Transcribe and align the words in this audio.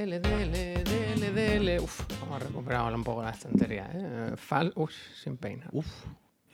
Dele, 0.00 0.18
dele, 0.18 0.82
dele, 0.82 1.30
dele. 1.30 1.78
Uf, 1.78 2.00
vamos 2.22 2.36
a 2.40 2.44
recuperar 2.46 2.94
un 2.94 3.04
poco 3.04 3.22
la 3.22 3.32
estantería, 3.32 3.90
¿eh? 3.92 4.32
Fal, 4.34 4.72
uf, 4.76 4.90
sin 5.22 5.36
peinar. 5.36 5.68
Uf. 5.72 5.86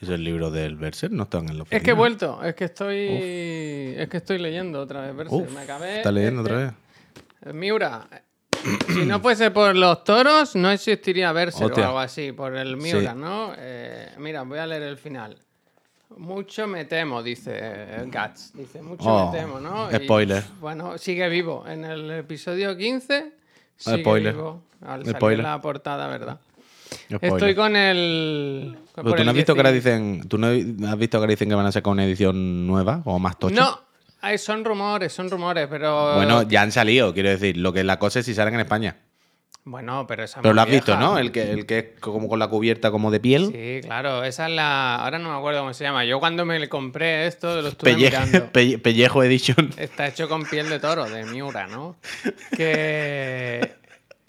¿Es 0.00 0.08
el 0.08 0.24
libro 0.24 0.50
del 0.50 0.74
Berser? 0.74 1.12
No 1.12 1.22
están 1.22 1.48
en 1.48 1.58
la 1.58 1.64
Es 1.70 1.80
que 1.80 1.90
he 1.90 1.94
vuelto, 1.94 2.42
es 2.42 2.56
que 2.56 2.64
estoy. 2.64 2.96
Es 3.96 4.08
que 4.08 4.16
estoy 4.16 4.38
leyendo 4.38 4.80
otra 4.80 5.02
vez 5.02 5.14
Berser. 5.14 5.48
Me 5.50 5.60
acabé. 5.60 5.98
¿Estás 5.98 6.12
leyendo 6.12 6.42
este- 6.42 6.52
otra 6.54 6.74
vez? 7.44 7.54
Miura. 7.54 8.08
si 8.88 9.06
no 9.06 9.20
fuese 9.20 9.52
por 9.52 9.76
los 9.76 10.02
toros, 10.02 10.56
no 10.56 10.68
existiría 10.72 11.30
Berser 11.30 11.70
o 11.70 11.76
algo 11.84 11.98
así. 12.00 12.32
Por 12.32 12.56
el 12.56 12.76
Miura, 12.76 13.12
Sí. 13.12 13.16
¿no? 13.18 13.52
Eh, 13.56 14.08
mira, 14.18 14.42
voy 14.42 14.58
a 14.58 14.66
leer 14.66 14.82
el 14.82 14.96
final. 14.98 15.38
Mucho 16.16 16.66
me 16.66 16.84
temo, 16.84 17.22
dice 17.22 18.04
Gats. 18.08 18.52
Dice, 18.54 18.82
mucho 18.82 19.04
Oh, 19.08 19.30
me 19.30 19.38
temo, 19.38 19.60
¿no? 19.60 19.88
Y, 19.92 20.04
spoiler. 20.04 20.42
bueno, 20.60 20.98
sigue 20.98 21.28
vivo. 21.28 21.64
En 21.64 21.84
el 21.84 22.10
episodio 22.10 22.76
15, 22.76 23.32
sigue 23.76 23.98
Spoiler. 24.00 24.34
vivo. 24.34 24.62
Al 24.84 25.00
salir 25.00 25.16
Spoiler. 25.16 25.44
la 25.44 25.60
portada, 25.60 26.06
¿verdad? 26.08 26.38
Spoiler. 27.08 27.32
Estoy 27.32 27.54
con 27.54 27.76
el. 27.76 28.76
Por 28.94 29.14
tú 29.16 29.24
no 29.24 29.30
has 29.30 29.36
visto 29.36 29.54
que 29.54 29.60
ahora 29.60 29.72
10 29.72 29.84
dicen. 29.84 30.28
¿Tú 30.28 30.38
no 30.38 30.46
has 30.48 30.98
visto 30.98 31.18
que 31.18 31.22
ahora 31.22 31.30
dicen 31.30 31.48
que 31.48 31.54
van 31.54 31.66
a 31.66 31.72
sacar 31.72 31.92
una 31.92 32.04
edición 32.04 32.66
nueva 32.66 33.02
o 33.04 33.18
más 33.18 33.38
tocha? 33.38 33.54
No, 33.54 33.80
ay, 34.20 34.38
son 34.38 34.64
rumores, 34.64 35.12
son 35.12 35.28
rumores, 35.30 35.66
pero. 35.68 36.14
Bueno, 36.14 36.42
ya 36.42 36.62
han 36.62 36.72
salido, 36.72 37.12
quiero 37.12 37.30
decir. 37.30 37.56
Lo 37.56 37.72
que 37.72 37.82
la 37.84 37.98
cosa 37.98 38.20
es 38.20 38.26
si 38.26 38.34
salen 38.34 38.54
en 38.54 38.60
España. 38.60 38.96
Bueno, 39.68 40.06
pero 40.06 40.22
esa 40.22 40.38
es 40.38 40.42
Pero 40.42 40.54
lo 40.54 40.62
has 40.62 40.70
visto. 40.70 40.96
¿no? 40.96 41.18
El 41.18 41.32
que, 41.32 41.50
el 41.50 41.66
que 41.66 41.78
es 41.78 42.00
como 42.00 42.28
con 42.28 42.38
la 42.38 42.46
cubierta 42.46 42.92
como 42.92 43.10
de 43.10 43.18
piel. 43.18 43.48
Sí, 43.52 43.80
claro, 43.86 44.22
esa 44.22 44.46
es 44.46 44.52
la. 44.54 44.94
Ahora 44.94 45.18
no 45.18 45.28
me 45.32 45.36
acuerdo 45.36 45.58
cómo 45.60 45.74
se 45.74 45.82
llama. 45.82 46.04
Yo 46.04 46.20
cuando 46.20 46.44
me 46.44 46.58
le 46.60 46.68
compré 46.68 47.26
esto 47.26 47.60
lo 47.60 47.68
estuve 47.70 47.96
mirando. 47.96 48.38
Pelle- 48.52 48.78
Pellejo 48.80 49.24
Edition. 49.24 49.74
Está 49.76 50.06
hecho 50.06 50.28
con 50.28 50.44
piel 50.44 50.68
de 50.70 50.78
toro, 50.78 51.06
de 51.10 51.24
Miura, 51.24 51.66
¿no? 51.66 51.96
Que. 52.56 53.74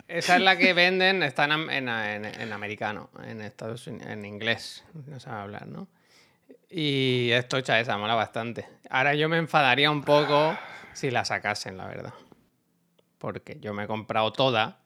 Esa 0.08 0.38
es 0.38 0.42
la 0.42 0.58
que 0.58 0.74
venden, 0.74 1.22
está 1.22 1.46
en, 1.46 1.70
en- 1.70 1.90
en- 1.90 2.26
en 2.26 2.54
americano, 2.54 3.10
en 3.28 3.42
Estados 3.42 3.86
Unidos, 3.88 4.08
en 4.10 4.26
inglés, 4.26 4.84
no 5.06 5.20
sabe 5.20 5.42
hablar, 5.42 5.68
¿no? 5.68 5.88
Y 6.70 7.30
es 7.32 7.48
tocha 7.48 7.80
esa, 7.80 7.98
mola 7.98 8.16
bastante. 8.16 8.66
Ahora 8.90 9.14
yo 9.16 9.28
me 9.30 9.38
enfadaría 9.38 9.92
un 9.92 10.04
poco 10.04 10.58
si 10.94 11.12
la 11.12 11.26
sacasen, 11.26 11.78
la 11.78 11.88
verdad. 11.88 12.14
Porque 13.18 13.58
yo 13.60 13.74
me 13.74 13.84
he 13.84 13.88
comprado 13.88 14.32
toda 14.32 14.80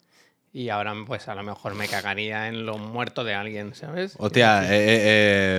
y 0.53 0.69
ahora 0.69 0.94
pues 1.05 1.27
a 1.27 1.35
lo 1.35 1.44
mejor 1.44 1.75
me 1.75 1.88
cagaría 1.88 2.47
en 2.47 2.66
los 2.66 2.80
muertos 2.80 3.25
de 3.25 3.33
alguien, 3.33 3.73
¿sabes? 3.73 4.16
Hostia, 4.17 4.63
eh, 4.66 4.77
eh, 4.77 4.99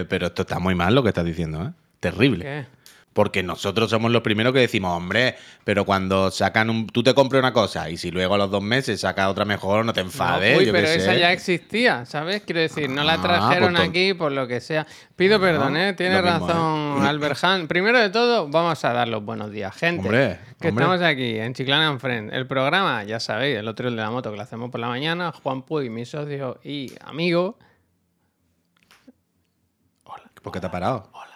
eh, 0.01 0.07
pero 0.09 0.27
esto 0.27 0.43
está 0.43 0.59
muy 0.59 0.75
mal 0.75 0.95
lo 0.95 1.03
que 1.03 1.09
estás 1.09 1.25
diciendo, 1.25 1.62
¿eh? 1.62 1.73
Terrible. 2.01 2.45
¿Qué? 2.45 2.67
Porque 3.13 3.43
nosotros 3.43 3.91
somos 3.91 4.11
los 4.11 4.23
primeros 4.23 4.53
que 4.55 4.61
decimos, 4.61 4.97
hombre, 4.97 5.37
pero 5.65 5.85
cuando 5.85 6.31
sacan 6.31 6.71
un. 6.71 6.87
Tú 6.87 7.03
te 7.03 7.13
compras 7.15 7.41
una 7.41 7.53
cosa 7.53 7.91
y 7.91 7.97
si 7.99 8.11
luego 8.11 8.35
a 8.35 8.39
los 8.39 8.51
dos 8.51 8.63
meses 8.63 9.01
sacas 9.01 9.29
otra 9.29 9.45
mejor, 9.45 9.85
no 9.85 9.93
te 9.93 10.01
enfades. 10.01 10.55
No, 10.55 10.59
uy, 10.61 10.67
yo 10.67 10.73
pero 10.73 10.89
esa 10.89 11.13
sé. 11.13 11.21
ya 11.21 11.31
existía, 11.33 12.07
¿sabes? 12.07 12.43
Quiero 12.43 12.61
decir, 12.61 12.89
no 12.89 13.05
la 13.05 13.15
Ah, 13.15 13.23
trajeron 13.23 13.75
pues 13.75 13.89
aquí 13.89 14.15
por 14.15 14.33
lo 14.33 14.47
que 14.47 14.61
sea. 14.61 14.87
Pido 15.15 15.39
perdón, 15.39 15.77
¿eh? 15.77 15.93
Tiene 15.93 16.23
mismo, 16.23 16.47
razón 16.49 17.03
Albert 17.07 17.45
Han. 17.45 17.69
Primero 17.69 17.99
de 17.99 18.09
todo, 18.09 18.49
vamos 18.49 18.83
a 18.85 18.93
dar 18.95 19.09
los 19.09 19.23
buenos 19.23 19.51
días, 19.51 19.77
gente. 19.77 20.03
Hombre, 20.07 20.39
que 20.61 20.69
hombre. 20.69 20.85
estamos 20.85 21.03
aquí 21.03 21.39
en 21.39 21.53
Chiclana 21.53 21.89
and 21.89 22.01
Friend. 22.01 22.33
El 22.33 22.47
programa, 22.47 23.05
ya 23.05 23.21
sabéis, 23.21 23.59
el 23.59 23.69
otro 23.69 23.89
el 23.89 23.97
de 23.97 24.03
la 24.03 24.11
moto 24.11 24.31
que 24.31 24.37
lo 24.37 24.43
hacemos 24.43 24.71
por 24.71 24.81
la 24.81 24.89
mañana. 24.89 25.33
Juan 25.43 25.63
Puy, 25.63 25.91
mi 25.91 26.07
socio 26.07 26.59
y 26.65 26.93
amigo. 27.05 27.59
¿Por 30.43 30.53
qué 30.53 30.61
te 30.61 30.67
ha 30.67 30.71
parado? 30.71 31.09
Hola, 31.13 31.23
hola. 31.25 31.32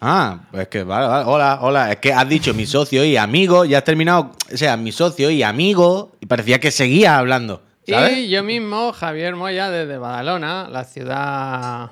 Ah, 0.00 0.40
pues 0.50 0.62
es 0.62 0.68
que, 0.68 0.84
vale, 0.84 1.06
vale. 1.08 1.24
Hola, 1.26 1.58
hola. 1.60 1.92
Es 1.92 1.98
que 1.98 2.12
has 2.12 2.28
dicho 2.28 2.54
mi 2.54 2.66
socio 2.66 3.04
y 3.04 3.16
amigo 3.16 3.64
y 3.64 3.74
has 3.74 3.84
terminado. 3.84 4.32
O 4.52 4.56
sea, 4.56 4.76
mi 4.76 4.92
socio 4.92 5.30
y 5.30 5.42
amigo. 5.42 6.12
Y 6.20 6.26
parecía 6.26 6.60
que 6.60 6.70
seguías 6.70 7.14
hablando. 7.18 7.62
¿Sabes? 7.86 8.18
Y 8.18 8.28
yo 8.28 8.44
mismo, 8.44 8.92
Javier 8.92 9.34
Moya, 9.34 9.70
desde 9.70 9.96
Badalona, 9.98 10.68
la 10.70 10.84
ciudad. 10.84 11.90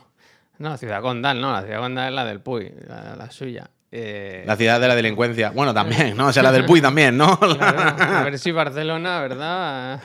No, 0.58 0.70
la 0.70 0.76
ciudad 0.78 1.00
condal, 1.03 1.41
no, 1.41 1.53
la 1.53 1.62
ciudad 1.62 1.80
condal 1.80 2.08
es 2.08 2.14
la 2.14 2.25
del 2.25 2.41
Puy, 2.41 2.72
la, 2.86 3.16
la 3.16 3.30
suya. 3.30 3.69
Eh, 3.92 4.42
La 4.47 4.56
ciudad 4.56 4.80
de 4.80 4.88
la 4.88 4.94
delincuencia. 4.94 5.50
Bueno, 5.50 5.72
también, 5.72 6.16
¿no? 6.16 6.26
O 6.26 6.32
sea, 6.32 6.42
la 6.42 6.53
del 6.53 6.64
Puy 6.66 6.80
también, 6.82 7.16
¿no? 7.16 7.38
claro, 7.41 8.03
a 8.03 8.25
ver 8.25 8.38
si 8.38 8.50
Barcelona, 8.53 9.20
¿verdad? 9.20 10.00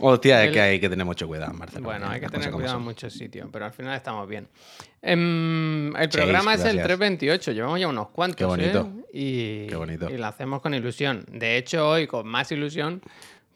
Hostia, 0.00 0.42
es 0.42 0.48
El- 0.48 0.54
que 0.54 0.60
hay 0.60 0.80
que 0.80 0.88
tener 0.88 1.04
mucho 1.06 1.26
cuidado 1.28 1.52
en 1.52 1.58
Barcelona. 1.58 1.86
Bueno, 1.86 2.08
hay 2.10 2.20
que 2.20 2.28
tener 2.28 2.50
cuidado 2.50 2.78
en 2.78 2.84
muchos 2.84 3.12
sitios, 3.12 3.48
pero 3.52 3.64
al 3.66 3.72
final 3.72 3.94
estamos 3.96 4.28
bien. 4.28 4.48
Em, 5.02 5.94
el 5.96 6.08
programa 6.08 6.54
es 6.54 6.60
el 6.60 6.76
gracias. 6.76 6.84
328, 6.86 7.52
llevamos 7.52 7.80
ya 7.80 7.88
unos 7.88 8.08
cuantos. 8.10 8.36
Qué 8.36 8.44
bonito. 8.44 8.80
¿eh? 8.80 9.04
Y, 9.12 9.66
Qué 9.68 9.76
bonito. 9.76 10.10
y 10.10 10.16
lo 10.18 10.26
hacemos 10.26 10.60
con 10.60 10.74
ilusión. 10.74 11.24
De 11.30 11.56
hecho, 11.56 11.88
hoy 11.88 12.06
con 12.06 12.26
más 12.28 12.52
ilusión, 12.52 13.00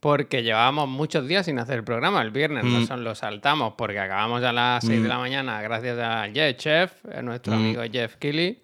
porque 0.01 0.43
llevábamos 0.43 0.89
muchos 0.89 1.27
días 1.29 1.47
sin 1.47 1.59
hacer 1.59 1.79
el 1.79 1.85
programa. 1.85 2.23
El 2.23 2.31
viernes 2.31 2.65
Mm. 2.65 2.73
no 2.81 2.87
son- 2.87 3.05
lo 3.05 3.15
saltamos 3.15 3.75
porque 3.77 3.99
acabamos 3.99 4.43
a 4.43 4.53
las 4.53 4.85
6 4.85 5.03
de 5.03 5.09
la 5.09 5.19
mañana 5.19 5.61
gracias 5.63 5.99
a 5.99 6.29
Jeff 6.33 6.57
Chef, 6.57 6.93
a 7.15 7.23
nuestro 7.23 7.53
Mm. 7.55 7.57
amigo 7.57 7.83
Jeff 7.91 8.17
Kelly. 8.17 8.61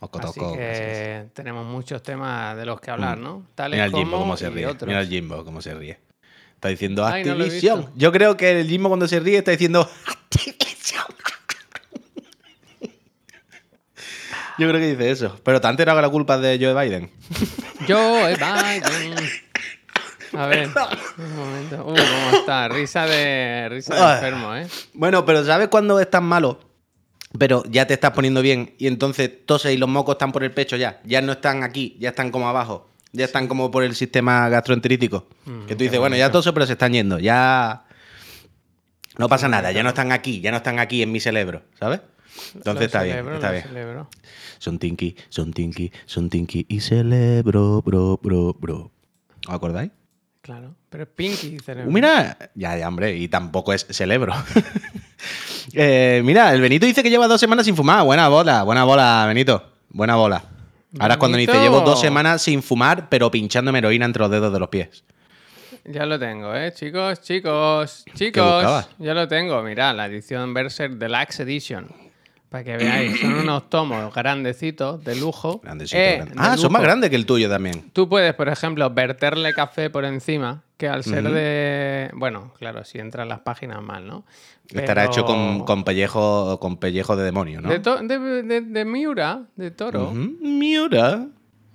Así 0.00 0.10
toco, 0.40 0.54
que 0.56 1.26
tenemos 1.32 1.64
muchos 1.64 2.02
temas 2.02 2.56
de 2.56 2.66
los 2.66 2.80
que 2.80 2.90
hablar, 2.90 3.18
¿no? 3.18 3.46
Tales 3.54 3.76
Mira 3.76 3.84
el 3.84 3.92
Jimbo 3.92 4.10
como 4.12 4.22
cómo 4.24 4.36
se 4.36 4.50
ríe. 4.50 4.66
Mira 4.84 5.00
el 5.00 5.08
Jimbo 5.08 5.44
cómo 5.44 5.62
se 5.62 5.74
ríe. 5.74 5.98
Está 6.62 6.68
diciendo 6.68 7.04
Ay, 7.04 7.28
Activision. 7.28 7.90
Yo 7.96 8.12
creo 8.12 8.36
que 8.36 8.60
el 8.60 8.68
Jimbo 8.68 8.88
cuando 8.88 9.08
se 9.08 9.18
ríe 9.18 9.36
está 9.38 9.50
diciendo 9.50 9.80
Activision. 10.06 11.02
Yo 14.58 14.68
creo 14.68 14.80
que 14.80 14.90
dice 14.94 15.10
eso. 15.10 15.40
Pero 15.42 15.60
enterado 15.68 15.98
que 15.98 16.02
la 16.02 16.08
culpa 16.08 16.38
de 16.38 16.64
Joe 16.64 16.72
Biden. 16.80 17.10
Yo, 17.88 18.28
eh, 18.28 18.36
Biden. 18.36 19.14
A 20.34 20.46
ver, 20.46 20.68
un 21.18 21.36
momento. 21.36 21.82
Uh, 21.84 21.94
¿cómo 21.96 22.36
está? 22.38 22.68
Risa 22.68 23.06
de, 23.06 23.66
risa 23.68 23.96
de 23.96 24.00
Ah. 24.00 24.14
enfermo, 24.14 24.54
¿eh? 24.54 24.68
Bueno, 24.94 25.24
pero 25.24 25.44
¿sabes 25.44 25.66
cuando 25.66 25.98
estás 25.98 26.22
malo? 26.22 26.60
Pero 27.40 27.64
ya 27.68 27.88
te 27.88 27.94
estás 27.94 28.12
poniendo 28.12 28.40
bien 28.40 28.76
y 28.78 28.86
entonces 28.86 29.32
toses 29.46 29.74
y 29.74 29.78
los 29.78 29.88
mocos 29.88 30.14
están 30.14 30.30
por 30.30 30.44
el 30.44 30.52
pecho 30.52 30.76
ya. 30.76 31.00
Ya 31.02 31.22
no 31.22 31.32
están 31.32 31.64
aquí, 31.64 31.96
ya 31.98 32.10
están 32.10 32.30
como 32.30 32.48
abajo. 32.48 32.88
Ya 33.12 33.24
están 33.26 33.46
como 33.46 33.70
por 33.70 33.84
el 33.84 33.94
sistema 33.94 34.48
gastroenterítico. 34.48 35.28
Mm, 35.44 35.66
que 35.66 35.76
tú 35.76 35.84
dices, 35.84 35.98
bueno, 35.98 36.16
ya 36.16 36.30
toso, 36.30 36.54
pero 36.54 36.66
se 36.66 36.72
están 36.72 36.92
yendo. 36.92 37.18
Ya. 37.18 37.84
No 39.18 39.28
pasa 39.28 39.48
nada, 39.48 39.70
ya 39.72 39.82
no 39.82 39.90
están 39.90 40.10
aquí, 40.12 40.40
ya 40.40 40.50
no 40.50 40.56
están 40.56 40.78
aquí 40.78 41.02
en 41.02 41.12
mi 41.12 41.20
cerebro, 41.20 41.62
¿sabes? 41.78 42.00
Entonces 42.54 42.80
Lo 42.80 42.86
está 42.86 43.02
bien, 43.02 43.16
celebro, 43.16 43.34
está 43.34 43.46
lo 43.48 43.52
bien. 43.52 43.64
celebro. 43.64 44.08
Son 44.58 44.78
tinky, 44.78 45.16
son 45.28 45.52
tinky, 45.52 45.92
son 46.06 46.30
tinky 46.30 46.64
y 46.68 46.80
celebro, 46.80 47.82
bro, 47.82 48.18
bro, 48.22 48.54
bro. 48.58 48.90
¿Os 49.46 49.54
acordáis? 49.54 49.90
Claro. 50.40 50.74
Pero 50.88 51.04
es 51.04 51.08
Pinky 51.14 51.58
cerebro. 51.60 51.88
Uh, 51.90 51.92
mira, 51.92 52.36
ya, 52.54 52.76
ya, 52.76 52.88
hombre, 52.88 53.16
y 53.16 53.28
tampoco 53.28 53.72
es 53.72 53.86
celebro. 53.90 54.32
Eh, 55.74 56.20
mira, 56.24 56.52
el 56.52 56.60
Benito 56.60 56.84
dice 56.84 57.02
que 57.04 57.08
lleva 57.08 57.28
dos 57.28 57.40
semanas 57.40 57.64
sin 57.64 57.76
fumar. 57.76 58.04
Buena 58.04 58.28
bola, 58.28 58.64
buena 58.64 58.82
bola, 58.82 59.24
Benito. 59.28 59.72
Buena 59.90 60.16
bola. 60.16 60.44
Ahora 60.98 61.14
es 61.14 61.18
cuando 61.18 61.38
dice, 61.38 61.52
llevo 61.60 61.80
dos 61.80 62.00
semanas 62.00 62.42
sin 62.42 62.62
fumar, 62.62 63.08
pero 63.08 63.30
pinchándome 63.30 63.78
heroína 63.78 64.04
entre 64.04 64.20
los 64.20 64.30
dedos 64.30 64.52
de 64.52 64.58
los 64.58 64.68
pies. 64.68 65.04
Ya 65.84 66.06
lo 66.06 66.18
tengo, 66.18 66.54
¿eh? 66.54 66.72
Chicos, 66.72 67.22
chicos, 67.22 68.04
chicos. 68.14 68.88
Ya 68.98 69.14
lo 69.14 69.26
tengo. 69.26 69.62
Mirad, 69.62 69.96
la 69.96 70.06
edición 70.06 70.54
Berserk 70.54 70.94
Deluxe 70.94 71.40
Edition. 71.40 72.01
Para 72.52 72.62
que 72.64 72.76
veáis, 72.76 73.18
son 73.18 73.32
unos 73.32 73.68
tomos 73.70 74.14
grandecitos, 74.14 75.02
de 75.02 75.16
lujo. 75.16 75.60
Grandecito, 75.62 75.98
Eh, 75.98 76.16
grande. 76.18 76.34
de 76.34 76.40
Ah, 76.40 76.56
son 76.58 76.70
más 76.70 76.82
grandes 76.82 77.08
que 77.10 77.16
el 77.16 77.24
tuyo 77.26 77.48
también. 77.48 77.90
Tú 77.92 78.08
puedes, 78.08 78.34
por 78.34 78.48
ejemplo, 78.50 78.88
verterle 78.90 79.54
café 79.54 79.88
por 79.88 80.04
encima, 80.04 80.62
que 80.76 80.86
al 80.86 81.02
ser 81.02 81.24
de... 81.30 82.10
Bueno, 82.14 82.52
claro, 82.58 82.84
si 82.84 82.98
entran 82.98 83.28
las 83.28 83.40
páginas 83.40 83.82
mal, 83.82 84.06
¿no? 84.06 84.24
Estará 84.68 85.06
hecho 85.06 85.24
con, 85.24 85.64
con 85.64 85.82
pellejo 85.84 86.60
con 86.60 86.76
pellejo 86.76 87.16
de 87.16 87.24
demonio, 87.24 87.60
¿no? 87.62 87.68
De, 87.70 87.78
de, 87.78 88.42
de- 88.42 88.60
de 88.60 88.84
Miura, 88.84 89.44
de 89.56 89.70
toro. 89.70 90.12
Miura. 90.12 91.26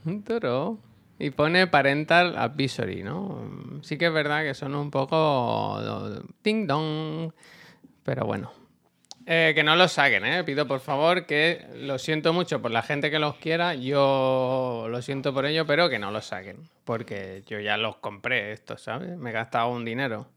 Un 0.06 0.24
toro. 0.24 0.78
Y 1.20 1.32
pone 1.32 1.66
parental 1.66 2.38
advisory, 2.38 3.02
¿no? 3.02 3.42
Sí 3.82 3.98
que 3.98 4.06
es 4.06 4.14
verdad 4.14 4.44
que 4.44 4.54
son 4.54 4.76
un 4.76 4.92
poco... 4.92 5.82
Ding 6.44 6.68
dong. 6.68 7.32
Pero 8.04 8.26
bueno. 8.28 8.52
Eh, 9.30 9.52
que 9.54 9.62
no 9.62 9.76
los 9.76 9.92
saquen, 9.92 10.26
¿eh? 10.26 10.44
Pido 10.46 10.66
por 10.66 10.80
favor 10.80 11.26
que 11.26 11.66
lo 11.82 12.00
siento 12.00 12.32
mucho 12.32 12.62
por 12.62 12.72
la 12.72 12.82
gente 12.82 13.12
que 13.12 13.20
los 13.20 13.36
quiera. 13.36 13.76
Yo 13.76 14.88
lo 14.90 15.02
siento 15.02 15.34
por 15.34 15.46
ello, 15.46 15.66
pero 15.66 15.90
que 15.90 16.00
no 16.00 16.12
los 16.12 16.28
saquen. 16.28 16.58
Porque 16.86 17.44
yo 17.46 17.60
ya 17.60 17.76
los 17.76 17.98
compré 17.98 18.54
estos, 18.54 18.82
¿sabes? 18.82 19.18
Me 19.18 19.32
he 19.32 19.34
gastado 19.34 19.68
un 19.70 19.84
dinero. 19.84 20.28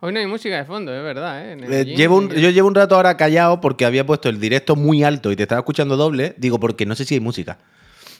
Hoy 0.00 0.12
no 0.12 0.18
hay 0.18 0.26
música 0.26 0.56
de 0.56 0.64
fondo, 0.64 0.92
es 0.94 1.02
verdad, 1.02 1.48
¿eh? 1.48 1.56
Eh, 1.62 1.84
gym, 1.84 1.96
llevo 1.96 2.16
un- 2.16 2.30
yo 2.30 2.50
llevo 2.50 2.66
un 2.68 2.74
rato 2.74 2.96
ahora 2.96 3.16
callado 3.16 3.60
porque 3.60 3.84
había 3.84 4.04
puesto 4.04 4.28
el 4.28 4.40
directo 4.40 4.74
muy 4.74 5.04
alto 5.04 5.30
y 5.30 5.36
te 5.36 5.44
estaba 5.44 5.60
escuchando 5.60 5.96
doble. 5.96 6.34
Digo, 6.38 6.58
porque 6.58 6.86
no 6.86 6.96
sé 6.96 7.04
si 7.04 7.14
hay 7.14 7.20
música. 7.20 7.58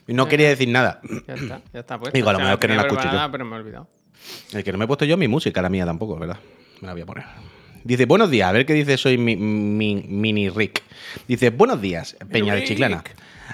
Y 0.07 0.15
no 0.15 0.25
Ya, 0.25 0.31
quería 0.31 0.49
decir 0.49 0.69
nada. 0.69 1.01
Ya 1.27 1.35
está, 1.35 1.61
ya 1.73 1.81
está 1.81 1.99
puesto. 1.99 2.17
Digo, 2.17 2.31
a 2.31 2.33
lo 2.35 2.39
mejor 2.39 2.59
que 2.61 2.69
no 2.69 2.77
la 2.77 2.83
escucho 2.83 3.11
yo. 3.13 3.33
pero 3.33 3.45
me 3.45 3.57
he 3.57 3.59
olvidado. 3.59 3.89
El 4.53 4.63
que 4.63 4.71
no 4.73 4.79
me 4.79 4.85
he 4.85 4.87
puesto 4.87 5.05
yo 5.05 5.17
mi 5.17 5.27
música, 5.29 5.61
la 5.61 5.69
mía 5.69 5.85
tampoco, 5.85 6.17
¿verdad? 6.19 6.39
Me 6.81 6.87
la 6.87 6.93
voy 6.93 7.03
a 7.03 7.07
poner. 7.07 7.25
Dice, 7.85 8.05
buenos 8.07 8.31
días, 8.31 8.49
a 8.49 8.53
ver 8.53 8.67
qué 8.67 8.75
dice, 8.75 8.97
soy 8.99 9.19
mi, 9.19 9.37
mi- 9.37 10.05
mini 10.09 10.49
Rick. 10.51 10.83
Dice, 11.27 11.51
buenos 11.51 11.81
días, 11.81 12.17
Peña 12.31 12.55
de. 12.55 12.65
Chiclana. 12.65 13.03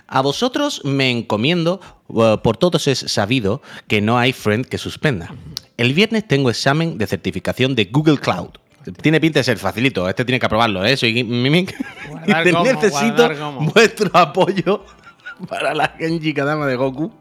A 0.06 0.20
vosotros 0.22 0.82
me 0.84 1.10
encomiendo, 1.10 1.80
uh, 2.08 2.38
por 2.38 2.56
todos 2.56 2.88
es 2.88 2.98
sabido 2.98 3.62
que 3.86 4.00
no 4.00 4.18
hay 4.18 4.32
friend 4.32 4.66
que 4.66 4.76
suspenda. 4.78 5.32
El 5.76 5.94
viernes 5.94 6.26
tengo 6.26 6.50
examen 6.50 6.98
de 6.98 7.06
certificación 7.06 7.74
de 7.74 7.86
Google 7.86 8.18
Cloud. 8.18 8.50
Tiene 9.00 9.20
pinta 9.20 9.40
de 9.40 9.44
ser 9.44 9.56
facilito, 9.56 10.08
este 10.08 10.24
tiene 10.24 10.38
que 10.38 10.46
aprobarlo, 10.46 10.84
¿eh? 10.84 10.96
Soy 10.96 11.24
Mimic. 11.24 11.74
Guardar 12.10 12.44
necesito 12.64 12.90
guardar 12.90 13.38
cómo". 13.38 13.70
vuestro 13.72 14.10
apoyo 14.12 14.84
para 15.48 15.74
la 15.74 15.94
Genji 15.98 16.34
Kadama 16.34 16.66
de 16.66 16.76
Goku. 16.76 17.12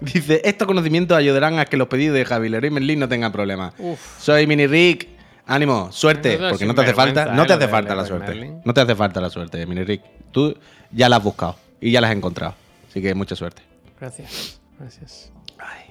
Dice, 0.00 0.40
estos 0.44 0.66
conocimientos 0.66 1.16
ayudarán 1.16 1.58
a 1.58 1.64
que 1.66 1.76
los 1.76 1.88
pedidos 1.88 2.14
de 2.16 2.24
Javi 2.24 2.48
Leroy 2.48 2.70
Merlin 2.70 2.98
no 3.00 3.08
tengan 3.08 3.32
problemas. 3.32 3.74
Soy 4.18 4.46
Mini 4.46 4.66
Rick. 4.66 5.08
Ánimo, 5.48 5.92
suerte, 5.92 6.38
porque 6.50 6.66
no 6.66 6.74
te 6.74 6.80
hace 6.82 6.92
falta, 6.94 7.20
sinvergüenza, 7.22 7.34
no 7.36 7.42
eh, 7.42 7.46
te 7.46 7.52
hace 7.52 7.68
falta 7.68 7.94
la 7.94 8.04
suerte. 8.04 8.26
Merlin. 8.28 8.60
No 8.64 8.74
te 8.74 8.80
hace 8.80 8.94
falta 8.96 9.20
la 9.20 9.30
suerte, 9.30 9.64
Mini 9.66 9.84
Rick. 9.84 10.02
Tú 10.32 10.56
ya 10.90 11.08
la 11.08 11.16
has 11.16 11.22
buscado 11.22 11.56
y 11.80 11.92
ya 11.92 12.00
la 12.00 12.08
has 12.08 12.16
encontrado. 12.16 12.54
Así 12.90 13.00
que 13.00 13.14
mucha 13.14 13.36
suerte. 13.36 13.62
Gracias. 14.00 14.60
Gracias. 14.78 15.32
Ay. 15.58 15.84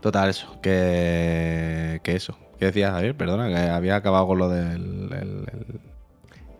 Total, 0.00 0.30
eso. 0.30 0.58
Que, 0.62 2.00
que 2.02 2.14
eso. 2.16 2.38
¿Qué 2.58 2.66
decías, 2.66 2.92
Javier? 2.92 3.14
Perdona, 3.14 3.48
que 3.48 3.56
había 3.70 3.96
acabado 3.96 4.26
con 4.26 4.38
lo 4.38 4.48
del. 4.48 5.10
el- 5.12 5.46
el- 5.52 5.80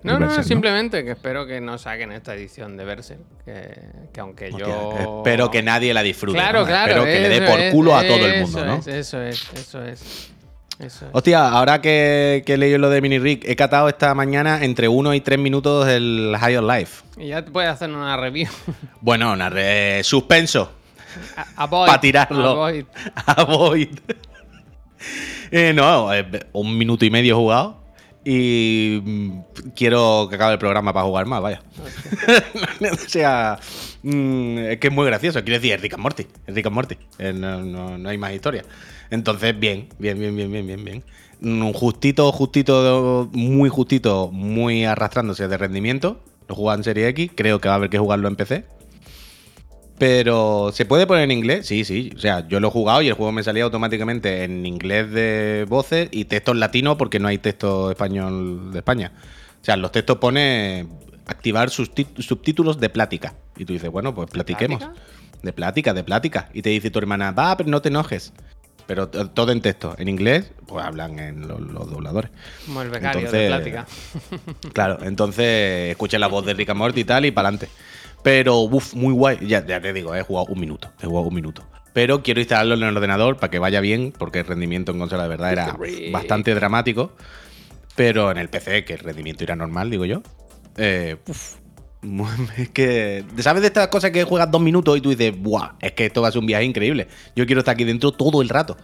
No, 0.02 0.12
el 0.14 0.20
no, 0.20 0.26
Berserk, 0.26 0.46
simplemente 0.46 1.04
que 1.04 1.12
espero 1.12 1.46
que 1.46 1.60
no 1.60 1.76
saquen 1.78 2.12
esta 2.12 2.34
edición 2.34 2.76
de 2.76 2.84
Berserk. 2.84 3.20
Que, 3.44 3.80
que 4.12 4.20
aunque 4.20 4.48
Hostia, 4.48 4.66
yo. 4.66 5.18
Espero 5.18 5.50
que 5.50 5.62
nadie 5.62 5.92
la 5.94 6.02
disfrute. 6.02 6.36
Claro, 6.38 6.60
¿no? 6.60 6.66
claro. 6.66 6.92
Espero 6.92 7.04
que 7.04 7.20
le 7.20 7.28
dé 7.40 7.46
por 7.48 7.60
es, 7.60 7.72
culo 7.74 7.96
a 7.96 8.02
todo 8.02 8.26
el 8.26 8.42
mundo, 8.42 8.58
eso 8.58 8.66
¿no? 8.66 8.76
Es, 8.76 8.86
eso 8.86 9.22
es, 9.22 9.52
eso 9.54 9.82
es. 9.84 10.32
Eso 10.78 11.06
es. 11.06 11.10
Hostia, 11.12 11.48
ahora 11.48 11.80
que, 11.80 12.42
que 12.46 12.54
he 12.54 12.56
leído 12.56 12.78
lo 12.78 12.88
de 12.90 13.00
Mini 13.00 13.18
Rick, 13.18 13.44
he 13.48 13.56
catado 13.56 13.88
esta 13.88 14.14
mañana 14.14 14.62
entre 14.64 14.86
1 14.88 15.14
y 15.14 15.20
3 15.20 15.38
minutos 15.38 15.88
el 15.88 16.36
High 16.38 16.56
on 16.58 16.66
Life. 16.68 17.02
Y 17.16 17.28
ya 17.28 17.44
te 17.44 17.50
puedes 17.50 17.70
hacer 17.70 17.90
una 17.90 18.16
review. 18.16 18.48
Bueno, 19.00 19.32
una 19.32 19.48
re- 19.50 20.02
suspenso. 20.04 20.70
A- 21.36 21.64
Avoid. 21.64 21.86
Pa' 21.88 22.00
tirarlo. 22.00 22.50
Avoid. 22.50 22.84
A 23.26 23.44
Void. 23.44 23.88
Eh, 25.50 25.72
no, 25.72 26.12
eh, 26.12 26.26
un 26.52 26.76
minuto 26.76 27.04
y 27.04 27.10
medio 27.10 27.36
jugado. 27.36 27.77
Y 28.30 29.00
mm, 29.02 29.40
quiero 29.74 30.26
que 30.28 30.34
acabe 30.36 30.52
el 30.52 30.58
programa 30.58 30.92
para 30.92 31.06
jugar 31.06 31.24
más, 31.24 31.40
vaya. 31.40 31.62
o 32.92 33.08
sea, 33.08 33.58
mm, 34.02 34.58
es 34.58 34.78
que 34.78 34.88
es 34.88 34.92
muy 34.92 35.06
gracioso. 35.06 35.42
Quiero 35.42 35.58
decir, 35.58 35.72
es 35.72 35.80
Rick 35.80 35.94
and 35.94 36.02
Morty. 36.02 36.26
Es 36.46 36.54
Rick 36.54 36.66
and 36.66 36.74
Morty. 36.74 36.96
Eh, 37.18 37.32
no, 37.32 37.62
no- 37.62 37.96
no 37.96 38.08
hay 38.10 38.18
más 38.18 38.34
historia. 38.34 38.64
Entonces, 39.10 39.58
bien, 39.58 39.88
bien, 39.98 40.18
bien, 40.18 40.36
bien, 40.36 40.52
bien, 40.52 40.66
bien, 40.66 40.84
bien. 40.84 41.04
Mm, 41.40 41.72
Justito, 41.72 42.30
justito, 42.32 43.30
muy 43.32 43.70
justito, 43.70 44.28
muy 44.30 44.84
arrastrándose 44.84 45.48
de 45.48 45.56
rendimiento. 45.56 46.20
Lo 46.48 46.54
juega 46.54 46.74
en 46.76 46.84
Serie 46.84 47.08
X. 47.08 47.30
Creo 47.34 47.60
que 47.62 47.68
va 47.68 47.74
a 47.74 47.76
haber 47.78 47.88
que 47.88 47.98
jugarlo 47.98 48.28
en 48.28 48.36
PC. 48.36 48.64
Pero, 49.98 50.70
¿se 50.72 50.84
puede 50.84 51.06
poner 51.06 51.24
en 51.24 51.32
inglés? 51.32 51.66
Sí, 51.66 51.84
sí. 51.84 52.12
O 52.14 52.18
sea, 52.18 52.46
yo 52.46 52.60
lo 52.60 52.68
he 52.68 52.70
jugado 52.70 53.02
y 53.02 53.08
el 53.08 53.14
juego 53.14 53.32
me 53.32 53.42
salía 53.42 53.64
automáticamente 53.64 54.44
en 54.44 54.64
inglés 54.64 55.10
de 55.10 55.66
voces 55.68 56.08
y 56.12 56.26
textos 56.26 56.56
latinos 56.56 56.96
porque 56.96 57.18
no 57.18 57.28
hay 57.28 57.38
texto 57.38 57.90
español 57.90 58.70
de 58.72 58.78
España. 58.78 59.12
O 59.60 59.64
sea, 59.64 59.76
los 59.76 59.90
textos 59.90 60.18
pone 60.18 60.86
activar 61.26 61.70
subtítulos 61.70 62.78
de 62.80 62.88
plática. 62.90 63.34
Y 63.56 63.64
tú 63.64 63.72
dices, 63.72 63.90
bueno, 63.90 64.14
pues 64.14 64.30
platiquemos. 64.30 64.78
plática? 64.78 65.02
De 65.42 65.52
plática, 65.52 65.94
de 65.94 66.04
plática. 66.04 66.48
Y 66.54 66.62
te 66.62 66.70
dice 66.70 66.90
tu 66.90 66.98
hermana, 67.00 67.32
va, 67.32 67.56
pero 67.56 67.68
no 67.68 67.82
te 67.82 67.88
enojes. 67.88 68.32
Pero 68.86 69.08
todo 69.08 69.52
en 69.52 69.60
texto. 69.60 69.94
En 69.98 70.08
inglés, 70.08 70.50
pues 70.66 70.82
hablan 70.84 71.18
en 71.18 71.46
lo- 71.46 71.58
los, 71.58 71.90
dobladores. 71.90 72.30
Como 72.64 72.80
el 72.82 72.88
becario 72.88 73.30
de 73.30 73.46
Entonces- 73.46 73.74
plática. 73.74 74.72
Claro, 74.72 74.98
entonces 75.02 75.90
escuché 75.90 76.18
la 76.18 76.28
voz 76.28 76.46
de 76.46 76.54
Rick 76.54 76.70
and 76.70 76.78
Morty 76.78 77.00
y 77.00 77.04
tal 77.04 77.26
y 77.26 77.30
para 77.30 77.48
adelante. 77.48 77.68
Pero, 78.28 78.58
uff, 78.60 78.92
muy 78.92 79.14
guay. 79.14 79.38
Ya, 79.46 79.64
ya 79.64 79.80
te 79.80 79.90
digo, 79.94 80.14
he 80.14 80.20
jugado 80.20 80.48
un 80.52 80.60
minuto. 80.60 80.92
He 81.02 81.06
jugado 81.06 81.28
un 81.28 81.34
minuto. 81.34 81.64
Pero 81.94 82.22
quiero 82.22 82.40
instalarlo 82.40 82.74
en 82.74 82.82
el 82.82 82.94
ordenador 82.94 83.36
para 83.36 83.50
que 83.50 83.58
vaya 83.58 83.80
bien, 83.80 84.12
porque 84.16 84.40
el 84.40 84.44
rendimiento 84.44 84.92
en 84.92 84.98
consola 84.98 85.22
de 85.22 85.30
verdad 85.30 85.50
era 85.50 85.76
bastante 86.12 86.54
dramático. 86.54 87.12
Pero 87.96 88.30
en 88.30 88.36
el 88.36 88.50
PC, 88.50 88.84
que 88.84 88.92
el 88.92 88.98
rendimiento 88.98 89.44
irá 89.44 89.56
normal, 89.56 89.88
digo 89.88 90.04
yo. 90.04 90.22
Eh, 90.76 91.16
uf, 91.26 91.54
es 92.58 92.68
que. 92.68 93.24
¿Sabes 93.38 93.62
de 93.62 93.68
estas 93.68 93.88
cosas 93.88 94.10
que 94.10 94.24
juegas 94.24 94.50
dos 94.50 94.60
minutos 94.60 94.98
y 94.98 95.00
tú 95.00 95.08
dices, 95.08 95.32
¡buah! 95.40 95.76
Es 95.80 95.92
que 95.92 96.04
esto 96.04 96.20
va 96.20 96.28
a 96.28 96.30
ser 96.30 96.40
un 96.40 96.46
viaje 96.46 96.64
increíble. 96.64 97.08
Yo 97.34 97.46
quiero 97.46 97.60
estar 97.60 97.72
aquí 97.72 97.84
dentro 97.84 98.12
todo 98.12 98.42
el 98.42 98.50
rato. 98.50 98.76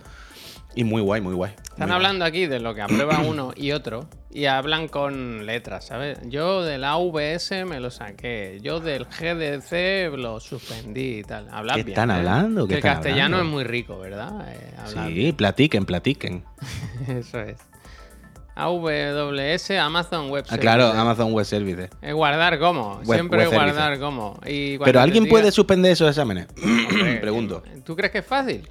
Y 0.76 0.84
muy 0.84 1.02
guay, 1.02 1.20
muy 1.20 1.34
guay. 1.34 1.52
Están 1.70 1.88
muy 1.88 1.94
hablando 1.96 2.24
aquí 2.24 2.46
de 2.46 2.58
lo 2.60 2.74
que 2.74 2.82
aprueba 2.82 3.18
uno 3.26 3.52
y 3.56 3.72
otro 3.72 4.08
y 4.30 4.46
hablan 4.46 4.88
con 4.88 5.46
letras, 5.46 5.86
¿sabes? 5.86 6.18
Yo 6.28 6.62
del 6.62 6.82
AVS 6.82 7.52
me 7.66 7.78
lo 7.78 7.90
saqué, 7.92 8.58
yo 8.60 8.80
del 8.80 9.04
GDC 9.06 10.16
lo 10.18 10.40
suspendí 10.40 11.18
y 11.18 11.22
tal. 11.22 11.46
Hablan 11.52 11.76
¿Qué 11.76 11.82
bien, 11.84 11.92
están 11.94 12.10
¿eh? 12.10 12.14
hablando? 12.14 12.66
¿Qué 12.66 12.70
Que 12.70 12.74
el 12.78 12.82
castellano 12.82 13.36
hablando? 13.36 13.42
es 13.42 13.52
muy 13.54 13.64
rico, 13.64 13.98
¿verdad? 13.98 14.48
Eh, 14.48 14.70
Sí, 14.86 15.32
platiquen, 15.32 15.84
platiquen. 15.86 16.44
Eso 17.08 17.40
es. 17.40 17.58
AWS, 18.56 19.70
Amazon 19.80 20.30
Web 20.30 20.44
Ah, 20.48 20.58
claro, 20.58 20.82
Services. 20.82 21.00
Amazon 21.00 21.32
Web 21.32 21.44
Services. 21.44 21.90
Es 22.02 22.14
guardar 22.14 22.58
como, 22.60 22.96
Web- 23.04 23.18
siempre 23.18 23.38
web 23.48 23.52
guardar 23.54 23.98
como. 23.98 24.38
Y 24.46 24.76
cuando 24.76 24.84
Pero 24.84 25.00
alguien 25.00 25.24
diga- 25.24 25.30
puede 25.30 25.50
suspender 25.52 25.92
esos 25.92 26.08
exámenes. 26.08 26.46
Pregunto. 27.20 27.62
¿Tú 27.84 27.96
crees 27.96 28.12
que 28.12 28.18
es 28.18 28.26
fácil? 28.26 28.68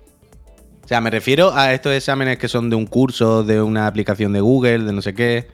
O 0.83 0.87
sea, 0.87 0.99
me 1.01 1.09
refiero 1.09 1.53
a 1.55 1.73
estos 1.73 1.93
exámenes 1.93 2.37
que 2.37 2.47
son 2.49 2.69
de 2.69 2.75
un 2.75 2.85
curso, 2.85 3.43
de 3.43 3.61
una 3.61 3.87
aplicación 3.87 4.33
de 4.33 4.41
Google, 4.41 4.79
de 4.79 4.91
no 4.93 5.01
sé 5.01 5.13
qué. 5.13 5.47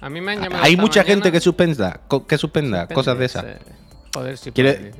A 0.00 0.08
mí 0.08 0.20
me 0.20 0.32
han 0.32 0.42
llamado 0.42 0.62
Hay 0.62 0.76
mucha 0.76 1.00
mañana- 1.00 1.14
gente 1.14 1.32
que 1.32 1.40
suspenda, 1.40 2.00
que 2.28 2.38
suspenda 2.38 2.86
cosas 2.88 3.18
de 3.18 3.24
esas. 3.24 3.44
eh, 3.44 3.58
Joder, 4.14 4.36
si 4.38 4.50
dice. 4.50 4.92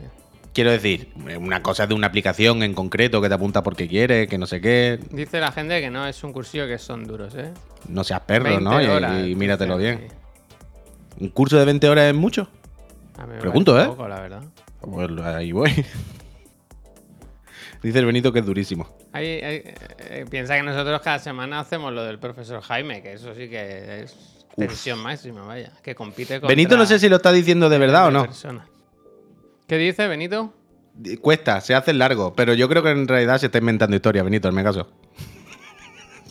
Quiero 0.53 0.71
decir, 0.71 1.13
una 1.41 1.63
cosa 1.63 1.87
de 1.87 1.95
una 1.95 2.07
aplicación 2.07 2.63
en 2.63 2.75
concreto 2.75 3.21
que 3.21 3.29
te 3.29 3.35
apunta 3.35 3.63
porque 3.65 3.89
quiere, 3.89 4.29
que 4.29 4.39
no 4.39 4.47
sé 4.47 4.61
qué. 4.61 5.01
Dice 5.11 5.41
la 5.41 5.51
gente 5.51 5.81
que 5.81 5.91
no 5.91 6.07
es 6.07 6.23
un 6.23 6.33
cursillo 6.33 6.67
que 6.69 6.79
son 6.79 7.05
duros, 7.05 7.35
¿eh? 7.35 7.53
No 7.89 8.05
seas 8.05 8.21
perro, 8.21 8.45
20 8.45 8.63
¿no? 8.63 8.81
Y- 8.81 8.87
horas, 8.87 9.27
y, 9.27 9.35
míratelo 9.35 9.77
bien. 9.77 10.09
¿Un 11.21 11.29
curso 11.31 11.59
de 11.59 11.65
20 11.65 11.89
horas 11.89 12.05
es 12.07 12.15
mucho? 12.15 12.45
sí. 12.45 13.21
A 13.21 13.27
mí 13.27 13.35
me 13.35 13.41
Pregunto, 13.41 13.81
¿eh? 13.81 13.87
poco, 13.87 14.07
la 14.09 14.21
verdad. 14.21 14.43
Pues 14.81 15.11
ahí 15.27 15.51
voy. 15.53 15.71
Dice 17.83 17.99
el 17.99 18.07
Benito 18.07 18.33
que 18.33 18.39
es 18.41 18.47
durísimo. 18.47 18.89
Ahí- 19.13 19.41
ahí, 19.43 19.63
eh, 19.99 20.25
piensa 20.31 20.57
que 20.57 20.63
nosotros 20.63 21.01
cada 21.03 21.19
semana 21.19 21.61
hacemos 21.61 21.93
lo 21.93 22.05
del 22.05 22.19
profesor 22.19 22.61
Jaime, 22.63 23.03
que 23.03 23.13
eso 23.15 23.35
sí 23.35 23.49
que 23.49 24.03
es 24.05 24.47
tensión 24.57 24.99
máxima, 25.01 25.43
vaya. 25.43 25.73
Que 25.83 25.95
compite 25.95 26.41
con. 26.41 26.49
Benito 26.49 26.77
no 26.77 26.87
sé 26.87 26.99
si 26.99 27.09
lo 27.09 27.17
está 27.17 27.33
diciendo 27.33 27.69
de 27.69 27.79
verdad 27.79 28.07
o 28.07 28.11
no. 28.11 28.27
¿Qué 29.67 29.77
dice 29.79 30.07
Benito? 30.09 30.53
Cuesta, 31.21 31.61
se 31.61 31.75
hace 31.75 31.93
largo, 31.93 32.35
pero 32.35 32.55
yo 32.55 32.69
creo 32.69 32.83
que 32.83 32.91
en 32.91 33.09
realidad 33.09 33.39
se 33.39 33.47
está 33.47 33.59
inventando 33.59 33.97
historia, 33.97 34.23
Benito, 34.23 34.49
en 34.49 34.55
mi 34.55 34.63
caso. 34.63 34.89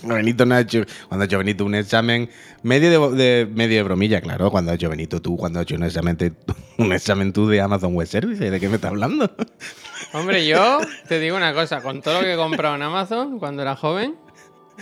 Benito 0.03 0.45
no 0.45 0.55
ha 0.55 0.61
hecho. 0.61 0.83
Cuando 1.07 1.23
ha 1.23 1.25
hecho 1.25 1.37
Benito 1.37 1.65
un 1.65 1.75
examen. 1.75 2.29
Medio 2.61 3.11
de, 3.11 3.15
de- 3.17 3.45
medio 3.45 3.77
de 3.77 3.83
bromilla, 3.83 4.21
claro. 4.21 4.51
Cuando 4.51 4.71
ha 4.71 4.75
hecho 4.75 4.89
Benito 4.89 5.21
tú, 5.21 5.37
cuando 5.37 5.59
has 5.59 5.63
hecho 5.63 5.75
un 5.75 5.83
examen, 5.83 6.15
te- 6.17 6.33
un 6.77 6.91
examen 6.93 7.33
tú 7.33 7.47
de 7.47 7.61
Amazon 7.61 7.93
Web 7.95 8.07
Services, 8.07 8.51
¿de 8.51 8.59
qué 8.59 8.69
me 8.69 8.75
estás 8.75 8.91
hablando? 8.91 9.29
Hombre, 10.13 10.45
yo 10.45 10.79
te 11.07 11.19
digo 11.19 11.35
una 11.37 11.53
cosa, 11.53 11.81
con 11.81 12.01
todo 12.01 12.15
lo 12.15 12.19
que 12.21 12.33
he 12.33 12.37
comprado 12.37 12.75
en 12.75 12.81
Amazon 12.83 13.39
cuando 13.39 13.61
era 13.63 13.75
joven, 13.75 14.15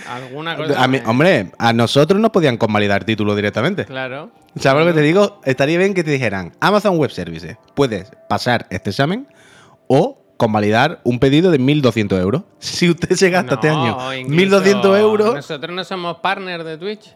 alguna 0.07 0.55
cosa. 0.57 0.83
A 0.83 0.87
mí- 0.87 0.99
me- 0.99 1.05
hombre, 1.07 1.51
a 1.57 1.73
nosotros 1.73 2.19
nos 2.19 2.31
podían 2.31 2.57
convalidar 2.57 3.03
título 3.03 3.35
directamente. 3.35 3.85
Claro. 3.85 4.31
¿Sabes 4.59 4.85
lo 4.85 4.91
que 4.93 4.99
te 4.99 5.05
digo? 5.05 5.39
Estaría 5.45 5.77
bien 5.77 5.93
que 5.93 6.03
te 6.03 6.11
dijeran 6.11 6.51
Amazon 6.59 6.97
Web 6.97 7.11
Services. 7.11 7.55
Puedes 7.75 8.11
pasar 8.27 8.67
este 8.69 8.89
examen 8.89 9.27
o 9.87 10.20
convalidar 10.41 11.01
un 11.03 11.19
pedido 11.19 11.51
de 11.51 11.59
1.200 11.59 12.19
euros. 12.19 12.41
Si 12.57 12.89
usted 12.89 13.11
se 13.15 13.29
gasta 13.29 13.53
este 13.53 13.69
año 13.69 13.95
incluso 14.15 14.59
1.200 14.63 14.97
euros. 14.99 15.35
Nosotros 15.35 15.75
no 15.75 15.83
somos 15.83 16.17
partners 16.17 16.65
de 16.65 16.79
Twitch. 16.79 17.15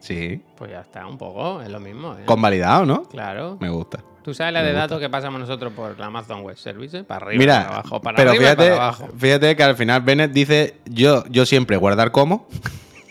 Sí, 0.00 0.42
Pues 0.58 0.70
ya 0.70 0.80
está, 0.82 1.06
un 1.06 1.16
poco, 1.16 1.62
es 1.62 1.70
lo 1.70 1.80
mismo. 1.80 2.12
¿eh? 2.12 2.24
convalidado, 2.26 2.84
¿no? 2.84 3.04
Claro. 3.04 3.56
Me 3.58 3.70
gusta. 3.70 4.00
Tú 4.22 4.34
sabes 4.34 4.52
la 4.52 4.62
de 4.62 4.72
datos 4.74 5.00
que 5.00 5.08
pasamos 5.08 5.40
nosotros 5.40 5.72
por 5.72 5.98
la 5.98 6.06
Amazon 6.06 6.42
Web 6.42 6.58
Services, 6.58 7.04
para 7.04 7.24
arriba, 7.24 7.38
Mira, 7.40 7.54
para 7.64 7.78
abajo, 7.78 8.00
para 8.02 8.16
pero 8.18 8.30
arriba 8.30 8.42
fíjate, 8.50 8.70
para 8.70 8.82
abajo. 8.82 9.08
fíjate 9.16 9.56
que 9.56 9.62
al 9.62 9.76
final 9.76 10.02
Bennett 10.02 10.32
dice 10.32 10.74
yo, 10.84 11.24
yo 11.30 11.46
siempre 11.46 11.76
guardar 11.78 12.10
como 12.12 12.46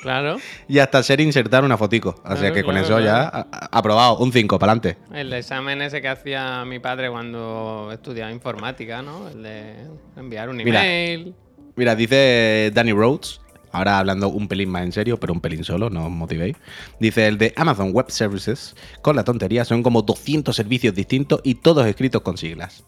Claro. 0.05 0.37
y 0.67 0.77
hasta 0.77 1.01
ser 1.01 1.19
insertar 1.19 1.63
una 1.63 1.77
fotico. 1.77 2.09
O 2.23 2.27
sea 2.29 2.35
Claro, 2.37 2.53
que 2.53 2.63
con 2.63 2.75
claro, 2.75 2.85
eso 2.87 2.99
ya 2.99 3.31
claro. 3.31 3.47
aprobado, 3.71 4.17
un 4.19 4.31
5 4.31 4.59
para 4.59 4.73
adelante. 4.73 4.97
El 5.11 5.33
examen 5.33 5.81
ese 5.81 5.99
que 6.01 6.07
hacía 6.09 6.63
mi 6.63 6.77
padre 6.77 7.09
cuando 7.09 7.89
estudiaba 7.91 8.31
informática, 8.31 9.01
¿no? 9.01 9.27
El 9.29 9.41
de 9.41 9.73
enviar 10.15 10.49
un 10.49 10.61
email. 10.61 11.33
Mira, 11.75 11.95
dice 11.95 12.71
Danny 12.73 12.93
Rhodes, 12.93 13.41
ahora 13.71 13.97
hablando 13.97 14.29
un 14.29 14.47
pelín 14.47 14.69
más 14.69 14.83
en 14.83 14.91
serio, 14.91 15.19
pero 15.19 15.33
un 15.33 15.41
pelín 15.41 15.63
solo, 15.63 15.89
no 15.89 16.05
os 16.05 16.11
motivéis. 16.11 16.55
Dice 16.99 17.27
el 17.27 17.37
de 17.39 17.51
Amazon 17.55 17.91
Web 17.91 18.11
Services, 18.11 18.75
con 19.01 19.15
la 19.15 19.23
tontería, 19.23 19.65
son 19.65 19.81
como 19.81 20.03
200 20.03 20.55
servicios 20.55 20.93
distintos 20.93 21.41
y 21.43 21.55
todos 21.55 21.85
escritos 21.87 22.21
con 22.21 22.37
siglas. 22.37 22.85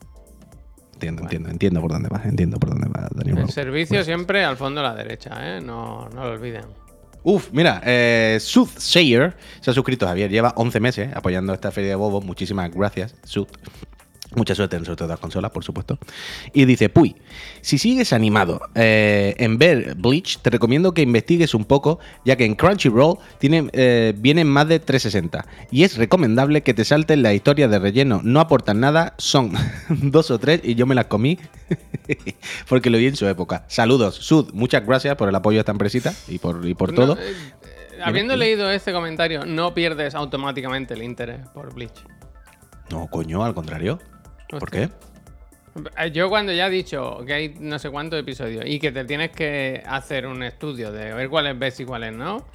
Entiendo, 0.93 1.23
entiendo, 1.23 1.49
entiendo 1.49 1.81
por 1.81 1.91
dónde 1.91 2.09
va, 2.09 2.21
entiendo 2.23 2.57
por 2.57 2.69
dónde 2.69 2.87
va 2.89 3.07
Danny 3.11 3.39
El 3.39 3.49
servicio 3.49 4.03
siempre 4.03 4.43
al 4.43 4.57
fondo 4.57 4.79
a 4.79 4.83
la 4.83 4.95
derecha, 4.95 5.31
¿eh? 5.57 5.61
No, 5.61 6.09
no 6.09 6.23
lo 6.25 6.31
olviden. 6.31 6.65
Uf, 7.23 7.49
mira, 7.51 7.81
eh, 7.85 8.37
Soothsayer 8.39 9.35
se 9.59 9.71
ha 9.71 9.73
suscrito, 9.73 10.07
Javier. 10.07 10.29
Lleva 10.29 10.53
11 10.55 10.79
meses 10.79 11.09
apoyando 11.13 11.53
esta 11.53 11.71
feria 11.71 11.89
de 11.91 11.95
bobos. 11.95 12.23
Muchísimas 12.23 12.71
gracias, 12.71 13.15
Sooth. 13.23 13.49
Mucha 14.37 14.53
suerte 14.53 14.75
en 14.75 14.85
sobre 14.85 14.97
todo 14.97 15.07
las 15.07 15.19
consolas, 15.19 15.49
por 15.49 15.63
supuesto. 15.63 15.97
Y 16.53 16.65
dice, 16.65 16.89
Puy, 16.89 17.15
si 17.61 17.79
sigues 17.79 18.13
animado 18.13 18.61
eh, 18.75 19.33
en 19.39 19.57
ver 19.57 19.95
Bleach, 19.95 20.37
te 20.43 20.51
recomiendo 20.51 20.93
que 20.93 21.01
investigues 21.01 21.55
un 21.55 21.65
poco, 21.65 21.97
ya 22.23 22.35
que 22.35 22.45
en 22.45 22.53
Crunchyroll 22.53 23.17
tiene, 23.39 23.67
eh, 23.73 24.13
vienen 24.15 24.47
más 24.47 24.67
de 24.67 24.79
360. 24.79 25.43
Y 25.71 25.83
es 25.83 25.97
recomendable 25.97 26.61
que 26.61 26.75
te 26.75 26.85
salten 26.85 27.23
las 27.23 27.33
historias 27.33 27.71
de 27.71 27.79
relleno. 27.79 28.21
No 28.23 28.39
aportan 28.39 28.79
nada, 28.79 29.15
son 29.17 29.53
dos 29.89 30.29
o 30.29 30.37
tres 30.37 30.61
y 30.63 30.75
yo 30.75 30.85
me 30.85 30.93
las 30.93 31.05
comí 31.05 31.39
porque 32.69 32.91
lo 32.91 32.99
vi 32.99 33.07
en 33.07 33.15
su 33.15 33.27
época. 33.27 33.65
Saludos, 33.67 34.13
Sud, 34.15 34.51
muchas 34.53 34.85
gracias 34.85 35.15
por 35.15 35.29
el 35.29 35.35
apoyo 35.35 35.57
a 35.57 35.61
esta 35.61 35.71
empresita 35.71 36.13
y 36.27 36.37
por, 36.37 36.63
y 36.63 36.75
por 36.75 36.93
todo. 36.93 37.17
eh, 37.17 37.33
eh, 37.63 37.99
habiendo 38.03 38.35
leído 38.35 38.69
este 38.69 38.93
comentario, 38.93 39.45
no 39.47 39.73
pierdes 39.73 40.13
automáticamente 40.13 40.93
el 40.93 41.01
interés 41.01 41.47
por 41.55 41.73
Bleach. 41.73 42.03
No, 42.89 43.07
coño, 43.07 43.43
al 43.43 43.53
contrario. 43.53 43.99
¿Por 44.49 44.69
qué? 44.71 44.89
Eh, 45.99 46.11
Yo 46.11 46.29
cuando 46.29 46.51
ya 46.53 46.67
he 46.67 46.69
dicho 46.71 47.19
que 47.25 47.33
hay 47.33 47.55
no 47.59 47.77
sé 47.79 47.89
cuántos 47.89 48.19
episodios 48.19 48.65
y 48.65 48.79
que 48.79 48.91
te 48.91 49.05
tienes 49.05 49.31
que 49.31 49.83
hacer 49.85 50.25
un 50.25 50.41
estudio 50.43 50.91
de 50.91 51.13
ver 51.13 51.29
cuáles 51.29 51.57
ves 51.57 51.79
y 51.79 51.85
cuáles 51.85 52.13
no. 52.13 52.45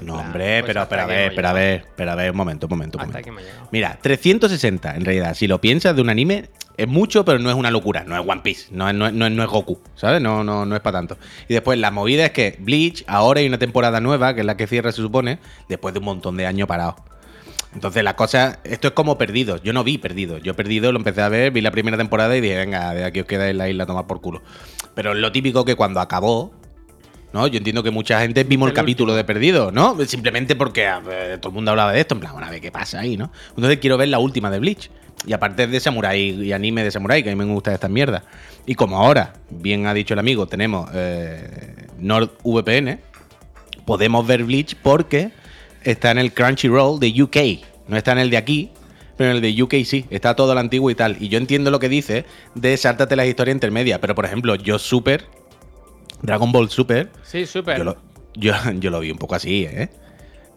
No, 0.00 0.14
plan, 0.14 0.26
hombre, 0.26 0.62
pues 0.62 0.74
pero, 0.74 0.88
pero 0.88 1.02
a 1.02 1.06
ver, 1.06 1.20
hemos 1.20 1.34
pero 1.36 1.48
a 1.48 1.52
ver, 1.52 1.84
pero 1.94 2.10
a 2.10 2.14
ver, 2.16 2.30
un 2.32 2.36
momento, 2.36 2.66
un 2.66 2.70
momento. 2.70 2.98
un 2.98 3.04
Hasta 3.04 3.20
momento. 3.30 3.50
Mira, 3.70 3.96
360 4.02 4.96
en 4.96 5.04
realidad, 5.04 5.34
si 5.34 5.46
lo 5.46 5.60
piensas 5.60 5.94
de 5.94 6.02
un 6.02 6.10
anime, 6.10 6.48
es 6.76 6.88
mucho, 6.88 7.24
pero 7.24 7.38
no 7.38 7.50
es 7.50 7.54
una 7.56 7.70
locura. 7.70 8.02
No 8.04 8.18
es 8.20 8.28
One 8.28 8.40
Piece, 8.42 8.66
no 8.72 8.88
es, 8.88 8.94
no 8.96 9.06
es- 9.06 9.12
no 9.12 9.26
es- 9.26 9.32
no 9.32 9.42
es 9.44 9.48
Goku, 9.48 9.80
¿sabes? 9.94 10.20
No, 10.20 10.42
no, 10.42 10.66
no 10.66 10.74
es 10.74 10.80
para 10.82 10.98
tanto. 10.98 11.18
Y 11.46 11.54
después 11.54 11.78
la 11.78 11.92
movida 11.92 12.24
es 12.24 12.30
que 12.32 12.56
Bleach, 12.58 13.04
ahora 13.06 13.38
hay 13.40 13.46
una 13.46 13.58
temporada 13.58 14.00
nueva, 14.00 14.34
que 14.34 14.40
es 14.40 14.46
la 14.46 14.56
que 14.56 14.66
cierra, 14.66 14.90
se 14.90 15.02
supone, 15.02 15.38
después 15.68 15.94
de 15.94 16.00
un 16.00 16.06
montón 16.06 16.36
de 16.36 16.46
años 16.46 16.66
parado. 16.66 16.96
Entonces 17.76 18.02
las 18.02 18.14
cosas, 18.14 18.58
esto 18.64 18.88
es 18.88 18.94
como 18.94 19.18
perdidos. 19.18 19.62
Yo 19.62 19.74
no 19.74 19.84
vi 19.84 19.98
perdidos. 19.98 20.42
Yo 20.42 20.56
perdido 20.56 20.92
lo 20.92 20.98
empecé 20.98 21.20
a 21.20 21.28
ver, 21.28 21.50
vi 21.50 21.60
la 21.60 21.70
primera 21.70 21.98
temporada 21.98 22.34
y 22.34 22.40
dije, 22.40 22.56
venga, 22.56 22.94
de 22.94 23.04
aquí 23.04 23.20
os 23.20 23.26
queda 23.26 23.50
en 23.50 23.58
la 23.58 23.68
isla 23.68 23.84
a 23.84 23.86
tomar 23.86 24.06
por 24.06 24.22
culo. 24.22 24.40
Pero 24.94 25.12
es 25.12 25.18
lo 25.18 25.30
típico 25.30 25.62
que 25.66 25.74
cuando 25.74 26.00
acabó, 26.00 26.54
¿no? 27.34 27.46
Yo 27.46 27.58
entiendo 27.58 27.82
que 27.82 27.90
mucha 27.90 28.18
gente 28.22 28.44
vimos 28.44 28.68
el, 28.68 28.70
El 28.70 28.76
capítulo 28.76 29.14
de 29.14 29.24
Perdido, 29.24 29.72
¿no? 29.72 29.94
Simplemente 30.06 30.56
porque 30.56 30.90
todo 31.38 31.50
el 31.50 31.54
mundo 31.54 31.70
hablaba 31.70 31.92
de 31.92 32.00
esto, 32.00 32.14
en 32.14 32.20
plan, 32.20 32.32
bueno, 32.32 32.46
a 32.46 32.50
ver 32.50 32.62
qué 32.62 32.72
pasa 32.72 33.00
ahí, 33.00 33.18
¿no? 33.18 33.30
Entonces 33.50 33.76
quiero 33.78 33.98
ver 33.98 34.08
la 34.08 34.20
última 34.20 34.50
de 34.50 34.58
Bleach. 34.58 34.90
Y 35.26 35.34
aparte 35.34 35.66
de 35.66 35.78
Samurai 35.78 36.18
y 36.18 36.52
anime 36.54 36.82
de 36.82 36.90
Samurai, 36.90 37.22
que 37.22 37.30
a 37.30 37.36
mí 37.36 37.44
me 37.44 37.52
gusta 37.52 37.74
esta 37.74 37.90
mierda. 37.90 38.24
Y 38.64 38.74
como 38.74 38.96
ahora, 38.96 39.34
bien 39.50 39.86
ha 39.86 39.92
dicho 39.92 40.14
el 40.14 40.20
amigo, 40.20 40.46
tenemos 40.46 40.88
eh, 40.94 41.88
NordVPN, 41.98 43.00
podemos 43.84 44.26
ver 44.26 44.44
Bleach 44.44 44.76
porque 44.82 45.30
está 45.90 46.10
en 46.10 46.18
el 46.18 46.32
Crunchyroll 46.34 47.00
de 47.00 47.22
UK. 47.22 47.36
No 47.88 47.96
está 47.96 48.12
en 48.12 48.18
el 48.18 48.30
de 48.30 48.36
aquí, 48.36 48.70
pero 49.16 49.30
en 49.30 49.36
el 49.36 49.42
de 49.42 49.62
UK 49.62 49.74
sí. 49.84 50.04
Está 50.10 50.36
todo 50.36 50.52
lo 50.54 50.60
antiguo 50.60 50.90
y 50.90 50.94
tal. 50.94 51.16
Y 51.20 51.28
yo 51.28 51.38
entiendo 51.38 51.70
lo 51.70 51.78
que 51.78 51.88
dice 51.88 52.24
de 52.54 52.76
sáltate 52.76 53.16
las 53.16 53.26
historias 53.26 53.54
intermedias. 53.54 53.98
Pero 54.00 54.14
por 54.14 54.24
ejemplo, 54.24 54.54
yo 54.56 54.78
Super, 54.78 55.24
Dragon 56.22 56.52
Ball 56.52 56.68
Super, 56.70 57.10
Sí, 57.22 57.46
súper. 57.46 57.78
yo 57.78 57.84
lo, 57.84 57.96
yo, 58.34 58.52
yo 58.80 58.90
lo 58.90 59.00
vi 59.00 59.10
un 59.10 59.18
poco 59.18 59.34
así, 59.34 59.64
¿eh? 59.64 59.88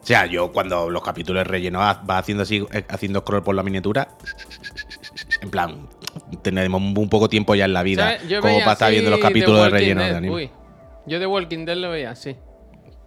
O 0.01 0.05
sea, 0.05 0.25
yo 0.27 0.51
cuando 0.53 0.89
los 0.89 1.03
capítulos 1.03 1.45
rellenos 1.45 1.81
va 1.81 2.17
haciendo 2.17 2.43
así, 2.43 2.65
eh, 2.71 2.85
haciendo 2.87 3.19
scroll 3.19 3.43
por 3.43 3.53
la 3.53 3.63
miniatura, 3.63 4.07
en 5.41 5.49
plan, 5.49 5.89
tenemos 6.41 6.81
un 6.81 7.09
poco 7.09 7.27
tiempo 7.27 7.53
ya 7.53 7.65
en 7.65 7.73
la 7.73 7.83
vida 7.83 8.17
como 8.41 8.59
para 8.59 8.71
estar 8.73 8.91
viendo 8.91 9.11
los 9.11 9.19
capítulos 9.19 9.63
de 9.63 9.69
relleno 9.69 10.01
Dead. 10.01 10.11
de 10.11 10.17
anime. 10.17 10.33
Uy, 10.35 10.49
yo 11.05 11.19
de 11.19 11.27
Walking 11.27 11.65
Dead 11.65 11.75
lo 11.75 11.89
veía 11.89 12.11
así. 12.11 12.35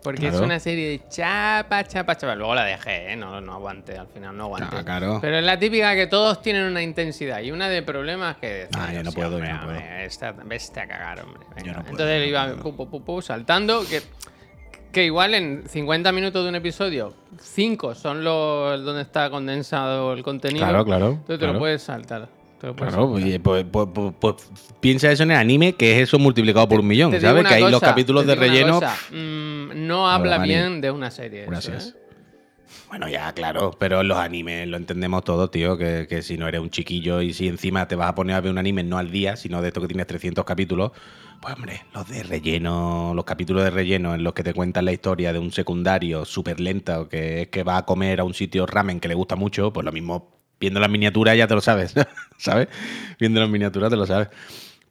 Porque 0.03 0.29
es 0.29 0.35
una 0.35 0.59
serie 0.59 0.89
de 0.89 1.09
chapa, 1.09 1.85
chapa, 1.85 2.17
chapa. 2.17 2.35
Luego 2.35 2.55
la 2.55 2.65
dejé, 2.65 3.13
¿eh? 3.13 3.17
No, 3.17 3.41
no 3.41 3.53
aguanté, 3.55 3.97
al 3.99 4.09
final 4.09 4.37
no 4.37 4.45
aguanté. 4.45 4.77
Ah, 4.77 4.85
claro. 4.85 5.19
Pero 5.21 5.39
es 5.39 5.45
la 5.45 5.59
típica 5.59 5.95
que 5.95 6.07
todos 6.09 6.43
tienen 6.43 6.65
una 6.65 6.83
intensidad 6.83 7.41
y 7.41 7.51
una 7.53 7.69
de 7.69 7.83
problemas 7.83 8.37
que... 8.37 8.69
Ah, 8.77 8.93
yo 8.93 9.03
no 9.05 9.13
puedo, 9.13 9.37
hombre, 9.37 9.49
yo 9.49 9.55
no 9.55 9.61
puedo. 9.65 9.79
hombre, 9.79 10.05
esta- 10.05 10.33
vete 10.33 10.81
a 10.81 10.87
cagar, 10.89 11.21
hombre. 11.23 11.41
venga. 11.55 11.63
Yo 11.65 11.73
no 11.73 11.79
puedo, 11.81 11.91
Entonces 11.93 12.17
yo 12.17 12.21
no 12.23 12.27
iba 12.29 12.45
puedo. 12.47 12.63
pu, 12.63 12.77
pu, 12.77 12.91
pu, 12.91 13.05
pu, 13.05 13.23
saltando 13.23 13.85
que... 13.89 14.03
Que 14.93 15.05
igual 15.07 15.33
en 15.35 15.63
50 15.67 16.13
minutos 16.13 16.43
de 16.43 16.51
un 16.51 16.55
episodio, 16.57 17.15
5 17.41 17.95
son 17.95 18.23
los 18.25 18.85
donde 18.85 19.01
está 19.01 19.31
condensado 19.31 20.13
el 20.13 20.23
contenido. 20.23 20.67
Claro, 20.67 20.85
claro, 20.85 21.07
Entonces 21.13 21.27
te 21.29 21.39
claro. 21.39 21.53
lo 21.55 21.59
puedes 21.61 21.83
saltar. 21.83 22.21
te 22.21 22.27
lo 22.27 22.29
puedes 22.29 22.29
Claro, 22.29 22.29
saltar. 22.29 22.42
Pues, 23.41 23.65
pues- 23.71 23.89
pues- 23.93 24.13
pues 24.21 24.35
piensa 24.81 25.11
eso 25.11 25.23
en 25.25 25.33
el 25.33 25.37
anime, 25.37 25.75
que 25.75 25.97
es 25.97 26.09
eso 26.09 26.19
multiplicado 26.19 26.69
por 26.69 26.81
un 26.81 26.87
millón, 26.87 27.11
Te 27.11 27.21
¿sabes? 27.21 27.45
Que 27.45 27.55
hay 27.55 27.71
los 27.71 27.81
capítulos 27.81 28.27
de 28.27 28.35
relleno. 28.35 28.81
mm, 29.11 29.87
no 29.87 30.09
habla 30.09 30.39
bien 30.39 30.81
de 30.81 30.91
una 30.91 31.11
serie. 31.11 31.43
eso, 31.43 31.51
Gracias. 31.51 31.89
¿eh? 31.89 31.99
Bueno, 32.89 33.09
ya, 33.09 33.33
claro, 33.33 33.71
pero 33.79 34.03
en 34.03 34.09
los 34.09 34.19
animes 34.19 34.69
lo 34.69 34.77
entendemos 34.77 35.25
todo, 35.25 35.49
tío, 35.49 35.79
que, 35.79 36.07
que 36.09 36.21
si 36.21 36.37
no 36.37 36.47
eres 36.47 36.61
un 36.61 36.69
chiquillo 36.71 37.23
y 37.23 37.33
si 37.33 37.49
encima 37.49 37.89
te 37.89 37.97
vas 37.97 38.11
a 38.11 38.15
poner 38.15 38.37
a 38.37 38.41
ver 38.43 38.51
un 38.53 38.59
anime 38.59 38.83
no 38.85 38.99
al 38.99 39.11
día, 39.11 39.35
sino 39.37 39.63
de 39.63 39.69
esto 39.69 39.81
que 39.81 39.89
tienes 39.89 40.07
300 40.07 40.45
capítulos, 40.45 40.93
pues 41.41 41.55
hombre, 41.55 41.83
los 41.95 42.07
de 42.09 42.23
relleno, 42.23 43.13
los 43.15 43.25
capítulos 43.25 43.65
de 43.65 43.71
relleno 43.71 44.15
en 44.15 44.23
los 44.23 44.35
que 44.35 44.43
te 44.43 44.53
cuentan 44.53 44.85
la 44.85 44.93
historia 44.93 45.33
de 45.33 45.39
un 45.39 45.53
secundario 45.53 46.25
súper 46.27 46.61
lento 46.61 47.09
que 47.09 47.43
es 47.43 47.49
que 47.49 47.63
va 47.63 47.79
a 47.79 47.87
comer 47.87 48.21
a 48.21 48.25
un 48.25 48.35
sitio 48.35 48.67
ramen 48.67 49.01
que 49.01 49.09
le 49.09 49.15
gusta 49.15 49.37
mucho, 49.37 49.73
pues 49.73 49.85
lo 49.87 49.93
mismo, 49.93 50.42
viendo 50.63 50.79
las 50.79 50.89
miniaturas 50.89 51.37
ya 51.37 51.49
te 51.49 51.55
lo 51.55 51.61
sabes, 51.61 51.93
¿sabes? 52.39 52.69
Viendo 53.19 53.41
las 53.41 53.51
miniaturas 53.51 53.91
te 53.91 53.97
lo 53.97 54.07
sabes. 54.07 54.29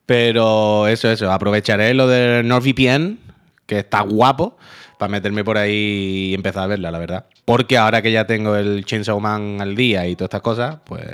Pero 0.06 0.90
eso, 0.90 1.10
eso, 1.10 1.32
aprovecharé 1.32 1.94
lo 1.94 2.08
de 2.08 2.44
NordVPN, 2.44 3.18
que 3.66 3.80
está 3.80 4.02
guapo, 4.02 4.58
para 5.00 5.10
meterme 5.10 5.46
por 5.46 5.58
ahí 5.58 6.32
y 6.32 6.34
empezar 6.34 6.64
a 6.64 6.68
verla, 6.68 6.92
la 6.92 7.00
verdad. 7.00 7.26
Porque 7.46 7.78
ahora 7.78 8.02
que 8.02 8.12
ya 8.12 8.28
tengo 8.28 8.58
el 8.58 8.84
Chainsaw 8.84 9.18
Man 9.22 9.62
al 9.62 9.74
día 9.78 10.06
y 10.08 10.18
todas 10.18 10.28
estas 10.28 10.42
cosas, 10.42 10.78
pues, 10.84 11.08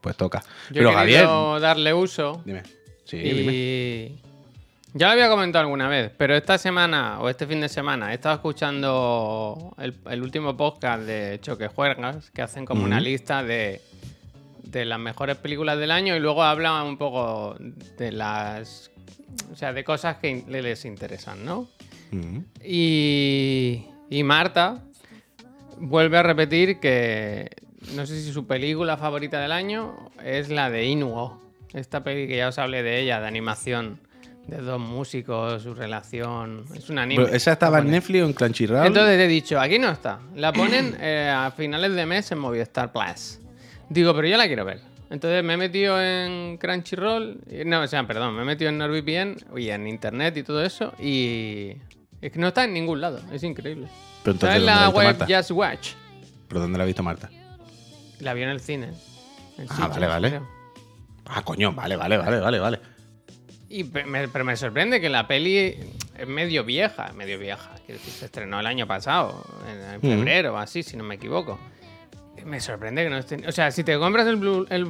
pues 0.00 0.16
toca. 0.16 0.44
Yo 0.70 0.74
Pero 0.82 0.92
Javier, 0.92 1.26
darle 1.60 1.92
uso 1.92 2.42
dime. 2.44 2.62
Sí, 3.04 3.16
y 3.16 3.30
dime. 3.32 4.25
Ya 4.96 5.08
lo 5.08 5.12
había 5.12 5.28
comentado 5.28 5.64
alguna 5.64 5.88
vez, 5.88 6.10
pero 6.16 6.34
esta 6.34 6.56
semana 6.56 7.20
o 7.20 7.28
este 7.28 7.46
fin 7.46 7.60
de 7.60 7.68
semana 7.68 8.12
he 8.12 8.14
estado 8.14 8.36
escuchando 8.36 9.74
el, 9.78 9.94
el 10.10 10.22
último 10.22 10.56
podcast 10.56 11.02
de 11.02 11.38
Choque 11.42 11.68
Juegas, 11.68 12.30
que 12.30 12.40
hacen 12.40 12.64
como 12.64 12.84
una 12.84 12.98
lista 12.98 13.42
de, 13.42 13.82
de 14.64 14.84
las 14.86 14.98
mejores 14.98 15.36
películas 15.36 15.78
del 15.78 15.90
año 15.90 16.16
y 16.16 16.20
luego 16.20 16.42
hablan 16.42 16.86
un 16.86 16.96
poco 16.96 17.56
de 17.98 18.12
las... 18.12 18.90
O 19.52 19.56
sea, 19.56 19.74
de 19.74 19.84
cosas 19.84 20.16
que 20.16 20.44
les 20.48 20.84
interesan, 20.86 21.44
¿no? 21.44 21.68
Y, 22.64 23.84
y 24.08 24.22
Marta 24.22 24.82
vuelve 25.78 26.16
a 26.16 26.22
repetir 26.22 26.80
que 26.80 27.50
no 27.94 28.06
sé 28.06 28.20
si 28.22 28.32
su 28.32 28.46
película 28.46 28.96
favorita 28.96 29.40
del 29.40 29.52
año 29.52 30.10
es 30.24 30.48
la 30.48 30.70
de 30.70 30.86
Inuo. 30.86 31.42
Esta 31.74 32.02
peli 32.02 32.26
que 32.26 32.38
ya 32.38 32.48
os 32.48 32.58
hablé 32.58 32.82
de 32.82 33.00
ella, 33.00 33.20
de 33.20 33.26
animación, 33.26 34.00
de 34.46 34.58
dos 34.58 34.80
músicos, 34.80 35.62
su 35.62 35.74
relación. 35.74 36.64
Es 36.74 36.88
un 36.88 36.98
anime. 36.98 37.24
Pero 37.24 37.36
¿Esa 37.36 37.52
estaba 37.52 37.78
en. 37.80 37.90
Netflix 37.90 38.22
o 38.22 38.26
en 38.26 38.32
Crunchyroll? 38.32 38.86
Entonces 38.86 39.18
he 39.20 39.26
dicho, 39.26 39.58
aquí 39.60 39.78
no 39.78 39.90
está. 39.90 40.20
La 40.34 40.52
ponen 40.52 40.96
eh, 41.00 41.32
a 41.34 41.50
finales 41.50 41.94
de 41.94 42.06
mes 42.06 42.30
en 42.32 42.38
Movistar 42.38 42.92
Plus. 42.92 43.40
Digo, 43.88 44.14
pero 44.14 44.28
yo 44.28 44.36
la 44.36 44.46
quiero 44.46 44.64
ver. 44.64 44.80
Entonces 45.10 45.42
me 45.44 45.54
he 45.54 45.56
metido 45.56 46.00
en 46.02 46.56
Crunchyroll. 46.58 47.38
y- 47.50 47.64
No, 47.64 47.80
o 47.82 47.86
sea, 47.86 48.06
perdón, 48.06 48.34
me 48.34 48.42
he 48.42 48.44
metido 48.44 48.70
en 48.70 48.78
NordVPN 48.78 49.36
y 49.56 49.68
en 49.70 49.86
internet 49.86 50.36
y 50.36 50.42
todo 50.42 50.62
eso. 50.64 50.92
Y 50.98 51.72
es 52.20 52.32
que 52.32 52.38
no 52.38 52.48
está 52.48 52.64
en 52.64 52.72
ningún 52.74 53.00
lado. 53.00 53.20
Es 53.32 53.42
increíble. 53.42 53.88
Pero 54.24 54.34
Está 54.34 54.46
entonces, 54.46 54.60
en 54.60 54.66
¿dónde 54.66 54.80
la 54.80 54.88
web 54.90 55.16
Marta? 55.18 55.36
Just 55.36 55.50
Watch. 55.52 55.88
¿Pero 56.48 56.60
dónde 56.60 56.78
la 56.78 56.84
ha 56.84 56.86
visto 56.86 57.02
Marta? 57.02 57.30
La 58.20 58.34
vi 58.34 58.42
en 58.42 58.48
el 58.48 58.60
cine. 58.60 58.88
En 59.58 59.66
Ah, 59.70 59.88
vale, 59.88 60.06
vale. 60.06 60.28
creo. 60.30 60.48
Ah, 61.26 61.42
coño, 61.42 61.72
vale, 61.72 61.96
vale, 61.96 62.16
vale, 62.18 62.40
vale, 62.40 62.58
vale. 62.58 62.80
Y 63.68 63.84
me- 63.84 64.28
pero 64.28 64.44
me 64.44 64.56
sorprende 64.56 65.00
que 65.00 65.08
la 65.08 65.26
peli 65.26 65.58
es 66.16 66.26
medio 66.28 66.64
vieja, 66.64 67.12
medio 67.14 67.38
vieja. 67.38 67.70
Quiero 67.84 67.98
decir, 68.00 68.12
se 68.14 68.24
estrenó 68.26 68.60
el 68.60 68.66
año 68.66 68.86
pasado, 68.86 69.44
en, 69.68 69.98
Mm. 69.98 70.00
febrero 70.00 70.54
o 70.54 70.56
así, 70.56 70.82
si 70.82 70.96
no 70.96 71.02
me 71.04 71.16
equivoco. 71.16 71.58
Me 72.44 72.60
sorprende 72.60 73.02
que 73.02 73.10
no 73.10 73.18
esté. 73.18 73.46
O 73.48 73.52
sea, 73.52 73.70
si 73.72 73.82
te 73.82 73.98
compras 73.98 74.26
el 74.28 74.38
Blu- 74.38 74.66
el 74.70 74.86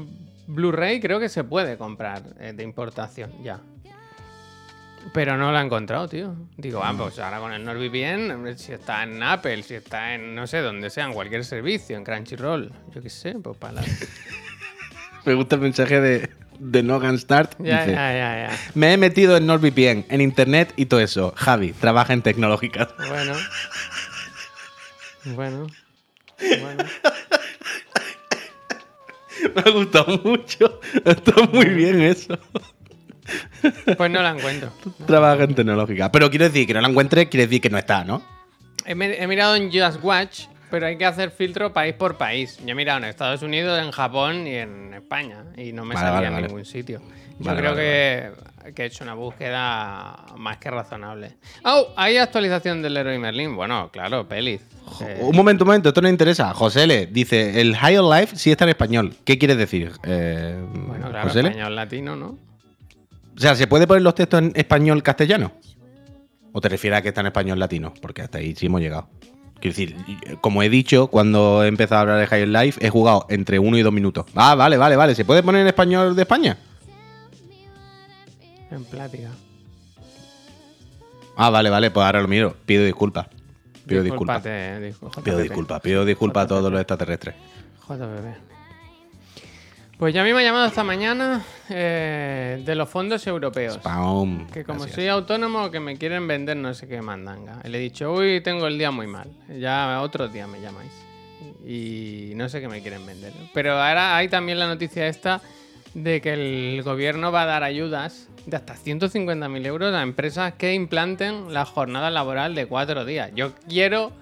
Blu-ray, 0.47 1.00
creo 1.00 1.18
que 1.18 1.28
se 1.30 1.42
puede 1.45 1.78
comprar 1.78 2.23
eh, 2.38 2.52
de 2.54 2.62
importación 2.62 3.33
ya. 3.42 3.61
Pero 5.14 5.37
no 5.37 5.52
la 5.52 5.62
he 5.62 5.64
encontrado, 5.64 6.09
tío. 6.09 6.35
Digo, 6.56 6.80
ah, 6.83 6.92
pues 6.97 7.18
ahora 7.21 7.38
con 7.38 7.52
el 7.52 7.64
NordVPN, 7.64 8.59
si 8.59 8.73
está 8.73 9.04
en 9.04 9.23
Apple, 9.23 9.62
si 9.62 9.75
está 9.75 10.14
en, 10.14 10.35
no 10.35 10.47
sé, 10.49 10.59
donde 10.59 10.90
sea, 10.90 11.06
en 11.06 11.12
cualquier 11.12 11.45
servicio, 11.45 11.97
en 11.97 12.02
Crunchyroll, 12.04 12.73
yo 12.92 13.00
qué 13.00 13.09
sé, 13.09 13.35
pues 13.42 13.56
para 13.56 13.75
la... 13.75 13.83
Me 15.25 15.35
gusta 15.35 15.54
el 15.56 15.62
mensaje 15.62 16.00
de, 16.00 16.28
de 16.58 16.82
Nogan 16.82 17.18
Start. 17.18 17.56
Ya, 17.58 17.80
Dice, 17.80 17.92
ya, 17.92 18.12
ya, 18.12 18.48
ya. 18.48 18.58
Me 18.75 18.92
he 18.92 18.96
metido 18.96 19.36
en 19.36 19.46
NordVPN, 19.46 20.06
en 20.08 20.20
internet 20.20 20.72
y 20.76 20.86
todo 20.86 21.00
eso. 21.00 21.32
Javi, 21.36 21.72
trabaja 21.72 22.12
en 22.12 22.22
tecnológicas. 22.22 22.88
Bueno. 23.08 23.34
Bueno. 25.25 25.66
Bueno. 26.38 26.84
Me 29.54 29.62
ha 29.64 29.70
gustado 29.70 30.18
mucho. 30.25 30.80
Está 31.04 31.32
muy 31.52 31.66
bien 31.66 32.02
eso. 32.02 32.38
Pues 33.96 34.10
no 34.10 34.22
la 34.22 34.30
encuentro. 34.30 34.72
Trabaja 35.06 35.44
en 35.44 35.54
tecnológica. 35.54 36.12
Pero 36.12 36.30
quiero 36.30 36.44
decir 36.44 36.66
que 36.66 36.75
no 36.75 36.80
la 36.80 36.88
encuentres, 36.88 37.28
quiere 37.28 37.46
decir 37.46 37.60
que 37.60 37.70
no 37.70 37.78
está, 37.78 38.04
¿no? 38.04 38.22
he 38.84 39.26
mirado 39.26 39.56
en 39.56 39.72
Just 39.72 39.98
Watch, 40.02 40.44
pero 40.70 40.87
hay 40.87 40.96
que 40.99 41.04
hacer 41.04 41.30
filtro 41.30 41.73
país 41.73 41.94
por 41.94 42.16
país. 42.16 42.58
Yo 42.64 42.73
he 42.73 42.75
mirado 42.75 42.99
en 42.99 43.04
Estados 43.04 43.42
Unidos, 43.42 43.80
en 43.82 43.90
Japón 43.90 44.46
y 44.46 44.54
en 44.54 44.94
España. 44.94 45.44
Y 45.56 45.73
no 45.73 45.85
me 45.85 45.94
Vale, 45.94 46.06
salía 46.06 46.30
vale, 46.30 46.42
en 46.42 46.46
ningún 46.49 46.64
sitio. 46.64 47.00
Yo 47.38 47.54
creo 47.54 47.75
que, 47.76 48.30
que 48.75 48.82
he 48.82 48.87
hecho 48.87 49.04
una 49.04 49.14
búsqueda 49.14 50.26
más 50.37 50.56
que 50.56 50.70
razonable. 50.70 51.37
¡Oh! 51.64 51.88
¿Hay 51.96 52.16
actualización 52.16 52.80
del 52.80 52.94
Leroy 52.94 53.18
Merlin? 53.18 53.54
Bueno, 53.54 53.90
claro, 53.92 54.26
pelis. 54.26 54.62
Eh, 55.02 55.18
Un 55.20 55.37
momento, 55.37 55.64
un 55.64 55.68
momento, 55.68 55.88
esto 55.90 56.00
no 56.00 56.08
interesa. 56.08 56.54
José 56.54 56.87
Le 56.87 57.06
dice: 57.06 57.61
el 57.61 57.76
High 57.76 57.99
on 57.99 58.11
Life 58.11 58.37
sí 58.37 58.50
está 58.50 58.64
en 58.64 58.70
español. 58.70 59.14
¿Qué 59.25 59.38
quieres 59.38 59.58
decir? 59.58 59.92
Eh, 60.04 60.58
bueno, 60.87 61.11
claro, 61.11 61.28
José 61.28 61.40
español 61.40 61.76
latino, 61.76 62.16
¿no? 62.16 62.38
O 63.37 63.38
sea, 63.38 63.54
¿se 63.54 63.66
puede 63.66 63.87
poner 63.87 64.02
los 64.02 64.14
textos 64.14 64.40
en 64.40 64.52
español 64.54 65.02
castellano? 65.02 65.52
¿O 66.52 66.61
te 66.62 66.70
refieres 66.70 67.00
a 67.00 67.02
que 67.02 67.08
está 67.08 67.20
en 67.20 67.26
español 67.26 67.58
latino? 67.58 67.92
Porque 68.00 68.23
hasta 68.23 68.38
ahí 68.38 68.54
sí 68.54 68.64
hemos 68.64 68.80
llegado. 68.80 69.11
Quiero 69.60 69.75
decir, 69.76 69.96
como 70.40 70.62
he 70.62 70.68
dicho, 70.68 71.06
cuando 71.08 71.64
he 71.64 71.68
empezado 71.68 71.98
a 71.98 72.02
hablar 72.02 72.18
de 72.20 72.26
High 72.26 72.42
on 72.44 72.52
Life, 72.52 72.86
he 72.86 72.90
jugado 72.90 73.26
entre 73.30 73.58
uno 73.58 73.76
y 73.78 73.82
dos 73.82 73.92
minutos. 73.92 74.26
Ah, 74.34 74.54
vale, 74.54 74.76
vale, 74.76 74.96
vale. 74.96 75.14
¿Se 75.14 75.25
puede 75.25 75.42
poner 75.42 75.62
en 75.62 75.66
español 75.68 76.14
de 76.14 76.22
España? 76.22 76.58
En 78.70 78.84
plática. 78.84 79.30
Ah, 81.36 81.50
vale, 81.50 81.70
vale, 81.70 81.90
pues 81.90 82.04
ahora 82.04 82.20
lo 82.22 82.28
miro. 82.28 82.54
Pido 82.66 82.84
disculpas. 82.84 83.26
Pido 83.86 84.02
disculpas. 84.02 84.42
Eh, 84.46 84.92
discul- 84.92 85.22
Pido 85.22 85.38
disculpas, 85.38 85.80
pido 85.80 86.04
disculpas 86.04 86.44
a 86.44 86.48
todos 86.48 86.70
los 86.70 86.80
extraterrestres. 86.80 87.34
JPP. 87.88 88.55
Pues 89.98 90.12
ya 90.12 90.20
a 90.20 90.24
mí 90.24 90.32
me 90.34 90.40
ha 90.40 90.42
llamado 90.42 90.66
esta 90.66 90.84
mañana 90.84 91.42
eh, 91.70 92.62
de 92.62 92.74
los 92.74 92.86
fondos 92.86 93.26
europeos. 93.26 93.76
Spam. 93.76 94.46
Que 94.48 94.62
como 94.62 94.80
Gracias. 94.80 94.94
soy 94.94 95.08
autónomo, 95.08 95.70
que 95.70 95.80
me 95.80 95.96
quieren 95.96 96.28
vender 96.28 96.58
no 96.58 96.74
sé 96.74 96.86
qué 96.86 97.00
mandanga. 97.00 97.60
Y 97.64 97.68
le 97.68 97.78
he 97.78 97.80
dicho, 97.80 98.12
uy, 98.12 98.42
tengo 98.42 98.66
el 98.66 98.76
día 98.76 98.90
muy 98.90 99.06
mal. 99.06 99.30
Ya 99.58 100.02
otro 100.02 100.28
día 100.28 100.46
me 100.46 100.60
llamáis. 100.60 100.92
Y 101.64 102.32
no 102.36 102.50
sé 102.50 102.60
qué 102.60 102.68
me 102.68 102.82
quieren 102.82 103.06
vender. 103.06 103.32
Pero 103.54 103.72
ahora 103.72 104.18
hay 104.18 104.28
también 104.28 104.58
la 104.58 104.66
noticia 104.66 105.06
esta 105.08 105.40
de 105.94 106.20
que 106.20 106.34
el 106.34 106.82
gobierno 106.82 107.32
va 107.32 107.42
a 107.42 107.46
dar 107.46 107.62
ayudas 107.62 108.28
de 108.44 108.54
hasta 108.54 108.74
150.000 108.74 109.66
euros 109.66 109.94
a 109.94 110.02
empresas 110.02 110.52
que 110.54 110.74
implanten 110.74 111.54
la 111.54 111.64
jornada 111.64 112.10
laboral 112.10 112.54
de 112.54 112.66
cuatro 112.66 113.06
días. 113.06 113.30
Yo 113.34 113.54
quiero 113.66 114.12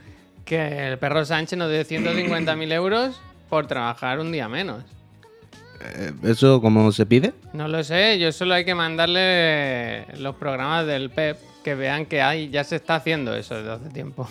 que 0.44 0.86
el 0.86 0.98
perro 0.98 1.24
Sánchez 1.24 1.58
nos 1.58 1.68
dé 1.68 1.84
150.000 1.84 2.72
euros 2.72 3.20
por 3.48 3.66
trabajar 3.66 4.20
un 4.20 4.30
día 4.30 4.48
menos. 4.48 4.84
Eh, 5.84 6.12
¿Eso 6.24 6.60
cómo 6.60 6.90
se 6.92 7.04
pide? 7.06 7.32
No 7.52 7.68
lo 7.68 7.82
sé, 7.84 8.18
yo 8.18 8.32
solo 8.32 8.54
hay 8.54 8.64
que 8.64 8.74
mandarle 8.74 10.06
los 10.18 10.34
programas 10.36 10.86
del 10.86 11.10
PEP 11.10 11.36
que 11.62 11.74
vean 11.74 12.06
que 12.06 12.22
hay, 12.22 12.50
ya 12.50 12.64
se 12.64 12.76
está 12.76 12.96
haciendo 12.96 13.34
eso 13.34 13.54
desde 13.56 13.70
hace 13.72 13.88
tiempo. 13.90 14.28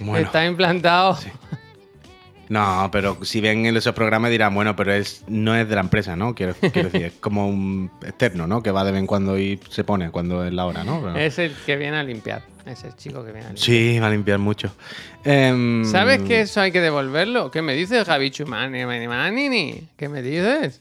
Bueno. 0.00 0.24
Está 0.26 0.44
implantado. 0.46 1.18
No, 2.48 2.88
pero 2.90 3.18
si 3.24 3.40
ven 3.42 3.66
en 3.66 3.76
esos 3.76 3.94
programas 3.94 4.30
dirán, 4.30 4.54
bueno, 4.54 4.74
pero 4.74 4.92
es 4.94 5.22
no 5.28 5.54
es 5.54 5.68
de 5.68 5.74
la 5.74 5.82
empresa, 5.82 6.16
¿no? 6.16 6.34
Quiero, 6.34 6.54
quiero 6.72 6.88
decir, 6.88 7.06
es 7.08 7.12
como 7.20 7.46
un 7.46 7.90
externo, 8.02 8.46
¿no? 8.46 8.62
Que 8.62 8.70
va 8.70 8.84
de 8.84 8.92
vez 8.92 9.00
en 9.00 9.06
cuando 9.06 9.38
y 9.38 9.60
se 9.68 9.84
pone 9.84 10.10
cuando 10.10 10.44
es 10.46 10.52
la 10.52 10.64
hora, 10.64 10.82
¿no? 10.82 11.02
Pero- 11.02 11.16
Es 11.18 11.38
el 11.38 11.54
que 11.66 11.76
viene 11.76 11.98
a 11.98 12.02
limpiar. 12.02 12.42
Es 12.64 12.84
el 12.84 12.94
chico 12.96 13.22
que 13.24 13.32
viene 13.32 13.48
a 13.48 13.52
limpiar. 13.52 13.64
Sí, 13.66 13.98
va 13.98 14.06
a 14.06 14.10
limpiar 14.10 14.38
mucho. 14.38 14.72
Em, 15.24 15.84
¿Sabes 15.84 16.22
que 16.22 16.40
eso 16.42 16.60
hay 16.62 16.72
que 16.72 16.80
devolverlo? 16.80 17.50
¿Qué 17.50 17.60
me 17.60 17.74
dices, 17.74 18.06
Javi? 18.06 18.30
¿Qué 18.30 18.44
me 20.08 20.22
dices? 20.22 20.80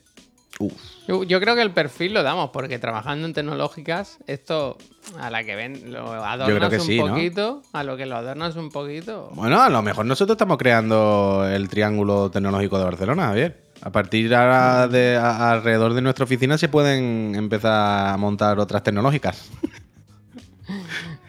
Uf, 0.59 0.73
Yo, 1.07 1.39
creo 1.39 1.55
que 1.55 1.61
el 1.61 1.71
perfil 1.71 2.13
lo 2.13 2.23
damos, 2.23 2.49
porque 2.51 2.79
trabajando 2.79 3.27
en 3.27 3.33
tecnológicas, 3.33 4.17
esto 4.27 4.77
a 5.19 5.29
la 5.29 5.43
que 5.43 5.55
ven, 5.55 5.91
lo 5.93 6.11
adornas 6.23 6.73
un 6.73 6.79
sí, 6.81 6.97
¿no? 6.99 7.07
poquito, 7.07 7.61
a 7.73 7.83
lo 7.83 7.95
que 7.97 8.05
lo 8.05 8.17
adornas 8.17 8.55
un 8.55 8.69
poquito. 8.69 9.29
Bueno, 9.33 9.61
a 9.61 9.69
lo 9.69 9.81
mejor 9.81 10.05
nosotros 10.05 10.35
estamos 10.35 10.57
creando 10.57 11.47
el 11.49 11.69
triángulo 11.69 12.29
tecnológico 12.31 12.77
de 12.77 12.83
Barcelona, 12.85 13.27
Javier. 13.27 13.63
A 13.81 13.91
partir 13.91 14.33
ahora 14.33 14.87
de 14.87 15.15
a- 15.17 15.51
alrededor 15.51 15.93
de 15.93 16.01
nuestra 16.01 16.25
oficina 16.25 16.57
se 16.57 16.67
pueden 16.67 17.35
empezar 17.35 18.09
a 18.09 18.17
montar 18.17 18.59
otras 18.59 18.81
tecnológicas. 18.83 19.49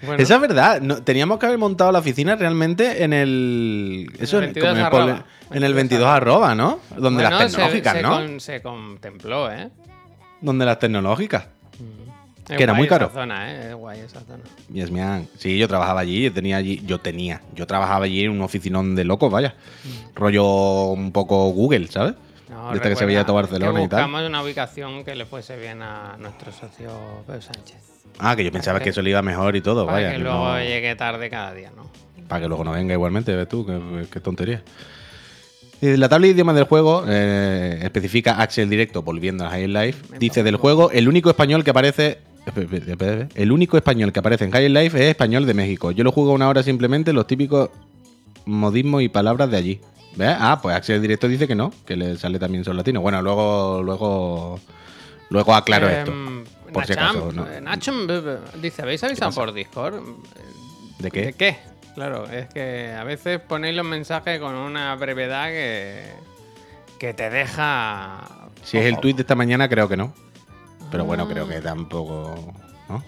Bueno, 0.02 0.22
Esa 0.22 0.36
es 0.36 0.40
verdad. 0.40 0.80
no- 0.80 1.02
teníamos 1.02 1.38
que 1.38 1.46
haber 1.46 1.58
montado 1.58 1.90
la 1.92 1.98
oficina 1.98 2.36
realmente 2.36 3.02
en 3.02 3.12
el. 3.12 4.10
Eso, 4.20 4.38
el 4.38 4.44
en- 4.44 4.52
22 4.54 4.88
como 4.90 5.02
en 5.04 5.08
el 5.16 5.22
en 5.50 5.62
el 5.64 5.74
22 5.74 6.06
arroba, 6.08 6.54
¿no? 6.54 6.80
Donde 6.96 7.22
bueno, 7.22 7.38
las 7.38 7.50
se- 7.50 7.56
tecnológicas, 7.56 7.94
se 7.94 8.02
¿no? 8.02 8.10
con- 8.10 8.40
se 8.40 8.62
contempló, 8.62 9.50
¿eh? 9.50 9.70
Donde 10.40 10.64
las 10.64 10.78
tecnológicas. 10.78 11.46
Es 12.48 12.56
Que 12.56 12.62
era 12.62 12.72
muy 12.72 12.88
caro. 12.88 13.06
Esa 13.06 13.14
zona, 13.14 13.52
¿eh? 13.52 13.68
Es 13.70 13.74
guay 13.74 14.00
esa 14.00 14.20
zona. 14.20 14.42
Yes. 14.72 14.90
Sí, 15.36 15.58
yo 15.58 15.68
trabajaba 15.68 16.00
allí, 16.00 16.22
yo 16.22 16.32
tenía 16.32 16.56
allí, 16.56 16.80
yo 16.86 16.98
tenía, 16.98 17.42
yo 17.54 17.66
trabajaba 17.66 18.06
allí 18.06 18.24
en 18.24 18.30
un 18.30 18.40
oficinón 18.40 18.94
de 18.94 19.04
locos, 19.04 19.30
vaya. 19.30 19.54
Rollo 20.14 20.86
un 20.92 21.12
poco 21.12 21.50
Google, 21.50 21.88
¿sabes? 21.88 22.14
No, 22.48 22.72
Viste 22.72 22.88
que 22.88 22.96
se 22.96 23.04
veía 23.04 23.24
todo 23.26 23.36
Barcelona 23.36 23.78
que 23.80 23.84
y 23.84 23.88
tal. 23.88 24.00
buscamos 24.04 24.26
una 24.28 24.42
ubicación 24.42 25.04
que 25.04 25.14
le 25.14 25.26
fuese 25.26 25.58
bien 25.58 25.82
a 25.82 26.16
nuestro 26.18 26.50
socio 26.52 26.90
Pedro 27.26 27.42
Sánchez. 27.42 27.76
Ah, 28.18 28.34
que 28.36 28.44
yo 28.44 28.50
pensaba 28.52 28.80
que 28.80 28.90
eso 28.90 29.00
le 29.02 29.10
iba 29.10 29.22
mejor 29.22 29.54
y 29.56 29.60
todo, 29.60 29.86
Para 29.86 29.98
vaya. 29.98 30.12
que 30.12 30.18
luego 30.18 30.44
no- 30.48 30.58
llegue 30.60 30.94
tarde 30.96 31.30
cada 31.30 31.54
día, 31.54 31.70
¿no? 31.76 31.88
Para 32.28 32.42
que 32.42 32.48
luego 32.48 32.64
no 32.64 32.72
venga 32.72 32.92
igualmente, 32.94 33.34
ves 33.34 33.48
tú, 33.48 33.64
qué, 33.64 34.06
qué 34.12 34.20
tontería. 34.20 34.62
Eh, 35.80 35.96
La 35.96 36.08
tabla 36.08 36.26
de 36.26 36.32
idiomas 36.32 36.56
del 36.56 36.64
juego 36.64 37.04
eh, 37.08 37.78
especifica 37.82 38.40
Axel 38.42 38.68
Directo, 38.68 39.02
volviendo 39.02 39.46
a 39.46 39.50
High 39.50 39.68
Life. 39.68 40.18
Dice 40.18 40.42
del 40.42 40.56
juego, 40.56 40.90
el 40.90 41.08
único 41.08 41.30
español 41.30 41.62
que 41.64 41.70
aparece. 41.70 42.18
El 43.34 43.52
único 43.52 43.76
español 43.76 44.12
que 44.12 44.18
aparece 44.20 44.44
en 44.44 44.50
High 44.50 44.68
Life 44.70 44.96
es 44.98 45.04
español 45.10 45.46
de 45.46 45.54
México. 45.54 45.90
Yo 45.92 46.02
lo 46.02 46.12
juego 46.12 46.32
una 46.32 46.48
hora 46.48 46.62
simplemente 46.62 47.12
los 47.12 47.26
típicos 47.26 47.70
modismos 48.46 49.02
y 49.02 49.08
palabras 49.08 49.50
de 49.50 49.56
allí. 49.56 49.80
¿Ves? 50.16 50.34
Ah, 50.38 50.58
pues 50.60 50.74
Axel 50.74 51.00
Directo 51.02 51.28
dice 51.28 51.46
que 51.46 51.54
no, 51.54 51.72
que 51.86 51.94
le 51.96 52.16
sale 52.16 52.38
también 52.38 52.64
son 52.64 52.76
latino. 52.76 53.00
Bueno, 53.00 53.20
luego, 53.22 53.82
luego, 53.84 54.58
luego 55.30 55.54
aclaro 55.54 55.88
esto. 55.88 56.12
Por 56.72 56.86
si 56.86 56.92
Nacham, 56.94 57.08
acaso, 57.16 57.32
¿no? 57.32 57.46
eh, 57.50 57.60
Nacham, 57.60 58.06
b- 58.06 58.20
b- 58.20 58.38
dice, 58.60 58.82
¿habéis 58.82 59.02
avisado 59.04 59.32
por 59.32 59.52
Discord? 59.52 60.02
¿De 60.98 61.10
qué? 61.10 61.26
¿De 61.26 61.32
qué? 61.34 61.58
Claro, 61.94 62.26
es 62.26 62.46
que 62.48 62.92
a 62.98 63.04
veces 63.04 63.40
ponéis 63.40 63.74
los 63.76 63.84
mensajes 63.86 64.38
con 64.40 64.54
una 64.54 64.94
brevedad 64.96 65.46
que, 65.48 66.04
que 66.98 67.14
te 67.14 67.28
deja... 67.30 68.24
Si 68.62 68.78
es 68.78 68.86
el 68.86 68.98
tweet 69.00 69.14
de 69.14 69.22
esta 69.22 69.34
mañana, 69.34 69.68
creo 69.68 69.88
que 69.88 69.96
no. 69.96 70.12
Pero 70.90 71.04
bueno, 71.04 71.24
Ah. 71.28 71.32
creo 71.32 71.48
que 71.48 71.60
tampoco. 71.60 72.54
¿no? 72.88 73.02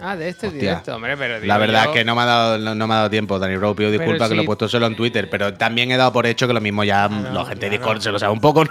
Ah, 0.00 0.16
de 0.16 0.28
este 0.28 0.48
Hostia. 0.48 0.60
directo, 0.60 0.94
hombre, 0.96 1.16
pero 1.16 1.36
digo 1.36 1.46
La 1.46 1.58
verdad 1.58 1.84
yo- 1.84 1.90
es 1.90 1.96
que 1.96 2.04
no 2.04 2.14
me 2.14 2.22
ha 2.22 2.24
dado, 2.26 2.58
no, 2.58 2.74
no 2.74 2.86
me 2.86 2.94
ha 2.94 2.96
dado 2.98 3.10
tiempo, 3.10 3.38
Dani 3.38 3.56
Rowe. 3.56 3.74
Pido 3.74 3.90
Pero 3.90 4.02
disculpas 4.02 4.28
que 4.28 4.34
lo 4.34 4.42
he 4.42 4.46
puesto 4.46 4.68
solo 4.68 4.86
en 4.86 4.96
Twitter, 4.96 5.30
pero 5.30 5.54
también 5.54 5.90
he 5.92 5.96
dado 5.96 6.12
por 6.12 6.26
hecho 6.26 6.46
que 6.48 6.52
lo 6.54 6.60
mismo 6.60 6.82
ya 6.84 7.08
Claro, 7.08 7.32
la 7.32 7.44
gente 7.44 7.66
de. 7.66 7.70
Discord 7.78 8.00
se 8.00 8.10
lo 8.10 8.18
sabe 8.18 8.32
un 8.32 8.40
poco, 8.40 8.64
¿no? 8.64 8.70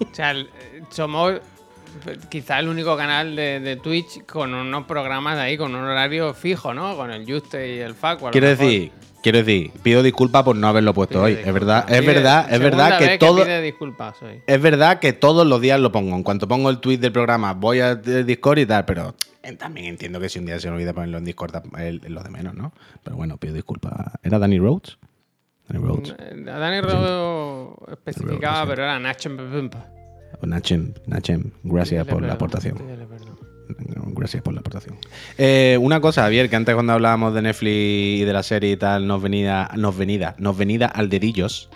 O 0.00 0.14
sea, 0.14 0.32
eh, 0.32 0.46
somos 0.90 1.40
quizá 2.28 2.58
el 2.58 2.68
único 2.68 2.96
canal 2.96 3.34
de, 3.36 3.60
de 3.60 3.76
Twitch 3.76 4.24
con 4.26 4.54
unos 4.54 4.84
programas 4.86 5.36
de 5.36 5.42
ahí, 5.42 5.56
con 5.56 5.74
un 5.74 5.84
horario 5.84 6.34
fijo, 6.34 6.72
¿no? 6.74 6.96
Con 6.96 7.10
el 7.10 7.24
Juste 7.30 7.76
y 7.76 7.78
el 7.80 7.94
Facu. 7.94 8.30
Quiero 8.30 8.48
decir, 8.48 8.92
quiero 9.22 9.38
decir, 9.38 9.70
pido 9.82 10.02
disculpas 10.02 10.42
por 10.44 10.56
no 10.56 10.68
haberlo 10.68 10.94
puesto 10.94 11.22
hoy. 11.22 11.32
Es 11.32 11.52
verdad, 11.52 11.84
es 11.88 12.00
Pide- 12.00 12.06
verdad, 12.06 12.46
es 12.52 12.60
verdad 12.60 12.98
que 12.98 13.18
todo. 13.18 13.42
hoy. 13.42 14.42
Es 14.46 14.62
verdad 14.62 14.98
que 14.98 15.12
todos 15.12 15.46
los 15.46 15.60
días 15.60 15.80
lo 15.80 15.92
pongo. 15.92 16.14
En 16.16 16.22
cuanto 16.22 16.46
pongo 16.48 16.70
el 16.70 16.78
tweet 16.78 16.98
del 16.98 17.12
programa, 17.12 17.52
voy 17.54 17.80
a 17.80 17.92
eh, 17.92 18.24
Discord 18.24 18.58
y 18.58 18.66
tal, 18.66 18.84
pero 18.84 19.14
eh, 19.42 19.52
también 19.54 19.86
entiendo 19.86 20.18
que 20.20 20.28
si 20.28 20.38
un 20.38 20.46
día 20.46 20.58
se 20.58 20.68
me 20.68 20.74
olvida 20.76 20.92
ponerlo 20.92 21.18
en 21.18 21.24
Discord, 21.24 21.54
es 21.78 22.08
lo 22.10 22.22
de 22.22 22.30
menos, 22.30 22.54
¿no? 22.54 22.72
Pero 23.02 23.16
bueno, 23.16 23.36
pido 23.36 23.54
disculpas. 23.54 23.92
¿Era 24.22 24.38
Danny 24.38 24.58
Rhodes? 24.58 24.98
Danny 25.68 25.84
Rhodes. 25.84 26.14
Eh, 26.18 26.42
Dani 26.44 26.80
Rodo 26.80 27.76
especificaba, 27.90 28.66
pero 28.66 28.84
era 28.84 28.98
Pepumpa. 29.12 29.86
O 30.40 30.46
Nachem, 30.46 30.92
Nachem, 31.06 31.52
gracias 31.64 32.06
por 32.06 32.22
la 32.22 32.34
aportación. 32.34 32.76
Gracias 34.14 34.42
por 34.42 34.54
la 34.54 34.60
aportación. 34.60 34.96
Eh, 35.38 35.76
una 35.80 36.00
cosa, 36.00 36.22
Javier, 36.22 36.48
que 36.48 36.56
antes 36.56 36.74
cuando 36.74 36.92
hablábamos 36.92 37.34
de 37.34 37.42
Netflix 37.42 38.20
y 38.20 38.24
de 38.24 38.32
la 38.32 38.42
serie 38.42 38.72
y 38.72 38.76
tal, 38.76 39.06
nos 39.06 39.20
venía, 39.22 39.70
nos 39.76 39.96
venida, 39.96 40.36
nos 40.38 40.56
venida 40.56 40.86
al 40.86 41.08
dedillos. 41.08 41.68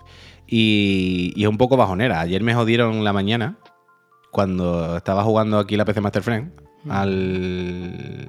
Y, 0.47 1.33
y 1.37 1.43
es 1.43 1.49
un 1.49 1.59
poco 1.59 1.77
bajonera. 1.77 2.21
Ayer 2.21 2.43
me 2.43 2.55
jodieron 2.55 3.05
la 3.05 3.13
mañana 3.13 3.59
cuando 4.31 4.97
estaba 4.97 5.25
jugando 5.25 5.59
aquí 5.59 5.77
la 5.77 5.85
PC 5.85 6.01
Master 6.01 6.23
Friend 6.23 6.53
al, 6.89 8.29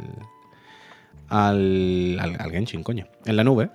al, 1.30 2.20
al, 2.20 2.36
al 2.40 2.52
Genshin, 2.52 2.84
coño, 2.84 3.08
en 3.26 3.36
la 3.36 3.44
nube. 3.44 3.70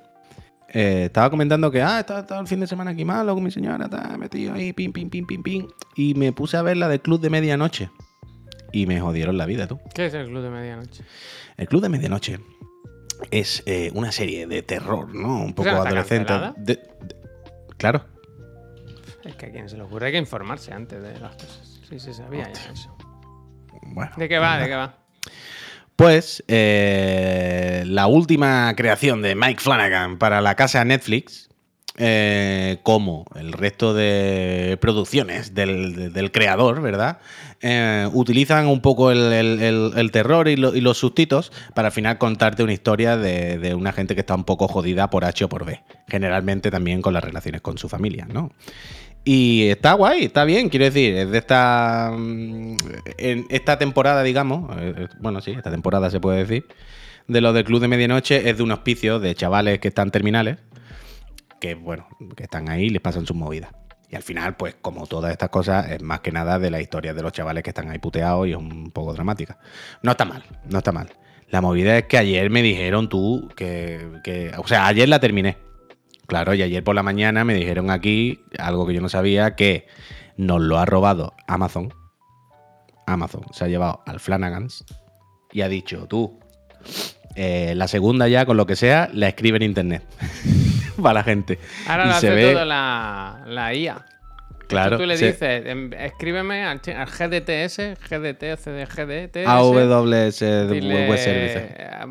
Eh, 0.78 1.04
estaba 1.06 1.30
comentando 1.30 1.70
que, 1.70 1.80
ah, 1.80 2.00
estaba, 2.00 2.20
estaba 2.20 2.38
el 2.40 2.46
fin 2.46 2.60
de 2.60 2.66
semana 2.66 2.90
aquí 2.90 3.02
malo 3.02 3.32
con 3.34 3.42
mi 3.42 3.50
señora, 3.50 3.86
estaba 3.86 4.18
metido 4.18 4.52
ahí, 4.52 4.74
pim, 4.74 4.92
pim, 4.92 5.08
pim, 5.08 5.26
pim, 5.26 5.42
pim. 5.42 5.68
Y 5.94 6.12
me 6.14 6.32
puse 6.32 6.58
a 6.58 6.62
ver 6.62 6.76
la 6.76 6.86
de 6.88 7.00
Club 7.00 7.18
de 7.20 7.30
Medianoche. 7.30 7.90
Y 8.72 8.84
me 8.86 9.00
jodieron 9.00 9.38
la 9.38 9.46
vida, 9.46 9.66
tú. 9.66 9.80
¿Qué 9.94 10.04
es 10.06 10.12
el 10.12 10.26
club 10.26 10.42
de 10.42 10.50
medianoche? 10.50 11.02
El 11.56 11.66
Club 11.66 11.80
de 11.80 11.88
Medianoche 11.88 12.40
es 13.30 13.62
eh, 13.64 13.90
una 13.94 14.12
serie 14.12 14.46
de 14.46 14.62
terror, 14.62 15.14
¿no? 15.14 15.40
Un 15.44 15.54
poco 15.54 15.70
sea, 15.70 15.78
¿está 15.78 15.88
adolescente. 15.88 16.32
De- 16.58 16.74
de- 16.74 17.16
claro. 17.78 18.04
Es 19.24 19.34
que 19.36 19.46
a 19.46 19.50
quien 19.52 19.70
se 19.70 19.76
le 19.78 19.82
ocurre 19.84 20.06
hay 20.08 20.12
que 20.12 20.18
informarse 20.18 20.74
antes 20.74 21.00
de 21.02 21.18
las 21.20 21.36
cosas. 21.36 21.80
Sí, 21.88 21.98
se 21.98 22.12
sabía 22.12 22.52
ya 22.52 22.70
eso. 22.72 22.94
Bueno. 23.82 24.10
¿De 24.18 24.28
qué 24.28 24.38
va? 24.38 24.58
¿De 24.58 24.66
qué 24.66 24.74
va? 24.74 24.98
Pues 25.96 26.44
la 26.48 28.06
última 28.06 28.74
creación 28.76 29.22
de 29.22 29.34
Mike 29.34 29.60
Flanagan 29.60 30.18
para 30.18 30.40
la 30.40 30.54
casa 30.54 30.84
Netflix, 30.84 31.46
eh, 31.98 32.76
como 32.82 33.24
el 33.36 33.54
resto 33.54 33.94
de 33.94 34.76
producciones 34.82 35.54
del, 35.54 36.30
creador, 36.30 36.82
¿verdad? 36.82 37.20
Eh, 37.62 38.06
utilizan 38.12 38.66
un 38.66 38.82
poco 38.82 39.10
el, 39.10 40.10
terror 40.12 40.46
y 40.46 40.56
los 40.56 40.98
sustitos 40.98 41.52
para 41.74 41.88
al 41.88 41.92
final 41.92 42.18
contarte 42.18 42.62
una 42.62 42.74
historia 42.74 43.16
de, 43.16 43.56
de 43.56 43.74
una 43.74 43.94
gente 43.94 44.14
que 44.14 44.20
está 44.20 44.34
un 44.34 44.44
poco 44.44 44.68
jodida 44.68 45.08
por 45.08 45.24
H 45.24 45.46
o 45.46 45.48
por 45.48 45.64
B. 45.64 45.82
Generalmente 46.06 46.70
también 46.70 47.00
con 47.00 47.14
las 47.14 47.24
relaciones 47.24 47.62
con 47.62 47.78
su 47.78 47.88
familia, 47.88 48.26
¿no? 48.30 48.52
Y 49.28 49.66
está 49.70 49.94
guay, 49.94 50.26
está 50.26 50.44
bien, 50.44 50.68
quiero 50.68 50.84
decir, 50.84 51.16
es 51.16 51.28
de 51.32 51.38
esta. 51.38 52.12
mm, 52.16 52.76
En 53.18 53.44
esta 53.50 53.76
temporada, 53.76 54.22
digamos, 54.22 54.70
eh, 54.78 54.94
eh, 54.96 55.08
bueno, 55.18 55.40
sí, 55.40 55.50
esta 55.50 55.68
temporada 55.72 56.10
se 56.10 56.20
puede 56.20 56.38
decir, 56.44 56.64
de 57.26 57.40
los 57.40 57.52
del 57.52 57.64
Club 57.64 57.80
de 57.80 57.88
Medianoche, 57.88 58.48
es 58.48 58.56
de 58.56 58.62
un 58.62 58.70
hospicio 58.70 59.18
de 59.18 59.34
chavales 59.34 59.80
que 59.80 59.88
están 59.88 60.12
terminales, 60.12 60.58
que, 61.60 61.74
bueno, 61.74 62.06
que 62.36 62.44
están 62.44 62.68
ahí 62.68 62.84
y 62.84 62.90
les 62.90 63.02
pasan 63.02 63.26
sus 63.26 63.36
movidas. 63.36 63.72
Y 64.08 64.14
al 64.14 64.22
final, 64.22 64.54
pues, 64.54 64.76
como 64.80 65.08
todas 65.08 65.32
estas 65.32 65.48
cosas, 65.48 65.90
es 65.90 66.00
más 66.02 66.20
que 66.20 66.30
nada 66.30 66.60
de 66.60 66.70
la 66.70 66.80
historia 66.80 67.12
de 67.12 67.22
los 67.22 67.32
chavales 67.32 67.64
que 67.64 67.70
están 67.70 67.90
ahí 67.90 67.98
puteados 67.98 68.46
y 68.46 68.52
es 68.52 68.56
un 68.56 68.92
poco 68.92 69.12
dramática. 69.12 69.58
No 70.02 70.12
está 70.12 70.24
mal, 70.24 70.44
no 70.70 70.78
está 70.78 70.92
mal. 70.92 71.08
La 71.50 71.60
movida 71.60 71.98
es 71.98 72.04
que 72.04 72.16
ayer 72.16 72.48
me 72.48 72.62
dijeron 72.62 73.08
tú 73.08 73.48
que, 73.56 74.08
que- 74.22 74.52
O 74.56 74.68
sea, 74.68 74.86
ayer 74.86 75.08
la 75.08 75.18
terminé. 75.18 75.56
Claro, 76.26 76.54
y 76.54 76.62
ayer 76.62 76.82
por 76.82 76.94
la 76.94 77.02
mañana 77.02 77.44
me 77.44 77.54
dijeron 77.54 77.90
aquí 77.90 78.40
algo 78.58 78.86
que 78.86 78.94
yo 78.94 79.00
no 79.00 79.08
sabía, 79.08 79.54
que 79.54 79.86
nos 80.36 80.60
lo 80.60 80.78
ha 80.78 80.84
robado 80.84 81.34
Amazon. 81.46 81.92
Amazon 83.06 83.42
se 83.52 83.64
ha 83.64 83.68
llevado 83.68 84.02
al 84.06 84.18
Flanagans 84.20 84.84
y 85.52 85.60
ha 85.62 85.68
dicho, 85.68 86.06
tú, 86.08 86.40
eh, 87.36 87.74
la 87.76 87.86
segunda 87.88 88.26
ya, 88.28 88.44
con 88.46 88.56
lo 88.56 88.66
que 88.66 88.74
sea, 88.76 89.08
la 89.12 89.28
escribe 89.28 89.56
en 89.58 89.62
internet. 89.62 90.02
Para 91.00 91.14
la 91.14 91.22
gente. 91.24 91.58
Ahora 91.86 92.04
Y 92.04 92.08
lo 92.08 92.12
se 92.14 92.26
hace 92.28 92.36
ve- 92.36 92.52
todo 92.54 92.64
la, 92.64 93.42
la 93.46 93.74
IA. 93.74 94.04
Claro. 94.68 94.96
Tú 94.98 95.06
le 95.06 95.16
dices, 95.16 95.36
em, 95.40 95.92
escríbeme 95.92 96.64
al, 96.64 96.80
al 96.96 97.06
GDTS, 97.06 97.78
GDT, 98.10 98.56
CDGDTS. 98.56 99.46
AWS 99.46 100.40
dile, 100.70 101.08
Web 101.08 101.18
Services. 101.18 101.62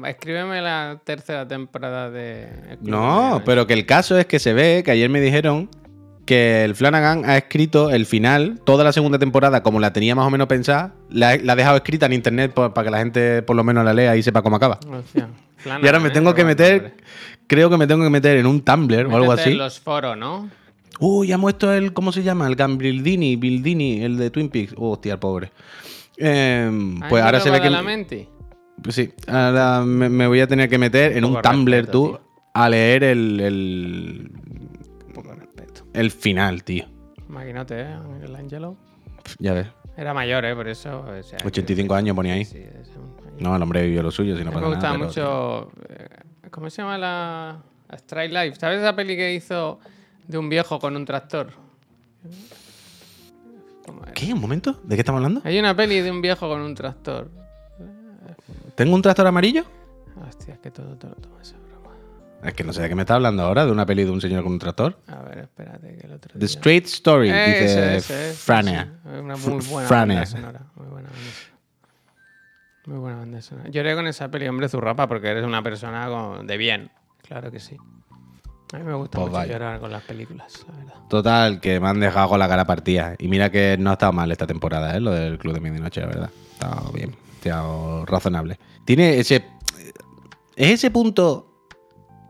Escríbeme 0.08 0.62
la 0.62 1.00
tercera 1.04 1.48
temporada 1.48 2.10
de. 2.10 2.48
No, 2.82 3.00
Medianoche". 3.22 3.44
pero 3.46 3.68
que 3.68 3.74
el 3.74 3.86
caso 3.86 4.18
es 4.18 4.26
que 4.26 4.39
se 4.39 4.54
ve 4.54 4.84
que 4.86 4.91
ayer 4.91 5.10
me 5.10 5.20
dijeron 5.22 5.70
que 6.26 6.63
el 6.63 6.76
Flanagan 6.76 7.24
ha 7.30 7.38
escrito 7.38 7.91
el 7.91 8.06
final, 8.06 8.60
toda 8.65 8.84
la 8.84 8.91
segunda 8.91 9.20
temporada, 9.20 9.62
como 9.62 9.80
la 9.80 9.94
tenía 9.94 10.15
más 10.15 10.26
o 10.26 10.32
menos 10.32 10.48
pensada, 10.48 10.96
la, 11.10 11.36
la 11.38 11.54
ha 11.54 11.56
dejado 11.56 11.78
escrita 11.78 12.08
en 12.08 12.13
internet 12.13 12.52
por- 12.54 12.74
para 12.74 12.86
que 12.86 12.91
la 12.91 12.98
gente 12.98 13.41
por 13.44 13.56
lo 13.56 13.63
menos 13.63 13.86
la 13.86 13.94
lea 13.94 14.15
y 14.15 14.24
sepa 14.24 14.41
cómo 14.41 14.56
acaba. 14.56 14.80
Y 15.58 15.62
Flanagan, 15.68 15.86
ahora 15.88 16.00
me 16.00 16.10
tengo 16.12 16.34
que 16.36 16.46
meter, 16.46 16.94
creo 17.48 17.70
que 17.72 17.78
me 17.78 17.88
tengo 17.88 18.04
que 18.04 18.10
meter 18.12 18.38
en 18.38 18.46
un 18.46 18.62
Tumblr 18.62 19.08
o 19.08 19.15
algo 19.18 19.32
así. 19.32 19.52
en 19.52 19.58
los 19.58 19.80
foros, 19.80 20.15
¿no? 20.15 20.48
Uy, 20.99 21.27
ya 21.27 21.36
hemos 21.36 21.51
esto 21.53 21.73
el, 21.73 21.93
¿cómo 21.93 22.12
se 22.12 22.23
llama? 22.23 22.47
El 22.47 22.55
Gambildini, 22.55 23.36
Bildini, 23.36 24.01
el 24.03 24.17
de 24.17 24.29
Twin 24.29 24.49
Peaks. 24.49 24.73
Oh, 24.77 24.91
hostia, 24.91 25.13
el 25.13 25.19
pobre. 25.19 25.51
Eh, 26.17 26.69
pues 27.10 27.23
ahora 27.23 27.39
se 27.39 27.49
ve 27.49 27.58
que... 27.58 27.63
Badalamenti. 27.69 28.27
Pues 28.81 28.95
sí, 28.95 29.12
ahora 29.27 29.81
me, 29.86 30.10
me 30.10 30.27
voy 30.27 30.39
a 30.41 30.47
tener 30.47 30.69
que 30.69 30.77
meter 30.77 31.17
en 31.17 31.25
un 31.25 31.41
Tumblr, 31.41 31.88
tú, 31.88 32.08
tío. 32.10 32.21
a 32.53 32.69
leer 32.69 33.03
el, 33.03 33.39
el, 33.39 34.31
el 35.93 36.12
final, 36.12 36.63
tío. 36.63 36.86
Maquinote, 37.27 37.81
¿eh? 37.81 37.95
El 38.23 38.36
Angelo. 38.36 38.77
Ya 39.39 39.53
ves. 39.53 39.67
Era 39.97 40.13
mayor, 40.13 40.45
¿eh? 40.45 40.53
Por 40.55 40.67
eso. 40.67 40.99
o 41.08 41.23
sea, 41.23 41.39
85 41.43 41.95
años 41.95 42.15
ponía 42.15 42.34
ahí. 42.34 42.45
Sí, 42.45 42.60
es 42.60 42.89
un- 42.95 43.15
No, 43.43 43.55
el 43.55 43.62
hombre 43.62 43.84
vivió 43.84 44.03
lo 44.03 44.12
suyo, 44.12 44.38
si 44.38 44.43
no 44.43 44.51
pasa 44.51 44.62
me 44.65 44.71
gustaba 44.71 44.97
nada. 44.97 45.05
mucho. 45.08 45.71
eh, 45.89 46.08
¿Cómo 46.51 46.69
se 46.69 46.81
llama 46.81 46.97
la. 46.97 47.58
la 47.89 47.97
Strike 47.97 48.31
Life? 48.34 48.60
¿Sabes 48.60 48.79
esa 48.79 48.95
peli 48.95 49.15
que 49.15 49.34
hizo 49.34 49.79
de 50.28 50.38
un 50.38 50.50
viejo 50.50 50.80
con 50.80 50.96
un 50.96 51.06
tractor? 51.06 51.52
¿Qué? 54.14 54.34
¿Un 54.34 54.42
momento? 54.42 54.80
¿De 54.84 54.96
qué 54.96 55.02
estamos 55.02 55.20
hablando? 55.20 55.42
Hay 55.44 55.60
una 55.60 55.76
peli 55.76 56.02
de 56.02 56.10
un 56.12 56.22
viejo 56.22 56.48
con 56.50 56.62
un 56.62 56.74
tractor. 56.74 57.30
¿Tengo 58.76 58.96
un 58.96 59.02
tractor 59.02 59.28
amarillo? 59.28 59.64
Hostia, 60.28 60.56
es 60.56 60.60
que 60.60 60.72
todo 60.72 60.96
te 60.98 61.08
lo 61.08 61.16
tomas 61.16 61.54
a 61.54 61.58
broma. 61.58 61.96
Es 62.44 62.54
que 62.54 62.64
no 62.64 62.74
sé 62.74 62.82
de 62.82 62.90
qué 62.90 62.96
me 62.96 63.04
está 63.04 63.16
hablando 63.16 63.44
ahora, 63.44 63.66
de 63.66 63.72
una 63.72 63.86
peli 63.86 64.04
de 64.04 64.12
un 64.12 64.22
señor 64.22 64.44
con 64.44 64.54
un 64.54 64.60
tractor. 64.60 64.98
A 65.08 65.22
ver, 65.24 65.40
espérate, 65.40 65.98
que 65.98 66.08
el 66.08 66.14
otro 66.14 66.32
The 66.34 66.40
día- 66.40 66.48
Straight 66.48 66.86
Story, 66.86 67.30
Ese, 67.30 67.46
dice 67.46 67.96
ese, 67.98 68.30
ese, 68.30 68.34
Frania. 68.38 68.94
Una 69.06 69.36
muy 69.38 69.64
buena 69.66 69.88
Frania. 69.88 70.16
banda 70.18 70.26
sonora. 70.26 70.62
Muy 70.76 70.88
buena 70.88 71.10
banda 71.10 71.32
sonora. 71.32 71.56
Muy 72.88 72.98
buena 73.00 73.18
banda 73.18 73.42
sonora. 73.42 73.70
Lloré 73.70 73.96
con 73.96 74.08
esa 74.08 74.30
peli, 74.30 74.48
hombre, 74.48 74.68
zurrapa, 74.70 75.08
porque 75.08 75.28
eres 75.28 75.44
una 75.44 75.62
persona 75.62 76.08
con- 76.08 76.48
de 76.48 76.58
bien. 76.58 76.92
Claro 77.22 77.52
que 77.52 77.60
sí. 77.60 77.78
A 78.73 78.78
mí 78.78 78.84
me 78.84 78.93
gusta 78.95 79.17
Pues 79.19 79.28
mucho 79.28 79.38
vaya. 79.39 79.54
llorar 79.54 79.80
con 79.80 79.91
las 79.91 80.04
películas, 80.04 80.65
la 80.67 80.75
verdad. 80.78 80.93
Total, 81.10 81.60
que 81.62 81.80
me 81.80 81.88
han 81.88 81.99
dejado 81.99 82.30
con 82.30 82.39
la 82.39 82.47
cara 82.47 82.65
partida. 82.65 83.15
Y 83.19 83.28
mira 83.28 83.49
que 83.51 83.78
no 83.80 83.91
ha 83.91 83.93
estado 83.93 84.12
mal 84.12 84.32
esta 84.32 84.47
temporada, 84.47 84.95
¿eh? 84.95 84.99
Lo 84.99 85.12
del 85.12 85.38
Club 85.38 85.54
de 85.54 85.60
Medianoche, 85.62 86.01
la 86.01 86.08
verdad. 86.08 86.30
Ha 86.34 86.54
estado 86.54 86.91
bien, 86.91 87.15
ha 87.15 87.36
estado 87.36 88.06
razonable. 88.06 88.60
Tiene 88.86 89.19
ese... 89.19 89.45
Es 90.56 90.71
ese 90.71 90.89
punto 90.89 91.51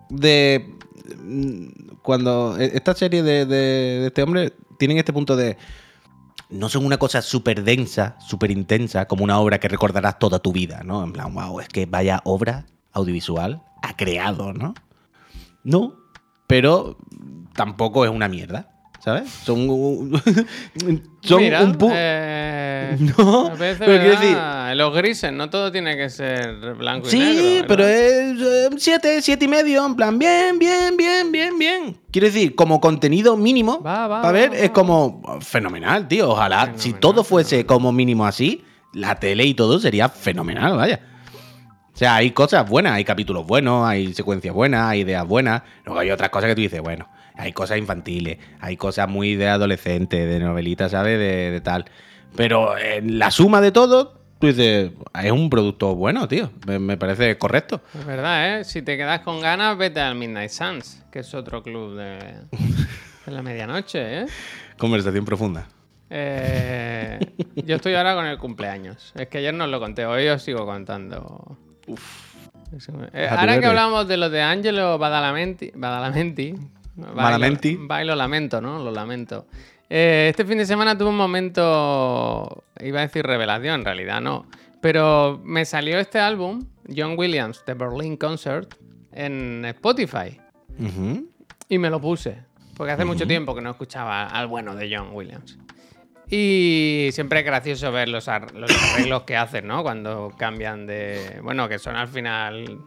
de... 0.10 0.76
mm, 1.24 1.67
Cuando 2.02 2.58
e- 2.60 2.71
esta 2.76 2.93
serie 2.95 3.24
de, 3.24 3.45
de- 3.45 4.00
de 4.02 4.08
este 4.08 4.21
hombre 4.24 4.54
tienen 4.78 4.98
este 4.98 5.13
punto 5.13 5.36
de... 5.36 5.58
No 6.50 6.69
son 6.69 6.86
una 6.86 6.98
cosa 6.98 7.21
súper 7.24 7.63
densa, 7.63 8.17
súper 8.19 8.52
intensa, 8.52 9.06
como 9.08 9.24
una 9.24 9.39
obra 9.39 9.60
que 9.60 9.67
recordarás 9.67 10.19
toda 10.19 10.39
tu 10.39 10.52
vida, 10.52 10.84
¿no? 10.84 11.04
En 11.04 11.12
plan, 11.12 11.34
wow, 11.34 11.60
es 11.60 11.67
que 11.69 11.86
vaya 11.88 12.21
obra 12.24 12.65
audiovisual 12.91 13.63
ha 13.82 13.95
creado, 13.95 14.54
¿no? 14.54 14.74
No, 15.63 15.95
pero 16.48 16.98
tampoco 17.54 18.06
es 18.06 18.12
una 18.12 18.28
mierda, 18.28 18.70
¿sabes? 19.00 19.30
Son 19.30 19.70
un, 19.70 20.22
son 21.22 21.40
Mira, 21.42 21.64
un 21.64 21.78
pu- 21.78 21.92
eh, 21.94 22.98
No, 23.18 23.48
a 23.48 23.56
pero 23.56 23.78
quiero 23.78 24.20
¿verdad? 24.20 24.76
los 24.76 24.96
grises, 24.96 25.32
no 25.32 25.50
todo 25.50 25.72
tiene 25.72 25.96
que 25.98 26.10
ser 26.10 26.76
blanco 26.76 27.08
y 27.08 27.12
Sí, 27.12 27.20
negro. 27.20 27.44
¿verdad? 27.44 27.66
pero 27.68 27.88
es 27.88 28.42
eh, 28.42 28.70
siete, 28.78 29.22
siete 29.22 29.46
y 29.46 29.48
medio, 29.48 29.86
en 29.86 29.96
plan, 29.96 30.18
bien, 30.20 30.60
bien, 30.60 30.96
bien, 30.98 31.32
bien, 31.32 31.58
bien. 31.58 31.98
Quiero 32.12 32.28
decir, 32.28 32.56
como 32.56 32.80
contenido 32.80 33.36
mínimo, 33.38 33.82
Va, 33.82 34.08
va, 34.08 34.22
para 34.22 34.32
ver, 34.32 34.52
va, 34.52 34.56
es 34.58 34.70
como 34.72 35.22
fenomenal, 35.42 36.08
tío. 36.08 36.30
Ojalá, 36.32 36.74
si 36.76 36.94
todo 36.94 37.24
fuese 37.24 37.50
fenomenal. 37.58 37.68
como 37.68 37.92
mínimo 37.92 38.26
así, 38.26 38.64
la 38.94 39.16
tele 39.16 39.46
y 39.46 39.54
todo 39.54 39.80
sería 39.80 40.10
fenomenal, 40.10 40.78
vaya. 40.78 41.00
O 41.96 41.98
sea, 41.98 42.18
hay 42.18 42.32
cosas 42.32 42.70
buenas, 42.70 42.92
hay 42.92 43.06
capítulos 43.06 43.48
buenos, 43.48 43.88
hay 43.88 44.14
secuencias 44.14 44.54
buenas, 44.54 44.90
hay 44.90 45.00
ideas 45.00 45.26
buenas. 45.26 45.62
Luego 45.86 46.02
hay 46.02 46.12
otras 46.12 46.30
cosas 46.30 46.50
que 46.50 46.56
tú 46.56 46.60
dices, 46.60 46.82
bueno, 46.82 47.08
hay 47.36 47.54
cosas 47.54 47.78
infantiles, 47.78 48.38
hay 48.60 48.76
cosas 48.76 49.08
muy 49.08 49.36
de 49.36 49.48
adolescente, 49.48 50.26
de 50.26 50.40
novelita, 50.42 50.90
¿sabes? 50.90 51.18
De, 51.18 51.52
de 51.52 51.62
tal. 51.62 51.86
Pero 52.36 52.78
en 52.78 53.18
la 53.18 53.32
suma 53.32 53.62
de 53.62 53.72
todo, 53.72 54.20
tú 54.40 54.48
dices, 54.48 54.92
es 55.24 55.32
un 55.32 55.50
producto 55.50 55.96
bueno, 55.96 56.28
tío. 56.28 56.52
Me, 56.68 56.80
me 56.80 56.98
parece 56.98 57.38
correcto. 57.38 57.80
Es 57.98 58.06
verdad, 58.06 58.60
¿eh? 58.60 58.66
Si 58.66 58.82
te 58.82 58.98
quedas 58.98 59.22
con 59.22 59.40
ganas, 59.40 59.78
vete 59.78 60.02
al 60.02 60.16
Midnight 60.16 60.50
Suns, 60.52 61.02
que 61.14 61.20
es 61.20 61.34
otro 61.34 61.64
club 61.64 61.96
de, 61.96 62.20
de 63.26 63.32
la 63.32 63.42
medianoche, 63.42 64.24
¿eh? 64.24 64.26
Conversación 64.78 65.24
profunda. 65.24 65.70
Eh, 66.10 67.20
Yo 67.56 67.78
estoy 67.78 67.96
ahora 67.96 68.16
con 68.16 68.26
el 68.26 68.38
cumpleaños. 68.38 69.14
Es 69.16 69.30
que 69.30 69.38
ayer 69.38 69.54
no 69.54 69.64
os 69.64 69.70
lo 69.70 69.80
conté, 69.80 70.06
hoy 70.06 70.28
os 70.28 70.44
sigo 70.44 70.66
contando. 70.66 71.58
Eh, 71.88 73.28
Happy 73.30 73.39
ahora 73.39 73.60
que 73.60 73.65
hablamos 73.65 74.08
de 74.08 74.17
los 74.17 74.32
de 74.32 74.41
Angelo 74.41 74.98
Badalamenti, 74.98 75.71
Badalamenti, 75.76 76.56
Badalamenti. 76.95 77.76
Bailo, 77.76 77.88
bailo 77.88 78.15
lamento, 78.15 78.62
¿no? 78.62 78.80
Lo 78.80 78.91
lamento. 78.91 79.48
Eh, 79.89 80.28
este 80.30 80.45
fin 80.45 80.58
de 80.58 80.65
semana 80.65 80.98
tuve 80.98 81.10
un 81.10 81.17
momento, 81.17 82.63
iba 82.80 83.00
a 83.00 83.02
decir 83.04 83.26
revelación, 83.26 83.82
en 83.82 83.86
realidad 83.86 84.21
no, 84.21 84.48
pero 84.82 85.41
me 85.43 85.65
salió 85.65 86.00
este 86.00 86.19
álbum, 86.19 86.65
John 86.95 87.15
Williams, 87.17 87.63
The 87.65 87.74
Berlin 87.74 88.17
Concert, 88.17 88.76
en 89.12 89.63
Spotify. 89.65 90.39
Y 91.69 91.78
me 91.78 91.89
lo 91.89 92.02
puse. 92.02 92.43
Porque 92.76 92.91
hace 92.91 93.06
mucho 93.06 93.26
tiempo 93.26 93.56
que 93.56 93.62
no 93.62 93.71
escuchaba 93.71 94.26
al 94.28 94.48
bueno 94.48 94.76
de 94.76 94.93
John 94.93 95.10
Williams. 95.13 95.58
Y 96.30 97.10
siempre 97.12 97.40
es 97.40 97.46
gracioso 97.46 97.92
ver 97.92 98.10
los, 98.10 98.28
los 98.54 98.72
arreglos 98.94 99.24
que 99.24 99.38
hacen, 99.38 99.68
¿no? 99.68 99.84
Cuando 99.84 100.34
cambian 100.38 100.86
de. 100.88 101.40
Bueno, 101.44 101.70
que 101.70 101.78
son 101.80 101.96
al 101.96 102.08
final 102.08 102.80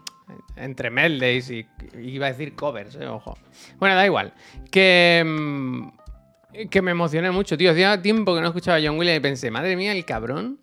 entre 0.56 0.90
medleys 0.90 1.50
y. 1.50 1.66
Iba 2.02 2.26
a 2.26 2.30
decir 2.32 2.54
covers, 2.54 2.96
¿eh? 2.96 3.06
Ojo. 3.06 3.38
Bueno, 3.78 3.94
da 3.94 4.04
igual. 4.04 4.32
Que. 4.70 5.22
mm, 5.26 5.88
Que 6.70 6.82
me 6.82 6.90
emocioné 6.90 7.30
mucho, 7.30 7.56
tío. 7.56 7.70
Hacía 7.70 8.00
tiempo 8.02 8.34
que 8.34 8.40
no 8.40 8.48
escuchaba 8.48 8.78
a 8.78 8.80
John 8.82 8.98
Williams 8.98 9.18
y 9.18 9.20
pensé, 9.20 9.50
madre 9.50 9.76
mía, 9.76 9.92
el 9.92 10.04
cabrón. 10.04 10.58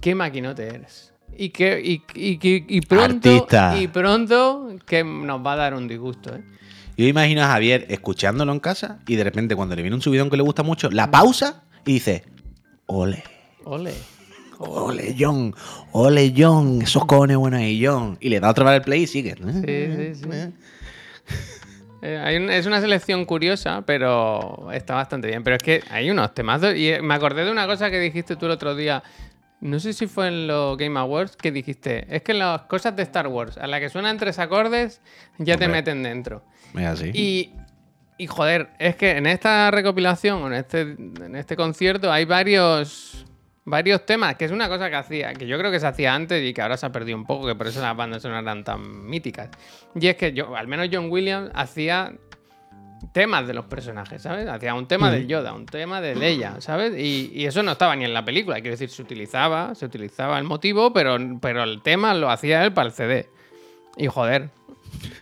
Qué 0.00 0.14
maquinote 0.14 0.66
eres. 0.66 1.14
Y 1.38 1.48
que. 1.50 1.80
Y, 1.80 2.02
y- 2.14 2.38
y- 2.42 2.64
y 2.68 2.80
pronto. 2.82 3.30
Artista. 3.30 3.78
Y 3.78 3.88
pronto 3.88 4.68
que 4.84 5.02
nos 5.02 5.44
va 5.44 5.54
a 5.54 5.56
dar 5.56 5.74
un 5.74 5.88
disgusto, 5.88 6.34
¿eh? 6.36 6.42
Yo 6.96 7.06
imagino 7.06 7.42
a 7.42 7.46
Javier 7.48 7.86
escuchándolo 7.88 8.52
en 8.52 8.60
casa 8.60 8.98
y 9.06 9.16
de 9.16 9.24
repente 9.24 9.56
cuando 9.56 9.74
le 9.74 9.82
viene 9.82 9.94
un 9.96 10.02
subidón 10.02 10.28
que 10.30 10.36
le 10.36 10.42
gusta 10.42 10.62
mucho, 10.62 10.90
la 10.90 11.10
pausa 11.10 11.62
y 11.86 11.94
dice, 11.94 12.24
ole. 12.86 13.22
Ole. 13.64 13.94
Ole, 14.58 15.16
John. 15.18 15.54
Ole, 15.92 16.32
John. 16.36 16.82
Esos 16.82 17.04
cojones 17.06 17.36
buenos 17.36 17.60
ahí, 17.60 17.84
John. 17.84 18.16
Y 18.20 18.28
le 18.28 18.38
da 18.38 18.50
otra 18.50 18.64
vez 18.66 18.74
el 18.76 18.82
play 18.82 19.02
y 19.02 19.06
sigue. 19.08 19.34
Sí, 19.34 20.14
sí, 20.14 20.22
sí. 20.22 20.52
Eh, 22.02 22.20
hay 22.22 22.36
un- 22.36 22.50
es 22.50 22.66
una 22.66 22.80
selección 22.80 23.24
curiosa, 23.24 23.82
pero 23.86 24.68
está 24.72 24.94
bastante 24.94 25.28
bien. 25.28 25.42
Pero 25.42 25.56
es 25.56 25.62
que 25.62 25.82
hay 25.90 26.10
unos 26.10 26.32
temazos. 26.34 26.74
Y 26.76 26.88
eh, 26.90 27.02
me 27.02 27.14
acordé 27.14 27.44
de 27.44 27.50
una 27.50 27.66
cosa 27.66 27.90
que 27.90 27.98
dijiste 27.98 28.36
tú 28.36 28.46
el 28.46 28.52
otro 28.52 28.74
día. 28.76 29.02
No 29.62 29.78
sé 29.78 29.92
si 29.92 30.08
fue 30.08 30.26
en 30.26 30.48
los 30.48 30.76
Game 30.76 30.98
Awards 30.98 31.36
que 31.36 31.52
dijiste. 31.52 32.04
Es 32.14 32.22
que 32.22 32.34
las 32.34 32.62
cosas 32.62 32.96
de 32.96 33.04
Star 33.04 33.28
Wars, 33.28 33.56
a 33.56 33.68
la 33.68 33.78
que 33.78 33.88
suenan 33.88 34.18
tres 34.18 34.40
acordes, 34.40 35.00
ya 35.38 35.56
te 35.56 35.68
meten 35.68 36.02
dentro. 36.02 36.42
Es 36.74 36.84
así. 36.84 37.10
Y, 37.14 37.52
y, 38.18 38.26
joder, 38.26 38.70
es 38.80 38.96
que 38.96 39.12
en 39.12 39.26
esta 39.26 39.70
recopilación, 39.70 40.42
o 40.42 40.48
en 40.48 40.54
este, 40.54 40.80
en 40.80 41.36
este 41.36 41.54
concierto, 41.54 42.10
hay 42.10 42.24
varios, 42.24 43.24
varios 43.64 44.04
temas, 44.04 44.34
que 44.34 44.46
es 44.46 44.50
una 44.50 44.68
cosa 44.68 44.90
que 44.90 44.96
hacía, 44.96 45.32
que 45.32 45.46
yo 45.46 45.56
creo 45.56 45.70
que 45.70 45.78
se 45.78 45.86
hacía 45.86 46.12
antes 46.12 46.44
y 46.44 46.52
que 46.52 46.60
ahora 46.60 46.76
se 46.76 46.86
ha 46.86 46.90
perdido 46.90 47.16
un 47.16 47.24
poco, 47.24 47.46
que 47.46 47.54
por 47.54 47.68
eso 47.68 47.80
las 47.80 47.96
bandas 47.96 48.22
sonoras 48.22 48.42
eran 48.42 48.64
tan 48.64 49.06
míticas. 49.06 49.48
Y 49.94 50.08
es 50.08 50.16
que 50.16 50.32
yo, 50.32 50.56
al 50.56 50.66
menos 50.66 50.88
John 50.92 51.08
Williams, 51.08 51.52
hacía 51.54 52.14
temas 53.12 53.46
de 53.46 53.54
los 53.54 53.66
personajes, 53.66 54.22
¿sabes? 54.22 54.48
Hacía 54.48 54.74
un 54.74 54.86
tema 54.86 55.10
del 55.10 55.26
Yoda, 55.26 55.52
un 55.52 55.66
tema 55.66 56.00
de 56.00 56.14
Leia, 56.14 56.60
¿sabes? 56.60 56.94
Y, 56.96 57.32
y 57.34 57.46
eso 57.46 57.62
no 57.62 57.72
estaba 57.72 57.96
ni 57.96 58.04
en 58.04 58.14
la 58.14 58.24
película, 58.24 58.56
quiero 58.56 58.72
decir, 58.72 58.90
se 58.90 59.02
utilizaba, 59.02 59.74
se 59.74 59.86
utilizaba 59.86 60.38
el 60.38 60.44
motivo, 60.44 60.92
pero, 60.92 61.16
pero 61.40 61.62
el 61.64 61.82
tema 61.82 62.14
lo 62.14 62.30
hacía 62.30 62.64
él 62.64 62.72
para 62.72 62.88
el 62.88 62.92
CD. 62.92 63.28
Y 63.96 64.06
joder, 64.06 64.50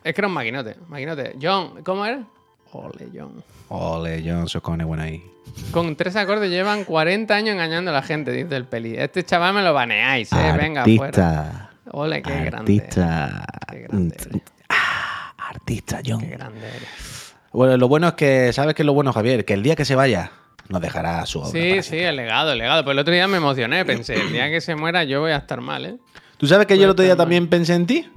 es 0.04 0.14
que 0.14 0.20
era 0.20 0.28
un 0.28 0.34
maquinote, 0.34 0.76
maquinote. 0.88 1.36
John, 1.40 1.82
¿cómo 1.82 2.04
era? 2.04 2.24
Ole, 2.72 3.08
John. 3.12 3.42
Ole, 3.68 4.22
John, 4.24 4.44
esos 4.44 4.62
cojones 4.62 4.86
buenos 4.86 5.06
ahí. 5.06 5.24
Con 5.72 5.96
tres 5.96 6.16
acordes 6.16 6.50
llevan 6.50 6.84
40 6.84 7.34
años 7.34 7.54
engañando 7.54 7.90
a 7.90 7.94
la 7.94 8.02
gente, 8.02 8.30
dice 8.30 8.56
el 8.56 8.66
peli. 8.66 8.96
Este 8.96 9.24
chaval 9.24 9.54
me 9.54 9.62
lo 9.62 9.74
baneáis, 9.74 10.32
eh. 10.32 10.54
Venga, 10.56 10.84
fuera. 10.84 11.04
Artista. 11.04 11.70
Ole, 11.92 12.22
qué 12.22 12.44
grande. 12.44 12.56
Artista. 12.56 13.44
Qué 13.70 13.78
grande 13.80 14.16
eres. 14.16 14.42
Ah, 14.68 15.34
artista, 15.38 16.00
John. 16.06 16.20
Qué 16.20 16.28
grande 16.28 16.66
eres. 16.68 17.29
Bueno, 17.52 17.76
lo 17.76 17.88
bueno 17.88 18.08
es 18.08 18.14
que, 18.14 18.52
¿sabes 18.52 18.74
qué 18.74 18.82
es 18.82 18.86
lo 18.86 18.94
bueno, 18.94 19.12
Javier? 19.12 19.44
Que 19.44 19.54
el 19.54 19.62
día 19.62 19.74
que 19.76 19.84
se 19.84 19.94
vaya, 19.94 20.30
nos 20.68 20.80
dejará 20.80 21.24
su 21.26 21.40
obra. 21.40 21.50
Sí, 21.50 21.82
sí, 21.82 21.98
el 21.98 22.16
legado, 22.16 22.52
el 22.52 22.58
legado. 22.58 22.84
Pues 22.84 22.94
el 22.94 22.98
otro 23.00 23.12
día 23.12 23.26
me 23.28 23.38
emocioné, 23.38 23.84
pensé, 23.84 24.14
el 24.20 24.32
día 24.32 24.48
que 24.50 24.60
se 24.60 24.76
muera 24.76 25.02
yo 25.04 25.20
voy 25.20 25.32
a 25.32 25.38
estar 25.38 25.60
mal, 25.60 25.84
¿eh? 25.86 25.98
¿Tú 26.36 26.46
sabes 26.46 26.66
que 26.66 26.78
yo 26.78 26.84
el 26.84 26.90
otro 26.90 27.04
día 27.04 27.16
también 27.16 27.48
pensé 27.48 27.74
en 27.74 27.86
ti? 27.86 28.08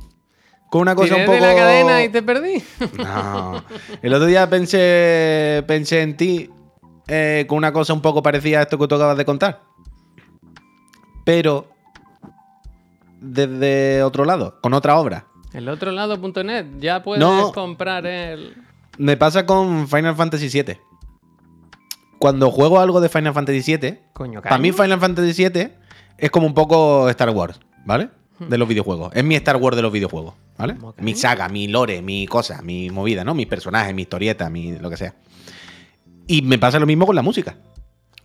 Con 0.69 0.81
una 0.81 0.95
cosa 0.95 1.15
Tiré 1.15 1.21
un 1.21 1.25
poco. 1.25 1.45
de 1.45 1.53
la 1.53 1.55
cadena 1.59 2.03
y 2.03 2.09
te 2.09 2.21
perdí. 2.23 2.63
No. 2.97 3.63
El 4.01 4.13
otro 4.13 4.25
día 4.27 4.49
pensé, 4.49 5.63
pensé 5.67 6.01
en 6.01 6.15
ti 6.17 6.49
eh, 7.07 7.45
con 7.47 7.57
una 7.57 7.71
cosa 7.73 7.93
un 7.93 8.01
poco 8.01 8.23
parecida 8.23 8.59
a 8.59 8.61
esto 8.63 8.77
que 8.79 8.87
tú 8.87 8.95
acabas 8.95 9.17
de 9.17 9.25
contar. 9.25 9.61
Pero 11.25 11.67
desde 13.21 14.03
otro 14.03 14.25
lado, 14.25 14.59
con 14.61 14.73
otra 14.73 14.97
obra. 14.97 15.25
El 15.53 15.69
otro 15.69 15.91
lado.net, 15.91 16.65
ya 16.79 17.03
puedes 17.03 17.19
No. 17.23 17.51
comprar 17.51 18.05
el. 18.05 18.55
Me 18.97 19.17
pasa 19.17 19.45
con 19.45 19.87
Final 19.87 20.15
Fantasy 20.15 20.49
VII. 20.49 20.77
Cuando 22.19 22.51
juego 22.51 22.79
algo 22.79 23.01
de 23.01 23.09
Final 23.09 23.33
Fantasy 23.33 23.77
VII, 23.77 23.99
Coño, 24.13 24.41
para 24.41 24.57
mí. 24.57 24.71
Final 24.71 24.99
Fantasy 24.99 25.49
VII 25.49 25.69
es 26.17 26.31
como 26.31 26.47
un 26.47 26.53
poco 26.53 27.09
Star 27.09 27.29
Wars, 27.31 27.59
¿vale? 27.85 28.09
Hmm. 28.39 28.49
De 28.49 28.57
los 28.57 28.67
videojuegos. 28.67 29.11
Es 29.13 29.23
mi 29.23 29.35
Star 29.35 29.57
Wars 29.57 29.75
de 29.75 29.81
los 29.81 29.91
videojuegos, 29.91 30.35
¿vale? 30.57 30.75
Mi 30.99 31.15
saga, 31.15 31.49
mi 31.49 31.67
lore, 31.67 32.01
mi 32.01 32.27
cosa, 32.27 32.61
mi 32.61 32.89
movida, 32.91 33.23
¿no? 33.23 33.33
Mis 33.33 33.47
personajes, 33.47 33.93
mi 33.93 34.03
historieta, 34.03 34.49
mi 34.49 34.77
lo 34.77 34.89
que 34.89 34.97
sea. 34.97 35.15
Y 36.27 36.41
me 36.43 36.57
pasa 36.57 36.79
lo 36.79 36.85
mismo 36.85 37.05
con 37.05 37.15
la 37.15 37.21
música. 37.21 37.57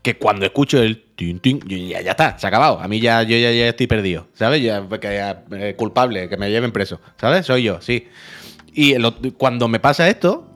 Que 0.03 0.17
cuando 0.17 0.47
escucho 0.47 0.81
el 0.81 1.13
tin, 1.17 1.41
tin, 1.41 1.61
ya, 1.67 2.01
ya 2.01 2.13
está, 2.13 2.39
se 2.39 2.47
ha 2.47 2.49
acabado. 2.49 2.79
A 2.79 2.87
mí 2.87 3.01
ya, 3.01 3.23
yo 3.25 3.37
ya, 3.37 3.51
ya 3.51 3.69
estoy 3.69 3.89
perdido, 3.89 4.29
¿sabes? 4.35 4.63
Ya, 4.63 4.87
eh, 5.03 5.75
culpable, 5.77 6.29
que 6.29 6.37
me 6.37 6.51
lleven 6.51 6.71
preso, 6.71 7.01
¿sabes? 7.21 7.47
Soy 7.47 7.65
yo, 7.65 7.81
sí. 7.81 8.07
Y 8.73 8.95
cuando 9.33 9.67
me 9.67 9.81
pasa 9.81 10.09
esto, 10.09 10.48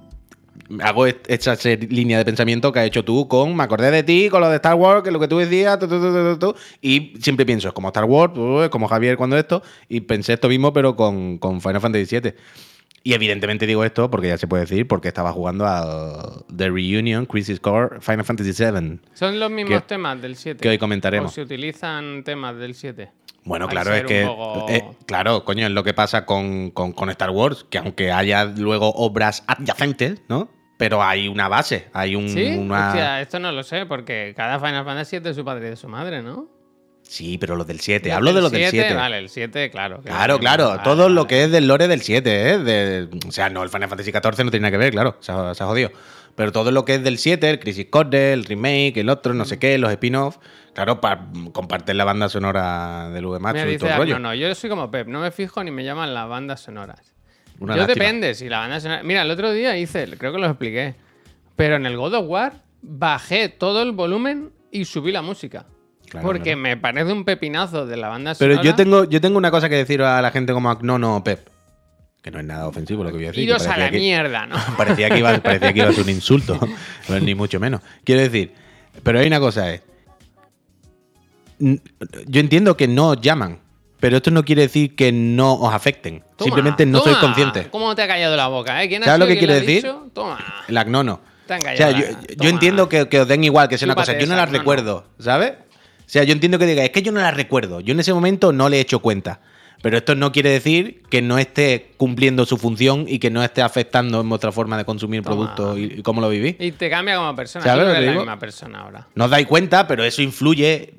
hago 0.80 1.06
esa 1.06 1.56
línea 1.88 2.18
de 2.18 2.24
pensamiento 2.24 2.72
que 2.72 2.80
has 2.80 2.86
hecho 2.86 3.04
tú 3.04 3.28
con 3.28 3.54
me 3.56 3.62
acordé 3.64 3.90
de 3.90 4.02
ti, 4.02 4.28
con 4.30 4.40
lo 4.40 4.48
de 4.48 4.56
Star 4.56 4.74
Wars, 4.74 5.02
que 5.02 5.10
lo 5.10 5.18
que 5.20 5.28
tú 5.28 5.38
decías, 5.38 5.78
tu, 5.78 5.88
tu, 5.88 6.00
tu, 6.00 6.12
tu, 6.12 6.38
tu, 6.38 6.52
tu, 6.52 6.58
y 6.80 7.14
siempre 7.20 7.44
pienso, 7.44 7.68
es 7.68 7.74
como 7.74 7.88
Star 7.88 8.04
Wars, 8.04 8.32
uh, 8.36 8.68
como 8.70 8.88
Javier 8.88 9.16
cuando 9.16 9.36
esto, 9.36 9.62
y 9.88 10.00
pensé 10.02 10.34
esto 10.34 10.48
mismo, 10.48 10.72
pero 10.72 10.96
con, 10.96 11.38
con 11.38 11.60
Final 11.60 11.80
Fantasy 11.80 12.20
VII. 12.20 12.34
Y 13.04 13.14
evidentemente 13.14 13.66
digo 13.66 13.82
esto 13.84 14.08
porque 14.10 14.28
ya 14.28 14.38
se 14.38 14.46
puede 14.46 14.62
decir, 14.62 14.86
porque 14.86 15.08
estaba 15.08 15.32
jugando 15.32 15.66
a 15.66 16.44
The 16.56 16.66
Reunion, 16.70 17.26
Crisis 17.26 17.58
Core, 17.58 18.00
Final 18.00 18.24
Fantasy 18.24 18.52
VII, 18.52 19.00
Son 19.12 19.40
los 19.40 19.50
mismos 19.50 19.80
que- 19.82 19.88
temas 19.88 20.22
del 20.22 20.36
7. 20.36 20.60
que 20.60 20.68
hoy 20.68 20.76
O 20.76 20.78
comentaremos. 20.78 21.32
se 21.32 21.42
utilizan 21.42 22.22
temas 22.22 22.56
del 22.56 22.74
7. 22.76 23.10
Bueno, 23.44 23.64
Al 23.64 23.70
claro, 23.72 23.92
es 23.92 24.04
que. 24.04 24.24
poco- 24.24 24.66
eh, 24.68 24.84
claro, 25.04 25.44
coño, 25.44 25.66
es 25.66 25.72
lo 25.72 25.82
que 25.82 25.92
pasa 25.94 26.24
con, 26.24 26.70
con- 26.70 26.92
con 26.92 27.10
Star 27.10 27.30
Wars, 27.30 27.66
que 27.68 27.78
aunque 27.78 28.12
haya 28.12 28.44
luego 28.44 28.90
obras 28.94 29.42
adyacentes, 29.48 30.22
¿no? 30.28 30.48
Pero 30.82 31.00
hay 31.00 31.28
una 31.28 31.46
base, 31.46 31.86
hay 31.92 32.16
un, 32.16 32.28
¿Sí? 32.28 32.56
una. 32.58 32.88
Hostia, 32.88 33.20
esto 33.20 33.38
no 33.38 33.52
lo 33.52 33.62
sé, 33.62 33.86
porque 33.86 34.34
cada 34.36 34.58
Final 34.58 34.84
Fantasy 34.84 35.14
es 35.14 35.22
de 35.22 35.32
su 35.32 35.44
padre 35.44 35.68
y 35.68 35.70
de 35.70 35.76
su 35.76 35.86
madre, 35.86 36.22
¿no? 36.22 36.48
Sí, 37.02 37.38
pero 37.38 37.54
los 37.54 37.68
del 37.68 37.78
7. 37.78 38.08
Los 38.08 38.16
Hablo 38.16 38.32
de 38.32 38.40
los 38.40 38.50
del 38.50 38.62
7, 38.62 38.76
7. 38.88 38.94
Vale, 38.96 39.18
el 39.18 39.28
7, 39.28 39.70
claro. 39.70 40.00
Claro, 40.02 40.40
claro. 40.40 40.70
mismo. 40.70 40.82
todo 40.82 41.02
Vale, 41.04 41.14
lo 41.14 41.20
vale. 41.20 41.28
que 41.28 41.44
es 41.44 41.52
del 41.52 41.68
lore 41.68 41.86
del 41.86 42.00
7, 42.00 42.50
¿eh? 42.50 42.58
De- 42.58 43.08
o 43.28 43.30
sea, 43.30 43.48
no, 43.48 43.62
el 43.62 43.68
Final 43.68 43.90
Fantasy 43.90 44.10
XIV 44.10 44.44
no 44.44 44.50
tiene 44.50 44.58
nada 44.62 44.72
que 44.72 44.76
ver, 44.78 44.90
claro. 44.90 45.18
Se 45.20 45.30
ha, 45.30 45.54
se 45.54 45.62
ha 45.62 45.66
jodido. 45.68 45.92
Pero 46.34 46.50
todo 46.50 46.72
lo 46.72 46.84
que 46.84 46.96
es 46.96 47.04
del 47.04 47.18
7, 47.18 47.48
el 47.48 47.60
Crisis 47.60 47.86
Core, 47.88 48.32
el 48.32 48.44
remake, 48.44 48.96
el 48.96 49.08
otro, 49.08 49.34
no 49.34 49.44
sé 49.44 49.60
qué, 49.60 49.78
los 49.78 49.92
spin-offs, 49.92 50.40
claro, 50.74 51.00
para 51.00 51.28
compartir 51.52 51.94
la 51.94 52.02
banda 52.02 52.28
sonora 52.28 53.08
del 53.10 53.24
VMAX 53.24 53.60
y 53.70 53.78
todo 53.78 53.86
el 53.86 53.92
ah, 53.92 53.98
rollo. 53.98 54.14
no, 54.18 54.30
no, 54.30 54.34
yo 54.34 54.52
soy 54.56 54.68
como 54.68 54.90
Pep, 54.90 55.06
no 55.06 55.20
me 55.20 55.30
fijo 55.30 55.62
ni 55.62 55.70
me 55.70 55.84
llaman 55.84 56.12
las 56.12 56.28
bandas 56.28 56.60
sonoras. 56.60 57.11
Una 57.62 57.74
yo 57.74 57.82
lástima. 57.82 58.04
depende, 58.04 58.34
si 58.34 58.48
la 58.48 58.58
banda 58.58 58.80
sonora... 58.80 59.02
Mira, 59.02 59.22
el 59.22 59.30
otro 59.30 59.52
día 59.52 59.76
hice, 59.78 60.06
creo 60.18 60.32
que 60.32 60.38
lo 60.38 60.46
expliqué, 60.46 60.94
pero 61.56 61.76
en 61.76 61.86
el 61.86 61.96
God 61.96 62.14
of 62.14 62.26
War 62.28 62.62
bajé 62.82 63.48
todo 63.48 63.82
el 63.82 63.92
volumen 63.92 64.50
y 64.70 64.84
subí 64.84 65.12
la 65.12 65.22
música. 65.22 65.66
Claro, 66.08 66.26
porque 66.26 66.42
claro. 66.42 66.58
me 66.60 66.76
parece 66.76 67.12
un 67.12 67.24
pepinazo 67.24 67.86
de 67.86 67.96
la 67.96 68.08
banda 68.08 68.34
sonora. 68.34 68.56
Pero 68.60 68.68
yo 68.68 68.74
tengo, 68.76 69.04
yo 69.04 69.20
tengo 69.20 69.38
una 69.38 69.50
cosa 69.50 69.68
que 69.68 69.76
decir 69.76 70.02
a 70.02 70.20
la 70.20 70.30
gente 70.30 70.52
como 70.52 70.70
Agnono 70.70 71.22
Pep. 71.24 71.48
Que 72.20 72.30
no 72.30 72.38
es 72.38 72.44
nada 72.44 72.68
ofensivo 72.68 73.02
lo 73.02 73.10
que 73.10 73.16
voy 73.16 73.24
a 73.24 73.28
decir. 73.28 73.44
Iros 73.44 73.66
a 73.66 73.76
la 73.78 73.90
que- 73.90 73.98
mierda, 73.98 74.46
¿no? 74.46 74.56
Parecía 74.76 75.08
que, 75.10 75.18
iba, 75.18 75.36
parecía 75.38 75.72
que 75.72 75.78
iba 75.80 75.88
a 75.88 75.92
ser 75.92 76.04
un 76.04 76.10
insulto, 76.10 76.58
ni 77.22 77.34
mucho 77.34 77.58
menos. 77.58 77.80
Quiero 78.04 78.20
decir, 78.20 78.52
pero 79.02 79.18
hay 79.20 79.26
una 79.26 79.40
cosa, 79.40 79.72
es. 79.72 79.82
n- 81.60 81.80
Yo 82.26 82.40
entiendo 82.40 82.76
que 82.76 82.88
no 82.88 83.08
os 83.10 83.20
llaman, 83.20 83.58
pero 84.02 84.16
esto 84.16 84.32
no 84.32 84.44
quiere 84.44 84.62
decir 84.62 84.96
que 84.96 85.12
no 85.12 85.54
os 85.54 85.72
afecten. 85.72 86.24
Toma, 86.36 86.44
Simplemente 86.46 86.84
no 86.84 86.98
sois 86.98 87.14
toma. 87.14 87.20
conscientes. 87.20 87.68
¿Cómo 87.68 87.94
te 87.94 88.02
ha 88.02 88.08
callado 88.08 88.34
la 88.36 88.48
boca, 88.48 88.82
eh? 88.82 88.88
¿Quién 88.88 89.04
¿Sabes 89.04 89.20
lo 89.20 89.26
que 89.28 89.38
ha 89.38 89.54
decir? 89.54 89.76
dicho? 89.84 90.08
Toma. 90.12 90.44
El 90.66 90.76
agnono. 90.76 91.20
Te 91.46 91.54
han 91.54 91.60
O 91.60 91.62
sea, 91.62 91.76
callado 91.92 92.16
yo, 92.36 92.48
entiendo 92.48 92.88
que, 92.88 93.08
que 93.08 93.20
os 93.20 93.28
den 93.28 93.44
igual, 93.44 93.68
que 93.68 93.78
sea 93.78 93.86
una 93.86 93.94
cosa. 93.94 94.18
Yo 94.18 94.26
no 94.26 94.34
la 94.34 94.46
recuerdo, 94.46 95.04
¿sabes? 95.20 95.52
O 96.00 96.08
sea, 96.12 96.24
yo 96.24 96.32
entiendo 96.32 96.58
que 96.58 96.66
diga, 96.66 96.82
es 96.82 96.90
que 96.90 97.02
yo 97.02 97.12
no 97.12 97.20
la 97.20 97.30
recuerdo. 97.30 97.78
Yo 97.78 97.92
en 97.92 98.00
ese 98.00 98.12
momento 98.12 98.52
no 98.52 98.68
le 98.68 98.78
he 98.78 98.80
hecho 98.80 98.98
cuenta. 98.98 99.38
Pero 99.82 99.96
esto 99.96 100.16
no 100.16 100.32
quiere 100.32 100.50
decir 100.50 101.02
que 101.08 101.22
no 101.22 101.38
esté 101.38 101.92
cumpliendo 101.96 102.44
su 102.44 102.58
función 102.58 103.04
y 103.06 103.20
que 103.20 103.30
no 103.30 103.42
esté 103.44 103.62
afectando 103.62 104.20
en 104.20 104.28
vuestra 104.28 104.50
forma 104.50 104.76
de 104.76 104.84
consumir 104.84 105.22
Toma. 105.22 105.36
productos 105.36 105.78
y, 105.78 105.84
y 106.00 106.02
cómo 106.02 106.20
lo 106.20 106.28
vivís. 106.28 106.56
Y 106.58 106.72
te 106.72 106.90
cambia 106.90 107.16
como 107.18 107.36
persona. 107.36 107.64
¿Sabes 107.64 107.86
no 107.86 107.92
eres 107.92 108.06
la 108.10 108.12
misma 108.16 108.38
persona 108.38 108.80
ahora. 108.80 109.06
No 109.14 109.24
os 109.26 109.30
dais 109.30 109.46
cuenta, 109.46 109.86
pero 109.86 110.02
eso 110.04 110.22
influye 110.22 110.94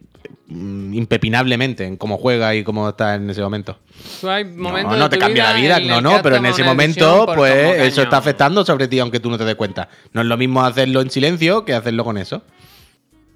impepinablemente 0.49 1.85
en 1.85 1.97
cómo 1.97 2.17
juega 2.17 2.53
y 2.55 2.63
cómo 2.63 2.89
está 2.89 3.15
en 3.15 3.29
ese 3.29 3.41
momento. 3.41 3.79
Hay 4.27 4.45
No, 4.45 4.71
no 4.97 5.09
te 5.09 5.17
cambia 5.17 5.53
la 5.53 5.53
vida 5.59 5.79
no, 5.79 6.01
no, 6.01 6.21
pero 6.21 6.37
en 6.37 6.45
ese 6.45 6.63
momento, 6.63 7.25
pues 7.35 7.81
eso 7.81 8.01
está 8.03 8.17
afectando 8.17 8.63
sobre 8.65 8.87
ti 8.87 8.99
aunque 8.99 9.19
tú 9.19 9.29
no 9.29 9.37
te 9.37 9.45
des 9.45 9.55
cuenta. 9.55 9.89
No 10.11 10.21
es 10.21 10.27
lo 10.27 10.37
mismo 10.37 10.63
hacerlo 10.63 11.01
en 11.01 11.09
silencio 11.09 11.65
que 11.65 11.73
hacerlo 11.73 12.03
con 12.03 12.17
eso. 12.17 12.43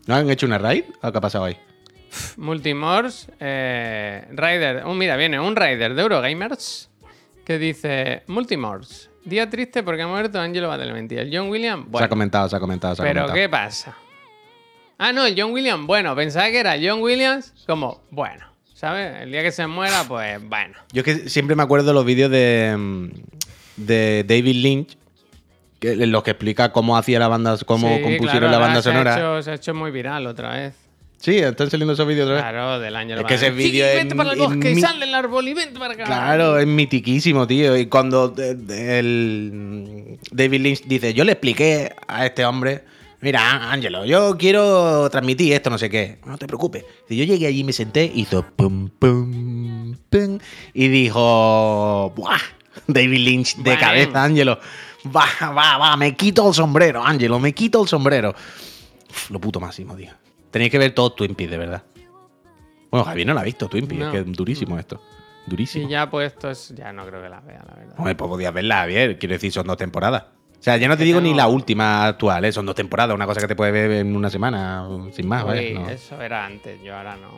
¿No 0.05 0.15
han 0.15 0.29
hecho 0.29 0.45
una 0.45 0.57
raid? 0.57 0.83
¿O 1.01 1.11
qué 1.11 1.17
ha 1.17 1.21
pasado 1.21 1.45
ahí? 1.45 1.57
Multimors, 2.37 3.27
eh, 3.39 4.25
Rider. 4.31 4.85
un- 4.85 4.97
mira, 4.97 5.17
viene 5.17 5.39
un 5.39 5.55
Rider 5.55 5.93
de 5.93 6.01
Eurogamers 6.01 6.89
que 7.45 7.59
dice: 7.59 8.23
Multimors, 8.27 9.09
día 9.25 9.49
triste 9.49 9.83
porque 9.83 10.03
ha 10.03 10.07
muerto 10.07 10.39
Angelo 10.39 10.69
Badalamenti. 10.69 11.15
El 11.15 11.29
John 11.35 11.49
Williams, 11.49 11.83
se 11.83 11.87
ha 11.89 11.91
bueno. 11.91 12.09
comentado, 12.09 12.47
se 12.49 12.55
ha 12.55 12.59
comentado, 12.59 12.95
se 12.95 13.01
ha 13.01 13.05
Pero 13.05 13.21
comentado. 13.27 13.35
¿qué 13.35 13.49
pasa? 13.49 13.97
Ah, 14.97 15.11
no, 15.13 15.25
el 15.25 15.39
John 15.39 15.51
Williams, 15.51 15.85
bueno, 15.85 16.15
pensaba 16.15 16.49
que 16.49 16.59
era 16.59 16.75
John 16.81 17.01
Williams 17.01 17.53
como, 17.67 18.01
bueno, 18.09 18.45
¿sabes? 18.73 19.21
El 19.21 19.31
día 19.31 19.43
que 19.43 19.51
se 19.51 19.67
muera, 19.67 20.03
pues 20.07 20.41
bueno. 20.47 20.73
Yo 20.91 21.01
es 21.01 21.05
que 21.05 21.29
siempre 21.29 21.55
me 21.55 21.63
acuerdo 21.63 21.87
de 21.89 21.93
los 21.93 22.05
vídeos 22.05 22.31
de, 22.31 22.75
mm, 22.77 23.09
de 23.77 24.25
David 24.27 24.55
Lynch, 24.55 24.97
que, 25.79 25.91
en 25.91 26.11
los 26.11 26.23
que 26.23 26.31
explica 26.31 26.71
cómo 26.71 26.97
hacía 26.97 27.19
la 27.19 27.27
banda, 27.27 27.55
cómo 27.65 27.87
Sí, 27.87 28.01
compusieron 28.01 28.49
claro, 28.49 28.51
la 28.51 28.57
banda 28.57 28.81
se 28.81 28.89
ha 28.89 28.91
sonora. 28.93 29.15
hecho- 29.15 29.43
se 29.43 29.51
ha 29.51 29.53
hecho 29.53 29.73
muy 29.75 29.91
viral 29.91 30.25
otra 30.25 30.51
vez. 30.53 30.73
Sí, 31.19 31.35
están 31.37 31.69
saliendo 31.69 31.93
esos 31.93 32.07
vídeos 32.07 32.25
otra 32.25 32.35
vez. 32.35 32.43
Claro, 32.43 32.79
del 32.79 32.95
año 32.95 33.19
Es 33.19 33.25
que 33.25 33.33
ese 33.35 33.49
vídeo 33.51 33.85
es 33.87 33.95
vente 33.95 34.15
para 34.15 34.33
el 34.33 34.39
bosque 34.39 34.73
mi- 34.75 34.81
sale 34.81 35.05
el 35.05 35.13
árbol 35.15 35.47
y 35.47 35.53
vente 35.55 35.79
para 35.79 35.93
acá. 35.93 36.03
Claro, 36.05 36.57
es 36.59 36.67
mitiquísimo, 36.67 37.45
tío. 37.47 37.75
Y 37.77 37.87
cuando 37.87 38.33
el 38.37 40.17
David 40.31 40.61
Lynch 40.61 40.83
dice, 40.85 41.13
yo 41.13 41.23
le 41.23 41.31
expliqué 41.33 41.91
a 42.07 42.25
este 42.25 42.45
hombre 42.45 42.83
Mira, 43.19 43.71
Ángelo, 43.71 44.05
yo 44.05 44.37
quiero 44.37 45.09
transmitir 45.09 45.53
esto, 45.53 45.69
no 45.71 45.77
sé 45.79 45.89
qué. 45.89 46.19
No 46.25 46.37
te 46.37 46.45
preocupes. 46.45 46.85
Y 47.09 47.17
yo 47.17 47.23
llegué 47.23 47.47
allí, 47.47 47.63
me 47.63 47.73
senté, 47.73 48.03
hizo 48.13 48.43
pum, 48.55 48.89
pum, 48.89 49.95
pum. 50.09 50.37
Y 50.73 50.87
dijo, 50.87 52.13
¡buah! 52.15 52.37
David 52.87 53.17
Lynch 53.19 53.55
de 53.57 53.63
Bueno. 53.63 53.79
cabeza, 53.79 54.23
Ángelo. 54.23 54.59
Va, 55.15 55.25
va, 55.51 55.77
va, 55.77 55.97
me 55.97 56.15
quito 56.15 56.47
el 56.47 56.53
sombrero, 56.53 57.03
Ángelo, 57.03 57.39
me 57.39 57.53
quito 57.53 57.81
el 57.81 57.87
sombrero. 57.87 58.35
Uf, 59.09 59.31
lo 59.31 59.39
puto 59.41 59.59
máximo, 59.59 59.95
tío. 59.95 60.11
Tenéis 60.51 60.69
que 60.71 60.77
ver 60.77 60.93
todo 60.93 61.11
Twin 61.13 61.33
Peaks, 61.33 61.49
de 61.51 61.57
verdad. 61.57 61.83
Bueno, 62.91 63.03
Javier 63.03 63.25
no 63.27 63.33
la 63.33 63.41
ha 63.41 63.43
visto, 63.45 63.67
Twin 63.67 63.87
Peaks, 63.87 63.99
No. 63.99 64.05
es 64.07 64.11
que 64.23 64.29
es 64.29 64.37
durísimo 64.37 64.77
esto. 64.77 65.01
Durísimo. 65.47 65.85
Si 65.85 65.91
ya 65.91 66.09
puestos, 66.09 66.73
ya 66.75 66.93
no 66.93 67.05
creo 67.05 67.21
que 67.21 67.29
la 67.29 67.39
vea, 67.39 67.63
la 67.67 67.73
verdad. 67.75 67.95
Hombre, 67.97 68.15
pues 68.15 68.29
podías 68.29 68.53
verla, 68.53 68.75
Javier. 68.81 69.17
Quiero 69.17 69.33
decir, 69.33 69.51
son 69.51 69.65
dos 69.65 69.77
temporadas. 69.77 70.25
O 70.59 70.63
sea, 70.67 70.77
ya 70.77 70.87
no 70.87 70.97
te 70.97 71.03
digo 71.03 71.21
ni 71.21 71.33
la 71.33 71.47
última 71.47 72.07
actual, 72.07 72.43
¿eh? 72.45 72.51
son 72.51 72.65
dos 72.65 72.75
temporadas, 72.75 73.15
una 73.15 73.25
cosa 73.25 73.39
que 73.41 73.47
te 73.47 73.55
puedes 73.55 73.71
ver 73.73 73.91
en 73.91 74.15
una 74.15 74.29
semana, 74.29 74.87
sin 75.13 75.27
más, 75.27 75.45
¿vale? 75.45 75.73
No. 75.73 75.89
Eso 75.89 76.21
era 76.21 76.45
antes, 76.45 76.81
yo 76.81 76.95
ahora 76.95 77.15
no. 77.15 77.29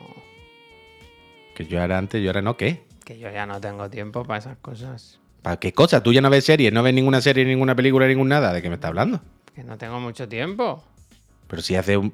Que 1.54 1.66
yo 1.66 1.80
era 1.80 1.98
antes, 1.98 2.22
yo 2.22 2.30
ahora 2.30 2.42
no, 2.42 2.56
¿qué? 2.56 2.82
Que 3.04 3.18
yo 3.18 3.30
ya 3.30 3.44
no 3.46 3.60
tengo 3.60 3.90
tiempo 3.90 4.24
para 4.24 4.38
esas 4.38 4.56
cosas. 4.58 5.20
¿Para 5.42 5.58
qué 5.58 5.72
cosa? 5.72 6.02
Tú 6.02 6.12
ya 6.12 6.20
no 6.20 6.30
ves 6.30 6.44
series, 6.44 6.72
no 6.72 6.82
ves 6.82 6.94
ninguna 6.94 7.20
serie, 7.20 7.44
ninguna 7.44 7.74
película, 7.74 8.06
ningún 8.06 8.28
nada. 8.28 8.52
¿De 8.52 8.62
qué 8.62 8.68
me 8.68 8.74
estás 8.76 8.88
hablando? 8.88 9.20
Que 9.54 9.64
no 9.64 9.76
tengo 9.78 10.00
mucho 10.00 10.28
tiempo. 10.28 10.82
Pero 11.46 11.62
si 11.62 11.76
hace 11.76 11.96
un. 11.96 12.12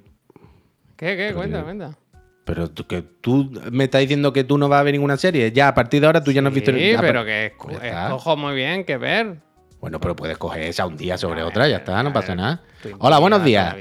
¿Qué, 0.97 1.17
qué? 1.17 1.17
Pero 1.29 1.37
Cuenta, 1.37 1.59
yo- 1.59 1.65
cuenta. 1.65 1.99
Pero 2.45 2.71
tú, 2.71 2.87
que 2.87 3.03
tú 3.03 3.51
me 3.73 3.85
estás 3.85 4.01
diciendo 4.03 4.33
que 4.33 4.45
tú 4.45 4.57
no 4.57 4.69
vas 4.69 4.81
a 4.81 4.85
ver 4.85 4.93
ninguna 4.95 5.17
serie. 5.17 5.51
Ya 5.51 5.67
a 5.69 5.75
partir 5.75 6.01
de 6.01 6.07
ahora 6.07 6.23
tú 6.23 6.31
ya 6.31 6.41
no 6.43 6.49
has 6.49 6.55
visto 6.55 6.71
Sí, 6.73 6.93
ah, 6.97 7.01
pero 7.01 7.25
que 7.25 7.47
está. 7.47 8.05
escojo 8.07 8.37
muy 8.37 8.55
bien 8.55 8.85
que 8.85 8.97
ver. 8.97 9.39
Bueno, 9.81 10.01
pero 10.01 10.17
puedes 10.17 10.39
coger 10.39 10.63
esa 10.63 10.87
un 10.87 10.97
día 10.97 11.17
sobre 11.19 11.43
otra, 11.43 11.69
ya 11.69 11.77
está, 11.79 11.99
no 12.03 12.05
ver, 12.11 12.13
pasa 12.15 12.35
nada. 12.35 12.63
Hola, 12.99 13.19
buenos 13.19 13.45
días. 13.45 13.75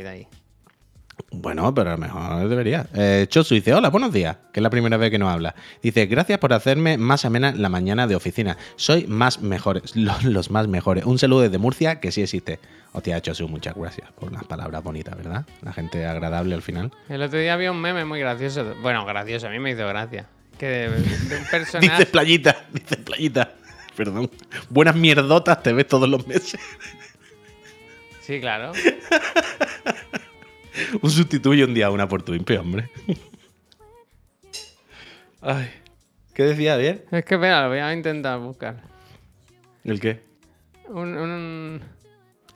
Bueno, 1.31 1.73
pero 1.73 1.89
a 1.89 1.93
lo 1.93 1.97
mejor 1.99 2.47
debería. 2.49 2.88
Eh, 2.93 3.25
Chosu 3.29 3.55
dice, 3.55 3.73
hola, 3.73 3.89
buenos 3.89 4.12
días, 4.13 4.38
que 4.53 4.60
es 4.60 4.62
la 4.62 4.69
primera 4.69 4.97
vez 4.97 5.12
que 5.12 5.17
nos 5.17 5.29
habla. 5.34 5.55
Dice, 5.81 6.05
gracias 6.05 6.39
por 6.39 6.53
hacerme 6.53 6.97
más 6.97 7.25
amena 7.25 7.53
la 7.53 7.67
mañana 7.69 8.08
de 8.08 8.15
oficina. 8.15 8.58
Soy 8.75 9.05
más 9.08 9.41
mejores, 9.41 9.95
lo- 9.95 10.13
los, 10.23 10.51
más 10.51 10.67
mejores. 10.67 11.05
Un 11.05 11.17
saludo 11.17 11.41
desde 11.41 11.58
Murcia, 11.58 11.99
que 11.99 12.12
sí 12.12 12.21
existe. 12.21 12.60
Hostia, 12.93 13.21
Chosu, 13.21 13.47
muchas 13.47 13.75
gracias 13.75 14.10
por 14.13 14.31
las 14.31 14.43
palabras 14.45 14.84
bonitas, 14.84 15.15
¿verdad? 15.17 15.45
La 15.62 15.73
gente 15.73 16.05
agradable 16.05 16.55
al 16.55 16.62
final. 16.62 16.91
El 17.10 17.21
otro 17.21 17.39
día 17.39 17.53
había 17.53 17.71
un 17.71 17.81
meme 17.81 18.05
muy 18.05 18.19
gracioso. 18.19 18.73
Bueno, 18.81 19.05
gracioso, 19.05 19.47
a 19.47 19.49
mí 19.49 19.60
me 19.60 19.71
hizo 19.71 19.88
gracia. 19.88 20.27
Que 20.58 20.65
de, 20.67 20.89
de 20.89 20.97
un 20.97 21.03
Dice 21.29 21.45
personaje. 21.51 22.05
playita, 22.05 22.55
dice 22.71 22.97
playita. 22.97 23.51
Perdón. 23.95 24.29
Buenas 24.69 24.95
mierdotas 24.95 25.63
te 25.63 25.73
ves 25.73 25.88
todos 25.88 26.10
los 26.10 26.27
meses. 26.27 26.60
Sí, 28.21 28.39
claro. 28.39 28.71
Un 31.01 31.10
sustituye 31.10 31.63
un 31.63 31.73
día 31.73 31.89
una 31.89 32.08
por 32.08 32.23
tu 32.23 32.34
impio, 32.34 32.62
hombre. 32.62 32.89
Ay. 35.41 35.71
¿Qué 36.34 36.43
decía 36.43 36.75
bien? 36.75 37.05
Es 37.12 37.23
que 37.23 37.36
espera, 37.36 37.63
lo 37.63 37.69
voy 37.69 37.77
a 37.79 37.93
intentar 37.93 38.39
buscar. 38.39 38.81
¿El 39.84 39.99
qué? 39.99 40.21
Un, 40.89 41.15
un- 41.17 41.81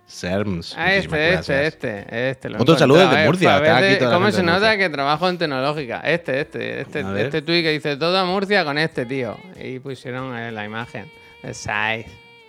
Serms. 0.10 0.73
Ah, 0.75 0.95
este, 0.95 1.36
este, 1.36 1.67
este, 1.67 2.30
este. 2.32 2.49
Otro 2.58 2.75
saludo 2.75 3.08
desde 3.08 3.21
eh, 3.21 3.25
Murcia, 3.28 3.60
ver 3.60 3.99
¿Cómo 4.10 4.32
se 4.32 4.41
nota 4.41 4.75
que 4.75 4.89
trabajo 4.89 5.30
en 5.30 5.38
tecnológica? 5.38 5.99
Este, 5.99 6.41
este, 6.41 6.82
este, 6.82 7.04
A 7.04 7.21
este 7.21 7.43
tuit 7.43 7.63
que 7.63 7.71
dice 7.71 7.95
todo 7.95 8.17
a 8.17 8.25
Murcia 8.25 8.65
con 8.65 8.80
este 8.80 9.06
tío. 9.06 9.38
Y 9.63 9.78
pusieron 9.78 10.36
eh, 10.36 10.52
la 10.52 10.65
imagen. 10.65 11.12
El 11.43 11.56
SAI. 11.56 12.06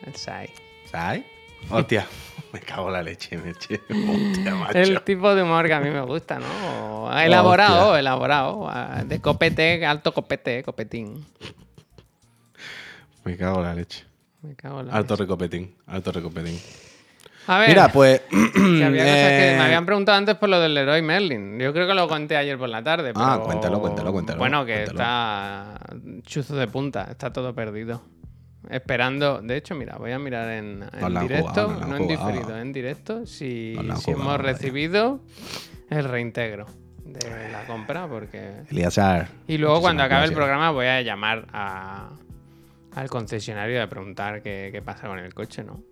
El 0.07 0.15
SAI. 0.17 0.51
¿Sabes? 0.91 1.23
Hostia, 1.69 2.07
me 2.53 2.61
cago 2.61 2.87
en 2.89 2.93
la 2.95 3.03
leche, 3.03 3.37
me 3.37 3.51
eché. 3.51 3.81
Hostia, 3.91 4.55
macho. 4.55 4.79
El 4.79 5.03
tipo 5.03 5.35
de 5.35 5.43
humor 5.43 5.67
que 5.67 5.75
a 5.75 5.81
mí 5.81 5.91
me 5.91 6.01
gusta, 6.03 6.39
¿no? 6.39 7.19
Elaborado, 7.21 7.97
elaborado. 7.97 8.71
De 9.05 9.21
copete, 9.21 9.85
alto 9.85 10.13
copete, 10.15 10.63
copetín. 10.63 11.25
Me 13.25 13.37
cago 13.37 13.59
en 13.59 13.65
la 13.65 13.75
leche. 13.75 14.05
Me 14.43 14.55
cago 14.57 14.81
en 14.81 14.87
la 14.89 14.95
Alto 14.95 15.15
leche. 15.15 15.23
recopetín, 15.25 15.77
alto 15.87 16.13
recopetín. 16.13 16.59
A 17.47 17.59
ver, 17.59 17.69
Mira, 17.69 17.89
pues. 17.93 18.21
que 18.31 18.85
había 18.85 19.03
cosas 19.05 19.29
que 19.29 19.51
eh, 19.53 19.57
me 19.59 19.65
habían 19.65 19.85
preguntado 19.85 20.17
antes 20.17 20.37
por 20.37 20.49
lo 20.49 20.59
del 20.61 20.73
Leroy 20.75 21.03
Merlin. 21.03 21.59
Yo 21.59 21.73
creo 21.75 21.87
que 21.87 21.95
lo 21.95 22.09
conté 22.09 22.37
ayer 22.37 22.57
por 22.57 22.69
la 22.71 22.83
tarde. 22.83 23.13
Ah, 23.17 23.41
cuéntalo, 23.45 23.81
cuéntalo, 23.81 24.13
cuéntalo, 24.13 24.39
Bueno, 24.39 24.65
que 24.65 24.85
cuéntalo. 24.87 24.99
está 24.99 25.81
chuzo 26.23 26.57
de 26.57 26.67
punta, 26.69 27.09
está 27.11 27.31
todo 27.33 27.55
perdido. 27.55 28.03
Esperando, 28.69 29.41
de 29.41 29.57
hecho, 29.57 29.75
mira, 29.75 29.97
voy 29.97 30.13
a 30.13 30.19
mirar 30.19 30.49
en, 30.51 30.85
en 31.01 31.21
directo, 31.21 31.69
jugado, 31.69 31.87
no 31.87 31.97
en 31.97 32.07
diferido, 32.09 32.59
en 32.59 32.73
directo, 32.73 33.27
si, 33.27 33.75
jugado, 33.77 34.01
hemos 34.13 34.41
recibido 34.41 35.21
el 35.89 36.05
reintegro 36.05 36.67
de 37.05 37.49
la 37.51 37.65
compra, 37.65 38.07
porque 38.07 38.63
Eliazar. 38.71 39.29
y 39.49 39.57
luego 39.59 39.81
cuando 39.81 40.03
acabe 40.03 40.27
el 40.27 40.33
programa 40.35 40.71
voy 40.71 40.87
a 40.87 41.01
llamar 41.01 41.47
a- 41.53 42.11
al 42.95 43.09
concesionario 43.09 43.83
a 43.83 43.87
preguntar 43.89 44.43
qué, 44.43 44.69
qué 44.73 44.83
pasa 44.83 45.07
con 45.09 45.19
el 45.19 45.33
coche, 45.33 45.65
¿no? 45.65 45.83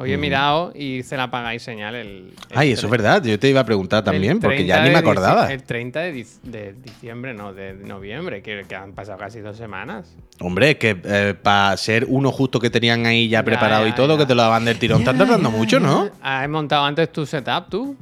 Hoy 0.00 0.12
he 0.12 0.16
mirado 0.16 0.72
y 0.74 0.98
hice 0.98 1.16
la 1.16 1.30
paga 1.30 1.54
y 1.54 1.58
señal 1.58 1.94
el... 1.94 2.06
el 2.08 2.34
Ay, 2.54 2.72
eso 2.72 2.86
es 2.86 2.90
verdad. 2.90 3.22
Yo 3.22 3.38
te 3.38 3.48
iba 3.48 3.60
a 3.60 3.64
preguntar 3.64 4.02
también, 4.02 4.40
porque 4.40 4.56
30 4.56 4.76
ya 4.76 4.82
ni 4.84 4.90
me 4.90 4.98
acordaba. 4.98 5.52
El 5.52 5.62
30 5.62 6.00
de, 6.00 6.14
dic- 6.14 6.40
de 6.42 6.72
diciembre, 6.72 7.34
no, 7.34 7.52
de 7.52 7.74
noviembre, 7.74 8.42
que, 8.42 8.64
que 8.68 8.74
han 8.74 8.92
pasado 8.92 9.18
casi 9.18 9.40
dos 9.40 9.56
semanas. 9.56 10.16
Hombre, 10.40 10.78
que 10.78 10.94
para 11.42 11.76
ser 11.76 12.06
uno 12.08 12.32
justo 12.32 12.58
que 12.58 12.70
tenían 12.70 13.04
ahí 13.06 13.28
ya 13.28 13.40
Ya, 13.40 13.44
preparado 13.44 13.86
y 13.86 13.92
todo, 13.92 14.14
ya. 14.14 14.20
que 14.20 14.26
te 14.26 14.34
lo 14.34 14.42
daban 14.42 14.64
del 14.64 14.78
tirón, 14.78 15.00
están 15.00 15.18
tardando 15.18 15.50
mucho, 15.50 15.78
¿no? 15.80 16.08
¿Has 16.22 16.48
montado 16.48 16.84
antes 16.84 17.12
tu 17.12 17.26
setup 17.26 17.68
tú? 17.68 17.96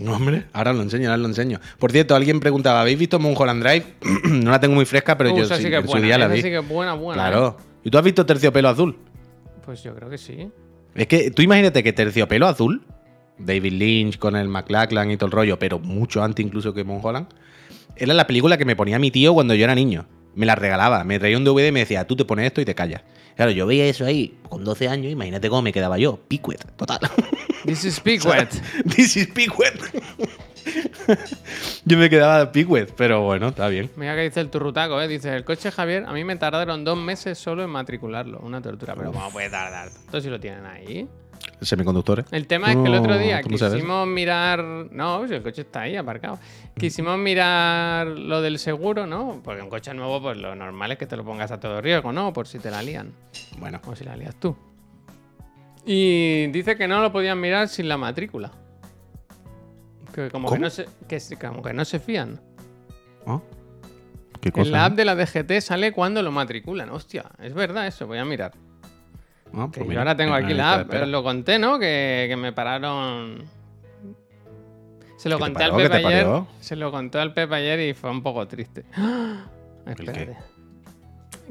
No, 0.00 0.14
hombre, 0.16 0.44
ahora 0.52 0.72
lo 0.74 0.82
enseño, 0.82 1.08
ahora 1.08 1.16
lo 1.16 1.26
enseño. 1.28 1.58
Por 1.78 1.90
cierto, 1.92 2.14
alguien 2.14 2.38
preguntaba, 2.40 2.82
¿habéis 2.82 2.98
visto 2.98 3.18
Mulholland 3.18 3.62
Drive? 3.62 3.84
no 4.24 4.50
la 4.50 4.60
tengo 4.60 4.74
muy 4.74 4.84
fresca, 4.84 5.16
pero 5.16 5.32
Uh, 5.32 5.38
yo 5.38 5.44
sí, 5.46 5.54
sí 5.62 5.62
que 5.70 5.76
en 5.76 5.80
es 5.80 5.84
su 5.86 5.92
buena. 5.92 6.06
día 6.06 6.18
la 6.18 6.28
vi. 6.28 6.42
sí 6.42 6.50
que 6.50 6.58
es 6.58 6.68
buena, 6.68 6.92
buena. 6.94 7.22
¿eh? 7.28 7.30
Claro. 7.30 7.56
¿Y 7.82 7.90
tú 7.90 7.96
has 7.98 8.04
visto 8.04 8.26
Terciopelo 8.26 8.68
Azul? 8.68 8.96
Pues 9.64 9.82
yo 9.82 9.94
creo 9.94 10.10
que 10.10 10.18
sí. 10.18 10.50
Es 10.96 11.06
que 11.08 11.30
tú 11.30 11.42
imagínate 11.42 11.82
que 11.82 11.92
Terciopelo 11.92 12.46
Azul, 12.46 12.82
David 13.38 13.72
Lynch 13.72 14.18
con 14.18 14.34
el 14.34 14.48
McLachlan 14.48 15.10
y 15.10 15.16
todo 15.16 15.26
el 15.26 15.32
rollo, 15.32 15.58
pero 15.58 15.78
mucho 15.78 16.22
antes 16.22 16.44
incluso 16.44 16.72
que 16.72 16.84
Mulholland, 16.84 17.28
era 17.96 18.14
la 18.14 18.26
película 18.26 18.56
que 18.56 18.64
me 18.64 18.76
ponía 18.76 18.98
mi 18.98 19.10
tío 19.10 19.34
cuando 19.34 19.54
yo 19.54 19.64
era 19.64 19.74
niño. 19.74 20.06
Me 20.34 20.46
la 20.46 20.54
regalaba, 20.54 21.04
me 21.04 21.18
traía 21.18 21.36
un 21.36 21.44
DVD 21.44 21.68
y 21.68 21.72
me 21.72 21.80
decía, 21.80 22.06
tú 22.06 22.16
te 22.16 22.24
pones 22.24 22.46
esto 22.46 22.60
y 22.60 22.64
te 22.64 22.74
callas. 22.74 23.02
Claro, 23.36 23.50
yo 23.50 23.66
veía 23.66 23.86
eso 23.86 24.04
ahí 24.04 24.38
con 24.48 24.64
12 24.64 24.88
años, 24.88 25.12
imagínate 25.12 25.48
cómo 25.48 25.62
me 25.62 25.72
quedaba 25.72 25.98
yo, 25.98 26.18
picuet, 26.28 26.64
total. 26.76 27.00
This 27.66 27.84
is 27.84 28.00
Pigwet. 28.00 28.48
This 28.96 29.16
is 29.16 29.26
picuet. 29.28 29.74
yo 31.84 31.98
me 31.98 32.10
quedaba 32.10 32.50
picuet, 32.52 32.92
pero 32.96 33.22
bueno, 33.22 33.48
está 33.48 33.68
bien. 33.68 33.90
Mira 33.96 34.14
que 34.14 34.22
dice 34.22 34.40
el 34.40 34.50
turrutaco, 34.50 35.00
¿eh? 35.00 35.08
Dice, 35.08 35.34
el 35.34 35.44
coche 35.44 35.70
Javier, 35.70 36.04
a 36.06 36.12
mí 36.12 36.24
me 36.24 36.36
tardaron 36.36 36.84
dos 36.84 36.98
meses 36.98 37.38
solo 37.38 37.62
en 37.64 37.70
matricularlo. 37.70 38.40
Una 38.40 38.60
tortura. 38.60 38.94
Pero 38.94 39.12
¿cómo 39.12 39.30
puede 39.30 39.50
tardar 39.50 39.90
tanto 39.90 40.20
si 40.20 40.28
lo 40.28 40.40
tienen 40.40 40.66
ahí? 40.66 41.08
Semiconductores. 41.60 42.26
El 42.32 42.46
tema 42.46 42.70
es 42.70 42.76
que 42.76 42.86
el 42.86 42.94
otro 42.94 43.16
día 43.18 43.40
quisimos 43.42 44.06
mirar... 44.06 44.62
No, 44.62 45.26
si 45.26 45.34
el 45.34 45.42
coche 45.42 45.62
está 45.62 45.82
ahí 45.82 45.96
aparcado. 45.96 46.38
Quisimos 46.78 47.18
mirar 47.18 48.06
lo 48.06 48.42
del 48.42 48.58
seguro, 48.58 49.06
¿no? 49.06 49.40
Porque 49.42 49.62
un 49.62 49.70
coche 49.70 49.94
nuevo, 49.94 50.20
pues 50.20 50.36
lo 50.36 50.54
normal 50.54 50.92
es 50.92 50.98
que 50.98 51.06
te 51.06 51.16
lo 51.16 51.24
pongas 51.24 51.50
a 51.52 51.60
todo 51.60 51.80
riesgo, 51.80 52.12
¿no? 52.12 52.32
Por 52.32 52.46
si 52.46 52.58
te 52.58 52.70
la 52.70 52.82
lían. 52.82 53.12
Bueno, 53.58 53.80
O 53.86 53.96
si 53.96 54.04
la 54.04 54.16
lías 54.16 54.34
tú. 54.36 54.56
Y 55.86 56.48
dice 56.48 56.76
que 56.76 56.88
no 56.88 57.00
lo 57.00 57.12
podían 57.12 57.40
mirar 57.40 57.68
sin 57.68 57.88
la 57.88 57.96
matrícula. 57.96 58.50
Que 60.16 60.30
como, 60.30 60.50
que 60.50 60.58
no, 60.58 60.70
se, 60.70 60.86
que, 61.06 61.20
como 61.38 61.62
que 61.62 61.72
no 61.72 61.84
se 61.84 62.00
fían. 62.00 62.40
¿ah? 63.26 63.38
¿Qué 64.40 64.50
cosa? 64.50 64.66
En 64.66 64.72
la 64.72 64.84
app 64.86 64.94
de 64.94 65.04
la 65.04 65.14
DGT 65.14 65.60
sale 65.60 65.92
cuando 65.92 66.22
lo 66.22 66.32
matriculan. 66.32 66.90
Hostia, 66.90 67.26
es 67.40 67.52
verdad 67.54 67.86
eso, 67.86 68.06
voy 68.06 68.18
a 68.18 68.24
mirar. 68.24 68.52
Ah, 69.54 69.68
Que 69.72 69.80
pues 69.82 69.92
yo 69.94 69.98
ahora 70.00 70.16
tengo 70.16 70.36
en 70.36 70.44
aquí 70.44 70.54
la 70.54 70.74
app, 70.80 70.92
eh, 70.92 71.06
lo 71.06 71.22
conté, 71.22 71.58
¿no? 71.58 71.78
Que, 71.78 72.26
que 72.28 72.36
me 72.36 72.52
pararon. 72.52 73.44
Se 75.18 75.28
lo 75.28 75.38
¿Qué 75.38 75.44
te 75.44 75.50
conté 75.50 75.64
al 75.64 75.76
Pepe 75.76 75.94
ayer. 75.96 76.24
paró? 76.24 76.46
Se 76.60 76.76
lo 76.76 76.90
conté 76.90 77.18
al 77.18 77.32
Pepe 77.32 77.54
ayer 77.54 77.80
y 77.80 77.94
fue 77.94 78.10
un 78.10 78.22
poco 78.22 78.46
triste. 78.48 78.84
¡Ah! 78.96 79.44
Espérate. 79.86 80.36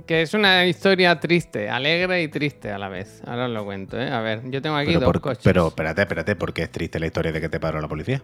Que 0.05 0.21
es 0.23 0.33
una 0.33 0.65
historia 0.65 1.19
triste, 1.19 1.69
alegre 1.69 2.21
y 2.21 2.27
triste 2.27 2.69
a 2.71 2.77
la 2.77 2.89
vez. 2.89 3.21
Ahora 3.25 3.45
os 3.45 3.51
lo 3.51 3.63
cuento, 3.63 3.99
¿eh? 3.99 4.09
A 4.11 4.19
ver, 4.21 4.41
yo 4.51 4.61
tengo 4.61 4.75
aquí 4.75 4.87
Pero, 4.87 4.99
dos 4.99 5.07
por- 5.07 5.21
coches. 5.21 5.43
pero 5.43 5.67
espérate, 5.69 6.01
espérate, 6.01 6.35
porque 6.35 6.63
es 6.63 6.71
triste 6.71 6.99
la 6.99 7.05
historia 7.07 7.31
de 7.31 7.39
que 7.41 7.47
te 7.49 7.59
paró 7.61 7.79
la 7.79 7.87
policía. 7.87 8.21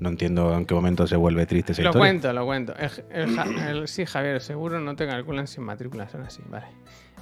No 0.00 0.08
entiendo 0.08 0.56
en 0.56 0.64
qué 0.66 0.74
momento 0.74 1.06
se 1.06 1.14
vuelve 1.16 1.44
triste 1.46 1.72
esa 1.72 1.82
Lo 1.82 1.90
historia. 1.90 2.08
cuento, 2.10 2.32
lo 2.32 2.44
cuento. 2.46 2.74
El, 2.76 2.90
el 3.10 3.36
Ja- 3.36 3.70
el- 3.70 3.86
sí, 3.88 4.06
Javier, 4.06 4.40
seguro 4.40 4.80
no 4.80 4.96
te 4.96 5.06
calculan 5.06 5.46
sin 5.46 5.62
matrícula, 5.62 6.08
son 6.08 6.22
así, 6.22 6.42
vale. 6.48 6.66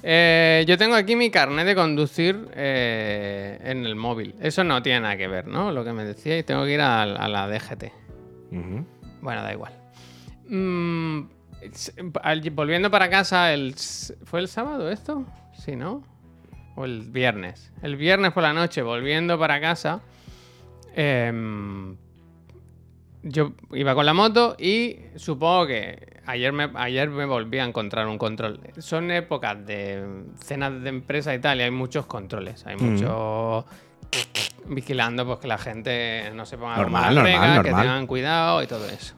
Eh, 0.01 0.63
yo 0.65 0.77
tengo 0.77 0.95
aquí 0.95 1.17
mi 1.17 1.29
carnet 1.29 1.65
de 1.65 1.75
conducir 1.75 2.47
eh, 2.53 3.59
en 3.63 3.85
el 3.85 3.95
móvil. 3.97 4.33
Eso 4.39 4.63
no 4.63 4.81
tiene 4.81 5.01
nada 5.01 5.17
que 5.17 5.27
ver, 5.27 5.45
¿no? 5.47 5.73
Lo 5.73 5.83
que 5.83 5.91
me 5.91 6.05
decía 6.05 6.37
y 6.37 6.43
tengo 6.43 6.63
que 6.63 6.73
ir 6.73 6.81
a, 6.81 7.03
a 7.03 7.27
la 7.27 7.47
DGT. 7.49 7.83
Bueno, 9.21 9.43
da 9.43 9.51
igual. 9.51 9.73
Mm, 10.47 11.23
volviendo 12.53 12.89
para 12.89 13.09
casa, 13.09 13.53
el, 13.53 13.75
¿fue 14.23 14.39
el 14.39 14.47
sábado 14.47 14.89
esto? 14.89 15.25
Sí, 15.53 15.75
¿no? 15.75 16.01
O 16.77 16.85
el 16.85 17.01
viernes. 17.01 17.73
El 17.81 17.97
viernes 17.97 18.31
por 18.31 18.43
la 18.43 18.53
noche, 18.53 18.81
volviendo 18.81 19.37
para 19.37 19.59
casa, 19.59 19.99
em, 20.95 21.97
yo 23.23 23.51
iba 23.73 23.93
con 23.95 24.05
la 24.05 24.13
moto 24.13 24.55
y 24.57 24.97
supongo 25.15 25.67
que 25.67 26.21
ayer 26.25 26.53
me, 26.53 26.69
ayer 26.75 27.09
me 27.09 27.25
volví 27.25 27.59
a 27.59 27.65
encontrar 27.65 28.07
un 28.07 28.17
control. 28.17 28.59
Son 28.77 29.11
épocas 29.11 29.65
de 29.65 30.23
cenas 30.43 30.81
de 30.81 30.89
empresa 30.89 31.33
y 31.35 31.39
tal, 31.39 31.59
y 31.59 31.63
hay 31.63 31.71
muchos 31.71 32.05
controles. 32.05 32.65
Hay 32.65 32.75
Mm. 32.77 32.83
mucho 32.83 33.65
vigilando 34.67 35.25
pues 35.25 35.39
que 35.39 35.47
la 35.47 35.57
gente 35.57 36.31
no 36.33 36.45
se 36.45 36.57
ponga 36.57 36.77
Normal, 36.77 37.13
como 37.15 37.23
las 37.27 37.33
normal, 37.39 37.63
que 37.63 37.69
normal. 37.69 37.85
tengan 37.85 38.07
cuidado 38.07 38.63
y 38.63 38.67
todo 38.67 38.85
eso. 38.87 39.15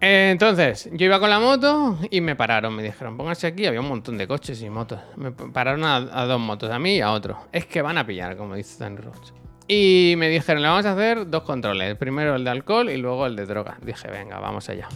Entonces, 0.00 0.90
yo 0.92 1.06
iba 1.06 1.18
con 1.18 1.30
la 1.30 1.40
moto 1.40 1.98
y 2.10 2.20
me 2.20 2.36
pararon. 2.36 2.74
Me 2.76 2.82
dijeron, 2.82 3.16
pónganse 3.16 3.46
aquí. 3.46 3.66
Había 3.66 3.80
un 3.80 3.88
montón 3.88 4.18
de 4.18 4.28
coches 4.28 4.60
y 4.60 4.68
motos. 4.68 5.00
Me 5.16 5.32
pararon 5.32 5.84
a, 5.84 5.96
a 5.96 6.26
dos 6.26 6.38
motos, 6.38 6.70
a 6.70 6.78
mí 6.78 6.96
y 6.96 7.00
a 7.00 7.10
otro. 7.12 7.38
Es 7.50 7.64
que 7.66 7.80
van 7.80 7.96
a 7.96 8.06
pillar, 8.06 8.36
como 8.36 8.54
dice 8.54 8.76
Dan 8.84 8.98
Roach. 8.98 9.30
Y 9.68 10.14
me 10.16 10.28
dijeron, 10.28 10.62
le 10.62 10.68
vamos 10.68 10.86
a 10.86 10.92
hacer 10.92 11.28
dos 11.28 11.42
controles. 11.42 11.96
Primero 11.96 12.36
el 12.36 12.44
de 12.44 12.50
alcohol 12.50 12.88
y 12.90 12.96
luego 12.96 13.26
el 13.26 13.34
de 13.36 13.46
droga. 13.46 13.76
Dije, 13.82 14.08
venga, 14.08 14.38
vamos 14.38 14.68
allá. 14.68 14.88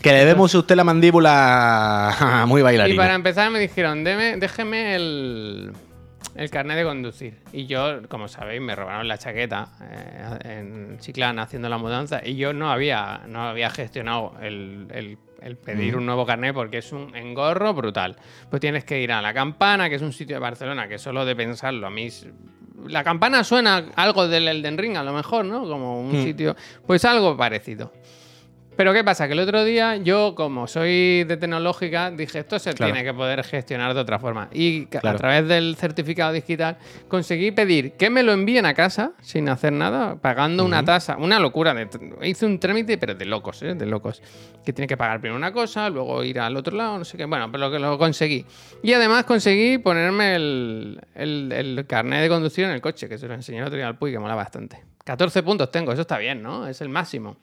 Que 0.00 0.12
le 0.12 0.24
vemos 0.24 0.54
a 0.54 0.58
usted 0.58 0.76
la 0.76 0.84
mandíbula 0.84 2.44
muy 2.48 2.60
Y 2.60 2.64
bailarina. 2.64 3.02
para 3.02 3.14
empezar 3.14 3.50
me 3.50 3.58
dijeron, 3.58 4.04
"Deme- 4.04 4.38
déjeme 4.38 4.94
el, 4.96 5.72
el 6.36 6.50
carnet 6.50 6.76
de 6.78 6.84
conducir. 6.84 7.38
Y 7.52 7.66
yo, 7.66 8.06
como 8.08 8.28
sabéis, 8.28 8.60
me 8.60 8.74
robaron 8.74 9.08
la 9.08 9.18
chaqueta 9.18 9.68
eh, 9.90 10.58
en 10.58 10.98
Chiclana 11.00 11.42
haciendo 11.42 11.68
la 11.68 11.78
mudanza 11.78 12.20
y 12.26 12.36
yo 12.36 12.52
no 12.52 12.70
había, 12.70 13.22
no 13.28 13.42
había 13.48 13.70
gestionado 13.70 14.34
el, 14.42 14.86
el- 14.92 15.18
el 15.42 15.56
pedir 15.58 15.94
un 15.96 16.06
nuevo 16.06 16.24
carnet 16.24 16.54
porque 16.54 16.78
es 16.78 16.90
un 16.92 17.14
engorro 17.14 17.74
brutal. 17.74 18.16
Pues 18.48 18.60
tienes 18.60 18.84
que 18.86 19.02
ir 19.02 19.12
a 19.12 19.20
La 19.20 19.34
Campana, 19.34 19.90
que 19.90 19.96
es 19.96 20.02
un 20.02 20.14
sitio 20.14 20.36
de 20.36 20.40
Barcelona 20.40 20.88
que 20.88 20.96
solo 20.98 21.26
de 21.26 21.36
pensarlo 21.36 21.86
a 21.86 21.90
mí... 21.90 22.08
La 22.88 23.02
Campana 23.04 23.44
suena 23.44 23.86
algo 23.96 24.28
del 24.28 24.48
Elden 24.48 24.76
Ring 24.78 24.96
a 24.96 25.02
lo 25.02 25.12
mejor, 25.12 25.44
¿no? 25.44 25.62
Como 25.68 26.00
un 26.00 26.12
Hmm. 26.20 26.24
sitio... 26.24 26.56
Pues 26.86 27.04
algo 27.04 27.36
parecido. 27.36 27.92
Pero 28.76 28.92
¿qué 28.92 29.04
pasa? 29.04 29.26
Que 29.28 29.34
el 29.34 29.38
otro 29.38 29.62
día 29.64 29.96
yo, 29.96 30.34
como 30.34 30.66
soy 30.66 31.22
de 31.24 31.36
tecnológica, 31.36 32.10
dije, 32.10 32.40
esto 32.40 32.58
se 32.58 32.72
Claro. 32.74 32.92
tiene 32.92 33.06
que 33.08 33.14
poder 33.14 33.44
gestionar 33.44 33.94
de 33.94 34.00
otra 34.00 34.18
forma. 34.18 34.48
Y 34.52 34.86
Claro. 34.86 35.10
a 35.10 35.14
través 35.14 35.46
del 35.46 35.76
certificado 35.76 36.32
digital 36.32 36.76
conseguí 37.06 37.52
pedir 37.52 37.92
que 37.92 38.10
me 38.10 38.22
lo 38.24 38.32
envíen 38.32 38.66
a 38.66 38.74
casa 38.74 39.12
sin 39.20 39.48
hacer 39.48 39.72
nada, 39.72 40.16
pagando 40.16 40.64
una 40.64 40.84
tasa, 40.84 41.16
una 41.18 41.38
locura. 41.38 41.72
De, 41.72 41.88
hice 42.22 42.46
un 42.46 42.58
trámite, 42.58 42.98
pero 42.98 43.14
de 43.14 43.24
locos, 43.26 43.62
¿eh? 43.62 43.74
De 43.74 43.86
locos. 43.86 44.20
Que 44.64 44.72
tiene 44.72 44.88
que 44.88 44.96
pagar 44.96 45.20
primero 45.20 45.36
una 45.36 45.52
cosa, 45.52 45.88
luego 45.88 46.24
ir 46.24 46.40
al 46.40 46.56
otro 46.56 46.76
lado, 46.76 46.98
no 46.98 47.04
sé 47.04 47.16
qué. 47.16 47.26
Bueno, 47.26 47.50
pero 47.52 47.66
lo 47.68 47.70
que 47.72 47.78
lo 47.78 47.96
conseguí. 47.96 48.44
Y 48.82 48.92
además 48.92 49.24
conseguí 49.24 49.78
ponerme 49.78 50.34
el, 50.34 51.00
el, 51.14 51.52
el 51.52 51.86
carnet 51.86 52.22
de 52.22 52.28
conducción 52.28 52.70
en 52.70 52.74
el 52.76 52.80
coche, 52.80 53.08
que 53.08 53.18
se 53.18 53.28
lo 53.28 53.34
enseñé 53.34 53.58
el 53.58 53.64
otro 53.64 53.76
día 53.76 53.86
al 53.86 53.96
Puy, 53.98 54.10
que 54.10 54.18
mola 54.18 54.34
bastante. 54.34 54.82
14 55.04 55.42
puntos 55.44 55.70
tengo, 55.70 55.92
eso 55.92 56.00
está 56.00 56.18
bien, 56.18 56.42
¿no? 56.42 56.66
Es 56.66 56.80
el 56.80 56.88
máximo. 56.88 57.36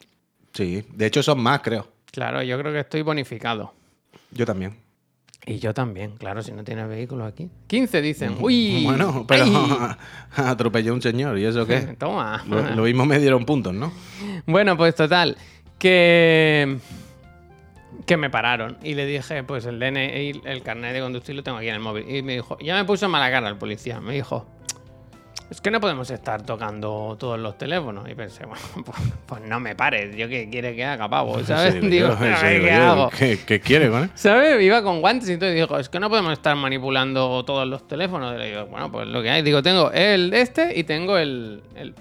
Sí, 0.54 0.84
de 0.94 1.06
hecho 1.06 1.24
son 1.24 1.42
más, 1.42 1.62
creo. 1.62 1.88
Claro, 2.12 2.44
yo 2.44 2.58
creo 2.60 2.74
que 2.74 2.80
estoy 2.80 3.02
bonificado. 3.02 3.74
Yo 4.32 4.46
también. 4.46 4.78
Y 5.46 5.58
yo 5.58 5.74
también, 5.74 6.18
claro, 6.18 6.44
si 6.44 6.52
no 6.52 6.64
tienes 6.64 6.88
vehículo 6.88 7.26
aquí. 7.26 7.50
15 7.68 8.02
dicen. 8.02 8.38
Uy. 8.40 8.84
Bueno, 8.86 9.26
pero 9.28 9.46
atropelló 10.36 10.92
a 10.92 10.96
un 10.96 11.02
señor, 11.02 11.38
¿y 11.40 11.46
eso 11.46 11.66
qué? 11.66 11.80
Toma. 12.00 12.44
Lo, 12.48 12.62
lo 12.76 12.84
mismo 12.84 13.06
me 13.06 13.20
dieron 13.20 13.46
puntos, 13.46 13.74
¿no? 13.74 13.92
Bueno, 14.46 14.78
pues 14.78 14.94
total, 14.94 15.38
que 15.80 16.78
que 18.06 18.18
me 18.18 18.30
pararon 18.30 18.78
y 18.84 18.94
le 18.94 19.06
dije, 19.06 19.44
pues 19.44 19.66
el 19.66 19.80
DNI, 19.80 20.42
el 20.46 20.64
carnet 20.64 20.94
de 20.94 21.02
conducir 21.02 21.36
lo 21.36 21.44
tengo 21.44 21.58
aquí 21.58 21.68
en 21.68 21.76
el 21.76 21.80
móvil. 21.80 22.10
Y 22.10 22.22
me 22.22 22.34
dijo, 22.34 22.58
ya 22.60 22.76
me 22.76 22.86
puso 22.86 23.08
mala 23.10 23.30
cara 23.32 23.48
el 23.50 23.58
policía. 23.58 24.00
Me 24.00 24.14
dijo, 24.14 24.48
es 25.52 25.60
que 25.60 25.70
no 25.70 25.82
podemos 25.82 26.10
estar 26.10 26.44
tocando 26.44 27.18
todos 27.20 27.38
los 27.38 27.58
teléfonos. 27.58 28.10
Y 28.10 28.16
pensé, 28.16 28.46
bueno, 28.46 28.64
pues, 28.86 28.98
pues 29.26 29.42
no 29.42 29.60
me 29.60 29.76
pares, 29.76 30.16
yo 30.16 30.30
qué 30.30 30.50
quiere 30.50 30.74
que 30.78 30.86
haga, 30.86 31.10
pavo, 31.10 31.44
¿sabes? 31.44 31.74
Sí, 31.82 31.90
digo 31.90 32.08
yo, 32.08 32.16
sí, 32.16 32.26
¿qué 32.42 32.72
yo, 32.74 32.90
hago? 32.90 33.10
¿Qué, 33.10 33.38
qué 33.46 33.60
quiere 33.60 33.90
con 33.90 34.04
él? 34.04 34.10
¿Sabes? 34.16 34.62
Iba 34.64 34.82
con 34.82 35.02
guantes 35.02 35.28
y 35.30 35.34
entonces 35.34 35.56
dijo, 35.56 35.78
es 35.78 35.90
que 35.90 36.00
no 36.00 36.10
podemos 36.10 36.32
estar 36.32 36.56
manipulando 36.56 37.44
todos 37.44 37.68
los 37.68 37.86
teléfonos. 37.86 38.34
Y 38.36 38.38
le 38.38 38.48
digo, 38.48 38.66
bueno, 38.68 38.90
pues 38.90 39.08
lo 39.08 39.22
que 39.22 39.30
hay. 39.30 39.42
Digo, 39.42 39.62
tengo 39.62 39.92
el 39.92 40.34
este 40.34 40.78
y 40.80 40.86
tengo 40.86 41.18
el, 41.18 41.62
el, 41.76 41.96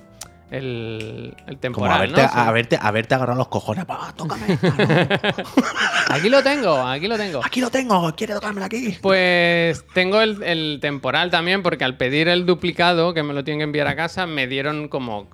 el, 0.50 1.34
el 1.36 1.44
Como 1.46 1.58
temporal, 1.60 1.96
haberte, 1.96 2.22
¿no? 2.22 2.28
Sí. 2.28 2.34
haberte, 2.36 2.78
haberte 2.80 3.14
agarrado 3.14 3.38
los 3.38 3.48
cojones. 3.48 3.84
"Va, 3.88 4.12
tócame. 4.16 4.46
Aquí 6.08 6.28
lo 6.28 6.42
tengo, 6.42 6.76
aquí 6.86 7.06
lo 7.06 7.16
tengo. 7.16 7.40
Aquí 7.44 7.60
lo 7.60 7.70
tengo, 7.70 8.12
quiere 8.16 8.34
tocármelo 8.34 8.66
aquí. 8.66 8.96
Pues 9.00 9.84
tengo 9.94 10.20
el, 10.20 10.42
el 10.42 10.78
temporal 10.80 11.30
también 11.30 11.62
porque 11.62 11.84
al 11.84 11.96
pedir 11.96 12.28
el 12.28 12.46
duplicado 12.46 13.14
que 13.14 13.22
me 13.22 13.32
lo 13.32 13.44
tienen 13.44 13.60
que 13.60 13.64
enviar 13.64 13.86
a 13.86 13.94
casa 13.96 14.26
me 14.26 14.46
dieron 14.48 14.88
como, 14.88 15.28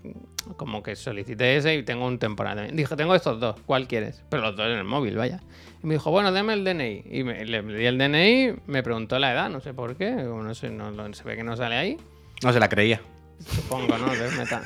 como 0.57 0.83
que 0.83 0.97
solicité 0.97 1.57
ese 1.57 1.75
y 1.77 1.83
tengo 1.83 2.07
un 2.07 2.19
temporal. 2.19 2.57
también. 2.57 2.77
Dije, 2.77 2.95
tengo 2.97 3.15
estos 3.15 3.41
dos, 3.41 3.57
¿cuál 3.65 3.89
quieres? 3.89 4.23
Pero 4.29 4.43
los 4.43 4.57
dos 4.57 4.67
en 4.67 4.77
el 4.79 4.85
móvil, 4.85 5.17
vaya. 5.17 5.41
Y 5.83 5.87
me 5.87 5.95
dijo, 5.95 6.11
bueno, 6.11 6.31
dame 6.33 6.53
el 6.53 6.65
DNI. 6.65 7.05
Y 7.11 7.25
me- 7.25 7.45
le, 7.45 7.63
le 7.63 7.79
di 7.79 7.87
el 7.87 7.97
DNI, 7.99 8.63
me 8.67 8.83
preguntó 8.83 9.19
la 9.19 9.33
edad, 9.33 9.49
no 9.49 9.61
sé 9.61 9.73
por 9.73 9.97
qué, 9.97 10.15
como 10.29 10.43
no 10.43 10.55
sé, 10.55 10.69
no, 10.71 10.91
lo- 10.91 11.13
se 11.15 11.25
ve 11.25 11.37
que 11.37 11.43
no 11.45 11.57
sale 11.57 11.77
ahí. 11.77 11.97
No 12.43 12.53
se 12.53 12.61
la 12.61 12.69
creía. 12.69 13.01
Supongo, 13.45 13.99
¿no? 13.99 14.11
Debe 14.11 14.31
meta- 14.37 14.63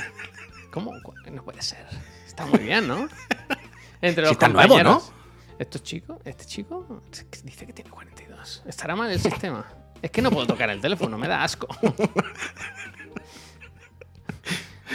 ¿Cómo? 0.70 0.92
No 1.30 1.42
puede 1.44 1.62
ser. 1.62 1.86
Está 2.26 2.46
muy 2.46 2.60
bien, 2.60 2.86
¿no? 2.86 3.08
Entre 4.00 4.22
los 4.22 4.32
está 4.32 4.48
nuevo, 4.48 4.68
compañeros. 4.68 5.12
¿Estos 5.58 5.82
chicos? 5.82 6.18
¿Este 6.24 6.44
chico? 6.46 7.02
Dice 7.44 7.66
que 7.66 7.72
tiene 7.72 7.90
42. 7.90 8.62
¿Estará 8.66 8.96
mal 8.96 9.10
el 9.10 9.20
sistema? 9.20 9.66
Es 10.00 10.10
que 10.10 10.22
no 10.22 10.30
puedo 10.30 10.46
tocar 10.46 10.70
el 10.70 10.80
teléfono, 10.80 11.18
me 11.18 11.28
da 11.28 11.42
asco. 11.44 11.66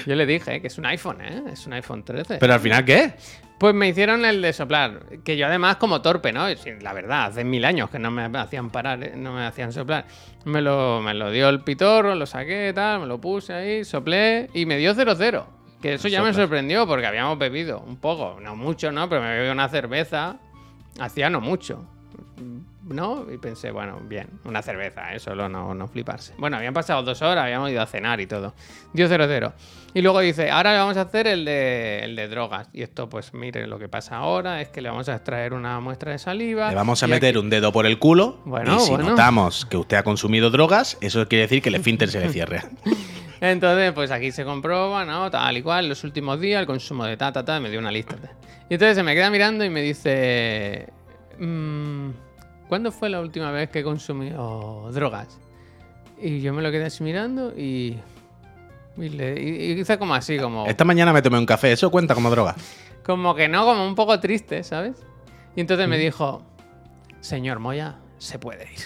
Yo 0.05 0.15
le 0.15 0.26
dije 0.26 0.61
que 0.61 0.67
es 0.67 0.78
un 0.78 0.86
iPhone, 0.86 1.21
¿eh? 1.21 1.43
Es 1.51 1.65
un 1.67 1.73
iPhone 1.73 2.03
13. 2.03 2.38
Pero 2.38 2.53
al 2.53 2.59
final, 2.59 2.84
¿qué? 2.86 3.13
Pues 3.58 3.74
me 3.74 3.88
hicieron 3.88 4.26
el 4.26 4.41
de 4.41 4.51
soplar, 4.51 5.06
que 5.24 5.38
yo 5.38 5.47
además 5.47 5.78
como 5.78 6.01
torpe, 6.01 6.34
¿no? 6.34 6.45
La 6.82 6.93
verdad, 6.93 7.28
hace 7.28 7.45
mil 7.45 7.64
años 7.64 7.89
que 7.89 7.99
no 7.99 8.12
me 8.12 8.26
hacían 8.38 8.70
parar, 8.70 9.01
¿eh? 9.01 9.14
no 9.16 9.32
me 9.32 9.45
hacían 9.45 9.72
soplar. 9.72 10.06
Me 10.43 10.62
lo, 10.62 11.01
me 11.01 11.14
lo 11.14 11.32
dio 11.32 11.47
el 11.47 11.62
pitorro, 11.62 12.16
lo 12.16 12.26
saqué, 12.26 12.74
tal, 12.76 13.01
me 13.01 13.06
lo 13.08 13.22
puse 13.22 13.53
ahí, 13.53 13.86
soplé 13.86 14.49
y 14.53 14.66
me 14.66 14.78
dio 14.78 14.93
0-0. 14.93 15.45
Que 15.82 15.93
eso 15.93 16.08
ya 16.10 16.22
me 16.22 16.34
sorprendió 16.34 16.86
porque 16.86 17.06
habíamos 17.06 17.38
bebido 17.38 17.80
un 17.80 17.97
poco, 17.97 18.39
no 18.41 18.56
mucho, 18.56 18.91
¿no? 18.91 19.08
Pero 19.08 19.22
me 19.22 19.38
bebí 19.38 19.49
una 19.49 19.70
cerveza, 19.70 20.38
hacía 20.99 21.30
no 21.30 21.39
mucho. 21.39 21.86
¿No? 22.88 23.25
Y 23.33 23.38
pensé, 23.39 23.71
bueno, 23.71 23.99
bien, 24.07 24.27
una 24.43 24.61
cerveza, 24.61 25.11
¿eh? 25.13 25.19
solo 25.19 25.49
no, 25.49 25.73
no 25.73 25.88
fliparse. 25.88 26.33
Bueno, 26.38 26.57
habían 26.57 26.73
pasado 26.73 27.01
dos 27.01 27.19
horas, 27.23 27.45
habíamos 27.45 27.71
ido 27.71 27.81
a 27.81 27.88
cenar 27.88 28.21
y 28.21 28.27
todo. 28.27 28.53
Dio 28.93 29.07
0-0. 29.09 29.53
Y 29.95 30.01
luego 30.03 30.19
dice, 30.19 30.51
ahora 30.51 30.73
le 30.73 30.77
vamos 30.79 30.95
a 30.97 31.01
hacer 31.01 31.25
el 31.25 31.45
de, 31.45 32.01
el 32.03 32.15
de 32.15 32.27
drogas. 32.27 32.69
Y 32.73 32.83
esto, 32.83 33.09
pues 33.09 33.33
mire, 33.33 33.65
lo 33.65 33.79
que 33.79 33.89
pasa 33.89 34.17
ahora 34.17 34.61
es 34.61 34.69
que 34.69 34.81
le 34.81 34.89
vamos 34.89 35.09
a 35.09 35.15
extraer 35.15 35.53
una 35.53 35.79
muestra 35.79 36.11
de 36.11 36.19
saliva. 36.19 36.69
Le 36.69 36.75
vamos 36.75 37.01
a 37.01 37.07
meter 37.07 37.29
aquí- 37.29 37.38
un 37.39 37.49
dedo 37.49 37.71
por 37.71 37.88
el 37.88 37.97
culo. 37.97 38.39
Bueno, 38.45 38.75
y 38.75 38.79
si 38.81 38.91
bueno. 38.91 39.09
notamos 39.09 39.65
que 39.65 39.77
usted 39.77 39.97
ha 39.97 40.03
consumido 40.03 40.51
drogas, 40.51 40.97
eso 41.01 41.27
quiere 41.27 41.43
decir 41.43 41.63
que 41.63 41.69
el 41.69 41.75
esfínter 41.75 42.09
se 42.09 42.19
le 42.19 42.29
cierre. 42.29 42.61
Entonces, 43.41 43.91
pues 43.93 44.11
aquí 44.11 44.31
se 44.31 44.45
comprueba, 44.45 45.05
¿no? 45.05 45.29
Tal 45.31 45.57
y 45.57 45.61
cual, 45.63 45.89
los 45.89 46.03
últimos 46.03 46.39
días, 46.39 46.59
el 46.61 46.67
consumo 46.67 47.03
de 47.05 47.17
ta, 47.17 47.31
ta, 47.31 47.43
ta, 47.43 47.59
me 47.59 47.69
dio 47.69 47.79
una 47.79 47.91
lista. 47.91 48.15
Y 48.69 48.75
entonces 48.75 48.95
se 48.95 49.03
me 49.03 49.13
queda 49.13 49.29
mirando 49.29 49.63
y 49.65 49.69
me 49.69 49.81
dice, 49.81 50.88
"Mm, 51.39 52.09
¿cuándo 52.68 52.91
fue 52.91 53.09
la 53.09 53.20
última 53.22 53.51
vez 53.51 53.70
que 53.70 53.84
consumió 53.84 54.89
drogas? 54.91 55.39
Y 56.22 56.41
yo 56.41 56.53
me 56.53 56.61
lo 56.61 56.72
quedé 56.72 56.86
así 56.86 57.03
mirando 57.03 57.51
y, 57.57 57.97
y, 58.97 59.09
le, 59.09 59.41
y- 59.41 59.84
como 59.97 60.16
así, 60.16 60.38
como, 60.39 60.66
Esta 60.66 60.86
mañana 60.86 61.11
me 61.13 61.22
tomé 61.22 61.38
un 61.38 61.45
café, 61.45 61.72
eso 61.72 61.91
cuenta 61.91 62.16
como 62.16 62.30
droga. 62.30 62.55
como 63.03 63.36
que 63.36 63.47
no, 63.47 63.66
como 63.66 63.86
un 63.86 63.95
poco 63.95 64.20
triste, 64.20 64.63
¿sabes? 64.63 64.95
Y 65.55 65.61
entonces 65.61 65.88
Mm. 65.88 65.89
me 65.89 65.97
dijo, 65.97 66.41
señor 67.20 67.59
Moya, 67.59 67.95
se 68.18 68.39
puede 68.39 68.63
ir. 68.72 68.80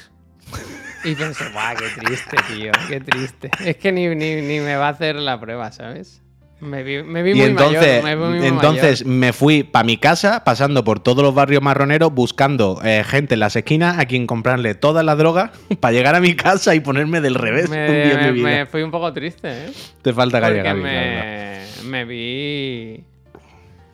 Y 1.03 1.15
pensé, 1.15 1.47
guau, 1.47 1.77
qué 1.77 1.89
triste, 1.91 2.37
tío, 2.43 2.71
qué 2.87 2.99
triste. 2.99 3.49
Es 3.59 3.77
que 3.77 3.91
ni, 3.91 4.07
ni, 4.09 4.41
ni 4.41 4.59
me 4.59 4.75
va 4.75 4.87
a 4.87 4.89
hacer 4.91 5.15
la 5.15 5.39
prueba, 5.39 5.71
¿sabes? 5.71 6.21
Me 6.61 6.83
vi, 6.83 7.01
me 7.03 7.23
vi 7.23 7.31
Y 7.31 7.35
muy 7.35 7.43
entonces, 7.45 8.03
mayor. 8.03 8.03
Me 8.03 8.15
vi 8.33 8.37
muy 8.39 8.47
entonces 8.47 9.05
mayor. 9.05 9.17
me 9.19 9.33
fui 9.33 9.63
para 9.63 9.85
mi 9.85 9.95
casa, 9.97 10.43
pasando 10.43 10.83
por 10.83 10.99
todos 10.99 11.23
los 11.23 11.33
barrios 11.33 11.61
marroneros, 11.61 12.13
buscando 12.13 12.81
eh, 12.83 13.03
gente 13.05 13.35
en 13.35 13.39
las 13.39 13.55
esquinas 13.55 13.97
a 13.97 14.05
quien 14.05 14.27
comprarle 14.27 14.75
toda 14.75 15.01
la 15.03 15.15
droga 15.15 15.51
para 15.79 15.93
llegar 15.93 16.15
a 16.15 16.19
mi 16.19 16.35
casa 16.35 16.75
y 16.75 16.81
ponerme 16.81 17.21
del 17.21 17.35
revés 17.35 17.69
me, 17.69 17.87
un 17.87 17.93
día 17.93 18.11
en 18.13 18.19
me- 18.21 18.31
mi 18.31 18.39
vida. 18.39 18.49
me 18.49 18.65
fui 18.65 18.81
un 18.83 18.91
poco 18.91 19.13
triste, 19.13 19.47
¿eh? 19.49 19.71
Te 20.01 20.11
falta 20.13 20.41
calle, 20.41 20.61
Porque 20.61 20.73
verdad. 20.73 21.61
me, 21.83 21.89
me 21.89 22.05
vi... 22.05 23.03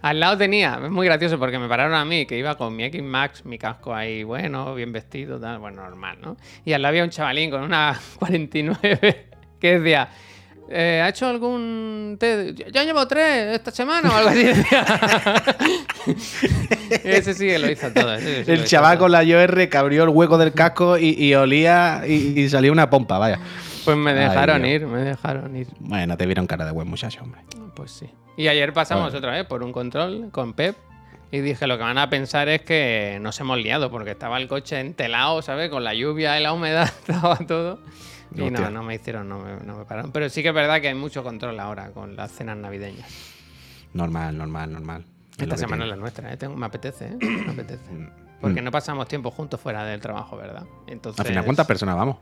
Al 0.01 0.19
lado 0.19 0.37
tenía, 0.37 0.79
es 0.83 0.91
muy 0.91 1.07
gracioso 1.07 1.39
porque 1.39 1.57
me 1.57 1.67
pararon 1.67 1.95
a 1.95 2.05
mí, 2.05 2.27
que 2.27 2.37
iba 2.37 2.55
con 2.55 2.75
mi 2.75 2.83
X 2.83 3.01
Max, 3.01 3.43
mi 3.43 3.57
casco 3.57 3.93
ahí, 3.93 4.23
bueno, 4.23 4.75
bien 4.75 4.91
vestido, 4.91 5.39
tal, 5.39 5.57
bueno, 5.57 5.81
normal, 5.81 6.17
¿no? 6.21 6.37
Y 6.63 6.73
al 6.73 6.83
lado 6.83 6.91
había 6.91 7.03
un 7.03 7.09
chavalín 7.09 7.49
con 7.49 7.63
una 7.63 7.99
49 8.19 9.25
que 9.59 9.79
decía, 9.79 10.09
eh, 10.69 11.01
¿ha 11.03 11.09
hecho 11.09 11.27
algún 11.27 12.17
té? 12.19 12.53
Ya 12.71 12.83
llevo 12.83 13.07
tres 13.07 13.55
esta 13.55 13.71
semana 13.71 14.09
o 14.11 14.15
algo 14.15 14.29
así. 14.29 14.45
ese 17.03 17.33
sí 17.33 17.47
que 17.47 17.59
lo 17.59 17.69
hizo 17.71 17.91
todo. 17.91 18.17
sí 18.19 18.43
El 18.47 18.59
hizo 18.59 18.65
chaval 18.65 18.97
todo. 18.97 19.05
con 19.05 19.11
la 19.11 19.23
IOR 19.23 19.69
que 19.69 19.77
abrió 19.77 20.03
el 20.03 20.09
hueco 20.09 20.37
del 20.37 20.53
casco 20.53 20.97
y, 20.97 21.09
y 21.17 21.33
olía 21.35 22.03
y, 22.07 22.39
y 22.39 22.49
salía 22.49 22.71
una 22.71 22.89
pompa, 22.89 23.17
vaya. 23.17 23.39
Pues 23.83 23.97
me 23.97 24.13
dejaron 24.13 24.65
ir, 24.65 24.87
me 24.87 24.99
dejaron 25.01 25.55
ir. 25.55 25.67
Bueno, 25.79 26.17
te 26.17 26.25
vieron 26.25 26.47
cara 26.47 26.65
de 26.65 26.71
buen 26.71 26.87
muchacho, 26.87 27.21
hombre. 27.23 27.41
Pues 27.75 27.91
sí. 27.91 28.09
Y 28.37 28.47
ayer 28.47 28.73
pasamos 28.73 29.05
Bueno. 29.11 29.17
otra 29.19 29.31
vez 29.31 29.45
por 29.45 29.63
un 29.63 29.71
control 29.71 30.29
con 30.31 30.53
Pep 30.53 30.75
y 31.31 31.39
dije, 31.41 31.67
lo 31.67 31.77
que 31.77 31.83
van 31.83 31.97
a 31.97 32.09
pensar 32.09 32.49
es 32.49 32.61
que 32.61 33.17
nos 33.21 33.39
hemos 33.39 33.57
liado 33.59 33.89
porque 33.91 34.11
estaba 34.11 34.37
el 34.37 34.47
coche 34.47 34.79
entelado, 34.79 35.41
¿sabes? 35.41 35.69
Con 35.69 35.83
la 35.83 35.93
lluvia 35.93 36.39
y 36.39 36.43
la 36.43 36.53
humedad, 36.53 36.91
estaba 37.07 37.35
todo. 37.37 37.79
Y 38.35 38.39
no, 38.41 38.45
Hostia. 38.47 38.69
no 38.69 38.83
me 38.83 38.95
hicieron, 38.95 39.29
no 39.29 39.39
me, 39.39 39.55
no 39.65 39.77
me 39.77 39.85
pararon. 39.85 40.11
Pero 40.11 40.29
sí 40.29 40.41
que 40.43 40.49
es 40.49 40.55
verdad 40.55 40.81
que 40.81 40.89
hay 40.89 40.95
mucho 40.95 41.23
control 41.23 41.59
ahora 41.59 41.91
con 41.91 42.15
las 42.15 42.31
cenas 42.31 42.57
navideñas. 42.57 43.07
Normal, 43.93 44.37
normal, 44.37 44.71
normal. 44.73 45.05
Es 45.37 45.43
Esta 45.43 45.57
semana 45.57 45.83
es 45.85 45.89
la 45.89 45.95
nuestra, 45.95 46.31
¿eh? 46.33 46.37
Tengo- 46.37 46.55
me 46.55 46.65
apetece, 46.65 47.07
¿eh? 47.07 47.17
Me 47.21 47.51
apetece. 47.51 47.83
Porque 48.41 48.61
no 48.61 48.71
pasamos 48.71 49.07
tiempo 49.07 49.31
juntos 49.31 49.59
fuera 49.59 49.83
del 49.85 49.99
trabajo, 50.01 50.37
¿verdad? 50.37 50.65
Entonces, 50.87 51.17
Mm. 51.19 51.21
Al 51.21 51.27
final, 51.27 51.45
¿cuántas 51.45 51.65
personas 51.67 51.95
vamos? 51.95 52.17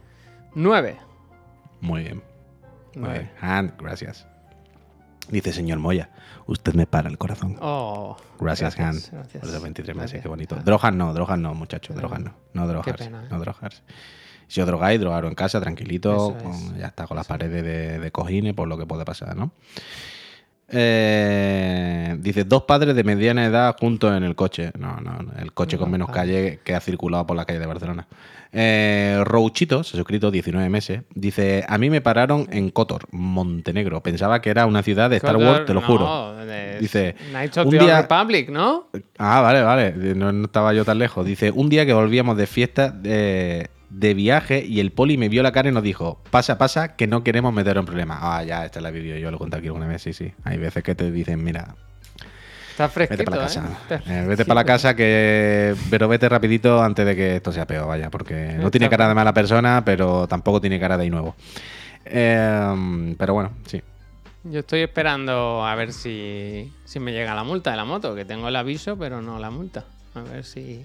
Nueve. 0.56 0.98
Muy 1.82 2.04
bien. 2.04 2.24
Nueve. 2.96 3.32
gracias. 3.80 4.28
Dice 5.30 5.54
señor 5.54 5.80
Moya, 5.80 6.10
usted 6.48 6.74
me 6.74 6.86
para 6.86 7.10
el 7.10 7.18
corazón. 7.18 7.58
Oh, 7.62 8.18
Gracias, 8.40 8.78
Han, 8.78 8.92
gracias. 8.92 9.40
por 9.40 9.50
esos 9.50 9.62
23 9.64 9.96
meses, 9.96 10.12
Gracias. 10.12 10.22
qué 10.22 10.28
bonito. 10.28 10.56
Drogas 10.58 10.94
no, 10.94 11.14
drogas 11.14 11.40
no, 11.40 11.54
muchachos, 11.54 11.96
Qué 11.96 12.00
drogas 12.02 12.20
no. 12.20 12.34
No 12.54 12.68
drogarse, 12.68 13.06
pena, 13.06 13.24
¿eh? 13.24 13.28
no 13.32 13.40
drogarse. 13.40 13.82
Si 14.48 14.62
os 14.62 14.68
drogáis, 14.68 15.00
drogaros 15.00 15.30
en 15.30 15.36
casa, 15.36 15.60
tranquilito, 15.62 16.36
con- 16.44 16.78
ya 16.78 16.88
está, 16.88 17.08
con 17.08 17.18
las 17.18 17.28
paredes 17.28 17.64
de, 17.64 18.00
de 18.00 18.12
cojines, 18.12 18.54
por 18.54 18.68
lo 18.68 18.78
que 18.78 18.86
puede 18.86 19.06
pasar, 19.06 19.36
¿no? 19.36 19.52
Eh, 20.76 22.16
dice, 22.20 22.46
dos 22.46 22.64
padres 22.64 22.96
de 22.96 23.04
mediana 23.04 23.46
edad 23.46 23.76
juntos 23.80 24.16
en 24.16 24.24
el 24.24 24.36
coche. 24.36 24.72
No, 24.80 24.98
no, 25.02 25.20
el 25.40 25.54
coche 25.54 25.78
con 25.78 25.92
menos 25.92 26.10
calle 26.10 26.60
que 26.64 26.74
ha 26.74 26.80
circulado 26.80 27.28
por 27.28 27.36
la 27.38 27.46
calle 27.46 27.60
de 27.60 27.66
Barcelona. 27.68 28.08
Eh, 28.52 29.20
Rouchito, 29.24 29.84
se 29.84 29.96
ha 29.96 29.98
suscrito 29.98 30.30
19 30.32 30.70
meses, 30.70 31.02
dice, 31.16 31.66
a 31.68 31.78
mí 31.80 31.90
me 31.90 32.02
pararon 32.02 32.48
en 32.52 32.70
Kotor, 32.70 33.06
Montenegro. 33.12 34.02
Pensaba 34.04 34.42
que 34.42 34.50
era 34.52 34.66
una 34.66 34.84
ciudad 34.84 35.10
de 35.10 35.18
Star 35.18 35.38
Wars, 35.38 35.66
te 35.66 35.74
lo 35.74 35.82
no, 35.82 35.88
juro. 35.88 36.36
Dice, 36.80 37.16
un 37.66 37.70
día- 37.72 38.02
Republic, 38.02 38.50
¿no? 38.50 38.90
Ah, 39.18 39.42
vale, 39.42 39.62
vale. 39.62 39.92
No, 40.16 40.32
no 40.32 40.46
estaba 40.46 40.74
yo 40.74 40.86
tan 40.86 41.00
lejos. 41.00 41.26
Dice, 41.26 41.52
un 41.52 41.70
día 41.70 41.86
que 41.86 41.94
volvíamos 41.94 42.36
de 42.38 42.48
fiesta 42.48 42.90
de 43.94 44.14
viaje 44.14 44.66
y 44.66 44.80
el 44.80 44.92
poli 44.92 45.18
me 45.18 45.30
vio 45.30 45.44
la 45.44 45.52
cara 45.52 45.70
y 45.70 45.72
nos 45.72 45.84
dijo, 45.84 46.20
pasa, 46.32 46.58
pasa, 46.58 46.96
que 46.96 47.08
no 47.08 47.24
queremos 47.24 47.54
meter 47.54 47.78
en 47.78 47.86
problemas. 47.86 48.20
Ah, 48.22 48.44
ya, 48.44 48.66
esta 48.66 48.82
la 48.82 48.92
vídeo, 48.92 49.18
yo 49.18 49.32
lo 49.32 49.38
conté 49.38 49.58
aquí 49.58 49.68
alguna 49.68 49.88
vez, 49.88 50.02
sí, 50.02 50.14
sí. 50.14 50.34
Hay 50.44 50.58
veces 50.58 50.84
que 50.84 50.96
te 50.96 51.12
dicen, 51.12 51.44
mira, 51.44 51.76
Está 52.72 52.90
fresquito, 52.90 53.20
vete 53.20 53.30
para 53.30 53.38
la 53.38 53.44
¿eh? 53.44 53.48
casa. 53.48 53.96
Está 53.96 54.14
Eh, 54.14 54.26
vete 54.26 54.46
para 54.46 54.62
la 54.62 54.66
casa, 54.66 54.96
que 54.96 55.76
pero 55.92 56.08
vete 56.08 56.28
rapidito 56.28 56.82
antes 56.82 57.06
de 57.06 57.16
que 57.16 57.36
esto 57.36 57.52
sea 57.52 57.68
peor, 57.68 57.88
vaya, 57.88 58.10
porque 58.10 58.56
no 58.60 58.72
tiene 58.72 58.90
cara 58.90 59.08
de 59.08 59.14
mala 59.14 59.32
persona, 59.32 59.84
pero 59.86 60.28
tampoco 60.28 60.60
tiene 60.60 60.80
cara 60.80 60.98
de 60.98 61.04
ahí 61.04 61.10
nuevo. 61.12 61.36
Eh, 62.06 63.16
pero 63.18 63.34
bueno, 63.36 63.52
sí. 63.68 63.80
Yo 64.46 64.62
estoy 64.62 64.82
esperando 64.82 65.64
a 65.64 65.76
ver 65.76 65.94
si, 65.94 66.74
si 66.84 67.00
me 67.00 67.14
llega 67.14 67.36
la 67.36 67.44
multa 67.44 67.70
de 67.70 67.78
la 67.78 67.86
moto, 67.86 68.16
que 68.16 68.26
tengo 68.26 68.48
el 68.48 68.56
aviso, 68.56 68.98
pero 68.98 69.22
no 69.22 69.38
la 69.38 69.52
multa. 69.52 69.86
A 70.16 70.22
ver 70.22 70.44
si... 70.44 70.84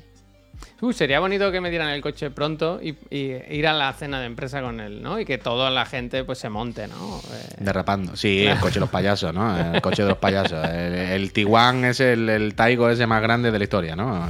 Uy, 0.80 0.92
sería 0.94 1.18
bonito 1.18 1.50
que 1.50 1.60
me 1.60 1.70
dieran 1.70 1.88
el 1.88 2.00
coche 2.00 2.30
pronto 2.30 2.78
y, 2.82 2.96
y 3.10 3.32
ir 3.50 3.66
a 3.66 3.72
la 3.72 3.92
cena 3.94 4.20
de 4.20 4.26
empresa 4.26 4.62
con 4.62 4.78
él, 4.80 5.02
¿no? 5.02 5.18
Y 5.18 5.24
que 5.24 5.36
toda 5.38 5.70
la 5.70 5.84
gente 5.86 6.22
pues 6.24 6.38
se 6.38 6.48
monte, 6.48 6.86
¿no? 6.86 7.18
Eh, 7.18 7.54
Derrapando. 7.58 8.16
Sí, 8.16 8.46
el 8.46 8.58
coche 8.58 8.74
de 8.74 8.80
los 8.80 8.90
payasos, 8.90 9.34
¿no? 9.34 9.74
El 9.74 9.80
coche 9.82 10.02
de 10.02 10.08
los 10.10 10.18
payasos. 10.18 10.64
El, 10.68 10.94
el 10.94 11.32
Tiguan 11.32 11.84
es 11.84 11.98
el, 12.00 12.28
el 12.28 12.54
Taigo 12.54 12.88
ese 12.90 13.06
más 13.06 13.20
grande 13.22 13.50
de 13.50 13.58
la 13.58 13.64
historia, 13.64 13.96
¿no? 13.96 14.24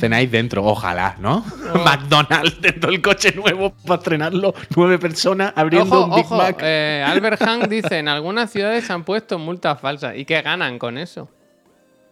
Cenáis 0.00 0.30
dentro, 0.30 0.64
ojalá, 0.64 1.16
¿no? 1.20 1.44
Oh. 1.74 1.78
McDonald's 1.84 2.60
dentro 2.60 2.90
del 2.90 3.02
coche 3.02 3.32
nuevo 3.32 3.74
para 3.86 3.98
estrenarlo. 3.98 4.54
Nueve 4.74 4.98
personas 4.98 5.52
abriendo 5.54 5.94
Ojo, 5.94 6.04
un 6.06 6.14
Big 6.16 6.24
ojo, 6.24 6.36
Mac. 6.36 6.56
eh, 6.62 7.04
Albert 7.06 7.40
Hank 7.42 7.68
dice, 7.68 7.98
en 7.98 8.08
algunas 8.08 8.50
ciudades 8.50 8.84
se 8.86 8.92
han 8.92 9.04
puesto 9.04 9.38
multas 9.38 9.78
falsas. 9.78 10.16
¿Y 10.16 10.24
qué 10.24 10.40
ganan 10.42 10.78
con 10.78 10.96
eso? 10.98 11.28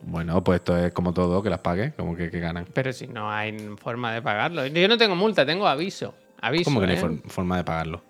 Bueno, 0.02 0.42
pues 0.44 0.60
esto 0.60 0.76
es 0.76 0.92
como 0.92 1.12
todo, 1.12 1.42
que 1.42 1.50
las 1.50 1.60
pague, 1.60 1.92
como 1.96 2.14
que, 2.16 2.30
que 2.30 2.38
ganan. 2.40 2.66
Pero 2.72 2.92
si 2.92 3.06
no 3.06 3.30
hay 3.30 3.56
forma 3.76 4.12
de 4.12 4.22
pagarlo. 4.22 4.66
Yo 4.66 4.88
no 4.88 4.96
tengo 4.98 5.16
multa, 5.16 5.44
tengo 5.44 5.66
aviso. 5.66 6.14
Aviso, 6.40 6.64
¿Cómo 6.64 6.80
que 6.80 6.86
no 6.86 6.92
hay 6.92 6.98
¿eh? 6.98 7.00
for- 7.00 7.30
forma 7.30 7.56
de 7.56 7.64
pagarlo? 7.64 8.02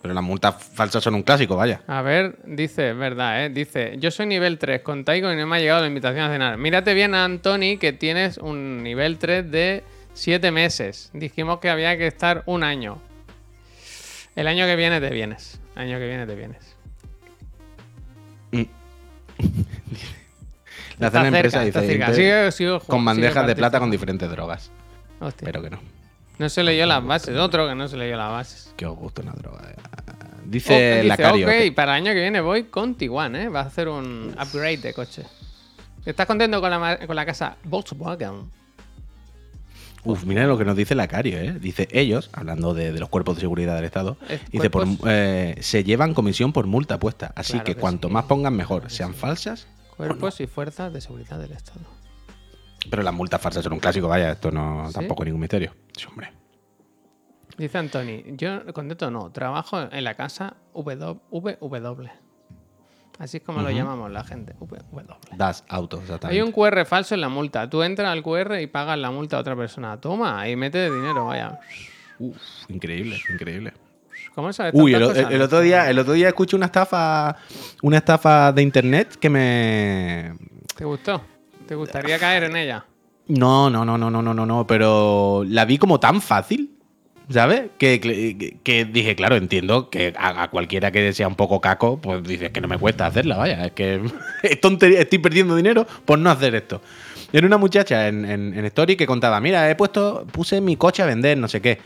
Pero 0.00 0.14
las 0.14 0.22
multas 0.22 0.54
falsas 0.62 1.02
son 1.02 1.16
un 1.16 1.22
clásico, 1.24 1.56
vaya. 1.56 1.82
A 1.88 2.00
ver, 2.00 2.36
dice, 2.44 2.90
es 2.90 2.96
verdad, 2.96 3.44
¿eh? 3.44 3.50
Dice, 3.50 3.96
yo 3.98 4.10
soy 4.12 4.26
nivel 4.26 4.56
3 4.58 4.82
con 4.82 5.04
Taiko 5.04 5.32
y 5.32 5.36
no 5.36 5.46
me 5.48 5.56
ha 5.56 5.58
llegado 5.58 5.80
la 5.80 5.88
invitación 5.88 6.24
a 6.24 6.30
cenar. 6.30 6.56
Mírate 6.58 6.94
bien 6.94 7.14
a 7.14 7.24
Antoni 7.24 7.76
que 7.76 7.92
tienes 7.92 8.38
un 8.38 8.82
nivel 8.84 9.18
3 9.18 9.50
de 9.50 9.82
7 10.14 10.52
meses. 10.52 11.10
Dijimos 11.12 11.58
que 11.58 11.70
había 11.70 11.98
que 11.98 12.06
estar 12.06 12.44
un 12.46 12.62
año. 12.62 12.98
El 14.36 14.46
año 14.46 14.64
que 14.66 14.76
viene 14.76 15.00
te 15.00 15.10
vienes. 15.10 15.60
El 15.74 15.82
año 15.82 15.98
que 15.98 16.06
viene 16.06 16.26
te 16.26 16.34
vienes. 16.36 16.76
La 18.52 18.64
Cena 20.98 21.22
de 21.22 21.26
empresa 21.28 21.62
cerca, 21.62 21.80
dice 21.80 21.92
cerca. 21.92 22.06
"Inte- 22.06 22.16
Sigue- 22.16 22.52
sigo- 22.52 22.80
con 22.80 23.04
bandejas 23.04 23.46
de 23.46 23.54
plata 23.56 23.78
con 23.78 23.90
diferentes 23.90 24.30
drogas. 24.30 24.70
Hostia. 25.20 25.44
Pero 25.46 25.62
que 25.62 25.70
no. 25.70 25.78
No 26.38 26.48
se 26.48 26.62
leyó 26.62 26.84
las 26.86 27.04
bases. 27.04 27.36
Otro 27.38 27.66
que 27.68 27.74
no 27.74 27.88
se 27.88 27.96
leyó 27.96 28.16
las 28.16 28.30
bases. 28.30 28.72
Que 28.76 28.86
os 28.86 28.96
gusta 28.96 29.22
una 29.22 29.32
droga. 29.32 29.60
eh. 29.70 29.74
Oh, 29.78 30.48
Dice, 30.48 31.02
la 31.04 31.16
Cario. 31.16 31.46
ok, 31.48 31.74
para 31.74 31.96
el 31.96 32.04
año 32.04 32.12
que 32.14 32.20
viene 32.20 32.40
voy 32.40 32.64
con 32.64 32.94
Tiguan, 32.94 33.34
¿eh? 33.36 33.48
Va 33.48 33.60
a 33.60 33.64
hacer 33.64 33.88
un 33.88 34.34
upgrade 34.40 34.76
de 34.78 34.92
coche. 34.94 35.22
¿Estás 36.04 36.26
contento 36.26 36.60
con 36.60 36.70
la, 36.70 36.98
con 37.06 37.16
la 37.16 37.26
casa 37.26 37.56
Volkswagen? 37.64 38.50
Uf, 40.04 40.24
mira 40.24 40.46
lo 40.46 40.56
que 40.56 40.64
nos 40.64 40.76
dice 40.76 40.94
la 40.94 41.08
Cario, 41.08 41.36
¿eh? 41.38 41.56
Dice, 41.60 41.88
ellos, 41.90 42.30
hablando 42.32 42.74
de, 42.74 42.92
de 42.92 43.00
los 43.00 43.08
cuerpos 43.08 43.34
de 43.36 43.40
seguridad 43.40 43.74
del 43.74 43.84
Estado, 43.86 44.16
Eh, 44.28 44.38
dice, 44.52 44.70
por, 44.70 44.86
eh, 45.08 45.56
se 45.60 45.82
llevan 45.82 46.14
comisión 46.14 46.52
por 46.52 46.66
multa 46.68 47.00
puesta. 47.00 47.32
Así 47.34 47.52
Claro 47.54 47.64
que, 47.64 47.74
que 47.74 47.80
cuanto 47.80 48.06
sí. 48.06 48.14
más 48.14 48.24
pongan, 48.26 48.54
mejor. 48.54 48.82
Claro 48.82 48.88
que 48.90 48.94
Sean 48.94 49.14
sí. 49.14 49.18
falsas. 49.18 49.66
Cuerpos 49.96 50.40
y 50.40 50.46
fuerzas 50.46 50.92
de 50.92 51.00
seguridad 51.00 51.38
del 51.38 51.52
Estado. 51.52 51.80
Pero 52.90 53.02
las 53.02 53.14
multas 53.14 53.40
falsas 53.40 53.64
son 53.64 53.72
un 53.72 53.80
clásico, 53.80 54.08
vaya. 54.08 54.32
Esto 54.32 54.50
no 54.50 54.88
¿Sí? 54.88 54.94
tampoco 54.94 55.22
es 55.22 55.26
ningún 55.26 55.40
misterio. 55.40 55.72
Sí, 55.96 56.06
hombre. 56.08 56.32
Dice 57.58 57.78
Antoni, 57.78 58.22
yo 58.36 58.72
contento 58.74 59.10
no, 59.10 59.30
trabajo 59.32 59.80
en 59.80 60.04
la 60.04 60.14
casa 60.14 60.56
W. 60.74 61.18
VW. 61.30 62.08
Así 63.18 63.38
es 63.38 63.42
como 63.42 63.62
lo 63.62 63.70
llamamos 63.70 64.10
la 64.10 64.22
gente, 64.24 64.54
VW. 64.60 65.36
Das 65.36 65.64
auto, 65.68 65.96
Hay 65.96 66.02
exactamente. 66.02 66.42
un 66.42 66.52
QR 66.52 66.84
falso 66.84 67.14
en 67.14 67.22
la 67.22 67.30
multa. 67.30 67.68
Tú 67.70 67.82
entras 67.82 68.08
al 68.12 68.22
QR 68.22 68.60
y 68.60 68.66
pagas 68.66 68.98
la 68.98 69.10
multa 69.10 69.38
a 69.38 69.40
otra 69.40 69.56
persona. 69.56 69.98
Toma, 69.98 70.46
y 70.48 70.54
mete 70.54 70.90
dinero, 70.90 71.24
vaya. 71.24 71.58
Uf, 72.18 72.36
increíble, 72.68 73.18
increíble. 73.32 73.72
¿Cómo 74.36 74.52
sabes 74.52 74.74
Uy, 74.76 74.92
el, 74.92 75.02
cosas? 75.02 75.32
otro 75.40 75.60
día, 75.62 75.88
el 75.88 75.98
otro 75.98 76.12
día 76.12 76.28
escuché 76.28 76.56
una 76.56 76.66
estafa, 76.66 77.36
una 77.82 77.96
estafa 77.96 78.52
de 78.52 78.60
internet 78.62 79.16
que 79.18 79.30
me, 79.30 80.34
¿Te 80.76 80.84
gustó? 80.84 81.22
¿Te 81.66 81.74
gustaría 81.74 82.18
caer 82.18 82.44
en 82.44 82.54
ella? 82.56 82.84
No, 83.28 83.70
no, 83.70 83.84
no, 83.86 83.96
no, 83.96 84.10
no, 84.10 84.20
no, 84.20 84.34
no, 84.34 84.44
no, 84.44 84.66
pero 84.66 85.42
la 85.48 85.64
vi 85.64 85.78
como 85.78 85.98
tan 85.98 86.20
fácil, 86.20 86.70
¿sabes? 87.30 87.70
Que, 87.78 87.98
que- 87.98 88.58
que 88.62 88.84
dije, 88.84 89.16
claro, 89.16 89.36
entiendo 89.36 89.88
que 89.88 90.12
a, 90.18 90.42
a 90.42 90.50
cualquiera 90.50 90.92
que 90.92 91.14
sea 91.14 91.26
un 91.28 91.34
poco 91.34 91.62
caco, 91.62 91.98
pues 91.98 92.22
dices 92.22 92.50
que 92.50 92.60
no 92.60 92.68
me 92.68 92.76
cuesta 92.78 93.06
hacerla, 93.06 93.38
vaya, 93.38 93.64
es 93.64 93.72
que 93.72 94.02
es 94.42 94.60
tontería, 94.60 95.00
estoy 95.00 95.18
perdiendo 95.18 95.56
dinero 95.56 95.86
por 96.04 96.18
no 96.18 96.28
hacer 96.30 96.54
esto. 96.54 96.82
Era 97.32 97.46
una 97.46 97.56
muchacha 97.58 98.06
en, 98.06 98.24
en, 98.24 98.54
en 98.56 98.64
Story 98.66 98.96
que 98.96 99.06
contaba, 99.06 99.40
mira, 99.40 99.68
he 99.68 99.74
puesto, 99.74 100.26
puse 100.30 100.60
mi 100.60 100.76
coche 100.76 101.02
a 101.02 101.06
vender, 101.06 101.36
no 101.38 101.48
sé 101.48 101.60
qué. 101.62 101.80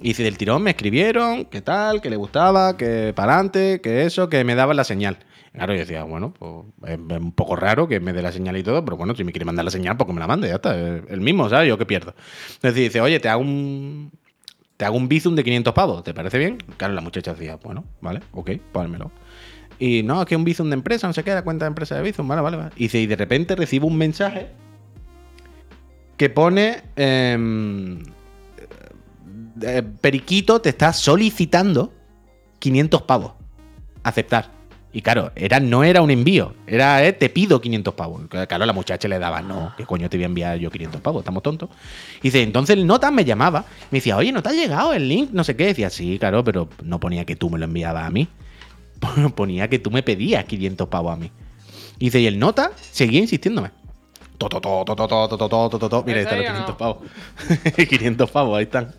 Y 0.00 0.14
si 0.14 0.22
del 0.22 0.36
tirón 0.36 0.62
me 0.62 0.70
escribieron, 0.70 1.44
que 1.46 1.62
tal, 1.62 2.00
que 2.00 2.10
le 2.10 2.16
gustaba, 2.16 2.76
que 2.76 3.12
para 3.14 3.34
adelante, 3.34 3.80
que 3.80 4.04
eso, 4.04 4.28
que 4.28 4.44
me 4.44 4.54
daban 4.54 4.76
la 4.76 4.84
señal. 4.84 5.18
Claro, 5.52 5.72
yo 5.72 5.80
decía, 5.80 6.02
bueno, 6.02 6.34
pues 6.36 6.52
es, 6.92 6.98
un 6.98 7.32
poco 7.32 7.54
raro 7.54 7.86
que 7.86 8.00
me 8.00 8.12
dé 8.12 8.22
la 8.22 8.32
señal 8.32 8.56
y 8.56 8.64
todo, 8.64 8.84
pero 8.84 8.96
bueno, 8.96 9.14
si 9.14 9.22
me 9.22 9.30
quiere 9.30 9.44
mandar 9.44 9.64
la 9.64 9.70
señal, 9.70 9.96
pues 9.96 10.08
que 10.08 10.12
me 10.12 10.20
la 10.20 10.26
mande, 10.26 10.48
ya 10.48 10.56
está. 10.56 10.76
es 10.76 11.04
El 11.08 11.20
mismo, 11.20 11.48
¿sabes? 11.48 11.68
Yo 11.68 11.78
qué 11.78 11.86
pierdo. 11.86 12.14
Entonces 12.54 12.74
dice, 12.74 13.00
oye, 13.00 13.20
te 13.20 13.28
hago 13.28 13.40
un. 13.40 14.10
Te 14.76 14.84
hago 14.84 14.96
un 14.96 15.08
bizum 15.08 15.36
de 15.36 15.44
500 15.44 15.72
pavos, 15.72 16.02
¿te 16.02 16.12
parece 16.12 16.36
bien? 16.36 16.58
Claro, 16.76 16.94
la 16.94 17.00
muchacha 17.00 17.32
decía, 17.32 17.56
bueno, 17.62 17.84
vale, 18.00 18.20
ok, 18.32 18.50
pónmelo. 18.72 19.12
Y 19.78 20.02
no, 20.02 20.20
es 20.20 20.26
que 20.26 20.34
un 20.34 20.42
bizum 20.42 20.68
de 20.68 20.74
empresa, 20.74 21.06
no 21.06 21.12
sé 21.12 21.22
qué, 21.22 21.32
la 21.32 21.42
cuenta 21.44 21.66
de 21.66 21.68
empresa 21.68 21.94
de 21.94 22.02
bizum, 22.02 22.26
vale, 22.26 22.42
vale, 22.42 22.56
vale. 22.56 22.70
Y 22.74 22.84
dice, 22.84 23.00
y 23.00 23.06
de 23.06 23.14
repente 23.14 23.54
recibo 23.54 23.86
un 23.86 23.96
mensaje 23.96 24.48
que 26.16 26.28
pone. 26.28 26.82
em, 26.96 28.02
eh, 29.62 29.82
Periquito 30.00 30.60
te 30.60 30.70
está 30.70 30.92
solicitando 30.92 31.92
500 32.58 33.02
pavos. 33.02 33.32
Aceptar. 34.02 34.50
Y 34.94 35.02
claro, 35.02 35.32
era, 35.34 35.58
no 35.58 35.82
era 35.82 36.02
un 36.02 36.10
envío, 36.12 36.54
era 36.68 37.04
eh, 37.04 37.12
te 37.12 37.28
pido 37.28 37.60
500 37.60 37.94
pavos. 37.94 38.22
Claro, 38.28 38.64
la 38.64 38.72
muchacha 38.72 39.08
le 39.08 39.18
daba, 39.18 39.42
no, 39.42 39.74
¿qué 39.76 39.84
coño 39.84 40.08
te 40.08 40.16
voy 40.16 40.22
a 40.22 40.26
enviar 40.26 40.56
yo 40.58 40.70
500 40.70 41.00
pavos? 41.00 41.22
Estamos 41.22 41.42
tontos. 41.42 41.68
Y 42.20 42.28
dice, 42.28 42.42
entonces 42.42 42.76
el 42.76 42.86
Notas 42.86 43.12
me 43.12 43.24
llamaba, 43.24 43.64
me 43.90 43.98
decía, 43.98 44.16
oye, 44.16 44.30
¿no 44.30 44.40
te 44.40 44.50
ha 44.50 44.52
llegado 44.52 44.92
el 44.92 45.08
link? 45.08 45.30
No 45.32 45.42
sé 45.42 45.56
qué. 45.56 45.66
Decía, 45.66 45.90
sí, 45.90 46.16
claro, 46.20 46.44
pero 46.44 46.68
no 46.84 47.00
ponía 47.00 47.24
que 47.24 47.34
tú 47.34 47.50
me 47.50 47.58
lo 47.58 47.64
enviabas 47.64 48.06
a 48.06 48.10
mí. 48.10 48.28
ponía 49.34 49.68
que 49.68 49.80
tú 49.80 49.90
me 49.90 50.04
pedías 50.04 50.44
500 50.44 50.86
pavos 50.86 51.12
a 51.12 51.16
mí. 51.16 51.32
Y 51.98 52.04
dice, 52.06 52.20
y 52.20 52.26
el 52.28 52.38
Nota 52.38 52.70
seguía 52.92 53.18
insistiéndome. 53.18 53.72
Mira, 56.06 56.18
ahí 56.18 56.24
están 56.24 56.38
los 56.38 56.46
500 56.46 56.76
pavos. 56.76 56.98
500 57.88 58.30
pavos, 58.30 58.58
ahí 58.58 58.64
están. 58.64 58.94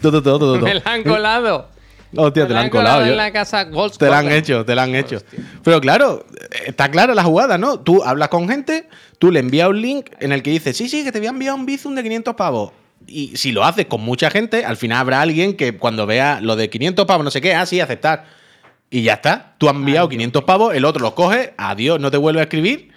Todo, 0.00 0.22
todo, 0.22 0.38
todo. 0.38 0.54
todo. 0.54 0.60
Me 0.60 0.74
la 0.74 0.82
han 0.84 1.02
colado. 1.02 1.68
Hostia, 2.14 2.42
Me 2.42 2.48
te 2.48 2.54
la 2.54 2.60
han 2.60 2.70
colado. 2.70 3.06
en 3.06 3.16
la 3.16 3.32
casa 3.32 3.64
Gold 3.64 3.96
Te 3.96 4.08
la 4.10 4.18
han 4.18 4.30
hecho, 4.30 4.64
te 4.64 4.74
la 4.74 4.82
han 4.82 4.94
hecho. 4.94 5.16
Hostia. 5.16 5.38
Pero 5.62 5.80
claro, 5.80 6.26
está 6.66 6.90
clara 6.90 7.14
la 7.14 7.24
jugada, 7.24 7.56
¿no? 7.56 7.80
Tú 7.80 8.02
hablas 8.04 8.28
con 8.28 8.48
gente, 8.48 8.88
tú 9.18 9.30
le 9.30 9.40
envías 9.40 9.68
un 9.68 9.80
link 9.80 10.10
en 10.20 10.32
el 10.32 10.42
que 10.42 10.50
dices, 10.50 10.76
sí, 10.76 10.88
sí, 10.88 11.04
que 11.04 11.12
te 11.12 11.18
voy 11.18 11.28
a 11.28 11.30
enviar 11.30 11.54
un 11.54 11.64
Bizum 11.64 11.94
de 11.94 12.02
500 12.02 12.34
pavos. 12.34 12.72
Y 13.06 13.36
si 13.36 13.50
lo 13.52 13.64
haces 13.64 13.86
con 13.86 14.02
mucha 14.02 14.30
gente, 14.30 14.64
al 14.64 14.76
final 14.76 14.98
habrá 14.98 15.22
alguien 15.22 15.56
que 15.56 15.76
cuando 15.78 16.06
vea 16.06 16.40
lo 16.40 16.54
de 16.54 16.68
500 16.68 17.06
pavos, 17.06 17.24
no 17.24 17.30
sé 17.30 17.40
qué, 17.40 17.54
ah, 17.54 17.64
sí, 17.66 17.80
aceptar. 17.80 18.26
Y 18.90 19.02
ya 19.02 19.14
está. 19.14 19.54
Tú 19.56 19.68
has 19.68 19.74
enviado 19.74 20.08
500 20.08 20.44
pavos, 20.44 20.74
el 20.74 20.84
otro 20.84 21.00
los 21.02 21.14
coge, 21.14 21.54
adiós, 21.56 21.98
no 21.98 22.10
te 22.10 22.18
vuelve 22.18 22.40
a 22.40 22.42
escribir. 22.44 22.92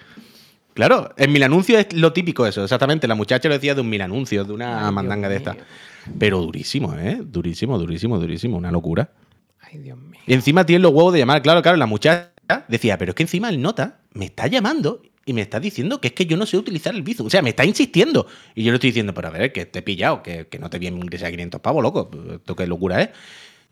Claro, 0.73 1.13
en 1.15 1.31
mil 1.31 1.41
anuncios 1.41 1.79
es 1.79 1.93
lo 1.93 2.11
típico 2.11 2.45
eso, 2.45 2.61
exactamente. 2.65 3.07
La 3.07 3.15
muchacha 3.15 3.47
lo 3.47 3.53
decía 3.55 3.73
de 3.73 3.79
un 3.79 3.89
mil 3.89 4.01
anuncios, 4.01 4.45
de 4.45 4.51
una 4.53 4.85
Ay, 4.85 4.93
mandanga 4.93 5.29
de 5.29 5.37
esta. 5.37 5.55
Pero 6.19 6.39
durísimo, 6.41 6.93
¿eh? 6.95 7.19
Durísimo, 7.23 7.77
durísimo, 7.79 8.19
durísimo. 8.19 8.57
Una 8.57 8.71
locura. 8.71 9.09
Ay, 9.59 9.79
Dios 9.79 9.97
mío. 9.97 10.21
Y 10.27 10.33
encima 10.33 10.65
tiene 10.65 10.81
los 10.83 10.91
huevos 10.93 11.13
de 11.13 11.19
llamar. 11.19 11.41
Claro, 11.41 11.61
claro, 11.61 11.77
la 11.77 11.85
muchacha 11.87 12.31
decía, 12.67 12.97
pero 12.97 13.11
es 13.11 13.15
que 13.15 13.23
encima 13.23 13.49
el 13.49 13.61
nota 13.61 13.99
me 14.13 14.25
está 14.25 14.47
llamando 14.47 15.01
y 15.25 15.33
me 15.33 15.41
está 15.41 15.59
diciendo 15.59 15.99
que 15.99 16.09
es 16.09 16.13
que 16.13 16.25
yo 16.27 16.37
no 16.37 16.45
sé 16.45 16.57
utilizar 16.57 16.93
el 16.93 17.01
Bizum. 17.01 17.25
O 17.27 17.29
sea, 17.29 17.41
me 17.41 17.49
está 17.49 17.65
insistiendo. 17.65 18.27
Y 18.53 18.63
yo 18.63 18.71
le 18.71 18.75
estoy 18.75 18.91
diciendo, 18.91 19.13
pero 19.13 19.29
a 19.29 19.31
ver, 19.31 19.51
que 19.51 19.65
te 19.65 19.79
he 19.79 19.81
pillado, 19.81 20.21
que, 20.21 20.47
que 20.47 20.59
no 20.59 20.69
te 20.69 20.77
voy 20.77 20.87
a 20.87 20.89
ingresar 20.91 21.31
500 21.31 21.59
pavos, 21.61 21.81
loco. 21.81 22.09
Esto 22.35 22.55
qué 22.55 22.67
locura 22.67 23.01
es. 23.01 23.09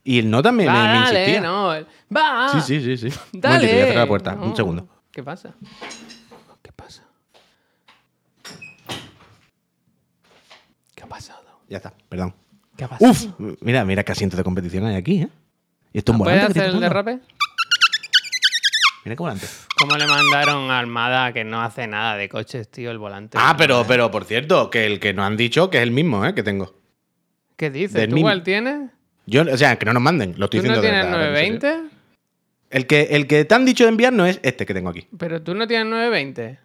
Y 0.03 0.19
el 0.19 0.29
nota 0.29 0.51
me, 0.51 0.63
me- 0.63 0.69
Va, 0.69 0.91
me 0.91 0.97
insistía. 0.99 1.41
no. 1.41 1.67
Va. 2.15 2.49
Sí, 2.51 2.61
sí, 2.81 2.97
sí, 2.97 3.09
sí. 3.11 3.17
Un 3.33 3.41
Dale. 3.41 3.55
momentito, 3.55 3.73
voy 3.75 3.81
a 3.83 3.87
cerrar 3.87 4.03
la 4.03 4.07
puerta. 4.07 4.35
No. 4.35 4.45
Un 4.47 4.55
segundo. 4.55 4.89
¿Qué 5.11 5.21
pasa? 5.23 5.53
¿Qué 6.61 6.71
pasa? 6.71 7.03
¿Qué 10.95 11.03
ha 11.03 11.07
pasado? 11.07 11.52
Ya 11.69 11.77
está, 11.77 11.93
perdón. 12.09 12.33
¿Qué 12.77 12.83
ha 12.83 12.87
pasado? 12.87 13.11
Uf, 13.11 13.25
mira, 13.61 13.85
mira 13.85 14.03
qué 14.03 14.11
asiento 14.11 14.35
de 14.37 14.43
competición 14.43 14.85
hay 14.85 14.95
aquí, 14.95 15.21
¿eh? 15.21 15.29
Y 15.93 15.99
esto 15.99 16.11
es 16.11 16.17
un 16.17 16.23
¿Puedes 16.23 16.39
volante 16.39 16.53
que 16.53 16.59
hacer 16.65 16.73
el 16.75 16.79
derrape? 16.81 17.19
Mira 19.05 19.15
qué 19.15 19.21
volante. 19.21 19.45
¿Cómo 19.77 19.95
le 19.97 20.07
mandaron 20.07 20.71
a 20.71 20.79
Armada 20.79 21.33
que 21.33 21.43
no 21.43 21.61
hace 21.61 21.87
nada 21.87 22.15
de 22.15 22.29
coches, 22.29 22.69
tío, 22.69 22.89
el 22.89 22.97
volante? 22.97 23.37
Ah, 23.39 23.55
pero, 23.57 23.85
pero 23.87 24.09
por 24.09 24.23
cierto, 24.25 24.69
que 24.69 24.85
el 24.85 24.99
que 24.99 25.13
nos 25.13 25.25
han 25.25 25.35
dicho 25.37 25.69
que 25.69 25.77
es 25.77 25.83
el 25.83 25.91
mismo, 25.91 26.25
¿eh? 26.25 26.33
Que 26.33 26.41
tengo. 26.43 26.73
¿Qué 27.57 27.69
dices? 27.69 27.93
del 27.93 28.09
¿Tú 28.09 28.15
mismo. 28.15 28.27
cuál 28.27 28.43
tienes? 28.43 28.89
Yo, 29.25 29.43
o 29.43 29.57
sea, 29.57 29.77
que 29.77 29.85
no 29.85 29.93
nos 29.93 30.01
manden, 30.03 30.33
lo 30.37 30.45
estoy 30.45 30.61
¿Tú 30.61 30.67
no 30.67 30.73
diciendo 30.73 30.81
de 30.81 30.87
tienes 30.89 31.05
verdad, 31.05 31.29
en 31.29 31.35
serio. 31.35 31.59
920? 31.59 31.93
El 32.71 32.87
que, 32.87 33.01
el 33.15 33.27
que 33.27 33.45
te 33.45 33.53
han 33.55 33.65
dicho 33.65 33.83
de 33.83 33.89
enviar 33.89 34.11
no 34.13 34.25
es 34.25 34.39
este 34.41 34.65
que 34.65 34.73
tengo 34.73 34.89
aquí. 34.89 35.07
Pero 35.17 35.41
tú 35.43 35.53
no 35.53 35.67
tienes 35.67 35.85
920. 35.87 36.59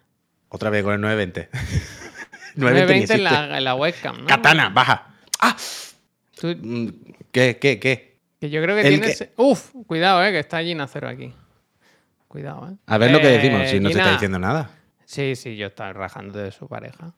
Otra 0.49 0.69
vez 0.71 0.83
con 0.83 0.93
el 0.93 1.01
920. 1.01 1.49
920 2.55 2.55
ni 2.55 2.61
920 2.65 3.13
en 3.13 3.23
la, 3.23 3.57
en 3.57 3.63
la 3.63 3.75
webcam, 3.75 4.21
¿no? 4.21 4.25
Katana, 4.27 4.69
baja. 4.69 5.07
¡Ah! 5.39 5.55
Tú- 6.39 6.55
Mm, 6.61 6.87
¿Qué, 7.31 7.57
qué, 7.59 7.79
qué? 7.79 8.17
que 8.39 8.49
yo 8.49 8.61
creo 8.61 8.75
que 8.75 8.81
El 8.87 8.99
tienes... 8.99 9.29
Uf, 9.35 9.71
cuidado, 9.85 10.23
eh, 10.23 10.31
que 10.31 10.39
está 10.39 10.61
Gina 10.61 10.87
Cero 10.87 11.09
aquí. 11.09 11.33
Cuidado, 12.27 12.69
eh. 12.71 12.75
A 12.85 12.97
ver 12.97 13.11
lo 13.11 13.19
que 13.19 13.27
Eh, 13.29 13.37
decimos, 13.37 13.67
si 13.69 13.79
no 13.79 13.89
se 13.89 13.93
Gina. 13.95 14.03
está 14.03 14.11
diciendo 14.13 14.39
nada. 14.39 14.69
Sí, 15.05 15.35
sí, 15.35 15.57
yo 15.57 15.67
estaba 15.67 15.91
rajando 15.93 16.39
de 16.39 16.51
su 16.51 16.67
pareja. 16.67 17.13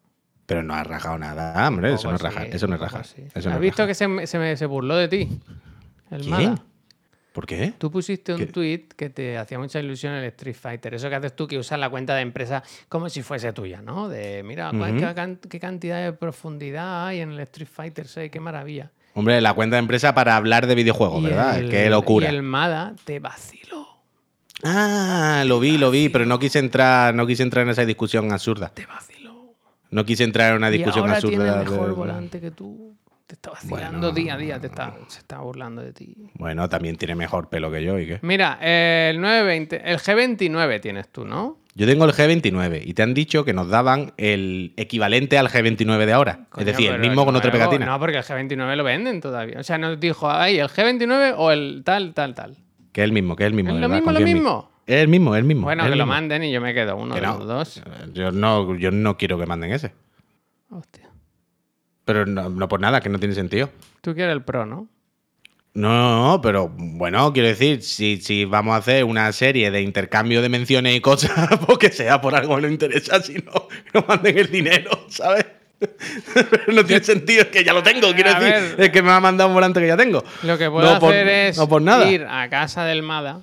Pero 0.45 0.63
no 0.63 0.73
has 0.73 0.87
rajado 0.87 1.17
nada, 1.17 1.67
hombre. 1.67 1.93
Eso 1.93 2.09
no 2.09 2.15
es 2.15 2.21
sí, 2.21 2.27
Eso 2.51 2.67
no 2.67 2.75
es. 2.75 3.15
Eso 3.35 3.49
no 3.49 3.55
¿Has 3.55 3.55
es 3.55 3.59
visto 3.59 3.85
que 3.87 3.93
se, 3.93 4.07
me- 4.07 4.25
se, 4.27 4.39
me- 4.39 4.57
se 4.57 4.65
burló 4.65 4.95
de 4.95 5.07
ti? 5.07 5.29
El 6.09 6.21
¿Quién? 6.21 6.29
Mada. 6.31 6.63
¿Por 7.31 7.45
qué? 7.45 7.73
Tú 7.77 7.89
pusiste 7.89 8.33
un 8.33 8.39
¿Qué? 8.39 8.45
tweet 8.47 8.87
que 8.97 9.09
te 9.09 9.37
hacía 9.37 9.57
mucha 9.57 9.79
ilusión 9.79 10.13
el 10.13 10.25
Street 10.25 10.55
Fighter. 10.59 10.93
Eso 10.95 11.07
que 11.09 11.15
haces 11.15 11.33
tú, 11.35 11.47
que 11.47 11.57
usas 11.57 11.79
la 11.79 11.89
cuenta 11.89 12.13
de 12.15 12.21
empresa 12.21 12.61
como 12.89 13.07
si 13.09 13.21
fuese 13.21 13.53
tuya, 13.53 13.81
¿no? 13.81 14.09
De, 14.09 14.43
mira, 14.43 14.71
Ujú. 14.71 14.83
qué, 14.99 15.13
can- 15.15 15.37
qué 15.49 15.59
cantidad 15.59 16.03
de 16.03 16.11
profundidad 16.11 17.07
hay 17.07 17.21
en 17.21 17.31
el 17.31 17.39
Street 17.41 17.69
Fighter 17.71 18.07
6, 18.07 18.29
qué 18.29 18.39
maravilla. 18.41 18.91
Hombre, 19.13 19.39
la 19.39 19.53
cuenta 19.53 19.77
de 19.77 19.79
empresa 19.79 20.13
para 20.13 20.35
hablar 20.35 20.67
de 20.67 20.75
videojuegos, 20.75 21.21
Y 21.21 21.25
¿verdad? 21.25 21.57
el- 21.59 21.69
Qué 21.69 21.89
locura. 21.89 22.27
Y 22.29 22.35
el 22.35 22.43
Mada 22.43 22.95
te 23.05 23.19
vaciló. 23.19 23.87
Ah, 24.63 25.43
lo 25.47 25.59
vi, 25.59 25.77
lo 25.77 25.89
vi, 25.89 26.09
pero 26.09 26.25
no 26.25 26.37
quise 26.37 26.59
entrar, 26.59 27.15
no 27.15 27.25
quise 27.25 27.43
entrar 27.43 27.63
en 27.65 27.71
esa 27.71 27.85
discusión 27.85 28.31
absurda. 28.31 28.69
Te 28.73 28.85
vaciló. 28.85 29.55
No 29.89 30.05
quise 30.05 30.23
entrar 30.23 30.51
en 30.51 30.57
una 30.57 30.69
Y 30.69 30.73
discusión 30.73 31.03
ahora 31.05 31.15
absurda. 31.15 31.37
tiene 31.37 31.51
de- 31.51 31.63
mejor 31.71 31.87
de- 31.87 31.93
volante 31.93 32.39
que 32.41 32.51
tú. 32.51 32.95
Te 33.31 33.35
está 33.35 33.51
vacilando 33.51 34.11
Bueno. 34.11 34.11
día 34.11 34.33
a 34.33 34.37
día, 34.37 34.59
te 34.59 34.67
está, 34.67 34.93
se 35.07 35.19
está 35.19 35.39
burlando 35.39 35.81
de 35.81 35.93
ti. 35.93 36.13
Bueno, 36.33 36.67
también 36.67 36.97
tiene 36.97 37.15
mejor 37.15 37.47
pelo 37.47 37.71
que 37.71 37.81
yo, 37.81 37.97
¿y 37.97 38.05
qué? 38.05 38.19
Mira, 38.23 38.57
el 38.61 39.21
920, 39.21 39.89
el 39.89 39.99
G29 39.99 40.81
tienes 40.81 41.07
tú, 41.07 41.23
¿no? 41.23 41.59
Yo 41.73 41.87
tengo 41.87 42.03
el 42.03 42.11
G29 42.11 42.81
y 42.83 42.93
te 42.93 43.03
han 43.03 43.13
dicho 43.13 43.45
que 43.45 43.53
nos 43.53 43.69
daban 43.69 44.11
el 44.17 44.73
equivalente 44.75 45.37
al 45.37 45.47
G29 45.47 46.05
de 46.05 46.11
ahora. 46.11 46.45
Coño, 46.49 46.59
es 46.59 46.65
decir, 46.65 46.91
el 46.91 46.99
mismo 46.99 47.23
con 47.23 47.33
otra 47.37 47.53
pegatina. 47.53 47.85
No, 47.85 47.97
porque 47.99 48.17
el 48.17 48.23
G29 48.23 48.75
lo 48.75 48.83
venden 48.83 49.21
todavía. 49.21 49.61
O 49.61 49.63
sea, 49.63 49.77
nos 49.77 49.97
dijo, 49.97 50.29
ahí, 50.29 50.59
el 50.59 50.67
G29 50.67 51.35
o 51.37 51.51
el 51.51 51.83
tal, 51.85 52.13
tal, 52.13 52.35
tal. 52.35 52.57
Que 52.91 52.99
es 52.99 53.05
el 53.05 53.13
mismo, 53.13 53.37
que 53.37 53.43
es 53.45 53.47
el 53.47 53.53
mismo. 53.53 53.69
¿Es 53.69 53.75
lo 53.79 53.87
verdad, 53.87 53.95
mismo, 54.03 54.11
lo 54.11 54.19
mismo? 54.19 54.71
Es 54.85 54.97
el 55.03 55.07
mismo, 55.07 55.35
es 55.35 55.39
el 55.39 55.45
mismo. 55.45 55.63
Bueno, 55.63 55.89
que 55.89 55.95
lo 55.95 56.05
manden 56.05 56.43
y 56.43 56.51
yo 56.51 56.59
me 56.59 56.73
quedo 56.73 56.97
uno 56.97 57.15
Que 57.15 57.21
de 57.21 57.27
no. 57.27 57.37
los 57.37 57.47
dos. 57.47 57.81
Yo 58.13 58.33
no, 58.33 58.75
yo 58.75 58.91
no 58.91 59.15
quiero 59.15 59.39
que 59.39 59.45
manden 59.45 59.71
ese. 59.71 59.93
Hostia. 60.69 61.09
Pero 62.05 62.25
no, 62.25 62.49
no 62.49 62.67
por 62.67 62.79
nada, 62.79 62.99
que 63.01 63.09
no 63.09 63.19
tiene 63.19 63.35
sentido. 63.35 63.69
Tú 64.01 64.13
quieres 64.13 64.33
el 64.33 64.41
Pro, 64.43 64.65
¿no? 64.65 64.87
No, 65.73 66.27
no, 66.31 66.41
pero 66.41 66.69
bueno, 66.75 67.31
quiero 67.31 67.47
decir, 67.47 67.81
si, 67.81 68.17
si 68.17 68.43
vamos 68.43 68.73
a 68.73 68.77
hacer 68.77 69.05
una 69.05 69.31
serie 69.31 69.71
de 69.71 69.81
intercambio 69.81 70.41
de 70.41 70.49
menciones 70.49 70.95
y 70.95 70.99
cosas, 70.99 71.31
pues 71.65 71.77
que 71.77 71.89
sea 71.91 72.19
por 72.19 72.35
algo 72.35 72.55
que 72.57 72.63
nos 72.63 72.71
interesa, 72.71 73.21
si 73.21 73.35
no, 73.35 73.67
nos 73.93 74.05
manden 74.07 74.37
el 74.37 74.51
dinero, 74.51 74.89
¿sabes? 75.07 75.45
no 76.67 76.85
tiene 76.85 77.03
sentido, 77.03 77.43
es 77.43 77.47
que 77.47 77.63
ya 77.63 77.73
lo 77.73 77.81
tengo, 77.83 78.13
quiero 78.13 78.31
A 78.31 78.39
decir, 78.39 78.75
ver. 78.77 78.85
es 78.85 78.89
que 78.91 79.01
me 79.01 79.11
ha 79.11 79.19
mandado 79.21 79.47
un 79.49 79.53
volante 79.55 79.79
que 79.79 79.87
ya 79.87 79.95
tengo. 79.97 80.23
Lo 80.43 80.57
que 80.57 80.69
puedo 80.69 80.93
No 80.93 80.99
por- 80.99 81.13
hacer 81.13 81.27
es 81.27 81.57
no 81.57 81.69
por 81.69 81.81
nada. 81.81 82.09
ir 82.11 82.25
a 82.29 82.49
casa 82.49 82.83
del 82.83 83.01
Mada. 83.01 83.41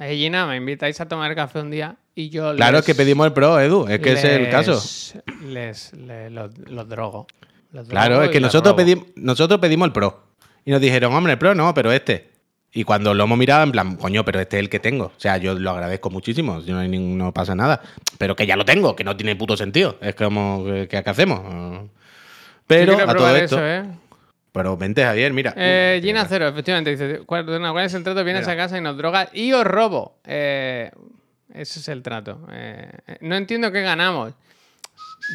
Eh, 0.00 0.16
Gina, 0.16 0.46
me 0.46 0.56
invitáis 0.56 1.00
a 1.00 1.06
tomar 1.08 1.34
café 1.36 1.60
un 1.60 1.70
día 1.70 1.96
y 2.14 2.28
yo 2.28 2.54
Claro, 2.56 2.72
les- 2.72 2.80
es 2.80 2.86
que 2.86 2.94
pedimos 2.96 3.24
el 3.26 3.32
pro, 3.32 3.58
Edu, 3.60 3.86
es 3.88 4.00
que 4.00 4.12
ese 4.14 4.34
es 4.34 4.40
el 4.40 4.50
caso. 4.50 4.82
Les, 5.46 5.92
les- 5.94 6.30
los, 6.32 6.58
los 6.58 6.88
drogo. 6.88 7.26
Claro, 7.88 8.22
es 8.22 8.30
que 8.30 8.40
nosotros, 8.40 8.74
pedimos 8.74 9.06
nosotros 9.16 9.60
pedimos 9.60 9.86
el 9.86 9.92
Pro. 9.92 10.22
Y 10.64 10.70
nos 10.70 10.80
dijeron, 10.80 11.12
hombre, 11.14 11.32
el 11.34 11.38
Pro 11.38 11.54
no, 11.54 11.72
pero 11.74 11.92
este. 11.92 12.30
Y 12.72 12.84
cuando 12.84 13.14
lo 13.14 13.24
hemos 13.24 13.38
mirado, 13.38 13.62
en 13.62 13.72
plan, 13.72 13.96
coño, 13.96 14.24
pero 14.24 14.40
este 14.40 14.56
es 14.58 14.60
el 14.60 14.68
que 14.68 14.78
tengo. 14.78 15.06
O 15.06 15.12
sea, 15.20 15.38
yo 15.38 15.54
lo 15.54 15.70
agradezco 15.70 16.10
muchísimo, 16.10 16.60
si 16.60 16.70
no, 16.70 16.78
hay 16.80 16.88
nin- 16.88 17.16
no 17.16 17.32
pasa 17.32 17.54
nada. 17.54 17.80
Pero 18.18 18.36
que 18.36 18.46
ya 18.46 18.56
lo 18.56 18.64
tengo, 18.66 18.94
que 18.94 19.04
no 19.04 19.16
tiene 19.16 19.36
puto 19.36 19.56
sentido. 19.56 19.96
Es 20.02 20.14
como, 20.14 20.64
¿qué, 20.66 20.86
qué 20.88 21.10
hacemos? 21.10 21.40
Pero 22.66 22.94
quiero 22.96 23.10
a 23.10 23.14
todo 23.14 23.34
esto. 23.36 23.56
eso, 23.56 23.66
¿eh? 23.66 23.90
Pero 24.52 24.76
vente, 24.76 25.02
Javier, 25.02 25.32
mira. 25.32 25.54
Eh, 25.56 26.00
Gina 26.02 26.26
Cero, 26.28 26.48
efectivamente, 26.48 26.90
dice, 26.90 27.20
¿cuál, 27.24 27.44
bueno, 27.44 27.72
¿cuál 27.72 27.86
es 27.86 27.94
el 27.94 28.02
trato? 28.02 28.22
Vienes 28.24 28.42
Mira. 28.46 28.52
a 28.52 28.56
casa 28.64 28.76
y 28.76 28.80
nos 28.80 28.96
drogas 28.96 29.28
y 29.32 29.52
os 29.52 29.64
robo. 29.64 30.18
Eh, 30.24 30.90
ese 31.54 31.80
es 31.80 31.88
el 31.88 32.02
trato. 32.02 32.40
Eh, 32.52 32.90
eh, 33.06 33.18
no 33.22 33.36
entiendo 33.36 33.70
qué 33.72 33.82
ganamos. 33.82 34.32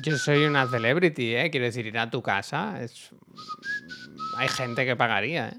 Yo 0.02 0.18
soy 0.18 0.46
una 0.46 0.68
celebrity, 0.68 1.36
¿eh? 1.36 1.50
Quiero 1.52 1.66
decir, 1.66 1.86
ir 1.86 1.98
a 1.98 2.10
tu 2.10 2.22
casa 2.22 2.82
es... 2.82 3.12
Hay 4.38 4.48
gente 4.50 4.86
que 4.86 4.96
pagaría, 4.96 5.50
¿eh? 5.50 5.58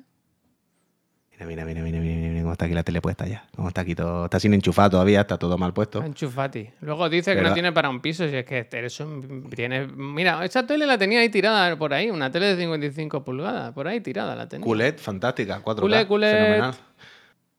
Mira, 1.32 1.47
mira, 1.47 1.64
mira, 1.64 1.82
mira, 1.82 1.99
mira, 1.99 2.28
mira 2.28 2.41
cómo 2.43 2.53
está 2.53 2.64
aquí 2.66 2.74
la 2.74 2.85
tele 2.85 3.01
puesta 3.01 3.26
ya. 3.26 3.45
Cómo 3.57 3.66
está 3.68 3.80
aquí 3.80 3.95
todo. 3.97 4.24
Está 4.26 4.39
sin 4.39 4.55
enchufar 4.55 4.89
todavía, 4.91 5.20
está 5.22 5.37
todo 5.37 5.59
mal 5.59 5.72
puesto. 5.74 6.03
Enchufati. 6.03 6.70
Luego 6.80 7.09
dice 7.09 7.35
que 7.35 7.43
no 7.43 7.53
tiene 7.53 7.72
para 7.72 7.89
un 7.91 8.01
piso, 8.01 8.28
si 8.28 8.37
es 8.37 8.45
que 8.45 8.68
eres 8.70 8.99
un... 9.01 9.51
tienes- 9.51 9.93
Mira, 9.95 10.45
esa 10.45 10.64
tele 10.64 10.87
la 10.87 10.97
tenía 10.97 11.20
ahí 11.20 11.28
tirada 11.28 11.76
por 11.76 11.93
ahí, 11.93 12.09
una 12.09 12.30
tele 12.30 12.47
de 12.55 12.57
55 12.57 13.24
pulgadas, 13.24 13.72
por 13.72 13.89
ahí 13.89 14.01
tirada 14.01 14.37
la 14.37 14.49
tenía. 14.49 14.64
Culet, 14.64 15.01
fantástica, 15.01 15.61
4K. 15.61 15.80
Culet, 15.80 16.07
culet. 16.09 16.32
Fenomenal. 16.37 16.74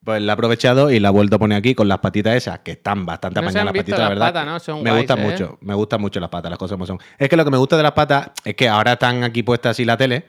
Pues 0.06 0.22
la 0.22 0.32
he 0.32 0.36
aprovechado 0.36 0.92
y 0.92 1.00
la 1.00 1.10
he 1.10 1.12
vuelto 1.12 1.36
a 1.36 1.40
poner 1.40 1.58
aquí 1.58 1.74
con 1.76 1.88
las 1.88 1.98
patitas 1.98 2.36
esas, 2.36 2.60
que 2.60 2.72
están 2.74 3.06
bastante 3.06 3.42
No 3.42 3.48
apañadas 3.48 3.66
las 3.66 3.74
patitas, 3.74 4.00
la 4.00 4.10
verdad. 4.10 4.28
patas, 4.28 4.46
¿no? 4.46 4.60
Son 4.60 4.84
me 4.84 4.96
gustan 4.98 5.20
¿eh? 5.20 5.24
mucho, 5.24 5.58
me 5.62 5.74
gustan 5.74 6.00
mucho 6.00 6.20
las 6.20 6.30
patas, 6.30 6.50
las 6.52 6.60
cosas 6.60 6.76
como 6.76 6.86
son. 6.86 7.00
Es 7.18 7.28
que 7.28 7.36
lo 7.36 7.44
que 7.44 7.52
me 7.52 7.58
gusta 7.58 7.76
de 7.76 7.84
las 7.84 7.92
patas 7.94 8.30
es 8.46 8.56
que 8.56 8.70
ahora 8.70 8.94
están 8.94 9.24
aquí 9.24 9.42
puestas 9.44 9.72
así 9.72 9.84
la 9.84 9.98
tele, 9.98 10.24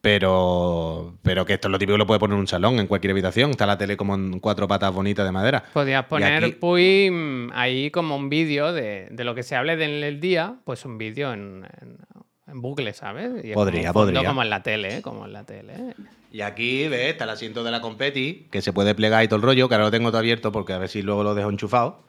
pero, 0.00 1.14
pero 1.22 1.44
que 1.44 1.54
esto 1.54 1.68
es 1.68 1.72
lo 1.72 1.78
típico 1.78 1.94
que 1.94 1.98
lo 1.98 2.06
puede 2.06 2.20
poner 2.20 2.34
en 2.34 2.40
un 2.40 2.46
salón, 2.48 2.78
en 2.78 2.86
cualquier 2.86 3.12
habitación. 3.12 3.50
Está 3.50 3.66
la 3.66 3.78
tele 3.78 3.96
como 3.96 4.14
en 4.14 4.40
cuatro 4.40 4.66
patas 4.66 4.92
bonitas 4.92 5.24
de 5.24 5.32
madera. 5.32 5.62
Podías 5.72 6.04
poner, 6.06 6.42
aquí- 6.44 6.52
Puy, 6.52 7.10
mm, 7.10 7.50
ahí 7.54 7.90
como 7.90 8.16
un 8.16 8.28
vídeo 8.28 8.72
de, 8.72 9.08
de 9.10 9.24
lo 9.24 9.34
que 9.34 9.42
se 9.42 9.56
hable 9.56 9.76
del 9.76 10.02
el 10.02 10.20
día, 10.20 10.54
pues 10.64 10.84
un 10.84 10.98
vídeo 10.98 11.32
en, 11.32 11.66
en- 11.80 11.98
en 12.46 12.60
bucle, 12.60 12.92
¿sabes? 12.92 13.30
Y 13.44 13.52
Podría, 13.52 13.92
como 13.92 14.06
podría. 14.06 14.24
Como 14.28 14.42
en 14.42 14.50
la 14.50 14.62
tele, 14.62 14.96
¿eh? 14.98 15.02
Como 15.02 15.24
en 15.26 15.32
la 15.32 15.44
tele. 15.44 15.72
¿eh? 15.74 15.94
Y 16.32 16.40
aquí, 16.40 16.88
¿ves? 16.88 17.10
Está 17.10 17.24
el 17.24 17.30
asiento 17.30 17.62
de 17.62 17.70
la 17.70 17.80
competi, 17.80 18.46
que 18.50 18.62
se 18.62 18.72
puede 18.72 18.94
plegar 18.94 19.22
y 19.22 19.28
todo 19.28 19.36
el 19.36 19.42
rollo, 19.42 19.68
que 19.68 19.74
ahora 19.74 19.84
lo 19.86 19.90
tengo 19.90 20.08
todo 20.10 20.18
abierto 20.18 20.50
porque 20.50 20.72
a 20.72 20.78
ver 20.78 20.88
si 20.88 21.02
luego 21.02 21.22
lo 21.22 21.34
dejo 21.34 21.50
enchufado. 21.50 22.00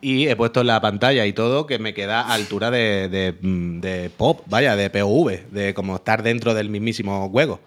Y 0.00 0.26
he 0.28 0.36
puesto 0.36 0.62
la 0.64 0.80
pantalla 0.82 1.24
y 1.24 1.32
todo 1.32 1.66
que 1.66 1.78
me 1.78 1.94
queda 1.94 2.20
a 2.22 2.34
altura 2.34 2.70
de, 2.70 3.08
de, 3.08 3.34
mm, 3.40 3.80
de 3.80 4.10
pop, 4.14 4.42
vaya, 4.46 4.76
de 4.76 4.90
POV, 4.90 5.50
de 5.50 5.72
como 5.72 5.96
estar 5.96 6.22
dentro 6.22 6.52
del 6.52 6.68
mismísimo 6.68 7.28
juego. 7.30 7.58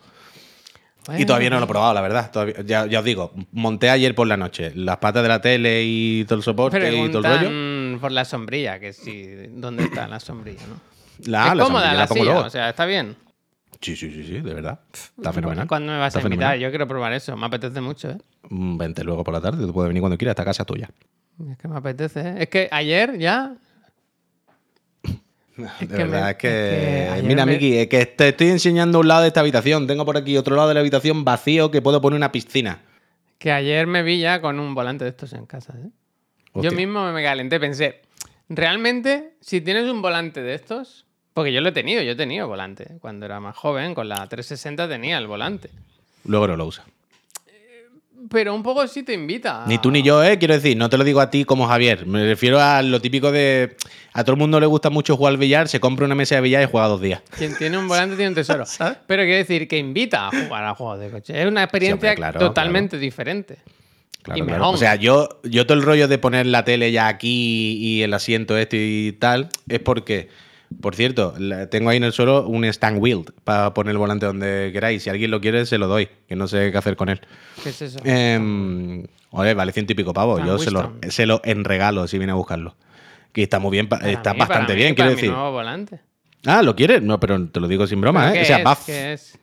Y 1.18 1.26
todavía 1.26 1.50
no 1.50 1.58
lo 1.60 1.66
he 1.66 1.68
probado, 1.70 1.94
la 1.94 2.02
verdad. 2.02 2.30
Todavía- 2.32 2.62
ya, 2.66 2.86
ya 2.86 3.00
os 3.00 3.06
digo, 3.06 3.32
monté 3.54 3.90
ayer 3.90 4.14
por 4.14 4.28
la 4.28 4.36
noche 4.38 4.74
las 4.76 4.98
patas 4.98 5.24
de 5.24 5.30
la 5.30 5.42
tele 5.42 5.84
y 5.86 6.26
todo 6.26 6.36
el 6.36 6.44
soporte 6.44 6.78
y 6.94 7.10
todo 7.10 7.20
el 7.26 7.40
rollo. 7.48 8.02
Por 8.02 8.12
la 8.12 8.26
sombrilla, 8.26 8.78
que 8.80 8.92
sí, 8.94 9.26
¿dónde 9.52 9.86
está 9.86 10.08
la 10.08 10.20
sombrilla, 10.20 10.62
no? 10.68 10.76
La, 11.26 11.48
es 11.48 11.56
la 11.56 11.64
cómoda 11.64 11.82
sombrilla 11.82 11.94
la, 11.94 11.94
la 12.00 12.08
silla, 12.08 12.40
o 12.46 12.50
sea, 12.50 12.70
está 12.70 12.86
bien. 12.86 13.16
Sí, 13.82 13.96
sí, 13.96 14.12
sí, 14.12 14.24
sí, 14.24 14.42
de 14.42 14.54
verdad. 14.54 14.80
Está 14.94 15.32
fenomenal. 15.34 15.68
¿Cuándo 15.68 15.92
me 15.94 16.00
vas 16.00 16.08
Está 16.08 16.20
a 16.20 16.22
invitar? 16.24 16.38
fenomenal. 16.40 16.60
Yo 16.60 16.70
quiero 16.70 16.88
probar 16.88 17.14
eso. 17.14 17.36
Me 17.38 17.46
apetece 17.46 17.80
mucho, 17.82 18.10
¿eh? 18.10 18.18
Mm, 18.50 18.78
Vente 18.78 19.04
luego 19.04 19.24
por 19.24 19.34
la 19.34 19.42
tarde, 19.42 19.66
tú 19.66 19.74
puedes 19.74 19.88
venir 19.90 20.02
cuando 20.02 20.18
quieras, 20.18 20.32
esta 20.34 20.46
casa 20.46 20.64
es 20.64 20.68
tuya. 20.68 20.90
Es 21.52 21.58
que 21.58 21.68
me 21.68 21.78
apetece, 21.78 22.20
¿eh? 22.22 22.36
Es 22.40 22.50
que 22.50 22.68
ayer 22.72 23.18
ya. 23.18 23.56
De 25.58 25.88
me- 25.88 25.96
verdad, 25.98 26.30
es 26.30 26.36
es 26.36 26.38
que. 26.38 27.22
Mira, 27.24 27.46
me- 27.46 27.54
Miki, 27.54 27.78
es 27.78 27.88
que 27.88 28.06
te 28.06 28.30
estoy 28.30 28.50
enseñando 28.50 29.00
un 29.00 29.08
lado 29.08 29.22
de 29.22 29.28
esta 29.30 29.40
habitación. 29.40 29.88
Tengo 29.88 30.06
por 30.06 30.16
aquí 30.18 30.38
otro 30.38 30.56
lado 30.56 30.68
de 30.68 30.76
la 30.76 30.82
habitación 30.82 31.26
vacío 31.26 31.72
que 31.72 31.82
puedo 31.82 32.00
poner 32.02 32.18
una 32.18 32.32
piscina. 32.32 32.82
Que 33.40 33.52
ayer 33.52 33.88
me 33.88 34.04
vi 34.04 34.20
ya 34.20 34.40
con 34.42 34.60
un 34.60 34.76
volante 34.76 35.04
de 35.04 35.10
estos 35.12 35.34
en 35.34 35.46
casa, 35.46 35.74
¿eh? 35.78 35.90
Yo 36.56 36.72
mismo 36.72 37.12
me 37.12 37.22
calenté, 37.24 37.60
pensé, 37.60 38.02
realmente, 38.50 39.36
si 39.42 39.62
tienes 39.62 39.86
un 39.90 40.02
volante 40.02 40.42
de 40.42 40.54
estos, 40.56 41.06
porque 41.38 41.54
yo 41.54 41.62
lo 41.62 41.70
he 41.70 41.72
tenido, 41.72 42.02
yo 42.02 42.14
he 42.14 42.16
tenido 42.16 42.48
volante. 42.48 42.88
Cuando 43.00 43.28
era 43.28 43.40
más 43.40 43.56
joven, 43.56 43.94
con 43.94 44.10
la 44.10 44.16
360 44.28 44.90
tenía 44.90 45.20
el 45.20 45.28
volante. 45.28 45.70
Luego 46.26 46.48
no 46.48 46.58
lo 46.58 46.66
usa. 46.66 46.84
Pero 48.32 48.56
un 48.56 48.64
poco 48.64 48.88
sí 48.88 49.04
te 49.04 49.14
invita. 49.14 49.64
a- 49.64 49.68
Ni 49.68 49.78
tú 49.78 49.92
ni 49.92 50.02
yo, 50.02 50.24
¿eh? 50.24 50.40
Quiero 50.40 50.56
decir, 50.56 50.76
no 50.76 50.90
te 50.90 50.98
lo 50.98 51.04
digo 51.04 51.22
a 51.22 51.30
ti 51.30 51.46
como 51.46 51.68
Javier. 51.68 52.08
Me 52.08 52.26
refiero 52.26 52.60
a 52.60 52.82
lo 52.82 53.00
típico 53.00 53.32
de. 53.32 53.78
A 54.14 54.24
todo 54.24 54.34
el 54.34 54.40
mundo 54.40 54.60
le 54.60 54.66
gusta 54.66 54.90
mucho 54.90 55.16
jugar 55.16 55.34
al 55.34 55.38
billar, 55.38 55.68
se 55.68 55.80
compra 55.80 56.06
una 56.08 56.16
mesa 56.16 56.34
de 56.34 56.42
billar 56.42 56.64
y 56.64 56.66
juega 56.66 56.88
dos 56.88 57.00
días. 57.00 57.22
Quien 57.38 57.56
tiene 57.56 57.78
un 57.78 57.88
volante 57.88 58.16
tiene 58.16 58.30
un 58.30 58.36
tesoro. 58.36 58.64
Pero 59.08 59.22
quiero 59.24 59.38
decir 59.38 59.68
que 59.68 59.78
invita 59.78 60.30
a 60.30 60.32
jugar 60.32 60.64
a 60.66 60.74
juegos 60.74 61.00
de 61.00 61.12
coche. 61.12 61.40
Es 61.40 61.46
una 61.48 61.62
experiencia 61.64 62.16
claro, 62.16 62.40
totalmente 62.40 62.98
diferente. 62.98 63.60
Claro, 64.24 64.44
Y 64.44 64.48
claro. 64.48 64.70
O 64.72 64.78
sea, 64.78 64.96
yo, 64.96 65.40
yo 65.44 65.68
todo 65.68 65.78
el 65.78 65.84
rollo 65.84 66.08
de 66.08 66.18
poner 66.18 66.48
la 66.48 66.66
tele 66.66 66.92
ya 66.92 67.08
aquí 67.08 67.78
y 67.80 68.02
el 68.02 68.14
asiento 68.16 68.58
este 68.58 68.78
y 68.78 69.12
tal, 69.14 69.50
es 69.70 69.80
porque, 69.80 70.28
por 70.82 70.96
cierto, 70.96 71.34
tengo 71.70 71.90
ahí 71.90 71.98
en 71.98 72.04
el 72.04 72.12
suelo 72.14 72.48
un 72.48 72.66
stand 72.66 73.02
wheel 73.02 73.26
para 73.44 73.74
poner 73.74 73.92
el 73.92 73.98
volante 73.98 74.26
donde 74.26 74.70
queráis. 74.74 75.04
Si 75.04 75.10
alguien 75.10 75.32
lo 75.32 75.40
quiere, 75.42 75.66
se 75.66 75.78
lo 75.78 75.88
doy, 75.88 76.10
que 76.28 76.36
no 76.36 76.48
sé 76.48 76.72
qué 76.72 76.78
hacer 76.78 76.96
con 76.96 77.10
él. 77.10 77.22
¿Qué 77.64 77.70
es 77.70 77.82
eso? 77.82 78.00
Eh, 78.04 79.06
oye, 79.32 79.54
vale 79.54 79.72
ciento 79.72 79.94
y 79.94 79.96
pico 79.96 80.14
pavos. 80.14 80.40
Stand 80.42 80.52
Yo 80.52 80.64
se 80.64 80.72
lo, 80.72 80.94
se 81.10 81.26
lo 81.26 81.42
enregalo 81.44 82.08
si 82.08 82.18
viene 82.18 82.32
a 82.32 82.36
buscarlo. 82.36 82.76
Que 83.32 83.44
está 83.44 83.60
muy 83.60 83.72
bien, 83.72 83.88
pa- 83.88 84.00
Para 84.00 84.12
está 84.12 84.34
mí, 84.34 84.40
bastante 84.40 84.74
mí, 84.74 84.78
bien, 84.78 84.96
quiero 84.96 85.12
decir. 85.12 85.30
nuevo 85.32 85.52
volante. 85.52 86.00
Ah, 86.46 86.62
¿lo 86.62 86.76
quieres? 86.76 87.02
No, 87.02 87.20
pero 87.20 87.48
te 87.50 87.60
lo 87.60 87.68
digo 87.68 87.86
sin 87.88 88.00
broma, 88.02 88.28
¿Pero 88.32 88.36
¿eh? 88.40 88.42
O 88.42 88.46
sea, 88.46 88.58
es? 88.60 88.66
va 88.66 88.72
f- 88.74 88.84
¿Qué 88.86 89.14
es? 89.14 89.38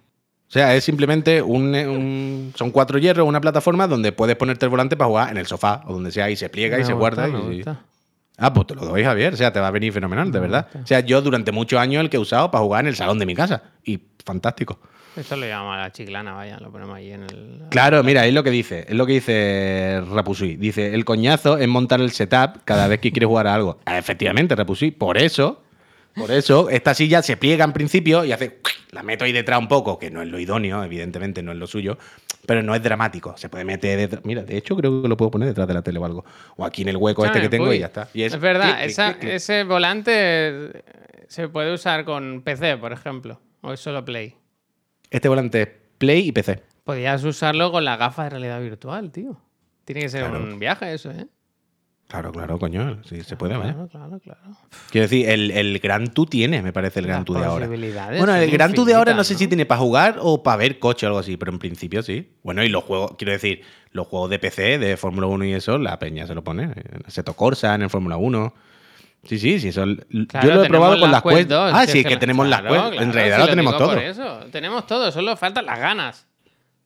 o 0.49 0.53
sea, 0.55 0.75
es 0.77 0.85
simplemente 0.85 1.43
un, 1.43 1.75
un- 1.75 2.53
son 2.55 2.71
cuatro 2.71 2.99
hierros, 2.99 3.27
una 3.27 3.41
plataforma 3.41 3.87
donde 3.89 4.13
puedes 4.13 4.37
ponerte 4.37 4.65
el 4.67 4.71
volante 4.71 4.97
para 4.97 5.09
jugar 5.09 5.31
en 5.31 5.37
el 5.39 5.47
sofá 5.47 5.83
o 5.87 5.93
donde 5.95 6.13
sea 6.13 6.31
y 6.31 6.37
se 6.37 6.49
pliega 6.49 6.77
y 6.77 6.81
Me 6.81 6.87
se 6.87 6.93
gusta, 6.93 7.27
guarda. 7.27 7.27
me 7.29 7.55
y-. 7.55 7.65
Ah, 8.37 8.53
pues 8.53 8.67
te 8.67 8.75
lo 8.75 8.85
doy, 8.85 9.05
Javier. 9.05 9.35
O 9.35 9.37
sea, 9.37 9.53
te 9.53 9.61
va 9.61 9.69
a 9.69 9.71
venir 9.71 9.93
fenomenal, 9.93 10.31
de 10.33 10.41
Me 10.41 10.47
verdad. 10.49 10.69
O 10.83 10.87
sea, 10.87 11.01
yo 11.01 11.23
durante 11.23 11.53
muchos 11.53 11.79
años 11.79 12.03
el 12.03 12.11
que 12.11 12.17
he 12.17 12.21
usado 12.21 12.51
para 12.51 12.65
jugar 12.65 12.85
en 12.85 12.89
el 12.89 12.97
salón 12.97 13.19
de 13.19 13.27
mi 13.27 13.35
casa. 13.35 13.63
Y 13.85 14.01
fantástico. 14.25 14.79
Esto 15.17 15.37
lo 15.37 15.47
llamamos 15.47 15.77
la 15.77 15.93
chiclana, 15.93 16.33
vaya, 16.33 16.59
lo 16.59 16.73
ponemos 16.73 16.97
ahí 16.97 17.13
en 17.13 17.23
el. 17.23 17.63
Claro, 17.71 18.03
mira, 18.03 18.27
es 18.27 18.35
lo 18.35 18.43
que 18.43 18.51
dice, 18.51 18.85
es 18.89 18.95
lo 18.97 19.07
que 19.07 19.13
dice 19.13 20.03
Rapusui. 20.11 20.57
Dice, 20.57 20.93
el 20.93 21.05
coñazo 21.05 21.57
es 21.57 21.69
montar 21.69 22.01
el 22.01 22.11
setup 22.11 22.65
cada 22.65 22.89
vez 22.89 22.99
que 22.99 23.13
quieres 23.13 23.29
jugar 23.29 23.47
a 23.47 23.55
algo. 23.55 23.79
Ah, 23.85 23.99
efectivamente, 23.99 24.57
Rapusui. 24.57 24.91
Por 24.91 25.17
eso, 25.17 25.63
por 26.17 26.31
eso, 26.31 26.71
esta 26.71 26.95
silla 26.95 27.23
se 27.23 27.37
pliega 27.37 27.65
en 27.65 27.73
principio 27.73 28.25
y 28.25 28.33
hace. 28.33 28.59
La 28.93 29.03
meto 29.03 29.25
ahí 29.25 29.33
detrás 29.33 29.59
un 29.59 29.67
poco, 29.67 29.99
que 29.99 30.09
no 30.11 30.23
es 30.23 30.29
lo 30.29 30.39
idóneo, 30.39 30.85
evidentemente 30.85 31.43
no 31.43 31.51
es 31.51 31.59
lo 31.59 31.67
suyo, 31.67 31.99
pero 32.47 32.63
no 32.63 32.77
es 32.77 32.83
dramático. 32.83 33.37
Se 33.37 33.49
puede 33.49 33.65
meter 33.65 33.99
detrás. 33.99 34.23
Mira, 34.25 34.45
de 34.45 34.57
hecho, 34.57 34.77
creo 34.77 35.03
que 35.03 35.09
lo 35.09 35.17
puedo 35.17 35.33
poner 35.33 35.49
detrás 35.49 35.67
de 35.67 35.75
la 35.75 35.83
tele 35.83 35.99
o 35.99 36.05
algo. 36.05 36.25
O 36.57 36.65
aquí 36.65 36.83
en 36.83 36.91
el 36.91 36.97
hueco 36.97 37.25
este 37.25 37.41
que 37.41 37.47
Escúchame, 37.47 37.65
tengo 37.65 37.75
y 37.75 37.81
ya 37.81 37.87
está. 37.87 38.09
Y 38.15 38.23
es, 38.23 38.39
verdad, 38.39 38.67
clic, 38.75 38.77
clic, 38.79 38.91
esa- 38.91 39.09
clic, 39.15 39.21
clic. 39.21 39.33
ese 39.33 39.65
volante 39.65 40.83
se 41.27 41.49
puede 41.49 41.73
usar 41.75 42.05
con 42.05 42.43
PC, 42.43 42.77
por 42.77 42.93
ejemplo. 42.93 43.41
O 43.63 43.73
es 43.73 43.81
solo 43.81 44.05
Play. 44.05 44.37
Este 45.11 45.29
volante 45.29 45.63
es 45.63 45.69
Play 45.99 46.29
y 46.29 46.33
PC. 46.33 46.63
Podrías 46.85 47.25
usarlo 47.25 47.73
con 47.73 47.85
la 47.85 47.97
gafa 47.97 48.25
de 48.25 48.31
realidad 48.31 48.61
virtual, 48.61 49.11
tío. 49.11 49.41
Tiene 49.85 50.03
que 50.03 50.09
ser 50.09 50.29
Claro. 50.29 50.45
un 50.45 50.59
viaje 50.61 50.93
eso, 50.95 51.11
¿eh? 51.11 51.27
Claro, 52.09 52.33
claro, 52.33 52.59
coño. 52.59 52.99
Sí, 53.05 53.23
se 53.23 53.37
puede, 53.37 53.57
vaya. 53.57 53.73
Claro, 53.73 53.89
claro, 53.89 54.21
claro. 54.21 54.41
Quiero 54.91 55.05
decir, 55.09 55.29
el, 55.29 55.51
el 55.51 55.79
Gran 55.81 56.09
Tour 56.09 56.29
tiene, 56.29 56.63
me 56.63 56.73
parece, 56.73 57.01
el 57.01 57.07
Gran 57.07 57.25
Tour 57.25 57.41
de 57.41 57.47
ahora. 57.47 57.67
Bueno, 57.67 58.35
el 58.37 58.51
Gran 58.51 58.73
Tour 58.75 58.87
de 58.87 58.95
ahora 58.95 59.15
no 59.15 59.25
sé 59.25 59.35
si 59.35 59.49
tiene 59.49 59.67
para 59.67 59.81
jugar 59.81 60.19
o 60.21 60.43
para 60.43 60.59
ver 60.59 60.79
coche 60.79 61.07
o 61.07 61.09
algo 61.09 61.19
así, 61.19 61.37
pero 61.37 61.51
en 61.51 61.59
principio 61.59 62.03
sí. 62.03 62.31
Bueno, 62.43 62.63
y 62.63 62.69
los 62.69 62.85
juegos, 62.85 63.13
quiero 63.19 63.33
decir, 63.33 63.63
los 63.91 64.07
juegos 64.07 64.31
de 64.31 64.39
PC, 64.39 64.79
de 64.79 64.97
Fórmula 64.97 65.27
1 65.27 65.45
y 65.47 65.53
eso, 65.55 65.79
la 65.79 65.99
peña 65.99 66.27
se 66.27 66.35
lo 66.35 66.45
pone. 66.45 66.73
Seto 67.09 67.35
Corsa, 67.35 67.75
en 67.75 67.83
el 67.83 67.91
Fórmula 67.91 68.17
1. 68.17 68.55
Sí, 69.25 69.39
sí, 69.39 69.59
sí. 69.59 69.73
Claro, 69.73 69.97
yo 70.49 70.55
lo 70.55 70.65
he 70.65 70.69
probado 70.69 70.93
con 71.01 71.11
la 71.11 71.17
las 71.17 71.23
Quest 71.23 71.37
Quest. 71.37 71.49
2, 71.51 71.71
Ah, 71.75 71.87
sí, 71.87 72.01
es 72.01 72.07
que, 72.07 72.17
tenemos 72.19 72.47
las 72.47 72.61
Quest. 72.61 72.75
claro, 72.75 72.93
en 73.01 73.13
realidad 73.13 73.37
si 73.37 73.41
lo 73.41 73.47
lo 73.47 73.51
tenemos 73.51 73.77
todo. 73.79 73.89
Por 73.89 73.99
eso, 74.03 74.41
tenemos 74.53 74.87
todo, 74.87 75.11
solo 75.11 75.37
faltan 75.37 75.65
las 75.67 75.79
ganas. 75.81 76.27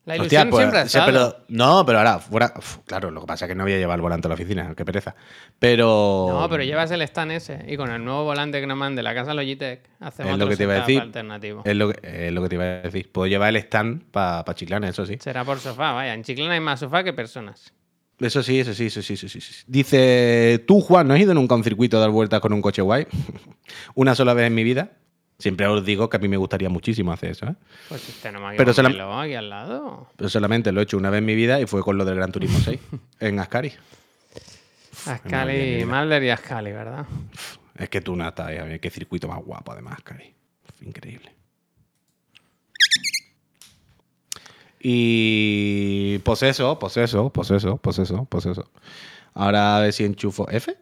La 0.05 0.15
Hostia, 0.15 0.41
ilusión 0.41 0.49
pues, 0.71 0.91
siempre 0.91 1.17
ha 1.19 1.35
no, 1.49 1.85
pero 1.85 1.99
ahora, 1.99 2.19
fuera. 2.19 2.53
uf, 2.57 2.77
claro, 2.85 3.11
lo 3.11 3.21
que 3.21 3.27
pasa 3.27 3.45
es 3.45 3.49
que 3.49 3.55
no 3.55 3.63
voy 3.63 3.73
a 3.73 3.77
llevar 3.77 3.97
el 3.97 4.01
volante 4.01 4.27
a 4.27 4.29
la 4.29 4.35
oficina, 4.35 4.73
qué 4.75 4.83
pereza. 4.83 5.13
Pero. 5.59 6.27
No, 6.31 6.49
pero 6.49 6.63
llevas 6.63 6.89
el 6.91 7.01
stand 7.03 7.33
ese 7.33 7.65
y 7.67 7.77
con 7.77 7.91
el 7.91 8.03
nuevo 8.03 8.23
volante 8.23 8.59
que 8.59 8.65
nos 8.65 8.77
mande 8.77 9.03
la 9.03 9.13
casa 9.13 9.33
Logitech 9.33 9.81
hacemos 9.99 10.31
Es 10.31 10.37
lo 10.37 10.45
otro 10.45 10.49
que 10.49 10.57
te 10.57 10.63
iba 10.63 10.73
a 10.73 10.77
setup 10.77 10.87
decir. 10.87 11.01
alternativo. 11.01 11.61
Es 11.65 11.75
lo, 11.75 11.91
que, 11.91 12.27
es 12.27 12.31
lo 12.31 12.41
que 12.41 12.49
te 12.49 12.55
iba 12.55 12.63
a 12.63 12.67
decir. 12.81 13.11
Puedo 13.11 13.27
llevar 13.27 13.49
el 13.49 13.57
stand 13.57 14.03
para 14.09 14.43
Chiclana, 14.55 14.89
eso 14.89 15.05
sí. 15.05 15.17
Será 15.19 15.43
por 15.43 15.59
sofá, 15.59 15.91
vaya. 15.91 16.13
En 16.13 16.23
Chiclana 16.23 16.53
hay 16.53 16.59
más 16.59 16.79
sofá 16.79 17.03
que 17.03 17.13
personas. 17.13 17.73
Eso 18.19 18.43
sí, 18.43 18.59
eso 18.59 18.73
sí, 18.73 18.87
eso 18.87 19.01
sí, 19.01 19.13
eso 19.13 19.29
sí. 19.29 19.37
eso 19.37 19.53
sí. 19.53 19.63
Dice, 19.67 20.63
tú, 20.67 20.81
Juan, 20.81 21.07
¿no 21.07 21.13
has 21.13 21.19
ido 21.19 21.33
nunca 21.33 21.53
a 21.53 21.57
un 21.57 21.63
circuito 21.63 21.97
a 21.97 21.99
dar 22.01 22.09
vueltas 22.09 22.41
con 22.41 22.51
un 22.51 22.61
coche 22.61 22.81
guay? 22.81 23.07
Una 23.95 24.15
sola 24.15 24.33
vez 24.33 24.47
en 24.47 24.55
mi 24.55 24.63
vida. 24.63 24.91
Siempre 25.39 25.65
os 25.67 25.85
digo 25.85 26.09
que 26.09 26.17
a 26.17 26.19
mí 26.19 26.27
me 26.27 26.35
gustaría 26.37 26.67
muchísimo 26.69 27.13
hacer 27.13 27.31
eso, 27.31 27.45
¿eh? 27.47 27.55
Pues 27.87 28.01
tenemos 28.21 28.49
aquí, 28.49 28.57
Pero 28.57 28.71
un 28.71 28.75
solam- 28.75 28.91
reloj 28.91 29.19
aquí 29.21 29.33
al 29.35 29.49
lado. 29.49 30.07
Pero 30.17 30.29
solamente 30.29 30.71
lo 30.73 30.81
he 30.81 30.83
hecho 30.83 30.97
una 30.97 31.09
vez 31.09 31.19
en 31.19 31.25
mi 31.25 31.33
vida 31.35 31.61
y 31.61 31.65
fue 31.65 31.81
con 31.81 31.97
lo 31.97 32.03
del 32.05 32.15
Gran 32.15 32.31
Turismo 32.31 32.59
6 32.63 32.79
en 33.21 33.39
Ascari. 33.39 33.71
mira. 35.25 35.85
Malder 35.85 36.23
y 36.23 36.29
Ascali, 36.29 36.71
¿verdad? 36.73 37.05
Es 37.77 37.87
que 37.89 38.01
tú 38.01 38.15
nata, 38.17 38.53
eh, 38.53 38.79
qué 38.81 38.89
circuito 38.89 39.29
más 39.29 39.39
guapo 39.41 39.71
además, 39.71 39.93
Ascari. 39.99 40.33
Increíble. 40.81 41.31
Y 44.81 46.19
pues 46.19 46.43
eso, 46.43 46.79
pues 46.79 46.97
eso, 46.97 47.29
pues 47.31 47.51
eso, 47.51 47.77
pues 47.77 47.99
eso, 47.99 48.25
pues 48.25 48.45
eso. 48.45 48.69
Ahora 49.33 49.77
a 49.77 49.79
ver 49.81 49.93
si 49.93 50.03
enchufo 50.05 50.49
F. 50.49 50.75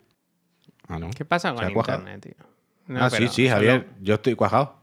Ah, 0.87 0.99
no. 0.99 1.09
¿Qué 1.11 1.25
pasa 1.25 1.53
con 1.53 1.63
ha 1.63 1.69
internet, 1.69 2.21
tío? 2.21 2.45
No, 2.87 3.03
ah, 3.03 3.09
sí, 3.09 3.15
pero 3.19 3.31
sí, 3.31 3.47
Javier. 3.47 3.87
Yo 4.01 4.15
estoy 4.15 4.35
cuajado. 4.35 4.75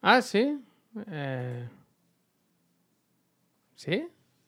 Ah, 0.00 0.22
sí. 0.22 0.58
Eh, 1.10 1.68
¿Sí? 3.74 4.06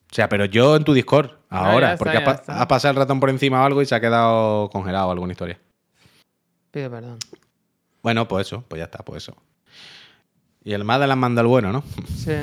O 0.09 0.13
sea, 0.15 0.29
pero 0.29 0.45
yo 0.45 0.75
en 0.77 0.83
tu 0.83 0.93
Discord, 0.93 1.31
Ah, 1.49 1.71
ahora, 1.71 1.93
está, 1.93 1.97
porque 2.03 2.17
ha, 2.17 2.19
ya 2.21 2.25
pa- 2.25 2.31
está. 2.33 2.61
ha 2.61 2.67
pasado 2.67 2.91
el 2.91 2.97
ratón 2.97 3.19
por 3.19 3.29
encima 3.29 3.61
o 3.61 3.65
algo 3.65 3.81
y 3.81 3.85
se 3.85 3.93
ha 3.95 3.99
quedado 4.01 4.69
congelado 4.69 5.11
alguna 5.11 5.33
historia. 5.33 5.59
Pido 6.71 6.89
perdón. 6.89 7.19
Bueno, 8.03 8.27
pues 8.27 8.47
eso, 8.47 8.63
pues 8.67 8.79
ya 8.79 8.85
está, 8.85 8.99
pues 9.03 9.23
eso. 9.23 9.35
Y 10.63 10.73
el 10.73 10.83
Madaland 10.85 11.19
manda 11.19 11.41
el 11.41 11.47
bueno, 11.47 11.71
¿no? 11.73 11.83
Sí. 12.15 12.33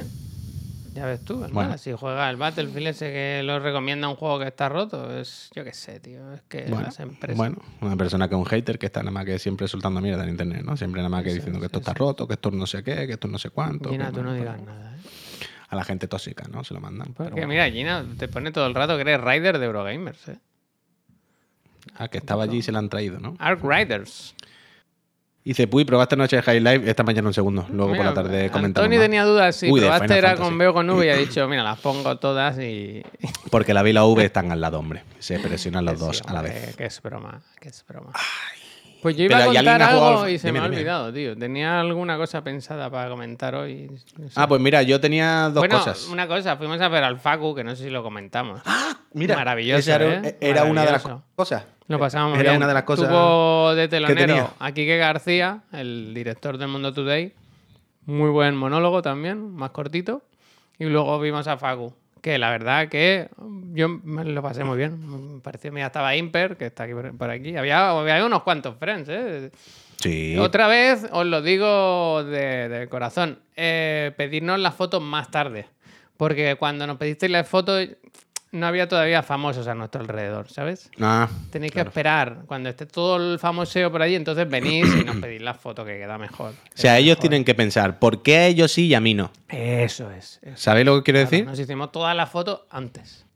Ya 0.95 1.05
ves 1.07 1.24
tú, 1.24 1.38
Bueno. 1.38 1.55
bueno. 1.55 1.78
si 1.78 1.92
juega 1.92 2.30
el 2.30 2.36
Battlefield 2.36 2.86
ese 2.86 3.11
que 3.11 3.42
lo 3.45 3.59
recomienda 3.59 4.09
un 4.09 4.14
juego 4.14 4.38
que 4.38 4.47
está 4.47 4.68
roto, 4.68 5.16
es, 5.18 5.51
yo 5.55 5.64
qué 5.64 5.74
sé, 5.74 5.99
tío, 5.99 6.32
es 6.32 6.42
que 6.42 6.66
Bueno, 6.68 6.82
las 6.82 7.01
empresas... 7.01 7.36
bueno, 7.36 7.57
una 7.80 7.97
persona 7.97 8.28
que 8.28 8.34
es 8.36 8.38
un 8.38 8.47
hater 8.47 8.78
que 8.78 8.86
está 8.86 9.01
nada 9.01 9.11
más 9.11 9.24
que 9.24 9.38
siempre 9.40 9.66
soltando 9.66 10.01
mierda 10.01 10.22
en 10.22 10.30
internet, 10.30 10.62
¿no? 10.64 10.76
Siempre 10.76 11.01
nada 11.01 11.09
más 11.09 11.24
que 11.24 11.30
Sí, 11.30 11.36
diciendo 11.36 11.59
que 11.59 11.64
sí, 11.64 11.66
esto 11.66 11.78
está 11.80 11.95
roto, 11.95 12.28
que 12.28 12.34
esto 12.34 12.51
no 12.53 12.66
sé 12.66 12.84
qué, 12.84 13.07
que 13.09 13.14
esto 13.14 13.26
no 13.26 13.38
sé 13.38 13.51
cuánto. 13.51 13.90
Gina, 13.90 14.11
tú 14.12 14.22
no 14.22 14.30
bueno, 14.30 14.34
digas 14.34 14.55
pues, 14.57 14.66
nada, 14.66 14.95
¿eh? 14.95 14.99
A 15.70 15.76
la 15.76 15.84
gente 15.84 16.07
tóxica, 16.07 16.47
¿no? 16.49 16.62
Se 16.62 16.74
lo 16.74 16.80
mandan. 16.80 17.12
Porque 17.14 17.32
bueno. 17.32 17.49
mira, 17.49 17.68
Gina 17.70 18.05
te 18.16 18.28
pone 18.28 18.53
todo 18.53 18.66
el 18.66 18.74
rato 18.76 18.95
que 18.95 19.01
eres 19.03 19.20
rider 19.20 19.59
de 19.59 19.66
Eurogamers, 19.66 20.28
¿eh? 20.28 20.38
Ah, 21.97 22.09
que 22.09 22.18
estaba 22.18 22.45
allí 22.45 22.59
y 22.59 22.62
se 22.62 22.70
la 22.72 22.78
han 22.78 22.88
traído, 22.88 23.18
¿no? 23.18 23.34
Arc 23.40 23.62
Riders. 23.64 24.34
Dice, 25.45 25.66
Puy, 25.68 25.84
probaste 25.84 26.16
noche 26.16 26.36
de 26.36 26.42
High 26.42 26.61
Life 26.61 26.88
esta 26.90 27.03
mañana 27.03 27.28
un 27.28 27.34
segundo. 27.34 27.66
Luego 27.70 27.95
por 27.95 28.03
la 28.05 28.14
tarde 28.14 28.49
comentamos. 28.51 28.86
Antonio 28.86 28.99
más. 28.99 29.05
tenía 29.05 29.24
dudas 29.24 29.55
si 29.57 29.70
Uy, 29.70 29.80
probaste 29.82 30.16
era 30.16 30.28
Fantasy. 30.30 30.49
con 30.49 30.59
B 30.59 30.66
o 30.68 30.72
con 30.72 30.88
V 30.90 31.07
y 31.07 31.11
ha 31.11 31.16
dicho, 31.16 31.47
mira, 31.51 31.62
las 31.62 31.78
pongo 31.80 32.16
todas 32.16 32.59
y... 32.59 33.03
Porque 33.51 33.74
la 33.74 33.82
B 33.82 33.90
y 33.90 33.92
la 33.92 34.07
V 34.07 34.24
están 34.24 34.51
al 34.53 34.61
lado, 34.62 34.78
hombre. 34.78 35.03
Se 35.18 35.38
presionan 35.38 35.84
los 35.84 35.99
Sí, 35.99 36.07
dos 36.07 36.22
a 36.26 36.32
la 36.32 36.40
vez. 36.42 36.74
Que 36.76 36.86
es 36.86 37.03
broma, 37.03 37.42
que 37.61 37.68
es 37.68 37.84
broma. 37.86 38.12
Pues 39.03 39.18
yo 39.18 39.24
iba 39.24 39.36
a 39.36 39.40
¿y 39.40 39.42
alguien 39.49 39.64
contar 39.66 39.82
algo 39.82 40.20
al- 40.22 40.30
y 40.30 40.38
se 40.38 40.47
Dime, 40.47 40.61
me 40.61 40.64
ha 40.64 40.68
olvidado, 40.70 41.12
tío. 41.12 41.36
Tenía 41.36 41.78
alguna 41.78 42.16
cosa 42.16 42.42
pensada 42.42 42.88
para 42.90 43.11
comentar 43.11 43.55
hoy. 43.55 43.90
no 44.16 44.28
sé. 44.28 44.32
Ah, 44.36 44.49
pues 44.49 44.62
mira, 44.62 44.80
yo 44.80 44.99
tenía 44.99 45.51
dos 45.51 45.61
bueno, 45.61 45.76
cosas. 45.78 46.09
una 46.09 46.26
cosa, 46.26 46.57
fuimos 46.57 46.80
a 46.80 46.88
ver 46.88 47.05
al 47.05 47.20
Facu, 47.20 47.55
que 47.55 47.62
no 47.62 47.76
sé 47.76 47.84
si 47.84 47.90
lo 47.90 48.03
comentamos. 48.03 48.62
Mira, 49.12 49.36
maravilloso, 49.36 49.78
esa 49.78 49.97
era, 49.97 50.26
¿eh? 50.26 50.38
era 50.40 50.64
una 50.64 50.86
de 50.86 50.92
las 50.92 51.05
cosas. 51.36 51.64
Lo 51.87 51.99
pasamos 51.99 52.39
Era 52.39 52.53
bien. 52.53 52.57
una 52.59 52.68
de 52.68 52.74
las 52.74 52.85
cosas 52.85 53.09
Tuvo 53.09 53.74
de 53.74 53.89
telonero 53.89 54.55
a 54.59 54.72
Quique 54.72 54.97
García, 54.97 55.61
el 55.72 56.14
director 56.14 56.57
del 56.57 56.68
Mundo 56.68 56.93
Today. 56.95 57.32
Muy 58.07 58.30
buen 58.30 58.57
monólogo 58.57 59.03
también, 59.03 59.55
más 59.55 59.70
cortito. 59.70 60.22
Y 60.78 60.87
luego 60.87 61.18
vimos 61.20 61.47
a 61.47 61.57
Facu, 61.59 61.95
que 62.20 62.39
la 62.39 62.51
verdad 62.51 62.89
que 62.89 63.28
yo 63.72 63.89
me 63.89 64.24
lo 64.24 64.43
pasé 64.43 64.64
muy 64.64 64.76
bien. 64.78 65.35
Me 65.35 65.41
pareció, 65.41 65.72
mira, 65.72 65.87
estaba 65.87 66.16
Imper, 66.16 66.57
que 66.57 66.66
está 66.66 66.85
aquí 66.85 66.95
por 66.95 67.16
por 67.16 67.30
aquí. 67.30 67.57
Había, 67.57 67.91
había 67.91 68.24
unos 68.24 68.43
cuantos 68.43 68.76
friends, 68.78 69.09
¿eh? 69.11 69.51
Sí. 70.01 70.37
Otra 70.39 70.66
vez 70.66 71.07
os 71.12 71.24
lo 71.26 71.41
digo 71.43 72.24
de, 72.24 72.68
de 72.68 72.89
corazón, 72.89 73.39
eh, 73.57 74.12
pedirnos 74.16 74.59
las 74.59 74.74
fotos 74.74 75.01
más 75.03 75.30
tarde. 75.30 75.66
Porque 76.16 76.57
cuando 76.57 76.87
nos 76.87 76.97
pedisteis 76.97 77.30
las 77.32 77.49
fotos 77.49 77.89
no 78.55 78.67
había 78.67 78.89
todavía 78.89 79.23
famosos 79.23 79.67
a 79.67 79.75
nuestro 79.75 80.01
alrededor, 80.01 80.51
¿sabes? 80.51 80.91
Ah, 81.01 81.29
Tenéis 81.51 81.73
claro. 81.73 81.87
que 81.87 81.89
esperar 81.91 82.39
cuando 82.47 82.69
esté 82.71 82.87
todo 82.87 83.17
el 83.17 83.39
famoseo 83.39 83.91
por 83.91 84.01
allí, 84.03 84.15
entonces 84.15 84.49
venís 84.49 84.87
y 85.01 85.05
nos 85.05 85.17
pedís 85.17 85.43
la 85.43 85.55
foto 85.55 85.85
que 85.85 85.99
queda 85.99 86.17
mejor. 86.19 86.51
O 86.53 86.77
sea, 86.77 86.99
ellos 86.99 87.19
tienen 87.19 87.45
que 87.45 87.55
pensar, 87.55 87.99
¿por 87.99 88.23
qué 88.23 88.37
a 88.39 88.47
ellos 88.47 88.73
sí 88.73 88.87
y 88.87 88.95
a 88.95 89.01
mí 89.01 89.15
no? 89.15 89.31
Eso 89.49 90.11
es. 90.11 90.39
eso. 90.43 90.57
¿Sabéis 90.57 90.87
lo 90.87 90.97
que 90.97 91.03
quiero 91.03 91.19
Claro, 91.19 91.31
decir? 91.31 91.47
Nos 91.47 91.59
hicimos 91.59 91.93
todas 91.93 92.17
las 92.17 92.31
fotos 92.31 92.61
antes. 92.71 93.27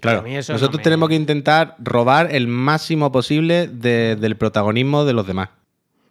Claro, 0.00 0.22
nosotros 0.22 0.70
no 0.70 0.76
me- 0.76 0.82
tenemos 0.84 1.08
que 1.08 1.16
intentar 1.16 1.74
robar 1.80 2.32
el 2.32 2.46
máximo 2.46 3.10
posible 3.10 3.66
de- 3.66 4.14
del 4.14 4.36
protagonismo 4.36 5.04
de 5.04 5.12
los 5.12 5.26
demás. 5.26 5.48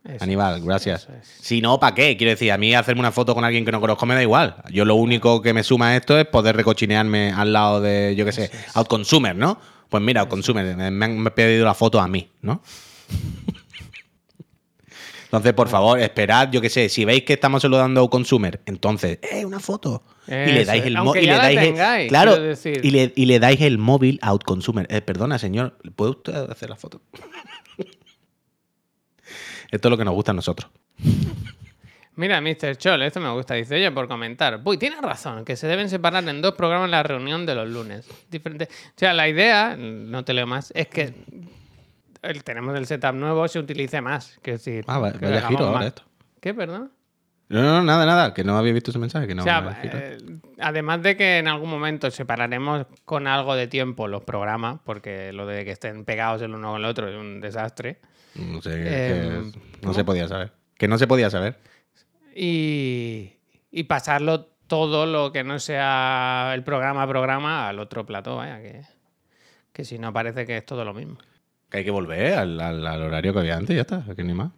Eso 0.07 0.23
Aníbal, 0.23 0.61
gracias. 0.63 1.07
es. 1.09 1.27
Si 1.41 1.59
no, 1.61 1.79
¿para 1.79 1.93
qué? 1.95 2.15
Quiero 2.17 2.31
decir, 2.31 2.51
a 2.51 2.57
mí 2.57 2.73
hacerme 2.73 3.01
una 3.01 3.11
foto 3.11 3.35
con 3.35 3.43
alguien 3.43 3.65
que 3.65 3.71
no 3.71 3.81
conozco 3.81 4.05
me 4.05 4.15
da 4.15 4.21
igual. 4.21 4.55
Yo 4.71 4.85
lo 4.85 4.95
único 4.95 5.41
que 5.41 5.53
me 5.53 5.63
suma 5.63 5.89
a 5.89 5.95
esto 5.97 6.17
es 6.17 6.25
poder 6.25 6.55
recochinearme 6.55 7.31
al 7.33 7.51
lado 7.51 7.81
de, 7.81 8.15
yo 8.15 8.23
qué 8.25 8.31
sé, 8.31 8.49
Outconsumer, 8.75 9.35
¿no? 9.35 9.59
Pues 9.89 10.01
mira, 10.01 10.21
Outconsumer, 10.21 10.75
me, 10.75 10.91
me 10.91 11.05
han 11.05 11.23
pedido 11.35 11.65
la 11.65 11.73
foto 11.73 11.99
a 11.99 12.07
mí, 12.07 12.29
¿no? 12.41 12.61
Entonces, 15.25 15.51
por 15.53 15.67
favor, 15.67 15.99
esperad, 15.99 16.49
yo 16.51 16.61
qué 16.61 16.69
sé, 16.69 16.87
si 16.87 17.03
veis 17.03 17.23
que 17.23 17.33
estamos 17.33 17.61
saludando 17.61 17.99
a 17.99 18.03
Outconsumer, 18.03 18.61
entonces, 18.65 19.19
¡eh, 19.21 19.43
una 19.45 19.59
foto! 19.59 20.03
y 20.25 20.31
le 20.31 20.61
Eso 20.61 20.71
dais 20.71 20.85
el 20.85 20.97
móvil. 20.97 21.23
Y 21.23 21.25
ya 21.25 21.31
le 21.33 21.37
la 21.37 21.43
dais 21.43 21.57
el- 21.57 21.63
tengáis, 21.65 22.09
claro, 22.09 22.35
y 22.83 22.91
le, 22.91 23.13
y 23.15 23.25
le 23.25 23.39
dais 23.39 23.59
el 23.61 23.77
móvil 23.77 24.19
a 24.21 24.29
Outconsumer. 24.29 24.87
Eh, 24.89 25.01
perdona, 25.01 25.37
señor, 25.37 25.77
¿puede 25.97 26.11
usted 26.11 26.33
hacer 26.49 26.69
la 26.69 26.75
foto? 26.77 27.01
Esto 29.71 29.87
es 29.87 29.89
lo 29.91 29.97
que 29.97 30.05
nos 30.05 30.13
gusta 30.13 30.31
a 30.31 30.35
nosotros. 30.35 30.69
Mira, 32.15 32.41
Mr. 32.41 32.77
Chol, 32.77 33.03
esto 33.03 33.19
me 33.19 33.29
gusta. 33.31 33.53
Dice, 33.53 33.75
oye, 33.75 33.91
por 33.91 34.07
comentar. 34.07 34.59
Uy, 34.63 34.77
tienes 34.77 35.01
razón, 35.01 35.45
que 35.45 35.55
se 35.55 35.67
deben 35.67 35.87
separar 35.87 36.27
en 36.27 36.41
dos 36.41 36.55
programas 36.55 36.89
la 36.89 37.03
reunión 37.03 37.45
de 37.45 37.53
los 37.53 37.69
lunes. 37.69 38.07
Diferente. 38.31 38.67
O 38.71 38.93
sea, 38.95 39.13
la 39.13 39.29
idea, 39.29 39.75
no 39.77 40.25
te 40.25 40.33
leo 40.33 40.47
más, 40.47 40.71
es 40.75 40.87
que 40.87 41.13
el, 42.23 42.43
tenemos 42.43 42.75
el 42.75 42.87
setup 42.87 43.13
nuevo, 43.13 43.47
se 43.47 43.59
utilice 43.59 44.01
más. 44.01 44.39
Que 44.41 44.51
decir, 44.53 44.83
Ah, 44.87 44.99
que 45.19 45.25
vaya 45.25 45.47
giro 45.47 45.67
ahora 45.67 45.87
esto. 45.87 46.03
¿Qué, 46.41 46.53
perdón? 46.55 46.91
No, 47.49 47.61
no, 47.61 47.81
nada, 47.83 48.05
nada, 48.05 48.33
que 48.33 48.43
no 48.43 48.57
había 48.57 48.73
visto 48.73 48.91
ese 48.91 48.99
mensaje, 48.99 49.25
que 49.27 49.33
no. 49.35 49.41
o 49.41 49.45
sea, 49.45 49.61
eh, 49.83 50.17
además 50.59 51.01
de 51.01 51.15
que 51.15 51.37
en 51.37 51.47
algún 51.47 51.69
momento 51.69 52.11
separaremos 52.11 52.85
con 53.05 53.25
algo 53.25 53.55
de 53.55 53.67
tiempo 53.67 54.07
los 54.09 54.23
programas, 54.23 54.79
porque 54.83 55.31
lo 55.31 55.45
de 55.47 55.63
que 55.63 55.71
estén 55.71 56.03
pegados 56.03 56.41
el 56.41 56.53
uno 56.53 56.71
con 56.71 56.81
el 56.81 56.85
otro 56.85 57.07
es 57.07 57.15
un 57.15 57.39
desastre. 57.39 57.99
no 58.35 58.61
sé, 58.61 58.71
eh, 58.75 59.51
que 59.81 59.85
no 59.87 59.93
se 59.93 60.03
podía 60.03 60.27
saber. 60.27 60.51
Que 60.77 60.87
no 60.89 60.97
se 60.97 61.07
podía 61.07 61.29
saber. 61.29 61.57
y, 62.35 63.37
y 63.71 63.83
pasarlo 63.83 64.45
todo 64.67 65.05
lo 65.05 65.31
que 65.31 65.43
no 65.45 65.59
sea 65.59 66.51
el 66.53 66.63
programa 66.63 67.03
a 67.03 67.07
programa 67.07 67.69
al 67.69 67.79
otro 67.79 68.05
plató, 68.05 68.35
vaya, 68.35 68.59
que, 68.61 68.81
que 69.71 69.85
si 69.85 69.97
no 69.97 70.11
parece 70.11 70.45
que 70.45 70.57
es 70.57 70.65
todo 70.65 70.83
lo 70.83 70.93
mismo. 70.93 71.17
Que 71.69 71.77
hay 71.79 71.83
que 71.85 71.91
volver 71.91 72.33
al, 72.33 72.59
al- 72.59 72.85
al 72.85 73.01
horario 73.01 73.31
que 73.33 73.39
había 73.39 73.55
antes, 73.55 73.73
ya 73.75 73.81
está, 73.83 74.03
que 74.15 74.23
ni 74.23 74.33
más. 74.33 74.51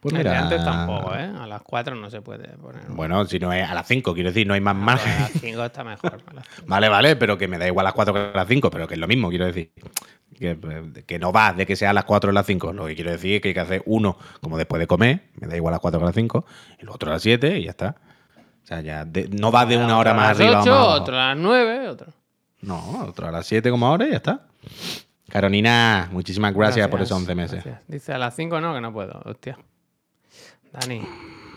Pues 0.00 0.14
mira. 0.14 0.42
antes 0.42 0.64
tampoco, 0.64 1.12
¿eh? 1.16 1.28
A 1.40 1.46
las 1.48 1.60
4 1.62 1.96
no 1.96 2.08
se 2.08 2.22
puede 2.22 2.48
poner. 2.58 2.82
Bueno, 2.88 3.24
si 3.24 3.38
no 3.40 3.52
es 3.52 3.68
a 3.68 3.74
las 3.74 3.86
5, 3.88 4.14
quiero 4.14 4.30
decir, 4.30 4.46
no 4.46 4.54
hay 4.54 4.60
más 4.60 4.76
A 4.76 4.78
margen. 4.78 5.12
las 5.20 5.30
5 5.32 5.64
está 5.64 5.82
mejor. 5.82 6.22
a. 6.36 6.42
Vale, 6.66 6.88
vale, 6.88 7.16
pero 7.16 7.36
que 7.36 7.48
me 7.48 7.58
da 7.58 7.66
igual 7.66 7.84
a 7.86 7.88
las 7.88 7.94
4 7.94 8.14
que 8.14 8.20
a 8.20 8.32
las 8.32 8.46
5, 8.46 8.70
pero 8.70 8.86
que 8.86 8.94
es 8.94 9.00
lo 9.00 9.08
mismo, 9.08 9.28
quiero 9.28 9.46
decir. 9.46 9.72
Que, 10.38 10.56
que 11.04 11.18
no 11.18 11.32
va 11.32 11.52
de 11.52 11.66
que 11.66 11.74
sea 11.74 11.90
a 11.90 11.92
las 11.92 12.04
4 12.04 12.28
o 12.28 12.30
a 12.30 12.34
las 12.34 12.46
5. 12.46 12.72
Lo 12.72 12.86
que 12.86 12.94
quiero 12.94 13.10
decir 13.10 13.34
es 13.34 13.40
que 13.42 13.48
hay 13.48 13.54
que 13.54 13.60
hacer 13.60 13.82
uno 13.86 14.16
como 14.40 14.56
después 14.56 14.78
de 14.78 14.86
comer, 14.86 15.30
me 15.40 15.48
da 15.48 15.56
igual 15.56 15.72
a 15.72 15.76
las 15.76 15.80
4 15.80 15.98
que 15.98 16.04
a 16.04 16.06
las 16.06 16.14
5, 16.14 16.44
y 16.78 16.82
el 16.82 16.88
otro 16.90 17.10
a 17.10 17.14
las 17.14 17.22
7 17.22 17.58
y 17.58 17.64
ya 17.64 17.70
está. 17.70 17.96
O 18.62 18.66
sea, 18.68 18.80
ya 18.82 19.04
de- 19.04 19.28
no 19.30 19.50
va 19.50 19.66
de 19.66 19.78
una 19.78 19.98
hora 19.98 20.14
más 20.14 20.26
a 20.26 20.28
las 20.28 20.38
arriba 20.40 20.58
o 20.58 20.62
8, 20.62 20.70
más 20.70 20.78
abajo. 20.78 21.02
otro 21.02 21.16
a 21.16 21.26
las 21.28 21.36
9, 21.38 21.88
otro. 21.88 22.12
No, 22.60 23.04
otro 23.08 23.26
a 23.26 23.32
las 23.32 23.46
7 23.46 23.68
como 23.70 23.86
ahora 23.88 24.06
y 24.06 24.10
ya 24.10 24.16
está. 24.18 24.46
Carolina, 25.28 26.08
muchísimas 26.12 26.54
gracias, 26.54 26.86
por 26.88 27.00
esos 27.02 27.16
11 27.18 27.34
meses. 27.34 27.64
gracias. 27.64 27.82
Dice 27.88 28.12
a 28.12 28.18
las 28.18 28.34
5 28.36 28.60
no, 28.60 28.74
que 28.74 28.80
no 28.80 28.92
puedo, 28.92 29.20
hostia. 29.24 29.58
Dani, 30.80 31.02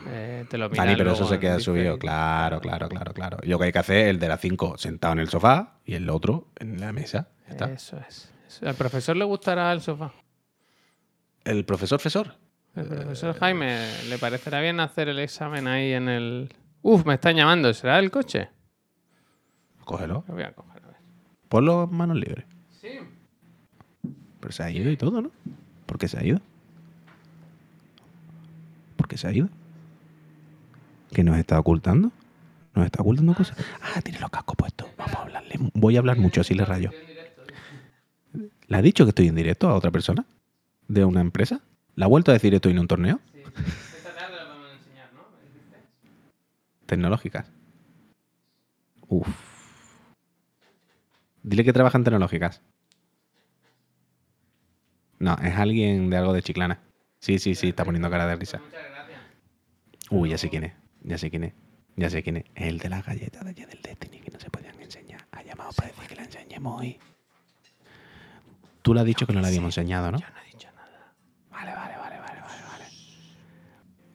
eh, 0.07 0.45
te 0.49 0.57
lo 0.57 0.69
miras 0.69 0.85
Dani, 0.85 0.97
pero 0.97 1.13
eso 1.13 1.27
se 1.27 1.39
queda 1.39 1.59
subido. 1.59 1.97
Claro, 1.97 2.59
claro, 2.59 2.89
claro, 2.89 3.13
claro. 3.13 3.37
Y 3.43 3.49
lo 3.49 3.59
que 3.59 3.65
hay 3.65 3.71
que 3.71 3.79
hacer 3.79 3.97
es 3.97 4.07
el 4.09 4.19
de 4.19 4.27
las 4.27 4.39
5 4.41 4.77
sentado 4.77 5.13
en 5.13 5.19
el 5.19 5.29
sofá 5.29 5.79
y 5.85 5.93
el 5.93 6.09
otro 6.09 6.47
en 6.59 6.79
la 6.79 6.91
mesa. 6.91 7.29
Ya 7.47 7.51
está. 7.51 7.71
Eso 7.71 7.99
es. 8.07 8.31
¿Al 8.63 8.75
profesor 8.75 9.15
le 9.15 9.25
gustará 9.25 9.71
el 9.71 9.81
sofá? 9.81 10.11
El 11.43 11.65
profesor 11.65 11.99
Fesor. 11.99 12.35
El 12.75 12.87
profesor 12.87 13.37
Jaime, 13.37 13.85
¿le 14.07 14.17
parecerá 14.17 14.61
bien 14.61 14.79
hacer 14.79 15.09
el 15.09 15.19
examen 15.19 15.67
ahí 15.67 15.91
en 15.93 16.07
el... 16.07 16.53
Uf, 16.81 17.05
me 17.05 17.15
están 17.15 17.35
llamando, 17.35 17.73
¿será 17.73 17.99
el 17.99 18.09
coche? 18.09 18.49
Cógelo. 19.83 20.23
Lo 20.27 20.33
voy 20.33 20.43
a 20.43 20.53
coger, 20.53 20.83
a 20.83 20.87
ver. 20.87 20.97
Ponlo 21.49 21.83
en 21.83 21.95
manos 21.95 22.17
libres. 22.17 22.45
Sí. 22.79 22.99
Pero 24.39 24.51
se 24.53 24.63
ha 24.63 24.71
ido 24.71 24.89
y 24.89 24.97
todo, 24.97 25.21
¿no? 25.21 25.31
¿Por 25.85 25.97
qué 25.97 26.07
se 26.07 26.17
ha 26.17 26.23
ido? 26.23 26.39
¿Por 29.01 29.07
qué 29.07 29.17
se 29.17 29.27
ha 29.27 29.31
ido? 29.31 29.49
¿Que 31.11 31.23
nos 31.23 31.35
está 31.39 31.59
ocultando? 31.59 32.11
¿Nos 32.75 32.85
está 32.85 33.01
ocultando 33.01 33.33
cosas? 33.33 33.57
Ah, 33.81 33.99
tiene 33.99 34.19
los 34.19 34.29
cascos 34.29 34.55
puestos. 34.55 34.89
Vamos 34.95 35.15
a 35.15 35.21
hablarle. 35.23 35.55
Voy 35.73 35.95
a 35.95 35.99
hablar 35.99 36.19
mucho, 36.19 36.41
así 36.41 36.53
le 36.53 36.65
rayo. 36.65 36.91
¿Le 38.67 38.77
ha 38.77 38.81
dicho 38.83 39.03
que 39.03 39.09
estoy 39.09 39.27
en 39.27 39.33
directo 39.33 39.67
a 39.67 39.73
otra 39.73 39.89
persona? 39.89 40.23
¿De 40.87 41.03
una 41.03 41.19
empresa? 41.19 41.61
¿Le 41.95 42.05
ha 42.05 42.07
vuelto 42.07 42.29
a 42.29 42.35
decir 42.35 42.53
estoy 42.53 42.73
en 42.73 42.79
un 42.79 42.87
torneo? 42.87 43.19
Tecnológicas. 46.85 47.51
Uf. 49.07 49.27
Dile 51.41 51.63
que 51.63 51.73
trabaja 51.73 51.97
en 51.97 52.03
tecnológicas. 52.03 52.61
No, 55.17 55.35
es 55.41 55.55
alguien 55.55 56.11
de 56.11 56.17
algo 56.17 56.33
de 56.33 56.43
Chiclana. 56.43 56.81
Sí, 57.21 57.37
sí, 57.37 57.53
sí, 57.53 57.69
está 57.69 57.85
poniendo 57.85 58.09
cara 58.11 58.25
de 58.25 58.35
risa. 58.35 58.59
Uy, 60.11 60.29
ya 60.29 60.37
sé 60.37 60.49
quién 60.49 60.65
es. 60.65 60.73
Ya 61.03 61.17
sé 61.17 61.29
quién 61.29 61.43
es. 61.45 61.53
Ya 61.95 62.09
sé 62.09 62.21
quién 62.23 62.37
es. 62.37 62.45
El 62.55 62.77
de 62.77 62.89
las 62.89 63.05
galletas 63.05 63.43
de 63.43 63.49
allá 63.51 63.65
del 63.67 63.81
Destiny 63.81 64.19
que 64.19 64.31
no 64.31 64.39
se 64.39 64.49
podían 64.49 64.79
enseñar. 64.79 65.25
Ha 65.31 65.41
llamado 65.43 65.71
para 65.73 65.89
decir 65.89 66.07
que 66.07 66.15
la 66.15 66.23
enseñemos 66.23 66.79
hoy. 66.79 66.99
Tú 68.81 68.93
le 68.93 68.99
has 69.01 69.05
dicho 69.05 69.25
que 69.27 69.33
no 69.33 69.41
la 69.41 69.47
habíamos 69.47 69.77
enseñado, 69.77 70.11
¿no? 70.11 70.17
Yo 70.19 70.25
no 70.27 70.41
he 70.41 70.51
dicho 70.51 70.67
nada. 70.75 71.13
Vale, 71.51 71.71
vale, 71.73 71.97
vale, 71.97 72.19
vale, 72.19 72.41
vale, 72.41 72.63
vale. 72.69 72.85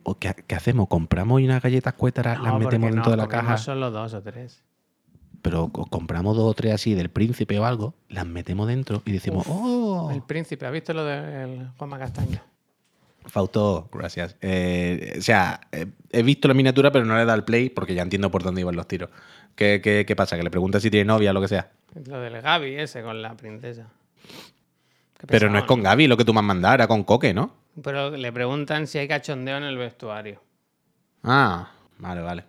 ¿O 0.03 0.15
qué, 0.19 0.35
qué 0.47 0.55
hacemos? 0.55 0.89
¿Compramos 0.89 1.41
unas 1.41 1.63
galletas 1.63 1.95
cuétaras, 1.95 2.41
las 2.41 2.53
No, 2.53 2.59
metemos 2.59 2.91
dentro 2.91 3.05
no, 3.05 3.11
de 3.11 3.17
la 3.17 3.29
caja? 3.29 3.57
solo 3.59 3.91
dos 3.91 4.15
o 4.15 4.23
tres. 4.23 4.63
pero 5.43 5.69
co- 5.69 5.87
compramos 5.87 6.37
dos 6.37 6.51
o 6.51 6.55
tres 6.55 6.75
así 6.75 6.95
del 6.95 7.09
príncipe 7.11 7.59
o 7.61 7.65
algo, 7.65 7.95
las 8.09 8.27
metemos 8.27 8.67
dentro 8.67 9.03
y 9.05 9.13
decimos, 9.13 9.47
Uf, 9.47 9.55
¡oh! 9.57 10.11
El 10.11 10.23
príncipe, 10.23 10.67
¿has 10.67 10.73
visto 10.73 10.93
lo 10.93 11.05
del 11.05 11.69
Juanma 11.79 11.99
Castaño? 12.01 12.41
Fausto, 13.27 13.89
gracias. 13.93 14.37
Eh, 14.41 15.17
o 15.19 15.23
sea, 15.23 15.61
eh, 15.73 15.87
he 16.13 16.23
visto 16.23 16.49
la 16.49 16.55
miniatura, 16.55 16.93
pero 16.93 17.05
no 17.05 17.17
le 17.17 17.23
he 17.23 17.25
dado 17.25 17.39
el 17.39 17.45
play 17.45 17.71
porque 17.71 17.95
ya 17.95 18.03
entiendo 18.03 18.31
por 18.31 18.43
dónde 18.43 18.61
iban 18.61 18.77
los 18.77 18.87
tiros. 18.87 19.11
¿Qué, 19.55 19.81
qué, 19.83 20.05
qué 20.07 20.17
pasa? 20.17 20.37
¿Que 20.37 20.43
le 20.43 20.51
preguntas 20.51 20.83
si 20.83 20.91
tiene 20.91 21.05
novia 21.05 21.31
o 21.31 21.35
lo 21.35 21.41
que 21.41 21.49
sea? 21.49 21.71
Lo 22.07 22.21
del 22.21 22.41
Gaby 22.41 22.77
ese 22.77 23.03
con 23.03 23.23
la 23.23 23.35
princesa. 23.37 23.89
Qué 25.19 25.27
Pero 25.27 25.51
no 25.51 25.59
es 25.59 25.65
con 25.65 25.83
Gaby 25.83 26.07
lo 26.07 26.17
que 26.17 26.25
tú 26.25 26.33
me 26.33 26.41
has 26.41 26.47
mandado, 26.47 26.75
era 26.75 26.87
con 26.87 27.05
Coque, 27.05 27.33
¿no? 27.33 27.55
Pero 27.83 28.11
le 28.11 28.33
preguntan 28.33 28.87
si 28.87 28.99
hay 28.99 29.09
cachondeo 29.09 29.57
en 29.57 29.65
el 29.65 29.77
vestuario. 29.77 30.41
Ah, 31.23 31.71
vale, 31.99 32.21
vale. 32.21 32.45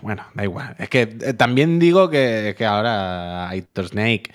Bueno, 0.00 0.24
da 0.34 0.44
igual. 0.44 0.76
Es 0.78 0.88
que 0.88 1.02
eh, 1.02 1.34
también 1.34 1.78
digo 1.78 2.08
que, 2.08 2.54
que 2.56 2.64
ahora 2.64 3.48
Aitor 3.48 3.88
Snake, 3.88 4.32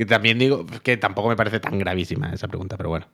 que 0.00 0.06
también 0.06 0.38
digo 0.38 0.64
que 0.82 0.96
tampoco 0.96 1.28
me 1.28 1.36
parece 1.36 1.60
tan 1.60 1.78
gravísima 1.78 2.32
esa 2.32 2.48
pregunta, 2.48 2.78
pero 2.78 2.88
bueno. 2.88 3.06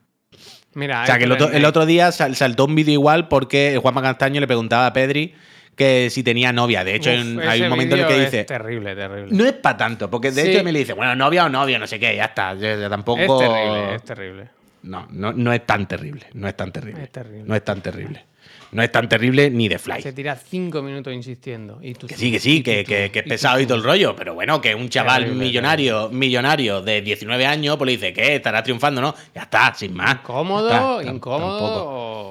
Mira, 0.74 1.03
O 1.03 1.07
sea, 1.07 1.18
que 1.18 1.24
el 1.24 1.32
otro, 1.32 1.47
el 1.47 1.53
Snake- 1.55 1.66
otro 1.68 1.84
día 1.87 2.12
sal- 2.12 2.37
saltó 2.37 2.64
un 2.66 2.74
vídeo 2.76 2.93
igual 2.93 3.26
porque 3.26 3.76
Juanma 3.82 4.03
Castaño 4.03 4.41
le 4.41 4.47
preguntaba 4.47 4.87
a 4.87 4.93
Pedri 4.93 5.34
que 5.74 6.11
si 6.11 6.22
tenía 6.22 6.53
novia. 6.53 6.84
De 6.84 6.95
hecho, 6.95 7.11
Uf, 7.11 7.16
en- 7.16 7.41
hay 7.41 7.62
un 7.62 7.70
momento 7.70 7.97
en 7.97 8.03
el 8.03 8.07
que 8.07 8.20
dice, 8.20 8.41
Es 8.41 8.47
terrible, 8.47 8.95
terrible. 8.95 9.37
no 9.37 9.45
es 9.45 9.53
para 9.55 9.76
tanto, 9.76 10.09
porque 10.09 10.30
de 10.30 10.43
Sí. 10.43 10.51
hecho 10.51 10.62
me 10.62 10.70
le 10.70 10.78
dice, 10.78 10.93
bueno, 10.93 11.16
novia 11.16 11.47
o 11.47 11.49
novio, 11.49 11.78
no 11.80 11.87
sé 11.89 11.99
qué, 11.99 12.14
ya 12.14 12.26
está. 12.26 12.55
Ya 12.55 12.89
tampoco... 12.89 13.20
Es 13.43 13.49
terrible, 13.49 13.95
es 13.97 14.03
terrible. 14.05 14.49
No, 14.84 15.07
no, 15.11 15.32
no 15.32 15.53
es 15.53 15.66
tan 15.66 15.89
terrible. 15.89 16.26
No 16.34 16.47
es 16.47 16.57
tan 16.57 16.70
terrible. 16.70 17.03
Es 17.03 17.11
terrible. 17.11 17.43
No 17.45 17.57
es 17.57 17.64
tan 17.64 17.80
terrible. 17.80 18.24
No 18.72 18.82
es 18.82 18.90
tan 18.92 19.08
terrible 19.08 19.50
ni 19.50 19.68
de 19.68 19.78
Fly. 19.78 20.02
Se 20.02 20.12
tira 20.12 20.36
cinco 20.36 20.82
minutos 20.82 21.12
insistiendo. 21.14 21.78
Y 21.82 21.94
tú, 21.94 22.06
Que 22.06 22.16
sí, 22.16 22.30
que 22.32 22.40
sí, 22.40 22.62
que, 22.62 22.84
que- 22.84 23.10
que 23.10 23.18
es 23.20 23.24
pesado 23.24 23.60
y 23.60 23.66
todo 23.66 23.78
el 23.78 23.84
rollo, 23.84 24.14
pero 24.16 24.34
bueno, 24.34 24.60
que 24.60 24.74
un 24.74 24.88
chaval 24.88 25.22
Terrible, 25.24 25.44
millonario, 25.44 26.08
millonario 26.10 26.82
de 26.82 27.00
19 27.02 27.46
años, 27.46 27.76
pues 27.76 27.86
le 27.86 27.92
dice 27.92 28.12
que 28.12 28.36
estará 28.36 28.62
triunfando, 28.62 29.00
¿no? 29.00 29.14
Ya 29.34 29.42
está, 29.42 29.72
sin 29.74 29.94
más. 29.94 30.16
Incómodo, 30.16 30.68
está, 31.00 31.10
incómodo. 31.12 31.84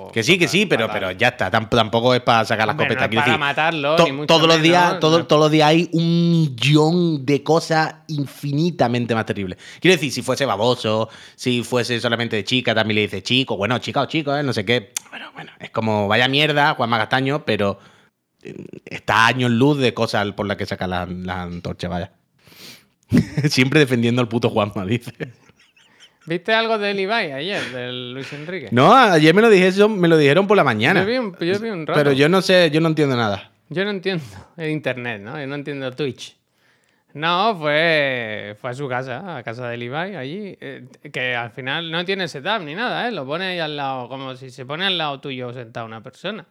o- 0.07 0.11
Que 0.13 0.23
sí, 0.23 0.37
que 0.37 0.47
sí, 0.47 0.65
pero, 0.65 0.87
pero 0.91 1.11
ya 1.11 1.29
está. 1.29 1.49
Tam- 1.51 1.69
tampoco 1.69 2.13
es 2.15 2.21
para 2.21 2.45
sacar 2.45 2.67
las 2.67 2.75
copetas. 2.75 2.97
no 2.97 3.03
es 3.05 3.15
para 3.15 3.25
decir, 3.25 3.39
matarlo, 3.39 3.95
to- 3.95 4.05
ni 4.05 4.11
mucho 4.11 4.27
todos 4.27 4.47
los 4.47 4.61
días, 4.61 4.99
todo- 4.99 5.19
no. 5.19 5.25
todos 5.27 5.41
los 5.41 5.51
días 5.51 5.67
hay 5.69 5.89
un 5.93 6.31
millón 6.31 7.25
de 7.25 7.43
cosas 7.43 7.95
infinitamente 8.07 9.15
más 9.15 9.25
terribles. 9.25 9.57
Quiero 9.79 9.95
decir, 9.95 10.11
si 10.11 10.21
fuese 10.21 10.45
baboso, 10.45 11.09
si 11.35 11.63
fuese 11.63 11.99
solamente 11.99 12.35
de 12.35 12.43
chica, 12.43 12.75
también 12.75 12.95
le 12.95 13.01
dice 13.01 13.23
chico, 13.23 13.57
bueno, 13.57 13.77
chica 13.79 14.01
o 14.01 14.05
chico, 14.05 14.35
¿eh? 14.35 14.43
no 14.43 14.53
sé 14.53 14.63
qué. 14.65 14.91
Bueno, 15.09 15.31
bueno, 15.33 15.51
es 15.59 15.69
como 15.71 16.07
vaya 16.07 16.24
mierda, 16.27 16.73
Juanma 16.75 16.97
Castaño, 16.97 17.45
pero 17.45 17.79
eh, 18.43 18.55
está 18.85 19.27
años 19.27 19.51
luz 19.51 19.79
de 19.79 19.93
cosas 19.93 20.31
por 20.33 20.45
las 20.47 20.57
que 20.57 20.65
saca 20.65 20.87
la, 20.87 21.05
la 21.05 21.43
antorcha, 21.43 21.87
vaya. 21.87 22.11
Siempre 23.49 23.79
defendiendo 23.79 24.21
al 24.21 24.27
puto 24.27 24.49
Juanma, 24.49 24.85
dice. 24.85 25.13
¿Viste 26.25 26.53
algo 26.53 26.79
del 26.79 26.99
Ibai 26.99 27.31
ayer, 27.33 27.63
del 27.71 28.13
Luis 28.13 28.33
Enrique? 28.33 28.69
No, 28.71 28.95
ayer 28.95 29.33
me 29.35 29.43
lo, 29.43 29.49
dije, 29.49 29.87
me 29.87 30.07
lo 30.07 30.17
dijeron 30.17 30.47
por 30.47 30.57
la 30.57 30.63
mañana. 30.63 31.01
Yo 31.01 31.07
vi 31.07 31.17
un, 31.17 31.37
yo 31.39 31.59
vi 31.59 31.69
un 31.69 31.85
rato. 31.85 31.99
Pero 31.99 32.13
yo 32.13 32.27
no 32.29 32.41
sé, 32.41 32.71
yo 32.71 32.81
no 32.81 32.87
entiendo 32.87 33.15
nada. 33.15 33.51
Yo 33.69 33.83
no 33.83 33.91
entiendo 33.91 34.23
el 34.57 34.71
internet, 34.71 35.21
¿no? 35.21 35.39
Yo 35.39 35.45
no 35.45 35.55
entiendo 35.55 35.91
Twitch. 35.91 36.35
No, 37.15 37.55
fue, 37.55 38.57
fue 38.59 38.71
a 38.71 38.73
su 38.73 38.89
casa, 38.89 39.37
a 39.37 39.41
casa 39.43 39.69
del 39.69 39.83
Ibai, 39.83 40.17
allí, 40.17 40.57
eh, 40.59 40.85
que 41.13 41.33
al 41.33 41.49
final 41.49 41.89
no 41.89 42.03
tiene 42.03 42.27
setup 42.27 42.61
ni 42.61 42.75
nada, 42.75 43.07
¿eh? 43.07 43.11
Lo 43.13 43.25
pone 43.25 43.45
ahí 43.45 43.59
al 43.59 43.77
lado, 43.77 44.09
como 44.09 44.35
si 44.35 44.49
se 44.49 44.65
pone 44.65 44.85
al 44.85 44.97
lado 44.97 45.21
tuyo 45.21 45.53
sentado 45.53 45.85
una 45.85 46.03
persona. 46.03 46.45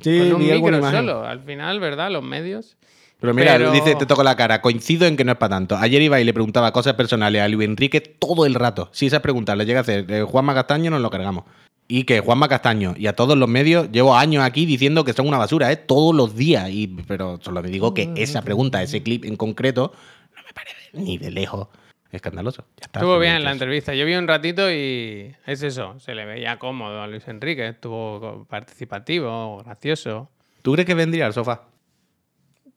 Sí, 0.00 0.18
con 0.18 0.42
un 0.42 0.48
micro 0.48 0.90
solo. 0.90 1.24
Al 1.24 1.40
final, 1.42 1.78
¿verdad? 1.78 2.10
Los 2.10 2.24
medios. 2.24 2.76
Pero 3.20 3.34
mira, 3.34 3.52
Pero- 3.52 3.70
dice, 3.70 3.94
te 3.94 4.04
toco 4.04 4.24
la 4.24 4.34
cara. 4.34 4.60
Coincido 4.60 5.06
en 5.06 5.16
que 5.16 5.24
no 5.24 5.30
es 5.30 5.38
para 5.38 5.50
tanto. 5.56 5.76
Ayer 5.76 6.02
iba 6.02 6.20
y 6.20 6.24
le 6.24 6.32
preguntaba 6.34 6.72
cosas 6.72 6.94
personales 6.94 7.40
a 7.42 7.46
Luis 7.48 7.68
Enrique 7.68 8.00
todo 8.00 8.46
el 8.46 8.54
rato. 8.54 8.88
Si 8.92 9.06
esas 9.06 9.20
preguntas 9.20 9.56
le 9.56 9.64
llega 9.64 9.78
a 9.78 9.82
hacer 9.82 10.10
eh, 10.10 10.22
Juanma 10.22 10.54
Castaño, 10.54 10.90
nos 10.90 11.02
lo 11.02 11.10
cargamos. 11.10 11.44
Y 11.92 12.04
que 12.04 12.20
Juanma 12.20 12.46
Castaño 12.46 12.94
y 12.96 13.08
a 13.08 13.16
todos 13.16 13.36
los 13.36 13.48
medios 13.48 13.90
llevo 13.90 14.14
años 14.16 14.44
aquí 14.44 14.64
diciendo 14.64 15.02
que 15.02 15.12
son 15.12 15.26
una 15.26 15.38
basura, 15.38 15.72
¿eh? 15.72 15.76
Todos 15.76 16.14
los 16.14 16.36
días. 16.36 16.70
Y, 16.70 16.86
pero 17.08 17.40
solo 17.42 17.60
me 17.62 17.68
digo 17.68 17.94
que 17.94 18.12
esa 18.14 18.42
pregunta, 18.42 18.80
ese 18.80 19.02
clip 19.02 19.24
en 19.24 19.34
concreto, 19.34 19.92
no 20.36 20.42
me 20.46 20.52
parece 20.52 20.76
ni 20.92 21.18
de 21.18 21.32
lejos 21.32 21.66
escandaloso. 22.12 22.64
Ya 22.76 22.84
está, 22.86 23.00
Estuvo 23.00 23.18
bien 23.18 23.34
dicho 23.34 23.44
la 23.44 23.50
entrevista. 23.50 23.92
Yo 23.92 24.06
vi 24.06 24.14
un 24.14 24.28
ratito 24.28 24.70
y 24.70 25.34
es 25.46 25.64
eso. 25.64 25.98
Se 25.98 26.14
le 26.14 26.24
veía 26.26 26.60
cómodo 26.60 27.02
a 27.02 27.08
Luis 27.08 27.26
Enrique. 27.26 27.66
Estuvo 27.66 28.46
participativo, 28.48 29.58
gracioso. 29.64 30.30
¿Tú 30.62 30.74
crees 30.74 30.86
que 30.86 30.94
vendría 30.94 31.26
al 31.26 31.32
sofá? 31.32 31.64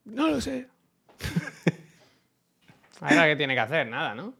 No 0.05 0.27
lo 0.29 0.41
sé. 0.41 0.67
Ahora, 2.99 3.27
¿qué 3.27 3.35
tiene 3.35 3.53
que 3.53 3.59
hacer? 3.59 3.85
Nada, 3.85 4.15
¿no? 4.15 4.33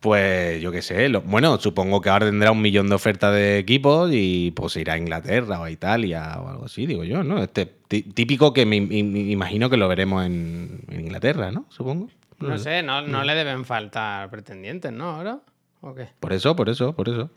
Pues 0.00 0.62
yo 0.62 0.70
qué 0.70 0.80
sé. 0.80 1.08
lo- 1.08 1.22
bueno, 1.22 1.58
supongo 1.58 2.00
que 2.00 2.08
ahora 2.08 2.26
tendrá 2.26 2.52
un 2.52 2.62
millón 2.62 2.88
de 2.88 2.94
ofertas 2.94 3.34
de 3.34 3.58
equipos 3.58 4.10
y 4.12 4.52
pues 4.52 4.76
irá 4.76 4.92
a 4.94 4.98
Inglaterra 4.98 5.60
o 5.60 5.64
a 5.64 5.70
Italia 5.70 6.36
o 6.40 6.48
algo 6.48 6.64
así, 6.66 6.86
digo 6.86 7.02
yo, 7.02 7.24
¿no? 7.24 7.42
Este 7.42 7.66
tí- 7.88 8.02
típico 8.02 8.52
que 8.52 8.64
me, 8.64 8.80
me- 8.80 9.02
me 9.02 9.18
imagino 9.18 9.68
que 9.68 9.76
lo 9.76 9.88
veremos 9.88 10.24
en, 10.24 10.80
en 10.88 11.00
Inglaterra, 11.00 11.50
¿no? 11.50 11.66
Supongo. 11.68 12.08
No 12.38 12.56
sé, 12.58 12.84
no, 12.84 13.02
no 13.02 13.24
le 13.24 13.34
deben 13.34 13.64
faltar 13.64 14.30
pretendientes, 14.30 14.92
¿no? 14.92 15.10
¿Ahora? 15.10 15.40
¿O 15.80 15.92
qué? 15.94 16.08
Por 16.20 16.32
eso, 16.32 16.54
por 16.54 16.68
eso, 16.68 16.92
por 16.94 17.08
eso. 17.08 17.30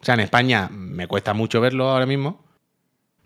O 0.00 0.04
sea, 0.04 0.14
en 0.14 0.20
España 0.20 0.68
me 0.70 1.06
cuesta 1.06 1.34
mucho 1.34 1.60
verlo 1.60 1.90
ahora 1.90 2.06
mismo, 2.06 2.42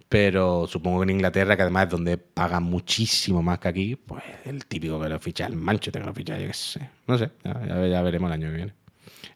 pero 0.09 0.66
supongo 0.66 0.99
que 1.01 1.05
en 1.05 1.11
Inglaterra, 1.11 1.55
que 1.57 1.62
además 1.62 1.84
es 1.84 1.91
donde 1.91 2.18
pagan 2.18 2.64
muchísimo 2.64 3.43
más 3.43 3.61
que 3.61 3.68
aquí, 3.68 3.95
pues 3.97 4.24
el 4.45 4.66
típico 4.66 5.01
que 5.01 5.09
lo 5.09 5.20
ficha 5.20 5.47
el 5.47 5.55
mancho, 5.55 5.93
que 5.93 6.01
lo 6.01 6.12
ficha, 6.12 6.36
yo 6.36 6.49
qué 6.49 6.53
sé. 6.55 6.91
No 7.07 7.16
sé, 7.16 7.30
ya, 7.45 7.64
ya- 7.66 7.86
ya 7.86 8.03
veremos 8.03 8.28
el 8.28 8.32
año 8.34 8.51
que 8.51 8.57
viene. 8.57 8.72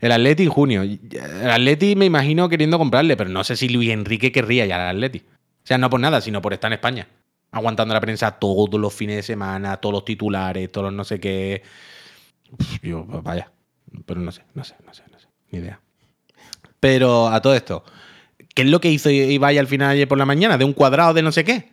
El 0.05 0.13
Atleti 0.13 0.43
en 0.43 0.51
junio. 0.51 0.83
El 0.83 1.51
Atleti 1.51 1.97
me 1.97 2.05
imagino 2.05 2.47
queriendo 2.51 2.77
comprarle, 2.77 3.17
pero 3.17 3.31
no 3.31 3.43
sé 3.43 3.57
si 3.57 3.71
Luis 3.71 3.89
Enrique 3.89 4.31
querría 4.31 4.67
ya 4.67 4.91
al 4.91 4.97
Atleti. 4.97 5.21
O 5.21 5.67
sea, 5.67 5.79
no 5.79 5.89
por 5.89 5.99
nada, 5.99 6.21
sino 6.21 6.43
por 6.43 6.53
estar 6.53 6.69
en 6.69 6.75
España. 6.75 7.09
Aguantando 7.51 7.95
la 7.95 8.03
prensa 8.03 8.33
todos 8.33 8.79
los 8.79 8.93
fines 8.93 9.17
de 9.17 9.23
semana, 9.23 9.79
todos 9.79 9.95
los 9.95 10.05
titulares, 10.05 10.71
todos 10.71 10.89
los 10.89 10.93
no 10.93 11.05
sé 11.05 11.19
qué. 11.19 11.63
Uf, 12.51 12.83
Yo, 12.83 13.07
pues, 13.07 13.23
vaya. 13.23 13.51
Pero 14.05 14.21
no 14.21 14.31
sé, 14.31 14.43
no 14.53 14.63
sé, 14.63 14.75
no 14.85 14.93
sé, 14.93 15.05
no 15.11 15.19
sé. 15.19 15.27
Ni 15.51 15.61
idea. 15.61 15.81
Pero 16.81 17.29
a 17.29 17.41
todo 17.41 17.55
esto, 17.55 17.83
¿qué 18.55 18.61
es 18.61 18.69
lo 18.69 18.83
que 18.83 18.91
hizo 18.91 19.09
Ibai 19.09 19.57
al 19.57 19.69
final 19.69 19.89
ayer 19.89 20.07
por 20.07 20.19
la 20.19 20.27
mañana? 20.27 20.59
¿De 20.59 20.67
un 20.67 20.75
cuadrado 20.75 21.15
de 21.15 21.23
no 21.23 21.33
sé 21.33 21.45
qué? 21.45 21.73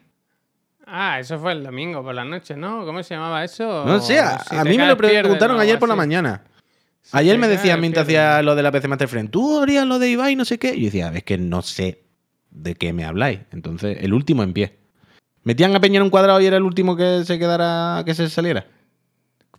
Ah, 0.88 1.20
eso 1.20 1.38
fue 1.38 1.52
el 1.52 1.66
domingo 1.66 2.02
por 2.02 2.16
la 2.16 2.24
noche, 2.24 2.56
¿no? 2.56 2.86
¿Cómo 2.86 3.04
se 3.04 3.14
llamaba 3.14 3.44
eso? 3.44 3.84
No 3.86 4.00
sé, 4.00 4.20
a, 4.20 4.40
Si 4.40 4.56
a 4.56 4.64
te 4.64 4.70
mí 4.70 4.78
me 4.78 4.88
lo 4.88 4.96
preguntaron 4.96 5.60
ayer 5.60 5.78
por 5.78 5.90
la 5.90 5.98
mañana. 5.98 6.46
Ayer 7.14 7.38
me 7.38 7.48
decían 7.48 7.80
mientras 7.82 8.06
hacía 8.06 8.42
lo 8.42 8.56
de 8.56 8.64
la 8.64 8.72
PC 8.72 8.88
Master 8.88 9.08
Friend, 9.08 9.30
¿tú 9.30 9.60
harías 9.62 9.86
lo 9.86 10.00
de 10.00 10.10
Ibai 10.10 10.36
no 10.36 10.46
sé 10.46 10.58
qué? 10.60 10.74
Y 10.76 10.80
yo 10.82 10.86
decía, 10.86 11.12
es 11.14 11.24
que 11.24 11.38
no 11.38 11.62
sé 11.62 12.04
de 12.52 12.76
qué 12.76 12.94
me 12.94 13.04
habláis. 13.06 13.40
Entonces, 13.52 13.98
el 14.02 14.14
último 14.14 14.44
en 14.44 14.54
pie. 14.54 14.78
¿Metían 15.44 15.76
a 15.76 15.80
Peña 15.80 15.98
en 15.98 16.04
un 16.04 16.10
cuadrado 16.10 16.40
y 16.40 16.46
era 16.46 16.58
el 16.58 16.64
último 16.64 16.96
que 16.96 17.24
se 17.26 17.40
quedara, 17.40 18.04
que 18.06 18.14
se 18.14 18.30
saliera? 18.30 18.66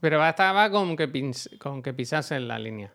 Pero 0.01 0.18
bastaba 0.18 0.70
con 0.70 0.97
que, 0.97 1.12
pins- 1.12 1.57
con 1.59 1.82
que 1.82 1.93
pisase 1.93 2.36
en 2.36 2.49
la 2.49 2.59
línea. 2.59 2.93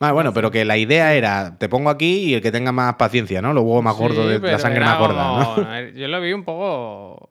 Ah, 0.00 0.12
bueno, 0.12 0.32
pero 0.32 0.50
que 0.50 0.64
la 0.64 0.76
idea 0.76 1.14
era, 1.14 1.56
te 1.58 1.68
pongo 1.68 1.88
aquí 1.88 2.24
y 2.24 2.34
el 2.34 2.42
que 2.42 2.50
tenga 2.50 2.72
más 2.72 2.94
paciencia, 2.96 3.40
¿no? 3.40 3.52
Los 3.52 3.62
huevos 3.62 3.84
más 3.84 3.94
Sí, 3.96 4.02
gordos, 4.02 4.28
de, 4.28 4.38
la 4.40 4.58
sangre 4.58 4.80
más 4.80 4.98
gorda, 4.98 5.38
¿no? 5.38 5.88
Yo 5.90 6.08
lo 6.08 6.20
vi 6.20 6.32
un 6.32 6.44
poco 6.44 7.28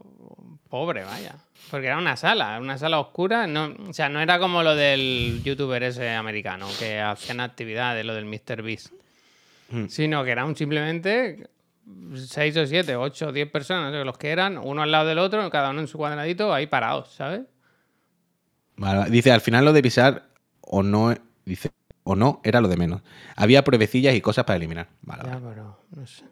pobre, 0.69 1.03
vaya. 1.03 1.35
Porque 1.71 1.87
era 1.87 1.97
una 1.97 2.17
sala, 2.17 2.59
una 2.59 2.77
sala 2.77 2.99
oscura. 2.99 3.47
No, 3.47 3.73
o 3.89 3.93
sea, 3.93 4.09
no 4.09 4.19
era 4.19 4.37
como 4.39 4.61
lo 4.61 4.75
del 4.75 5.41
youtuber 5.43 5.81
ese 5.83 6.11
americano, 6.11 6.67
que 6.77 6.99
hacían 6.99 7.39
actividades, 7.39 8.05
lo 8.05 8.13
del 8.13 8.25
Mr. 8.25 8.61
Beast. 8.61 8.93
Hmm. 9.69 9.87
Sino 9.87 10.23
que 10.23 10.31
eran 10.31 10.55
simplemente 10.55 11.49
seis 12.15 12.55
o 12.57 12.65
siete, 12.67 12.95
ocho 12.95 13.27
o 13.27 13.31
diez 13.31 13.49
personas, 13.49 13.91
no 13.91 13.97
sé, 13.99 14.05
los 14.05 14.17
que 14.17 14.29
eran, 14.29 14.57
uno 14.57 14.81
al 14.81 14.91
lado 14.91 15.07
del 15.07 15.17
otro, 15.17 15.49
cada 15.49 15.69
uno 15.69 15.79
en 15.81 15.87
su 15.87 15.97
cuadradito, 15.97 16.53
ahí 16.53 16.67
parados, 16.67 17.09
¿sabes? 17.13 17.41
Vale, 18.75 19.09
dice, 19.09 19.31
al 19.31 19.41
final 19.41 19.65
lo 19.65 19.73
de 19.73 19.81
pisar 19.81 20.27
o 20.61 20.83
no, 20.83 21.13
dice, 21.45 21.71
o 22.03 22.15
no 22.15 22.41
era 22.43 22.61
lo 22.61 22.67
de 22.67 22.77
menos. 22.77 23.01
Había 23.35 23.63
pruebecillas 23.63 24.13
y 24.15 24.21
cosas 24.21 24.45
para 24.45 24.57
eliminar. 24.57 24.89
Vale, 25.01 25.23
Ya, 25.25 25.37
vale. 25.37 25.45
pero 25.49 25.79
no 25.95 26.05
sé. 26.05 26.23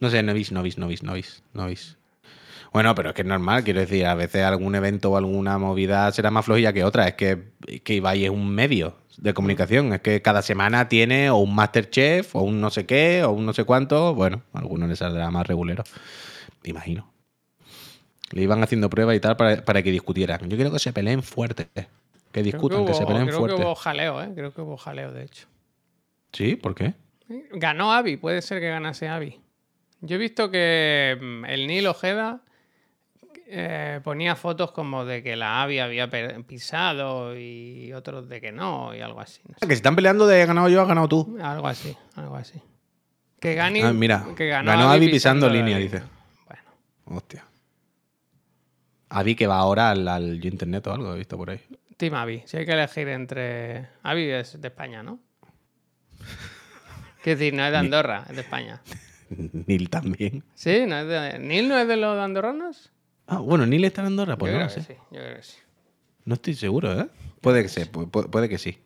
No 0.00 0.10
sé, 0.10 0.22
no 0.22 0.32
veis, 0.34 0.50
no 0.52 0.62
veis, 0.62 0.78
no 0.78 0.86
veis, 0.88 1.02
no 1.02 1.12
veis, 1.12 1.42
no 1.52 1.66
veis. 1.66 1.96
Bueno, 2.72 2.94
pero 2.94 3.08
es 3.10 3.14
que 3.16 3.22
es 3.22 3.26
normal, 3.28 3.64
quiero 3.64 3.80
decir, 3.80 4.06
a 4.06 4.14
veces 4.14 4.42
algún 4.44 4.74
evento 4.76 5.10
o 5.10 5.16
alguna 5.16 5.58
movida 5.58 6.10
será 6.12 6.30
más 6.30 6.44
flojilla 6.44 6.72
que 6.72 6.84
otra. 6.84 7.08
Es 7.08 7.14
que, 7.14 7.50
que 7.82 7.94
Ibai 7.94 8.24
es 8.24 8.30
un 8.30 8.48
medio 8.54 8.96
de 9.16 9.34
comunicación. 9.34 9.92
Es 9.92 10.00
que 10.02 10.22
cada 10.22 10.40
semana 10.42 10.88
tiene 10.88 11.30
o 11.30 11.38
un 11.38 11.52
Masterchef, 11.54 12.36
o 12.36 12.42
un 12.42 12.60
no 12.60 12.70
sé 12.70 12.86
qué, 12.86 13.24
o 13.24 13.30
un 13.32 13.44
no 13.44 13.52
sé 13.52 13.64
cuánto. 13.64 14.14
Bueno, 14.14 14.42
a 14.52 14.60
algunos 14.60 14.88
les 14.88 14.98
saldrá 15.00 15.30
más 15.32 15.46
regulero. 15.46 15.82
Imagino. 16.62 17.12
Le 18.30 18.42
iban 18.42 18.62
haciendo 18.62 18.88
pruebas 18.88 19.16
y 19.16 19.20
tal 19.20 19.36
para, 19.36 19.64
para 19.64 19.82
que 19.82 19.90
discutieran. 19.90 20.48
Yo 20.48 20.56
quiero 20.56 20.70
que 20.70 20.78
se 20.78 20.92
peleen 20.92 21.22
fuerte. 21.24 21.66
Que 21.74 21.86
Creo 22.30 22.44
discutan, 22.44 22.84
que, 22.84 22.92
hubo- 22.92 22.98
se 22.98 23.04
peleen 23.06 23.26
creo 23.26 23.38
fuerte. 23.38 23.56
que 23.56 23.62
hubo 23.64 23.74
jaleo, 23.74 24.22
¿eh? 24.22 24.30
Creo 24.34 24.54
que 24.54 24.60
hubo 24.60 24.76
jaleo, 24.76 25.10
de 25.12 25.24
hecho. 25.24 25.48
¿Sí? 26.32 26.54
¿Por 26.54 26.76
qué? 26.76 26.94
Ganó 27.52 27.92
Avi, 27.92 28.16
puede 28.16 28.40
ser 28.42 28.60
que 28.60 28.68
ganase 28.68 29.08
Avi. 29.08 29.40
Yo 30.00 30.14
he 30.14 30.18
visto 30.18 30.52
que 30.52 31.18
mm, 31.20 31.44
el 31.46 31.66
Nil 31.66 31.88
Ojeda 31.88 32.42
eh, 33.50 34.00
ponía 34.04 34.36
fotos 34.36 34.72
como 34.72 35.04
de 35.04 35.22
que 35.22 35.36
la 35.36 35.62
Avi 35.62 35.78
había 35.78 36.08
pisado 36.46 37.36
y 37.36 37.92
otros 37.92 38.28
de 38.28 38.40
que 38.40 38.52
no, 38.52 38.94
y 38.94 39.00
algo 39.00 39.20
así. 39.20 39.40
no 39.48 39.54
sé. 39.58 39.66
Que 39.66 39.74
si 39.74 39.78
están 39.78 39.96
peleando 39.96 40.26
de 40.26 40.42
he 40.42 40.46
ganado 40.46 40.68
yo, 40.68 40.80
has 40.80 40.88
ganado 40.88 41.08
tú. 41.08 41.36
Algo 41.42 41.66
así, 41.66 41.96
algo 42.14 42.36
así. 42.36 42.60
Que 43.40 43.54
Gani. 43.54 43.82
Ah, 43.82 43.92
mira, 43.92 44.24
que 44.36 44.48
ganó, 44.48 44.70
ganó 44.70 44.90
Avi 44.90 45.04
Avi 45.04 45.12
pisando 45.12 45.48
línea, 45.48 45.78
dice. 45.78 46.02
Bueno, 46.46 46.62
Hostia. 47.06 47.44
Avi 49.08 49.34
que 49.34 49.46
va 49.46 49.56
ahora 49.58 49.90
al, 49.90 50.44
Internet 50.44 50.86
o 50.86 50.92
algo, 50.92 51.14
he 51.14 51.18
visto 51.18 51.36
por 51.36 51.50
ahí. 51.50 51.60
Team 51.96 52.14
Avi. 52.14 52.42
Si 52.46 52.56
hay 52.56 52.66
que 52.66 52.72
elegir 52.72 53.08
entre. 53.08 53.88
Avi 54.02 54.30
es 54.30 54.60
de 54.60 54.68
España, 54.68 55.02
¿no? 55.02 55.18
Quiero 57.22 57.38
decir, 57.38 57.54
no 57.54 57.64
es 57.64 57.72
de 57.72 57.78
Andorra, 57.78 58.24
es 58.28 58.36
de 58.36 58.42
España. 58.42 58.80
Nil 59.66 59.90
también. 59.90 60.44
¿Sí? 60.54 60.84
¿No 60.86 60.98
es 60.98 61.06
de... 61.06 61.38
¿Nil 61.38 61.68
no 61.68 61.78
es 61.78 61.86
de 61.86 61.96
los 61.96 62.18
andorranos? 62.18 62.90
Ah, 63.30 63.38
bueno, 63.38 63.64
Nil 63.64 63.84
está 63.84 64.00
en 64.02 64.08
Andorra, 64.08 64.36
pues 64.36 64.52
yo 64.52 64.58
no 64.58 64.66
creo 64.66 64.76
lo 64.78 64.86
que 64.86 64.92
sí, 64.92 64.98
yo 65.12 65.18
creo 65.20 65.36
que 65.36 65.42
sí. 65.42 65.56
No 66.24 66.34
estoy 66.34 66.54
seguro, 66.54 67.00
¿eh? 67.00 67.06
Puede 67.40 67.62
que 67.62 67.68
sí, 67.68 67.80
pu- 67.82 68.10
pu- 68.10 68.28
puede, 68.28 68.48
que 68.48 68.58
sí. 68.58 68.78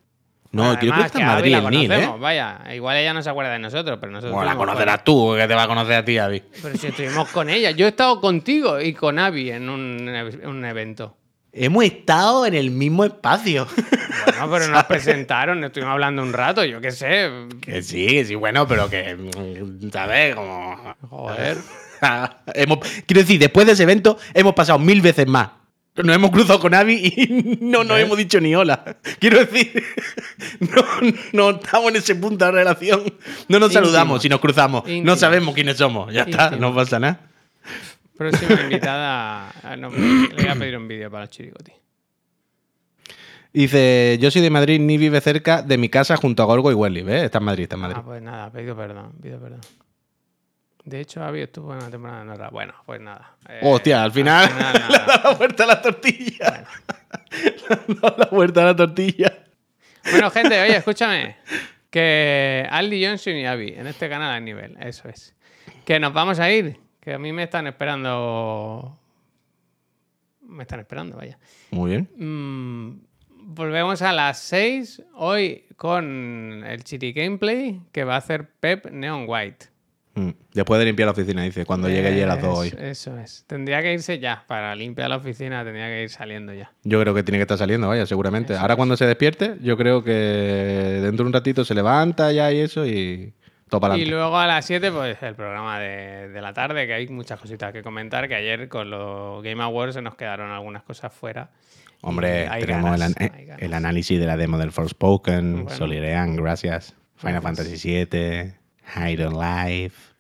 No, 0.52 0.64
Además, 0.66 0.78
creo 0.80 0.94
que 0.94 1.00
está 1.06 1.18
en 1.20 1.26
Madrid 1.26 1.52
la 1.52 1.58
el 1.58 1.70
Nil, 1.70 1.90
¿eh? 1.92 2.08
Vaya, 2.20 2.60
igual 2.74 2.96
ella 2.96 3.12
no 3.12 3.22
se 3.22 3.30
acuerda 3.30 3.52
de 3.52 3.58
nosotros, 3.58 3.98
pero 4.00 4.12
nosotros. 4.12 4.32
Bueno, 4.34 4.48
la 4.52 4.56
conocerás 4.56 5.02
tú, 5.02 5.34
que 5.36 5.48
te 5.48 5.54
va 5.54 5.64
a 5.64 5.66
conocer 5.66 5.94
a 5.94 6.04
ti, 6.04 6.16
Avi. 6.18 6.42
Pero 6.62 6.76
si 6.76 6.86
estuvimos 6.86 7.28
con 7.30 7.50
ella. 7.50 7.72
Yo 7.72 7.86
he 7.86 7.88
estado 7.88 8.20
contigo 8.20 8.80
y 8.80 8.92
con 8.94 9.18
Avi 9.18 9.50
en 9.50 9.68
un, 9.68 10.08
un 10.44 10.64
evento. 10.64 11.16
hemos 11.52 11.82
estado 11.84 12.46
en 12.46 12.54
el 12.54 12.70
mismo 12.70 13.04
espacio. 13.04 13.66
Bueno, 14.26 14.50
pero 14.52 14.68
nos 14.68 14.84
presentaron, 14.88 15.64
estuvimos 15.64 15.92
hablando 15.94 16.22
un 16.22 16.32
rato, 16.32 16.64
yo 16.64 16.80
qué 16.80 16.92
sé. 16.92 17.28
que 17.60 17.82
sí, 17.82 18.06
que 18.06 18.24
sí, 18.24 18.34
bueno, 18.36 18.68
pero 18.68 18.88
que, 18.88 19.16
¿sabes? 19.92 20.36
Como... 20.36 20.94
Joder. 21.10 21.56
hemos, 22.54 22.78
quiero 23.06 23.20
decir, 23.20 23.38
después 23.38 23.66
de 23.66 23.72
ese 23.72 23.82
evento 23.82 24.18
hemos 24.32 24.54
pasado 24.54 24.78
mil 24.78 25.00
veces 25.00 25.26
más. 25.26 25.50
Nos 25.96 26.16
hemos 26.16 26.32
cruzado 26.32 26.58
con 26.58 26.74
Avi 26.74 26.94
y 26.94 27.58
no 27.60 27.84
nos 27.84 27.96
¿Ves? 27.96 28.04
hemos 28.04 28.18
dicho 28.18 28.40
ni 28.40 28.54
hola. 28.54 28.96
Quiero 29.20 29.38
decir, 29.38 29.80
no, 30.58 30.84
no 31.32 31.50
estamos 31.50 31.90
en 31.90 31.96
ese 31.96 32.16
punto 32.16 32.44
de 32.44 32.50
relación. 32.50 33.04
No 33.48 33.60
nos 33.60 33.72
saludamos 33.72 34.20
si 34.20 34.28
nos 34.28 34.40
cruzamos. 34.40 34.82
No 34.88 35.14
sabemos 35.14 35.54
quiénes 35.54 35.76
somos. 35.76 36.12
Ya 36.12 36.22
está, 36.22 36.50
no 36.50 36.74
pasa 36.74 36.98
nada. 36.98 37.20
Próxima 38.16 38.60
invitada. 38.62 39.52
ah, 39.62 39.76
no, 39.76 39.90
le 39.90 40.34
voy 40.34 40.48
a 40.48 40.54
pedir 40.56 40.76
un 40.76 40.88
vídeo 40.88 41.10
para 41.10 41.28
chirigoti. 41.28 41.72
Dice, 43.52 44.18
yo 44.20 44.32
soy 44.32 44.42
de 44.42 44.50
Madrid, 44.50 44.80
ni 44.80 44.98
vive 44.98 45.20
cerca 45.20 45.62
de 45.62 45.78
mi 45.78 45.88
casa 45.88 46.16
junto 46.16 46.42
a 46.42 46.46
Gorgo 46.46 46.72
y 46.72 46.74
Welly. 46.74 47.02
¿Ves? 47.02 47.22
Está 47.22 47.38
en 47.38 47.44
Madrid, 47.44 47.62
está 47.62 47.76
en 47.76 47.82
Madrid. 47.82 47.96
Ah, 48.00 48.04
pues 48.04 48.20
nada, 48.20 48.50
pido 48.50 48.76
perdón, 48.76 49.12
pido 49.22 49.38
perdón. 49.38 49.60
De 50.84 51.00
hecho, 51.00 51.24
Avi 51.24 51.40
estuvo 51.40 51.72
en 51.72 51.78
una 51.78 51.90
temporada 51.90 52.18
de 52.20 52.24
Norra. 52.26 52.50
Bueno, 52.50 52.74
pues 52.84 53.00
nada. 53.00 53.36
eh, 53.48 53.60
Hostia, 53.62 54.02
al 54.02 54.12
final, 54.12 54.48
final 54.50 54.72
le 54.90 54.98
dado 54.98 55.22
la 55.24 55.30
vuelta 55.34 55.64
a 55.64 55.66
la 55.66 55.82
tortilla. 55.82 56.64
Le 57.88 57.94
ha 57.94 58.00
dado 58.00 58.16
la 58.18 58.26
vuelta 58.26 58.60
a 58.62 58.64
la 58.66 58.76
tortilla. 58.76 59.44
Bueno, 60.10 60.30
gente, 60.30 60.60
oye, 60.60 60.76
escúchame. 60.76 61.36
Que 61.90 62.66
Aldi 62.70 63.04
Johnson 63.06 63.34
y 63.34 63.46
Avi, 63.46 63.72
en 63.76 63.86
este 63.86 64.08
canal 64.08 64.30
hay 64.32 64.40
nivel, 64.42 64.76
eso 64.80 65.08
es. 65.08 65.34
Que 65.86 65.98
nos 66.00 66.12
vamos 66.12 66.38
a 66.40 66.50
ir, 66.50 66.78
que 67.00 67.14
a 67.14 67.18
mí 67.18 67.32
me 67.32 67.44
están 67.44 67.66
esperando. 67.66 68.98
Me 70.42 70.62
están 70.64 70.80
esperando, 70.80 71.16
vaya. 71.16 71.38
Muy 71.70 71.90
bien. 71.92 72.10
Mm, 72.16 73.00
volvemos 73.54 74.02
a 74.02 74.12
las 74.12 74.38
6 74.40 75.02
hoy 75.14 75.64
con 75.76 76.62
el 76.66 76.84
Chiri 76.84 77.12
Gameplay 77.12 77.80
que 77.92 78.04
va 78.04 78.16
a 78.16 78.18
hacer 78.18 78.50
Pep 78.60 78.90
Neon 78.90 79.24
White. 79.26 79.66
Mm. 80.14 80.30
Después 80.52 80.78
de 80.78 80.84
limpiar 80.84 81.06
la 81.06 81.12
oficina, 81.12 81.42
dice, 81.42 81.64
cuando 81.66 81.88
llegue 81.88 82.08
allí 82.08 82.20
a 82.22 82.26
las 82.26 82.40
2 82.40 82.58
hoy. 82.58 82.74
Eso- 82.78 83.18
es. 83.18 83.44
Tendría 83.48 83.82
que 83.82 83.92
irse 83.92 84.18
ya. 84.20 84.44
Para 84.46 84.74
limpiar 84.76 85.08
la 85.10 85.16
oficina 85.16 85.64
tendría 85.64 85.86
que 85.88 86.02
ir 86.04 86.10
saliendo 86.10 86.54
ya. 86.54 86.70
Yo 86.84 87.00
creo 87.00 87.14
que 87.14 87.22
tiene 87.24 87.38
que 87.38 87.42
estar 87.42 87.58
saliendo, 87.58 87.88
vaya, 87.88 88.06
seguramente. 88.06 88.56
Ahora 88.56 88.76
cuando 88.76 88.96
se 88.96 89.06
despierte, 89.06 89.56
yo 89.60 89.76
creo 89.76 90.04
que 90.04 90.12
dentro 91.02 91.24
de 91.24 91.28
un 91.28 91.32
ratito 91.32 91.64
se 91.64 91.74
levanta 91.74 92.30
ya 92.32 92.52
y 92.52 92.60
eso 92.60 92.86
y 92.86 93.32
todo 93.68 93.80
para 93.80 93.94
Y 93.94 94.02
adelante. 94.02 94.16
luego 94.16 94.38
a 94.38 94.46
las 94.46 94.64
7, 94.66 94.92
pues 94.92 95.20
el 95.22 95.34
programa 95.34 95.80
de, 95.80 96.28
de 96.28 96.40
la 96.40 96.52
tarde, 96.52 96.86
que 96.86 96.94
hay 96.94 97.08
muchas 97.08 97.40
cositas 97.40 97.72
que 97.72 97.82
comentar, 97.82 98.28
que 98.28 98.36
ayer 98.36 98.68
con 98.68 98.90
los 98.90 99.42
Game 99.42 99.62
Awards 99.62 99.94
se 99.94 100.02
nos 100.02 100.14
quedaron 100.14 100.50
algunas 100.50 100.82
cosas 100.84 101.12
fuera. 101.12 101.50
Y 102.02 102.06
Hombre, 102.06 102.48
tenemos 102.60 102.90
ganas, 102.90 103.16
el, 103.18 103.26
an- 103.26 103.32
eh, 103.50 103.56
el 103.58 103.74
análisis 103.74 104.20
de 104.20 104.26
la 104.26 104.36
demo 104.36 104.58
del 104.58 104.70
Forspoken, 104.70 105.64
Bueno. 105.64 105.70
Solirean, 105.70 106.36
gracias. 106.36 106.94
Final 107.16 107.40
Gracias. 107.40 107.66
Fantasy 107.68 107.88
VII, 108.10 108.52
Hide 108.96 109.26
on 109.26 109.34
Life. 109.38 110.12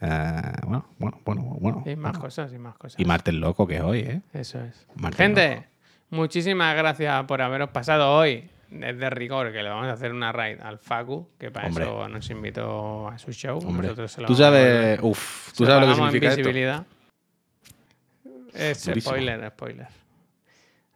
eh, 0.00 0.42
bueno, 0.64 0.86
bueno, 0.98 1.20
bueno, 1.24 1.42
bueno. 1.60 1.82
Y 1.86 1.96
más 1.96 2.12
bueno. 2.12 2.20
cosas, 2.20 2.52
y 2.52 2.58
más 2.58 2.76
cosas. 2.76 2.98
Y 3.00 3.04
Martel 3.04 3.40
Loco, 3.40 3.66
que 3.66 3.76
es 3.76 3.82
hoy, 3.82 4.00
¿eh? 4.00 4.20
Eso 4.32 4.60
es. 4.62 4.86
Martín 4.94 5.16
Gente, 5.18 5.54
Loco. 5.56 5.66
muchísimas 6.10 6.76
gracias 6.76 7.24
por 7.24 7.40
haberos 7.42 7.70
pasado 7.70 8.12
hoy. 8.14 8.48
Desde 8.68 9.10
rigor, 9.10 9.52
que 9.52 9.62
le 9.62 9.68
vamos 9.68 9.86
a 9.86 9.92
hacer 9.92 10.12
una 10.12 10.32
raid 10.32 10.60
al 10.60 10.78
Facu, 10.78 11.28
que 11.38 11.52
para 11.52 11.68
Hombre. 11.68 11.84
eso 11.84 12.08
nos 12.08 12.28
invitó 12.30 13.06
a 13.08 13.16
su 13.16 13.30
show. 13.32 13.58
Hombre, 13.64 13.84
Nosotros 13.86 14.10
se 14.10 14.20
lo 14.22 14.26
tú 14.26 14.34
sabes, 14.34 14.98
uff, 15.02 15.52
tú 15.52 15.64
Se 15.64 15.70
sabes 15.70 15.88
lo 15.88 15.94
que 15.94 16.00
significa 16.00 16.28
esto. 16.30 16.84
Es 18.54 18.84
Durísimo. 18.86 19.12
spoiler, 19.14 19.50
spoiler. 19.50 19.86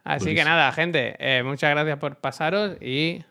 Así 0.03 0.33
que 0.35 0.43
nada, 0.43 0.71
gente, 0.73 1.15
eh, 1.19 1.43
muchas 1.43 1.69
gracias 1.69 1.97
por 1.99 2.15
pasaros 2.17 2.75
y 2.81 3.23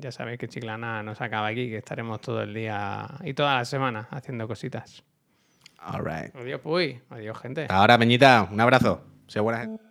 ya 0.00 0.12
sabéis 0.12 0.38
que 0.38 0.48
Chiclana 0.48 1.02
no 1.02 1.14
se 1.14 1.24
acaba 1.24 1.48
aquí, 1.48 1.68
que 1.68 1.78
estaremos 1.78 2.20
todo 2.20 2.42
el 2.42 2.54
día 2.54 3.06
y 3.24 3.34
toda 3.34 3.56
la 3.56 3.64
semana 3.64 4.08
haciendo 4.10 4.46
cositas. 4.46 5.04
All 5.82 6.04
right. 6.04 6.34
Adiós, 6.36 6.60
Puy. 6.60 7.00
Adiós, 7.08 7.38
gente. 7.38 7.66
Ahora, 7.70 7.98
Peñita, 7.98 8.48
un 8.50 8.60
abrazo. 8.60 9.02
Sea 9.26 9.42
buena 9.42 9.60
gente. 9.60 9.90